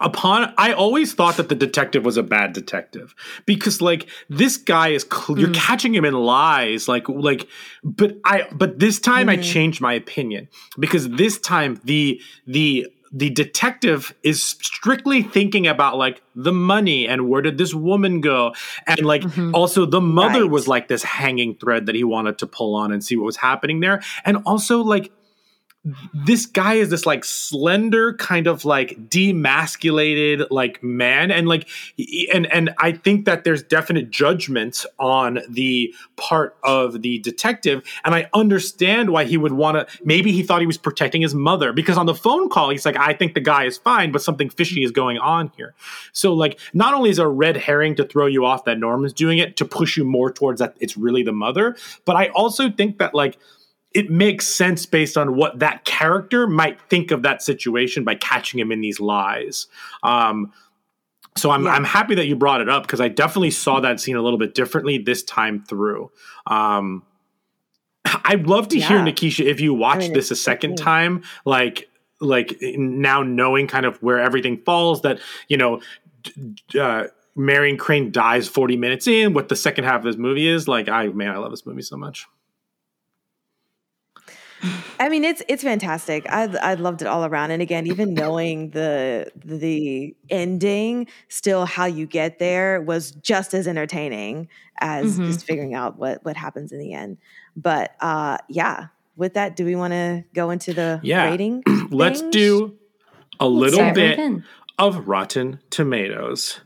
upon 0.01 0.53
i 0.59 0.73
always 0.73 1.13
thought 1.15 1.37
that 1.37 1.49
the 1.49 1.55
detective 1.55 2.05
was 2.05 2.17
a 2.17 2.23
bad 2.23 2.53
detective 2.53 3.15
because 3.47 3.81
like 3.81 4.09
this 4.29 4.57
guy 4.57 4.89
is 4.89 5.07
cl- 5.11 5.39
you're 5.39 5.49
mm. 5.49 5.55
catching 5.55 5.95
him 5.95 6.05
in 6.05 6.15
lies 6.15 6.89
like 6.89 7.09
like 7.09 7.49
but 7.83 8.17
i 8.25 8.47
but 8.53 8.79
this 8.79 8.99
time 9.01 9.27
mm. 9.27 9.31
i 9.31 9.37
changed 9.37 9.81
my 9.81 9.93
opinion 9.93 10.49
because 10.79 11.09
this 11.11 11.39
time 11.39 11.81
the 11.85 12.21
the 12.47 12.87
the 13.13 13.31
detective 13.31 14.15
is 14.23 14.43
strictly 14.43 15.23
thinking 15.23 15.67
about 15.67 15.97
like 15.97 16.23
the 16.35 16.53
money 16.53 17.09
and 17.09 17.29
where 17.29 17.43
did 17.43 17.59
this 17.59 17.75
woman 17.75 18.21
go 18.21 18.55
and 18.87 19.01
like 19.01 19.23
mm-hmm. 19.23 19.55
also 19.55 19.87
the 19.87 20.01
mother 20.01 20.43
right. 20.43 20.51
was 20.51 20.69
like 20.69 20.89
this 20.89 21.03
hanging 21.03 21.55
thread 21.55 21.87
that 21.87 21.95
he 21.95 22.05
wanted 22.05 22.39
to 22.39 22.47
pull 22.47 22.75
on 22.75 22.93
and 22.93 23.03
see 23.03 23.17
what 23.17 23.25
was 23.25 23.37
happening 23.37 23.81
there 23.81 24.03
and 24.25 24.37
also 24.45 24.79
like 24.79 25.11
this 26.13 26.45
guy 26.45 26.75
is 26.75 26.91
this 26.91 27.07
like 27.07 27.25
slender 27.25 28.13
kind 28.15 28.47
of 28.47 28.65
like 28.65 29.09
demasculated 29.09 30.47
like 30.51 30.83
man. 30.83 31.31
And 31.31 31.47
like 31.47 31.69
and 32.33 32.47
and 32.53 32.71
i 32.79 32.93
think 32.93 33.25
that 33.27 33.45
there's 33.45 33.63
definite 33.63 34.11
judgment 34.11 34.85
on 34.99 35.41
the 35.49 35.95
part 36.17 36.57
of 36.65 37.03
the 37.03 37.19
detective. 37.21 37.83
And 38.05 38.15
i 38.15 38.29
understand 38.35 39.11
why 39.11 39.25
he 39.25 39.37
would 39.37 39.53
want 39.53 39.77
to 39.77 39.99
maybe 40.05 40.33
he 40.33 40.43
thought 40.43 40.61
he 40.61 40.67
was 40.67 40.79
protecting 40.79 41.23
his 41.23 41.35
mother 41.35 41.73
because 41.73 41.97
on 41.97 42.07
the 42.07 42.15
phone 42.15 42.49
call 42.49 42.71
he's 42.71 42.85
like 42.85 42.97
i 42.97 43.13
think 43.13 43.35
the 43.35 43.41
guy 43.41 43.65
is 43.65 43.79
fine 43.79 44.13
but 44.13 44.23
something 44.23 44.51
fishy 44.51 44.83
is 44.83 44.91
going 44.91 45.19
on 45.19 45.53
here. 45.57 45.75
So 46.13 46.35
like 46.35 46.59
not 46.75 46.95
only 46.95 47.11
is 47.11 47.19
a 47.19 47.29
red 47.29 47.57
herring 47.57 47.95
to 47.97 48.05
throw 48.05 48.27
you 48.27 48.45
off 48.45 48.65
that 48.65 48.79
norm 48.79 49.05
is 49.05 49.13
doing 49.13 49.39
it 49.39 49.57
to 49.57 49.65
push 49.65 49.97
you 49.97 50.05
more 50.05 50.33
towards 50.33 50.61
that 50.61 50.77
it's 50.81 50.97
really 50.97 51.23
the 51.23 51.33
mother 51.33 51.77
but 52.05 52.17
i 52.17 52.29
also 52.29 52.71
think 52.71 52.99
that 52.99 53.15
like 53.15 53.39
it 53.95 54.11
makes 54.11 54.47
sense 54.47 54.85
based 54.87 55.17
on 55.17 55.35
what 55.35 55.59
that 55.61 55.85
character 55.85 56.47
might 56.47 56.81
think 56.91 57.11
of 57.11 57.23
that 57.23 57.43
situation 57.43 58.05
by 58.05 58.15
catching 58.15 58.61
him 58.61 58.71
in 58.71 58.81
these 58.81 59.01
lies. 59.01 59.67
Um, 60.03 60.53
so 61.37 61.51
I'm 61.51 61.65
Yeah. 61.65 61.73
I'm 61.73 61.85
happy 61.85 62.15
that 62.17 62.27
you 62.27 62.37
brought 62.37 62.61
it 62.61 62.69
up 62.69 62.83
because 62.83 63.01
I 63.01 63.09
definitely 63.09 63.51
saw 63.51 63.81
that 63.81 64.01
scene 64.01 64.17
a 64.17 64.23
little 64.23 64.39
bit 64.39 64.55
differently 64.55 64.99
this 64.99 65.23
time 65.23 65.65
through. 65.65 66.11
Um, 66.47 67.03
I'd 68.25 68.47
love 68.47 68.69
to 68.69 68.81
hear 68.81 68.99
Yeah. 68.99 69.05
Nikisha 69.05 69.45
if 69.45 69.61
you 69.61 69.75
watch 69.75 69.99
mean, 70.01 70.13
this 70.13 70.31
a 70.31 70.37
second 70.37 70.77
time, 70.77 71.23
like 71.45 71.89
like 72.21 72.57
now 72.61 73.23
knowing 73.23 73.69
kind 73.69 73.87
of 73.87 73.97
where 74.03 74.19
everything 74.19 74.59
falls. 74.65 75.03
That 75.03 75.21
you 75.49 75.57
know, 75.57 75.81
uh, 76.79 77.05
Marion 77.37 77.77
Crane 77.77 78.11
dies 78.11 78.49
40 78.49 78.77
minutes 78.77 79.07
in. 79.07 79.33
What 79.35 79.49
the 79.49 79.57
second 79.57 79.85
half 79.85 79.99
of 79.99 80.05
this 80.05 80.17
movie 80.17 80.49
is 80.49 80.67
like, 80.67 80.89
I 80.89 81.07
man, 81.09 81.31
I 81.31 81.39
love 81.39 81.51
this 81.53 81.65
movie 81.65 81.83
so 81.83 81.97
much. 81.97 82.27
I 85.01 85.09
mean, 85.09 85.25
it's 85.25 85.43
it's 85.49 85.63
fantastic. 85.63 86.27
I 86.29 86.45
I 86.61 86.75
loved 86.75 87.03
it 87.03 87.07
all 87.09 87.25
around. 87.25 87.51
And 87.53 87.63
again, 87.63 87.87
even 87.87 88.15
knowing 88.15 88.71
the 88.71 89.31
the 89.45 90.15
ending, 90.31 91.07
still 91.29 91.65
how 91.67 91.85
you 91.87 92.07
get 92.07 92.39
there 92.39 92.81
was 92.83 93.13
just 93.13 93.55
as 93.55 93.69
entertaining 93.69 94.49
as 94.81 95.19
Mhm. 95.19 95.27
just 95.27 95.47
figuring 95.47 95.75
out 95.75 95.99
what 95.99 96.25
what 96.25 96.37
happens 96.37 96.73
in 96.73 96.79
the 96.81 96.93
end. 96.93 97.19
But 97.57 97.93
uh, 98.01 98.39
yeah, 98.49 98.87
with 99.17 99.35
that, 99.35 99.55
do 99.57 99.65
we 99.65 99.77
want 99.77 99.93
to 99.93 100.25
go 100.35 100.51
into 100.51 100.73
the 100.73 101.01
Yeah. 101.03 101.25
rating? 101.25 101.63
Let's 101.91 102.21
things? 102.21 102.33
do 102.33 102.77
a 103.41 103.49
little 103.49 103.79
dive 103.79 103.87
right 103.97 104.17
bit 104.17 104.19
in. 104.19 104.45
of 104.79 105.07
Rotten 105.07 105.61
Tomatoes. 105.71 106.61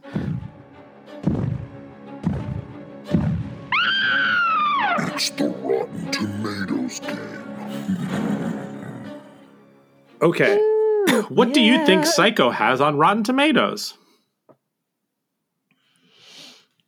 It's 5.15 5.31
the 5.31 5.49
Rotten 5.49 6.11
Tomatoes 6.11 7.01
game. 7.01 7.32
Okay. 10.23 10.57
what 11.29 11.53
do 11.53 11.61
you 11.61 11.85
think. 11.85 12.07
Psycho 12.07 12.51
has 12.51 12.81
on 12.81 12.97
Rotten 12.97 13.25
Tomatoes? 13.25 13.95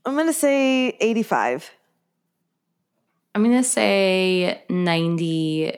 I'm 0.06 0.16
gonna 0.16 0.32
say 0.32 0.88
85. 1.00 1.70
I'm 3.34 3.42
gonna 3.42 3.64
say 3.64 4.62
ninety. 4.68 5.72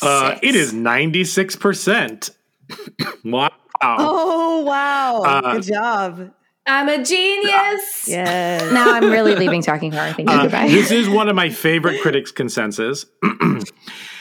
Uh, 0.00 0.38
it 0.42 0.54
is 0.54 0.72
96%. 0.72 2.30
wow. 3.24 3.50
Oh 3.80 4.62
wow! 4.62 5.22
Uh, 5.22 5.54
Good 5.54 5.62
job. 5.64 6.32
I'm 6.66 6.88
a 6.88 7.02
genius. 7.04 8.06
Yes. 8.06 8.72
Now 8.72 8.92
I'm 8.92 9.10
really 9.10 9.34
leaving 9.34 9.62
talking 9.62 9.90
horror. 9.90 10.12
Thank 10.12 10.30
you. 10.30 10.36
Uh, 10.36 10.42
Goodbye. 10.42 10.68
this 10.68 10.92
is 10.92 11.08
one 11.08 11.28
of 11.28 11.34
my 11.34 11.50
favorite 11.50 12.00
critics' 12.00 12.30
consensus. 12.30 13.06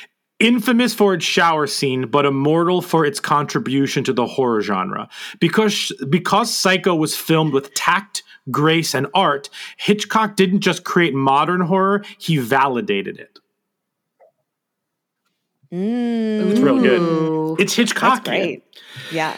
Infamous 0.41 0.93
for 0.93 1.13
its 1.13 1.23
shower 1.25 1.67
scene, 1.67 2.07
but 2.07 2.25
immortal 2.25 2.81
for 2.81 3.05
its 3.05 3.19
contribution 3.19 4.03
to 4.05 4.13
the 4.13 4.25
horror 4.25 4.61
genre. 4.61 5.07
Because 5.39 5.91
because 6.09 6.53
Psycho 6.53 6.95
was 6.95 7.15
filmed 7.15 7.53
with 7.53 7.73
tact, 7.75 8.23
grace, 8.49 8.93
and 8.95 9.07
art, 9.13 9.49
Hitchcock 9.77 10.35
didn't 10.35 10.61
just 10.61 10.83
create 10.83 11.13
modern 11.13 11.61
horror; 11.61 12.03
he 12.17 12.37
validated 12.37 13.19
it. 13.19 13.39
Mm, 15.71 16.51
It's 16.51 16.59
real 16.59 16.79
good. 16.81 17.59
It's 17.61 17.73
Hitchcock. 17.75 18.25
great. 18.25 18.63
Yeah. 19.11 19.37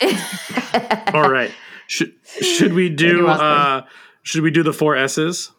All 1.12 1.28
right. 1.30 1.50
Should 1.88 2.12
should 2.42 2.72
we 2.72 2.88
do 2.88 3.26
uh 3.26 3.82
should 4.22 4.42
we 4.42 4.50
do 4.50 4.62
the 4.62 4.72
four 4.72 4.96
S's? 4.96 5.50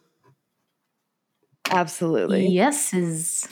Absolutely. 1.72 2.48
Yes 2.48 2.94
is 2.94 3.48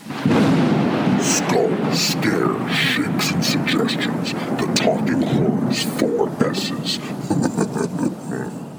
Skull, 1.19 1.93
scares, 1.93 2.71
shakes, 2.71 3.31
and 3.31 3.43
suggestions. 3.45 4.33
The 4.33 4.71
Talking 4.75 5.21
Horrors, 5.21 5.83
four 5.99 6.29
S's. 6.45 6.99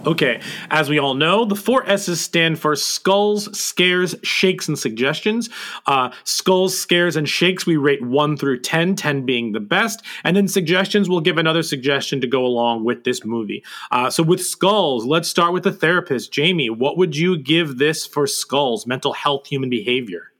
Okay, 0.07 0.41
as 0.71 0.89
we 0.89 1.01
all 1.01 1.15
know, 1.15 1.45
the 1.45 1.57
four 1.57 1.85
S's 1.89 2.21
stand 2.21 2.61
for 2.61 2.77
skulls, 2.77 3.59
scares, 3.59 4.15
shakes, 4.23 4.69
and 4.69 4.79
suggestions. 4.79 5.51
Uh, 5.87 6.11
skulls, 6.23 6.79
scares, 6.79 7.17
and 7.17 7.29
shakes 7.29 7.67
we 7.67 7.77
rate 7.77 8.01
1 8.03 8.37
through 8.37 8.61
10, 8.61 8.95
10 8.95 9.27
being 9.27 9.51
the 9.51 9.59
best. 9.59 10.03
And 10.23 10.37
then 10.37 10.47
suggestions, 10.47 11.09
we'll 11.09 11.21
give 11.21 11.39
another 11.39 11.65
suggestion 11.65 12.21
to 12.21 12.29
go 12.29 12.47
along 12.47 12.85
with 12.85 13.03
this 13.03 13.25
movie. 13.25 13.65
Uh, 13.91 14.09
so 14.09 14.23
with 14.23 14.45
skulls, 14.45 15.05
let's 15.05 15.29
start 15.29 15.53
with 15.53 15.65
the 15.65 15.73
therapist. 15.73 16.31
Jamie, 16.31 16.71
what 16.71 16.97
would 16.97 17.17
you 17.17 17.37
give 17.37 17.79
this 17.79 18.07
for 18.07 18.29
skulls, 18.29 18.87
mental 18.87 19.13
health, 19.13 19.49
human 19.49 19.71
behavior? 19.71 20.31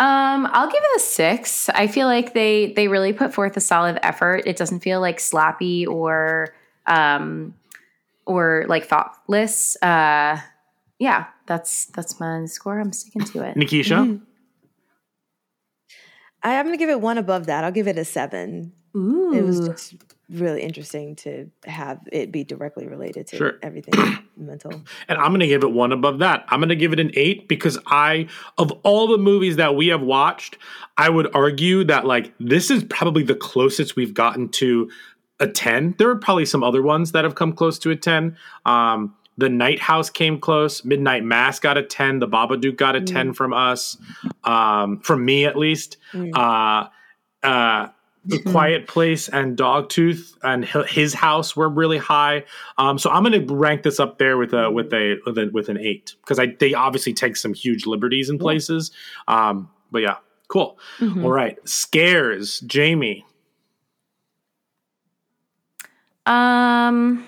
Um, 0.00 0.48
I'll 0.50 0.66
give 0.66 0.82
it 0.82 0.96
a 0.96 1.00
six. 1.00 1.68
I 1.70 1.86
feel 1.86 2.06
like 2.06 2.34
they 2.34 2.72
they 2.74 2.86
really 2.86 3.14
put 3.14 3.32
forth 3.32 3.56
a 3.56 3.62
solid 3.62 3.98
effort. 4.02 4.42
It 4.44 4.56
doesn't 4.58 4.80
feel 4.80 5.00
like 5.00 5.20
sloppy 5.20 5.86
or 5.86 6.52
um 6.86 7.54
or 8.26 8.64
like 8.68 8.86
thoughtless. 8.86 9.76
Uh 9.82 10.40
yeah, 10.98 11.26
that's 11.46 11.86
that's 11.86 12.18
my 12.20 12.46
score. 12.46 12.80
I'm 12.80 12.92
sticking 12.92 13.22
to 13.22 13.42
it. 13.42 13.56
Nikisha? 13.56 14.20
I, 16.42 16.58
I'm 16.58 16.64
gonna 16.66 16.76
give 16.76 16.90
it 16.90 17.00
one 17.00 17.18
above 17.18 17.46
that. 17.46 17.64
I'll 17.64 17.72
give 17.72 17.88
it 17.88 17.98
a 17.98 18.04
seven. 18.04 18.72
Ooh. 18.96 19.32
It 19.34 19.42
was 19.44 19.60
just 19.60 19.94
really 20.30 20.62
interesting 20.62 21.14
to 21.14 21.48
have 21.66 22.00
it 22.10 22.32
be 22.32 22.42
directly 22.44 22.86
related 22.88 23.26
to 23.28 23.36
Sure. 23.36 23.58
everything 23.62 23.94
mental. 24.36 24.72
And 25.06 25.18
I'm 25.18 25.28
going 25.28 25.40
to 25.40 25.46
give 25.46 25.62
it 25.62 25.70
one 25.70 25.92
above 25.92 26.18
that. 26.20 26.44
I'm 26.48 26.58
going 26.60 26.70
to 26.70 26.76
give 26.76 26.92
it 26.92 26.98
an 26.98 27.12
eight 27.14 27.46
because 27.46 27.78
I, 27.86 28.26
of 28.58 28.72
all 28.82 29.06
the 29.06 29.18
movies 29.18 29.56
that 29.56 29.76
we 29.76 29.88
have 29.88 30.00
watched, 30.00 30.58
I 30.96 31.10
would 31.10 31.32
argue 31.34 31.84
that 31.84 32.06
like 32.06 32.32
this 32.40 32.70
is 32.72 32.82
probably 32.84 33.22
the 33.22 33.36
closest 33.36 33.94
we've 33.94 34.14
gotten 34.14 34.48
to 34.50 34.90
a 35.40 35.46
10. 35.46 35.96
There 35.98 36.10
are 36.10 36.16
probably 36.16 36.46
some 36.46 36.62
other 36.62 36.82
ones 36.82 37.12
that 37.12 37.24
have 37.24 37.34
come 37.34 37.52
close 37.52 37.78
to 37.80 37.90
a 37.90 37.96
10. 37.96 38.36
Um, 38.64 39.14
the 39.38 39.48
Night 39.48 39.80
House 39.80 40.08
came 40.08 40.40
close. 40.40 40.84
Midnight 40.84 41.22
Mass 41.22 41.60
got 41.60 41.76
a 41.76 41.82
10. 41.82 42.20
The 42.20 42.28
Babadook 42.28 42.76
got 42.76 42.96
a 42.96 43.02
10 43.02 43.34
from 43.34 43.52
us, 43.52 43.98
um, 44.44 45.00
from 45.00 45.24
me 45.24 45.44
at 45.44 45.56
least. 45.56 45.98
Uh, 46.34 46.86
uh, 47.42 47.88
the 48.24 48.42
Quiet 48.42 48.88
Place 48.88 49.28
and 49.28 49.56
Dogtooth 49.56 50.36
and 50.42 50.64
His 50.64 51.14
House 51.14 51.54
were 51.54 51.68
really 51.68 51.98
high. 51.98 52.44
Um, 52.76 52.98
so 52.98 53.10
I'm 53.10 53.22
going 53.22 53.46
to 53.46 53.54
rank 53.54 53.82
this 53.82 54.00
up 54.00 54.18
there 54.18 54.36
with 54.36 54.52
a 54.52 54.70
with 54.70 54.92
a 54.92 55.18
with, 55.24 55.38
a, 55.38 55.50
with 55.52 55.68
an 55.68 55.78
eight 55.78 56.14
because 56.22 56.38
I 56.38 56.46
they 56.58 56.74
obviously 56.74 57.14
take 57.14 57.36
some 57.36 57.54
huge 57.54 57.86
liberties 57.86 58.28
in 58.28 58.38
places. 58.38 58.90
Um, 59.28 59.70
but 59.92 60.00
yeah, 60.00 60.16
cool. 60.48 60.78
All 61.22 61.30
right, 61.30 61.56
scares, 61.68 62.60
Jamie. 62.60 63.24
Um, 66.26 67.26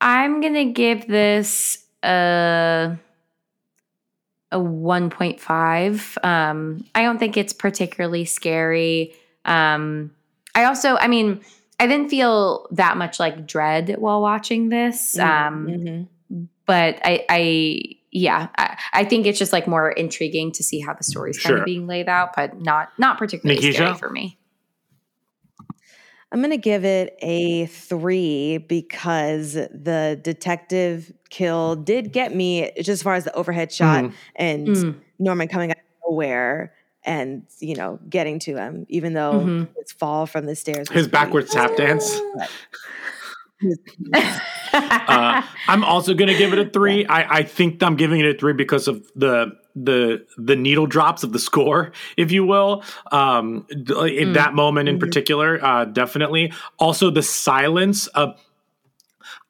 I'm 0.00 0.40
gonna 0.40 0.66
give 0.66 1.06
this 1.06 1.84
a 2.02 2.96
a 4.52 4.58
1.5. 4.58 6.18
Um, 6.24 6.84
I 6.94 7.02
don't 7.02 7.18
think 7.18 7.36
it's 7.36 7.52
particularly 7.52 8.24
scary. 8.24 9.12
Um, 9.44 10.12
I 10.54 10.64
also, 10.64 10.96
I 10.96 11.08
mean, 11.08 11.40
I 11.80 11.86
didn't 11.86 12.08
feel 12.10 12.68
that 12.70 12.96
much 12.96 13.18
like 13.18 13.46
dread 13.46 13.96
while 13.98 14.22
watching 14.22 14.68
this. 14.68 15.18
Um, 15.18 15.66
Mhm. 15.66 16.48
but 16.64 16.98
I, 17.04 17.24
I 17.28 17.80
yeah, 18.12 18.48
I, 18.56 18.78
I 18.92 19.04
think 19.04 19.26
it's 19.26 19.38
just 19.38 19.52
like 19.52 19.66
more 19.66 19.90
intriguing 19.90 20.52
to 20.52 20.62
see 20.62 20.80
how 20.80 20.94
the 20.94 21.04
story's 21.04 21.38
kind 21.38 21.58
of 21.58 21.64
being 21.64 21.86
laid 21.86 22.08
out, 22.08 22.34
but 22.34 22.60
not 22.60 22.90
not 22.98 23.18
particularly 23.18 23.60
Nikisha? 23.60 23.74
scary 23.74 23.94
for 23.94 24.08
me. 24.10 24.38
I'm 26.32 26.40
gonna 26.42 26.56
give 26.56 26.84
it 26.84 27.16
a 27.22 27.66
three 27.66 28.58
because 28.58 29.52
the 29.54 30.18
detective 30.22 31.12
kill 31.30 31.76
did 31.76 32.12
get 32.12 32.34
me 32.34 32.70
just 32.76 32.88
as 32.88 33.02
far 33.02 33.14
as 33.14 33.24
the 33.24 33.34
overhead 33.34 33.72
shot 33.72 34.04
Mhm. 34.04 34.12
and 34.34 34.66
Mm. 34.68 34.94
Norman 35.18 35.48
coming 35.48 35.70
out 35.70 35.76
of 35.76 36.10
nowhere 36.10 36.72
and 37.04 37.42
you 37.60 37.76
know 37.76 38.00
getting 38.10 38.40
to 38.40 38.56
him, 38.56 38.86
even 38.88 39.12
though 39.12 39.34
Mhm. 39.34 39.68
his 39.80 39.92
fall 39.92 40.26
from 40.26 40.46
the 40.46 40.56
stairs. 40.56 40.90
His 40.90 41.06
backwards 41.06 41.52
tap 41.52 41.76
dance. 41.76 42.20
Uh, 44.72 45.42
I'm 45.68 45.84
also 45.84 46.12
going 46.12 46.28
to 46.28 46.36
give 46.36 46.52
it 46.52 46.58
a 46.58 46.68
three. 46.68 47.06
I, 47.06 47.38
I 47.38 47.42
think 47.44 47.82
I'm 47.82 47.96
giving 47.96 48.20
it 48.20 48.26
a 48.26 48.38
three 48.38 48.52
because 48.52 48.88
of 48.88 49.10
the 49.14 49.56
the 49.74 50.26
the 50.36 50.56
needle 50.56 50.86
drops 50.86 51.22
of 51.22 51.32
the 51.32 51.38
score, 51.38 51.92
if 52.16 52.32
you 52.32 52.44
will. 52.44 52.82
Um, 53.12 53.66
in 53.70 54.34
that 54.34 54.54
moment 54.54 54.88
in 54.88 54.98
particular, 54.98 55.64
uh, 55.64 55.84
definitely. 55.86 56.52
Also, 56.78 57.10
the 57.10 57.22
silence 57.22 58.06
of. 58.08 58.40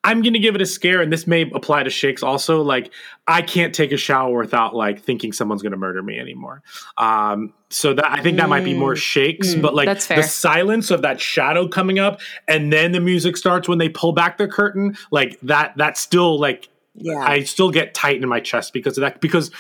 I'm 0.07 0.23
gonna 0.23 0.39
give 0.39 0.55
it 0.55 0.63
a 0.63 0.67
scare, 0.67 1.03
and 1.03 1.13
this 1.13 1.27
may 1.27 1.51
apply 1.53 1.83
to 1.83 1.91
shakes 1.91 2.23
also. 2.23 2.63
Like, 2.63 2.93
I 3.27 3.43
can't 3.43 3.75
take 3.75 3.91
a 3.91 3.97
shower 3.97 4.39
without 4.39 4.75
like 4.75 5.03
thinking 5.03 5.33
someone's 5.33 5.63
gonna 5.63 5.77
murder 5.77 6.03
me 6.03 6.19
anymore. 6.19 6.63
Um, 6.97 7.53
so 7.71 7.93
that 7.93 8.07
I 8.11 8.23
think 8.23 8.37
that 8.37 8.49
might 8.49 8.65
be 8.65 8.73
more 8.73 8.95
mm. 8.95 8.99
shakes, 8.99 9.49
mm, 9.49 9.63
but 9.63 9.75
like 9.75 9.87
that's 9.87 10.07
the 10.07 10.23
silence 10.23 10.93
of 10.93 11.03
that 11.03 11.21
shadow 11.21 11.67
coming 11.67 11.99
up, 11.99 12.21
and 12.47 12.73
then 12.73 12.93
the 12.93 13.01
music 13.01 13.37
starts 13.37 13.69
when 13.69 13.79
they 13.79 13.89
pull 13.89 14.13
back 14.13 14.39
the 14.39 14.47
curtain. 14.47 14.97
Like 15.11 15.41
that, 15.43 15.77
that 15.77 15.99
still 15.99 16.39
like 16.39 16.69
Yeah. 16.95 17.19
I 17.19 17.43
still 17.43 17.71
get 17.71 17.93
tight 17.93 18.23
in 18.23 18.29
my 18.29 18.41
chest 18.41 18.73
because 18.73 18.97
of 18.97 19.03
that. 19.03 19.21
Because 19.21 19.51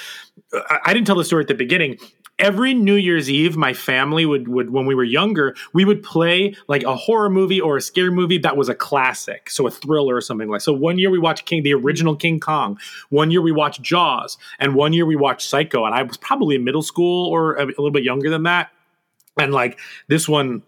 uh, 0.52 0.60
I, 0.68 0.78
I 0.86 0.94
didn't 0.94 1.06
tell 1.06 1.16
the 1.16 1.24
story 1.24 1.42
at 1.42 1.48
the 1.48 1.54
beginning. 1.54 1.98
Every 2.38 2.74
New 2.74 2.96
Year's 2.96 3.30
Eve, 3.30 3.56
my 3.56 3.72
family 3.72 4.26
would 4.26 4.46
would 4.46 4.70
when 4.70 4.84
we 4.84 4.94
were 4.94 5.04
younger, 5.04 5.54
we 5.72 5.86
would 5.86 6.02
play 6.02 6.54
like 6.68 6.82
a 6.82 6.94
horror 6.94 7.30
movie 7.30 7.60
or 7.60 7.78
a 7.78 7.80
scary 7.80 8.10
movie 8.10 8.36
that 8.38 8.58
was 8.58 8.68
a 8.68 8.74
classic, 8.74 9.48
so 9.48 9.66
a 9.66 9.70
thriller 9.70 10.14
or 10.16 10.20
something 10.20 10.48
like. 10.48 10.60
So 10.60 10.74
one 10.74 10.98
year 10.98 11.10
we 11.10 11.18
watched 11.18 11.46
King, 11.46 11.62
the 11.62 11.72
original 11.72 12.14
King 12.14 12.38
Kong. 12.38 12.78
One 13.08 13.30
year 13.30 13.40
we 13.40 13.52
watched 13.52 13.80
Jaws, 13.80 14.36
and 14.58 14.74
one 14.74 14.92
year 14.92 15.06
we 15.06 15.16
watched 15.16 15.48
Psycho. 15.48 15.86
And 15.86 15.94
I 15.94 16.02
was 16.02 16.18
probably 16.18 16.56
in 16.56 16.64
middle 16.64 16.82
school 16.82 17.30
or 17.30 17.54
a, 17.54 17.64
a 17.64 17.66
little 17.66 17.90
bit 17.90 18.04
younger 18.04 18.28
than 18.28 18.42
that. 18.42 18.70
And 19.38 19.54
like 19.54 19.78
this 20.08 20.28
one, 20.28 20.62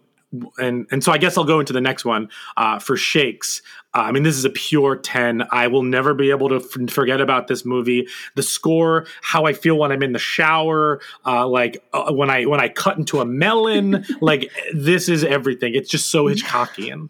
and 0.57 0.85
and 0.91 1.03
so 1.03 1.11
I 1.11 1.17
guess 1.17 1.37
I'll 1.37 1.43
go 1.43 1.59
into 1.59 1.73
the 1.73 1.81
next 1.81 2.05
one 2.05 2.29
uh, 2.57 2.79
for 2.79 2.95
Shakes. 2.95 3.61
Uh, 3.95 4.01
I 4.01 4.11
mean, 4.11 4.23
this 4.23 4.35
is 4.35 4.45
a 4.45 4.49
pure 4.49 4.95
ten. 4.95 5.43
I 5.51 5.67
will 5.67 5.83
never 5.83 6.13
be 6.13 6.29
able 6.29 6.49
to 6.49 6.57
f- 6.57 6.91
forget 6.91 7.21
about 7.21 7.47
this 7.47 7.65
movie. 7.65 8.07
The 8.35 8.43
score, 8.43 9.07
how 9.21 9.45
I 9.45 9.53
feel 9.53 9.77
when 9.77 9.91
I'm 9.91 10.03
in 10.03 10.13
the 10.13 10.19
shower, 10.19 11.01
uh, 11.25 11.47
like 11.47 11.83
uh, 11.93 12.13
when 12.13 12.29
I 12.29 12.45
when 12.45 12.59
I 12.59 12.69
cut 12.69 12.97
into 12.97 13.19
a 13.21 13.25
melon. 13.25 14.05
like 14.21 14.51
this 14.73 15.09
is 15.09 15.23
everything. 15.23 15.73
It's 15.73 15.89
just 15.89 16.11
so 16.11 16.25
Hitchcockian. 16.25 17.09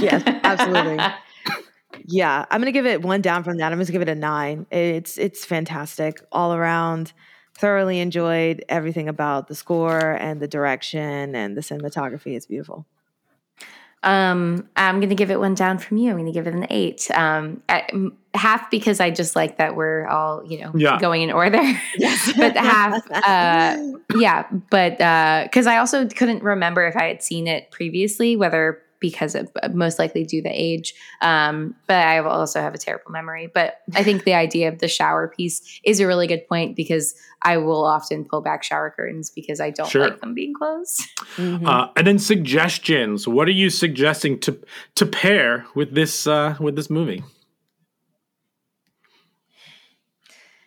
yes, 0.00 0.22
absolutely. 0.44 0.98
Yeah, 2.06 2.44
I'm 2.50 2.60
gonna 2.60 2.72
give 2.72 2.86
it 2.86 3.02
one 3.02 3.20
down 3.20 3.44
from 3.44 3.58
that. 3.58 3.72
I'm 3.72 3.78
gonna 3.78 3.90
give 3.90 4.02
it 4.02 4.08
a 4.08 4.14
nine. 4.14 4.66
It's 4.70 5.18
it's 5.18 5.44
fantastic 5.44 6.20
all 6.32 6.54
around. 6.54 7.12
Thoroughly 7.60 8.00
enjoyed 8.00 8.64
everything 8.70 9.06
about 9.08 9.48
the 9.48 9.54
score 9.54 10.12
and 10.12 10.40
the 10.40 10.48
direction 10.48 11.34
and 11.34 11.54
the 11.54 11.60
cinematography. 11.60 12.34
It's 12.34 12.46
beautiful. 12.46 12.86
Um, 14.02 14.66
I'm 14.76 14.96
going 14.98 15.10
to 15.10 15.14
give 15.14 15.30
it 15.30 15.38
one 15.38 15.54
down 15.54 15.76
from 15.76 15.98
you. 15.98 16.08
I'm 16.08 16.16
going 16.16 16.24
to 16.24 16.32
give 16.32 16.46
it 16.46 16.54
an 16.54 16.66
eight. 16.70 17.10
Um, 17.10 17.62
I, 17.68 17.80
m- 17.92 18.16
half 18.32 18.70
because 18.70 18.98
I 18.98 19.10
just 19.10 19.36
like 19.36 19.58
that 19.58 19.76
we're 19.76 20.06
all, 20.06 20.42
you 20.46 20.58
know, 20.62 20.72
Yeah. 20.74 20.98
going 20.98 21.20
in 21.20 21.30
order. 21.30 21.58
but 22.38 22.56
half, 22.56 23.02
uh, 23.10 23.76
yeah. 24.16 24.46
But 24.70 24.92
because 25.44 25.66
I 25.66 25.76
also 25.76 26.08
couldn't 26.08 26.42
remember 26.42 26.86
if 26.86 26.96
I 26.96 27.08
had 27.08 27.22
seen 27.22 27.46
it 27.46 27.70
previously, 27.70 28.36
whether 28.36 28.80
because 29.00 29.34
of 29.34 29.50
uh, 29.62 29.68
most 29.72 29.98
likely 29.98 30.24
due 30.24 30.42
to 30.42 30.48
age. 30.48 30.94
Um, 31.22 31.74
but 31.86 31.96
I 31.96 32.18
also 32.18 32.60
have 32.60 32.74
a 32.74 32.78
terrible 32.78 33.10
memory. 33.10 33.50
But 33.52 33.78
I 33.94 34.04
think 34.04 34.24
the 34.24 34.34
idea 34.34 34.68
of 34.68 34.78
the 34.78 34.88
shower 34.88 35.26
piece 35.28 35.80
is 35.84 36.00
a 36.00 36.06
really 36.06 36.26
good 36.26 36.46
point 36.48 36.76
because 36.76 37.14
I 37.42 37.56
will 37.56 37.84
often 37.84 38.24
pull 38.24 38.42
back 38.42 38.62
shower 38.62 38.90
curtains 38.94 39.30
because 39.30 39.60
I 39.60 39.70
don't 39.70 39.88
Sure. 39.88 40.02
like 40.02 40.20
them 40.20 40.34
being 40.34 40.52
closed. 40.54 41.02
Mhm. 41.36 41.66
Uh, 41.66 41.88
and 41.96 42.06
then 42.06 42.18
suggestions. 42.18 43.26
What 43.26 43.48
are 43.48 43.52
you 43.52 43.70
suggesting 43.70 44.38
to 44.40 44.58
to 44.96 45.06
pair 45.06 45.64
with 45.74 45.94
this 45.94 46.26
uh, 46.26 46.56
with 46.60 46.76
this 46.76 46.90
movie? 46.90 47.24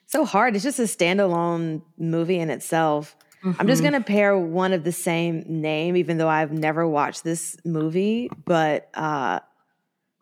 so 0.05 0.25
hard. 0.25 0.55
It's 0.55 0.63
just 0.63 0.77
a 0.77 0.83
standalone 0.83 1.81
movie 1.97 2.37
in 2.39 2.51
itself. 2.51 3.15
I'm 3.43 3.67
just 3.67 3.81
Mhm. 3.81 3.85
gonna 3.85 4.01
pair 4.01 4.37
one 4.37 4.71
of 4.73 4.83
the 4.83 4.91
same 4.91 5.43
name, 5.47 5.97
even 5.97 6.17
though 6.17 6.29
I've 6.29 6.51
never 6.53 6.87
watched 6.87 7.23
this 7.23 7.57
movie, 7.65 8.29
but 8.45 8.89
uh 8.93 9.39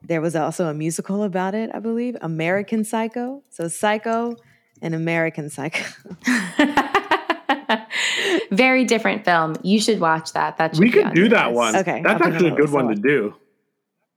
there 0.03 0.22
was 0.22 0.35
also 0.35 0.65
a 0.68 0.73
musical 0.73 1.23
about 1.23 1.53
it, 1.53 1.69
I 1.73 1.80
believe. 1.80 2.18
American 2.22 2.84
Psycho. 2.84 3.43
So 3.52 3.68
Psycho 3.68 4.35
and 4.81 4.95
American 4.95 5.49
Psycho. 5.52 5.84
Very 8.52 8.85
different 8.85 9.23
film. 9.26 9.56
You 9.64 9.80
should 9.80 9.99
watch 9.99 10.34
that. 10.34 10.57
That 10.57 10.76
should 10.76 10.84
We 10.84 10.91
could 10.91 11.06
on 11.06 11.14
do 11.14 11.30
that 11.30 11.48
list. 11.49 11.56
one. 11.56 11.76
Okay, 11.77 11.98
I'll 11.98 12.03
That's 12.03 12.22
actually 12.26 12.49
a 12.49 12.56
good 12.56 12.72
one 12.72 12.88
to 12.88 12.95
do. 12.95 13.35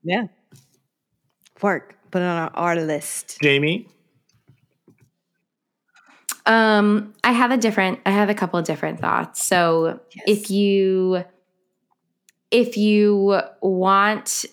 yeah. 0.03 0.25
Work. 1.63 1.97
Put 2.11 2.23
it 2.23 2.27
on 2.27 2.37
our, 2.37 2.51
our 2.55 2.77
list. 2.77 3.39
Jamie, 3.43 3.89
Um, 6.47 7.15
I 7.25 7.33
have 7.33 7.51
a 7.51 7.57
different. 7.57 8.01
I 8.05 8.11
have 8.11 8.29
a 8.31 8.35
couple 8.35 8.59
of 8.59 8.67
different 8.67 9.01
thoughts. 9.01 9.43
So 9.45 10.01
Yes. 10.15 10.25
if 10.27 10.51
you 10.51 11.25
if 12.51 12.77
you 12.77 13.41
want 13.63 14.45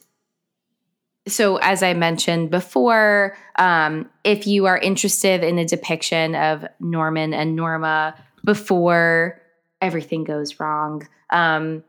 so 1.28 1.58
as 1.58 1.84
i 1.84 1.94
mentioned 1.94 2.50
before 2.50 3.38
um, 3.60 4.10
if 4.24 4.48
you 4.48 4.66
are 4.66 4.78
interested 4.78 5.44
in 5.44 5.60
a 5.60 5.66
depiction 5.66 6.34
of 6.34 6.66
norman 6.80 7.32
and 7.34 7.56
norma 7.56 8.16
before 8.44 9.40
everything 9.82 10.24
goes 10.24 10.60
wrong 10.60 11.08
um, 11.30 11.84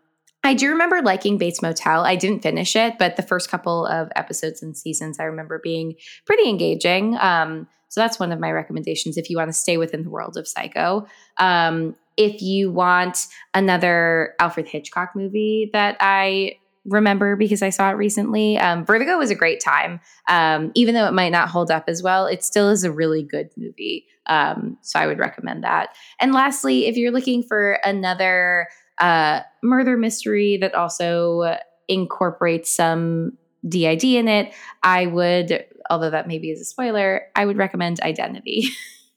i 0.44 0.52
do 0.52 0.68
remember 0.68 1.00
liking 1.00 1.38
bates 1.38 1.62
motel 1.62 2.04
i 2.04 2.14
didn't 2.14 2.42
finish 2.42 2.76
it 2.76 2.98
but 2.98 3.16
the 3.16 3.22
first 3.22 3.48
couple 3.48 3.86
of 3.86 4.10
episodes 4.16 4.62
and 4.62 4.76
seasons 4.76 5.18
i 5.18 5.24
remember 5.24 5.58
being 5.62 5.94
pretty 6.26 6.46
engaging 6.46 7.16
um, 7.18 7.66
so 7.92 8.00
that's 8.00 8.18
one 8.18 8.32
of 8.32 8.40
my 8.40 8.50
recommendations 8.50 9.18
if 9.18 9.28
you 9.28 9.36
want 9.36 9.48
to 9.48 9.52
stay 9.52 9.76
within 9.76 10.02
the 10.02 10.10
world 10.10 10.36
of 10.36 10.48
psycho 10.48 11.06
um, 11.38 11.94
if 12.16 12.40
you 12.40 12.70
want 12.70 13.26
another 13.54 14.34
alfred 14.38 14.66
hitchcock 14.66 15.10
movie 15.14 15.68
that 15.72 15.96
i 16.00 16.56
remember 16.84 17.36
because 17.36 17.62
I 17.62 17.70
saw 17.70 17.90
it 17.90 17.94
recently. 17.94 18.58
Um, 18.58 18.84
Vertigo 18.84 19.18
was 19.18 19.30
a 19.30 19.34
great 19.34 19.60
time. 19.60 20.00
Um, 20.28 20.72
even 20.74 20.94
though 20.94 21.06
it 21.06 21.12
might 21.12 21.30
not 21.30 21.48
hold 21.48 21.70
up 21.70 21.84
as 21.86 22.02
well, 22.02 22.26
it 22.26 22.42
still 22.42 22.70
is 22.70 22.84
a 22.84 22.90
really 22.90 23.22
good 23.22 23.50
movie. 23.56 24.06
Um, 24.26 24.78
so 24.82 24.98
I 24.98 25.06
would 25.06 25.18
recommend 25.18 25.64
that. 25.64 25.90
And 26.20 26.32
lastly, 26.32 26.86
if 26.86 26.96
you're 26.96 27.12
looking 27.12 27.42
for 27.42 27.78
another 27.84 28.68
uh, 28.98 29.40
murder 29.62 29.96
mystery 29.96 30.56
that 30.58 30.74
also 30.74 31.56
incorporates 31.88 32.74
some 32.74 33.38
DID 33.68 34.04
in 34.04 34.28
it, 34.28 34.52
I 34.82 35.06
would, 35.06 35.64
although 35.92 36.10
that 36.10 36.26
maybe 36.26 36.50
is 36.50 36.60
a 36.60 36.64
spoiler, 36.64 37.26
I 37.36 37.44
would 37.44 37.58
recommend 37.58 38.00
Identity 38.00 38.68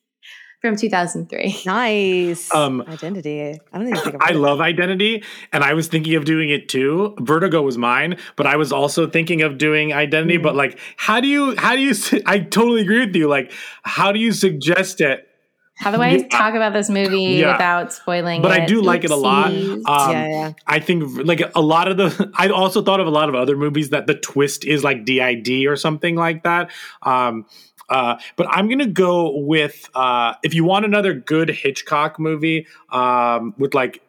from 0.61 0.75
2003. 0.75 1.61
Nice. 1.65 2.53
Um, 2.53 2.81
Identity. 2.81 3.59
I 3.71 3.77
don't 3.77 3.87
even 3.87 4.01
think 4.01 4.15
I've 4.15 4.21
I 4.21 4.33
heard 4.33 4.41
love 4.41 4.59
Identity, 4.59 5.23
and 5.53 5.63
I 5.63 5.73
was 5.73 5.87
thinking 5.87 6.15
of 6.15 6.25
doing 6.25 6.49
it 6.49 6.67
too. 6.67 7.15
Vertigo 7.21 7.61
was 7.61 7.77
mine, 7.77 8.17
but 8.35 8.45
I 8.45 8.57
was 8.57 8.73
also 8.73 9.09
thinking 9.09 9.41
of 9.41 9.57
doing 9.57 9.93
Identity. 9.93 10.35
Mm-hmm. 10.35 10.43
But 10.43 10.55
like, 10.57 10.77
how 10.97 11.21
do 11.21 11.27
you? 11.27 11.55
How 11.55 11.75
do 11.75 11.81
you? 11.81 11.93
I 12.25 12.39
totally 12.39 12.81
agree 12.81 13.05
with 13.05 13.15
you. 13.15 13.29
Like, 13.29 13.53
how 13.83 14.11
do 14.11 14.19
you 14.19 14.33
suggest 14.33 14.99
it? 14.99 15.29
How 15.77 15.91
do 15.91 16.01
I 16.01 16.11
Yeah. 16.11 16.27
talk 16.29 16.53
about 16.53 16.73
this 16.73 16.89
movie 16.89 17.21
Yeah. 17.39 17.51
without 17.53 17.91
spoiling 17.91 18.41
But 18.41 18.51
it? 18.57 18.61
I 18.61 18.65
do 18.65 18.81
like 18.81 19.03
it 19.03 19.11
a 19.11 19.15
lot. 19.15 19.51
Um, 19.51 19.83
yeah, 19.85 20.27
yeah. 20.27 20.51
I 20.67 20.79
think 20.79 21.25
like 21.25 21.41
a 21.53 21.61
lot 21.61 21.89
of 21.89 21.97
the. 21.97 22.31
I 22.35 22.49
also 22.49 22.81
thought 22.81 22.99
of 22.99 23.07
a 23.07 23.11
lot 23.11 23.27
of 23.29 23.35
other 23.35 23.57
movies 23.57 23.89
that 23.89 24.07
the 24.07 24.15
twist 24.15 24.63
is 24.65 24.83
like 24.83 25.05
DID 25.05 25.65
or 25.67 25.75
something 25.75 26.15
like 26.15 26.43
that. 26.43 26.71
Um, 27.03 27.45
uh, 27.89 28.15
but 28.35 28.47
I'm 28.49 28.67
gonna 28.69 28.87
go 28.87 29.37
with 29.37 29.89
uh, 29.93 30.33
if 30.43 30.53
you 30.53 30.63
want 30.63 30.85
another 30.85 31.13
good 31.13 31.49
Hitchcock 31.49 32.19
movie 32.19 32.67
um, 32.89 33.53
with 33.57 33.73
like 33.73 34.01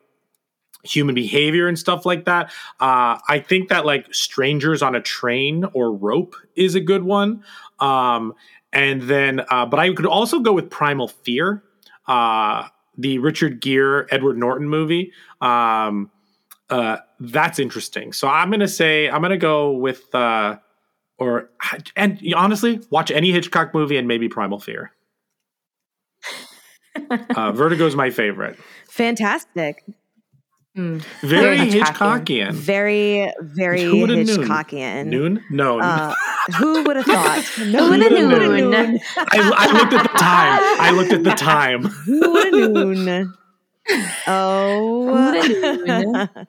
human 0.84 1.14
behavior 1.16 1.66
and 1.66 1.76
stuff 1.78 2.06
like 2.06 2.26
that. 2.26 2.47
Uh, 2.80 3.18
I 3.28 3.44
think 3.47 3.70
that 3.70 3.84
like 3.84 4.06
Strangers 4.14 4.82
on 4.82 4.94
a 4.94 5.01
Train 5.01 5.64
or 5.74 5.93
Rope 5.93 6.36
is 6.55 6.76
a 6.76 6.80
good 6.80 7.02
one. 7.02 7.43
Um, 7.80 8.34
and 8.77 9.01
then, 9.01 9.40
uh, 9.48 9.65
but 9.65 9.81
I 9.81 9.90
could 9.94 10.05
also 10.05 10.39
go 10.40 10.53
with 10.53 10.69
Primal 10.69 11.09
Fear, 11.09 11.65
uh, 12.07 12.69
the 12.98 13.19
Richard 13.19 13.62
Gere, 13.62 14.05
Edward 14.11 14.36
Norton 14.36 14.69
movie. 14.69 15.12
Um, 15.40 16.11
uh, 16.69 16.98
that's 17.19 17.59
interesting. 17.59 18.12
So 18.12 18.28
I'm 18.28 18.51
gonna 18.51 18.69
say 18.69 19.09
I'm 19.09 19.23
gonna 19.23 19.39
go 19.39 19.73
with, 19.73 20.15
uh, 20.15 20.59
or 21.16 21.48
and 21.97 22.20
honestly, 22.36 22.82
watch 22.90 23.11
any 23.11 23.32
Hitchcock 23.32 23.73
movie 23.73 23.97
and 23.97 24.07
maybe 24.07 24.28
Primal 24.28 24.59
Fear. 24.59 24.93
uh, 27.11 27.53
Vertigo's 27.53 27.97
my 27.97 28.11
favorite. 28.11 28.59
Fantastic. 28.90 29.85
Mm. 30.77 31.01
Very 31.23 31.57
Very 31.57 31.70
Hitchcockian. 31.70 32.51
Hitchcockian. 32.51 32.53
Very, 32.53 33.32
very 33.40 33.82
Who? 33.82 34.07
Hitchcockian. 34.07 35.07
Noon? 35.07 35.43
No. 35.51 35.81
Uh, 35.81 36.15
who 36.59 36.82
would 36.85 36.97
have 36.97 37.07
thought? 37.07 37.43
Who 37.44 37.90
would 37.90 38.03
have 38.03 38.12
known? 38.12 38.98
I, 39.16 39.53
I 39.57 39.73
looked 39.73 39.93
at 39.94 40.03
the 40.03 40.09
time. 40.19 40.61
I 40.81 40.90
looked 40.90 41.12
at 41.12 41.24
the 41.24 41.31
time. 41.35 41.85
Who 41.85 42.32
would 42.32 42.55
have 42.55 42.70
known? 42.73 43.35
Oh, 44.27 45.07
Who'da 45.32 46.47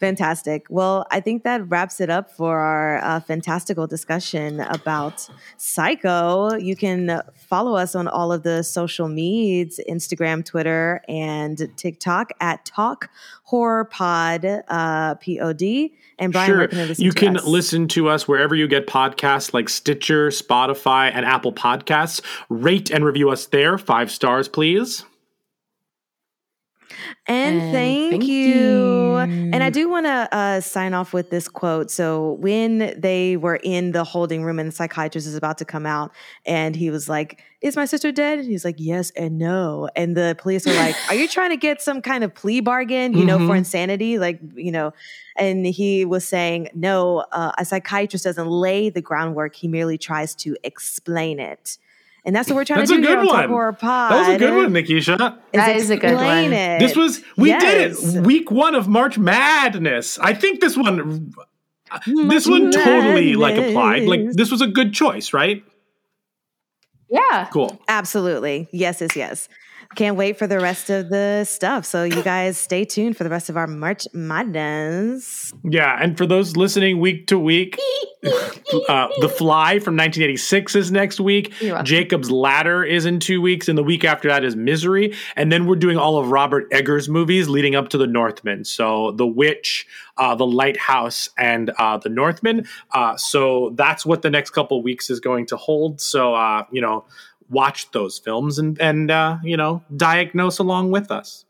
fantastic. 0.00 0.66
Well, 0.68 1.06
I 1.10 1.20
think 1.20 1.44
that 1.44 1.68
wraps 1.68 2.00
it 2.00 2.10
up 2.10 2.30
for 2.30 2.58
our 2.58 2.98
uh, 2.98 3.20
fantastical 3.20 3.86
discussion 3.86 4.60
about 4.60 5.28
Psycho. 5.56 6.54
You 6.54 6.76
can 6.76 7.20
follow 7.34 7.76
us 7.76 7.94
on 7.94 8.08
all 8.08 8.32
of 8.32 8.42
the 8.42 8.62
social 8.62 9.08
medias 9.08 9.80
Instagram, 9.88 10.44
Twitter, 10.44 11.02
and 11.08 11.68
TikTok 11.76 12.32
at 12.40 12.64
Talk 12.64 13.10
Horror 13.44 13.84
Pod, 13.84 14.44
uh, 14.68 15.14
P 15.16 15.40
O 15.40 15.52
D. 15.52 15.94
And 16.18 16.32
Brian, 16.32 16.48
sure. 16.48 16.68
can 16.68 16.94
You 16.98 17.12
can 17.12 17.36
us? 17.36 17.46
listen 17.46 17.86
to 17.88 18.08
us 18.08 18.26
wherever 18.26 18.54
you 18.54 18.66
get 18.66 18.86
podcasts 18.86 19.54
like 19.54 19.68
Stitcher, 19.68 20.28
Spotify, 20.28 21.10
and 21.14 21.24
Apple 21.24 21.52
Podcasts. 21.52 22.20
Rate 22.48 22.90
and 22.90 23.04
review 23.04 23.30
us 23.30 23.46
there. 23.46 23.78
Five 23.78 24.10
stars, 24.10 24.48
please. 24.48 25.04
And, 27.26 27.60
And 27.60 27.72
thank, 27.72 28.10
thank 28.10 28.28
you. 28.28 29.26
And 29.52 29.62
I 29.62 29.70
do 29.70 29.88
want 29.88 30.06
to 30.06 30.28
uh, 30.34 30.60
sign 30.60 30.94
off 30.94 31.12
with 31.12 31.30
this 31.30 31.48
quote. 31.48 31.90
So, 31.90 32.32
when 32.40 32.98
they 32.98 33.36
were 33.36 33.56
in 33.56 33.92
the 33.92 34.04
holding 34.04 34.42
room 34.44 34.58
and 34.58 34.68
the 34.68 34.72
psychiatrist 34.74 35.26
is 35.26 35.34
about 35.34 35.58
to 35.58 35.64
come 35.64 35.86
out, 35.86 36.12
and 36.46 36.74
he 36.74 36.90
was 36.90 37.08
like, 37.08 37.42
Is 37.60 37.76
my 37.76 37.84
sister 37.84 38.12
dead? 38.12 38.38
And 38.38 38.48
he's 38.48 38.64
like, 38.64 38.76
Yes 38.78 39.10
and 39.16 39.38
no. 39.38 39.88
And 39.96 40.16
the 40.16 40.36
police 40.38 40.66
are 40.66 40.74
like, 40.74 40.96
Are 41.08 41.14
you 41.14 41.28
trying 41.36 41.50
to 41.50 41.56
get 41.56 41.82
some 41.82 42.00
kind 42.02 42.24
of 42.24 42.34
plea 42.34 42.60
bargain, 42.60 43.14
you 43.14 43.24
know, 43.24 43.38
for 43.38 43.54
Mhm. 43.54 43.58
insanity? 43.58 44.18
Like, 44.18 44.40
you 44.54 44.72
know, 44.72 44.92
and 45.36 45.66
he 45.66 46.04
was 46.04 46.26
saying, 46.26 46.68
No, 46.74 47.24
uh, 47.32 47.52
a 47.58 47.64
psychiatrist 47.64 48.24
doesn't 48.24 48.48
lay 48.48 48.90
the 48.90 49.02
groundwork, 49.02 49.54
he 49.54 49.68
merely 49.68 49.98
tries 49.98 50.34
to 50.36 50.56
explain 50.64 51.38
it. 51.40 51.78
And 52.24 52.34
that's 52.36 52.48
what 52.48 52.56
we're 52.56 52.64
trying 52.64 52.80
That's 52.80 52.90
to 52.90 52.98
a 52.98 53.00
do 53.00 53.06
here 53.06 53.16
good 53.16 53.20
on 53.20 53.26
Talk 53.26 53.34
one. 53.36 53.48
Horror 53.48 53.72
Pod. 53.72 54.12
That 54.12 54.18
was 54.18 54.28
a 54.28 54.38
good 54.38 54.54
one, 54.54 54.72
Nikisha. 54.72 55.38
That 55.52 55.76
is 55.76 55.88
a 55.90 55.96
good 55.96 56.14
one. 56.14 56.52
It. 56.52 56.78
This 56.78 56.94
was 56.96 57.22
we 57.36 57.48
Yes. 57.50 57.62
did 58.00 58.18
it 58.18 58.26
week 58.26 58.50
one 58.50 58.74
of 58.74 58.88
March 58.88 59.18
Madness. 59.18 60.18
I 60.18 60.34
think 60.34 60.60
this 60.60 60.76
one 60.76 61.32
this 62.06 62.46
March 62.46 62.46
one 62.46 62.70
totally 62.72 63.34
like 63.34 63.56
applied. 63.56 64.02
Like 64.04 64.32
this 64.32 64.50
was 64.50 64.60
a 64.60 64.66
good 64.66 64.92
choice, 64.92 65.32
right? 65.32 65.64
Yeah. 67.10 67.48
Cool. 67.52 67.80
Absolutely. 67.88 68.68
Yes, 68.72 69.00
yes, 69.00 69.16
yes. 69.16 69.48
Can't 69.94 70.16
wait 70.16 70.38
for 70.38 70.46
the 70.46 70.60
rest 70.60 70.90
of 70.90 71.08
the 71.08 71.44
stuff. 71.44 71.84
So 71.84 72.04
you 72.04 72.22
guys 72.22 72.58
stay 72.58 72.84
tuned 72.84 73.16
for 73.16 73.24
the 73.24 73.30
rest 73.30 73.48
of 73.48 73.56
our 73.56 73.66
March 73.66 74.06
Madness. 74.12 75.52
Yeah, 75.64 75.96
and 76.00 76.16
for 76.16 76.26
those 76.26 76.56
listening 76.56 77.00
week 77.00 77.26
to 77.28 77.38
week, 77.38 77.78
uh, 78.24 79.08
The 79.20 79.28
Fly 79.28 79.78
from 79.78 79.96
1986 79.96 80.76
is 80.76 80.92
next 80.92 81.20
week. 81.20 81.52
Jacob's 81.84 82.30
Ladder 82.30 82.84
is 82.84 83.06
in 83.06 83.18
two 83.18 83.40
weeks, 83.40 83.66
and 83.66 83.78
the 83.78 83.82
week 83.82 84.04
after 84.04 84.28
that 84.28 84.44
is 84.44 84.54
Misery. 84.54 85.14
And 85.36 85.50
then 85.50 85.66
we're 85.66 85.76
doing 85.76 85.96
all 85.96 86.18
of 86.18 86.30
Robert 86.30 86.68
Eggers' 86.70 87.08
movies 87.08 87.48
leading 87.48 87.74
up 87.74 87.88
to 87.88 87.98
The 87.98 88.06
Northman. 88.06 88.64
So 88.64 89.12
The 89.12 89.26
Witch, 89.26 89.86
uh, 90.18 90.34
The 90.34 90.46
Lighthouse, 90.46 91.30
and 91.38 91.70
uh, 91.78 91.96
The 91.96 92.10
Northman. 92.10 92.66
Uh, 92.92 93.16
so 93.16 93.72
that's 93.74 94.04
what 94.04 94.20
the 94.20 94.30
next 94.30 94.50
couple 94.50 94.82
weeks 94.82 95.08
is 95.08 95.18
going 95.18 95.46
to 95.46 95.56
hold. 95.56 96.00
So, 96.00 96.34
uh, 96.34 96.64
you 96.70 96.82
know, 96.82 97.04
watch 97.50 97.90
those 97.92 98.18
films 98.18 98.58
and, 98.58 98.80
and 98.80 99.10
uh, 99.10 99.38
you 99.42 99.56
know, 99.56 99.82
diagnose 99.96 100.58
along 100.58 100.90
with 100.90 101.10
us. 101.10 101.44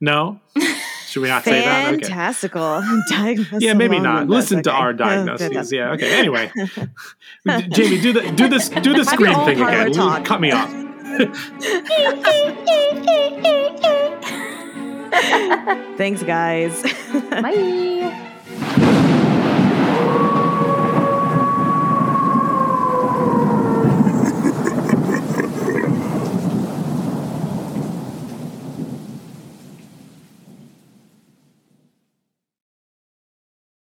No? 0.00 0.40
Should 1.06 1.22
we 1.22 1.28
not 1.28 1.44
say 1.44 1.60
that? 1.64 1.94
Okay. 1.94 2.02
Fantastical. 2.02 2.82
Diagnosis 3.10 3.62
Yeah, 3.62 3.74
maybe 3.74 4.00
not. 4.00 4.26
with 4.26 4.36
us. 4.38 4.50
Listen 4.50 4.62
to 4.64 4.70
Okay. 4.70 4.78
our 4.78 4.92
diagnoses. 5.04 5.48
goodness. 5.48 5.72
yeah. 5.72 5.92
Okay. 5.92 6.18
Anyway, 6.18 6.50
Jamie, 7.70 8.00
do 8.00 8.12
the 8.12 8.32
do 8.34 8.48
this 8.48 8.68
do 8.68 8.92
the 8.92 8.98
Have 8.98 9.06
screen 9.08 9.34
thing 9.44 9.60
again. 9.62 9.92
talk. 9.92 10.24
Cut 10.24 10.40
me 10.40 10.50
off. 10.50 10.70
Thanks, 15.96 16.22
guys. 16.24 16.82
Bye. 17.30 19.00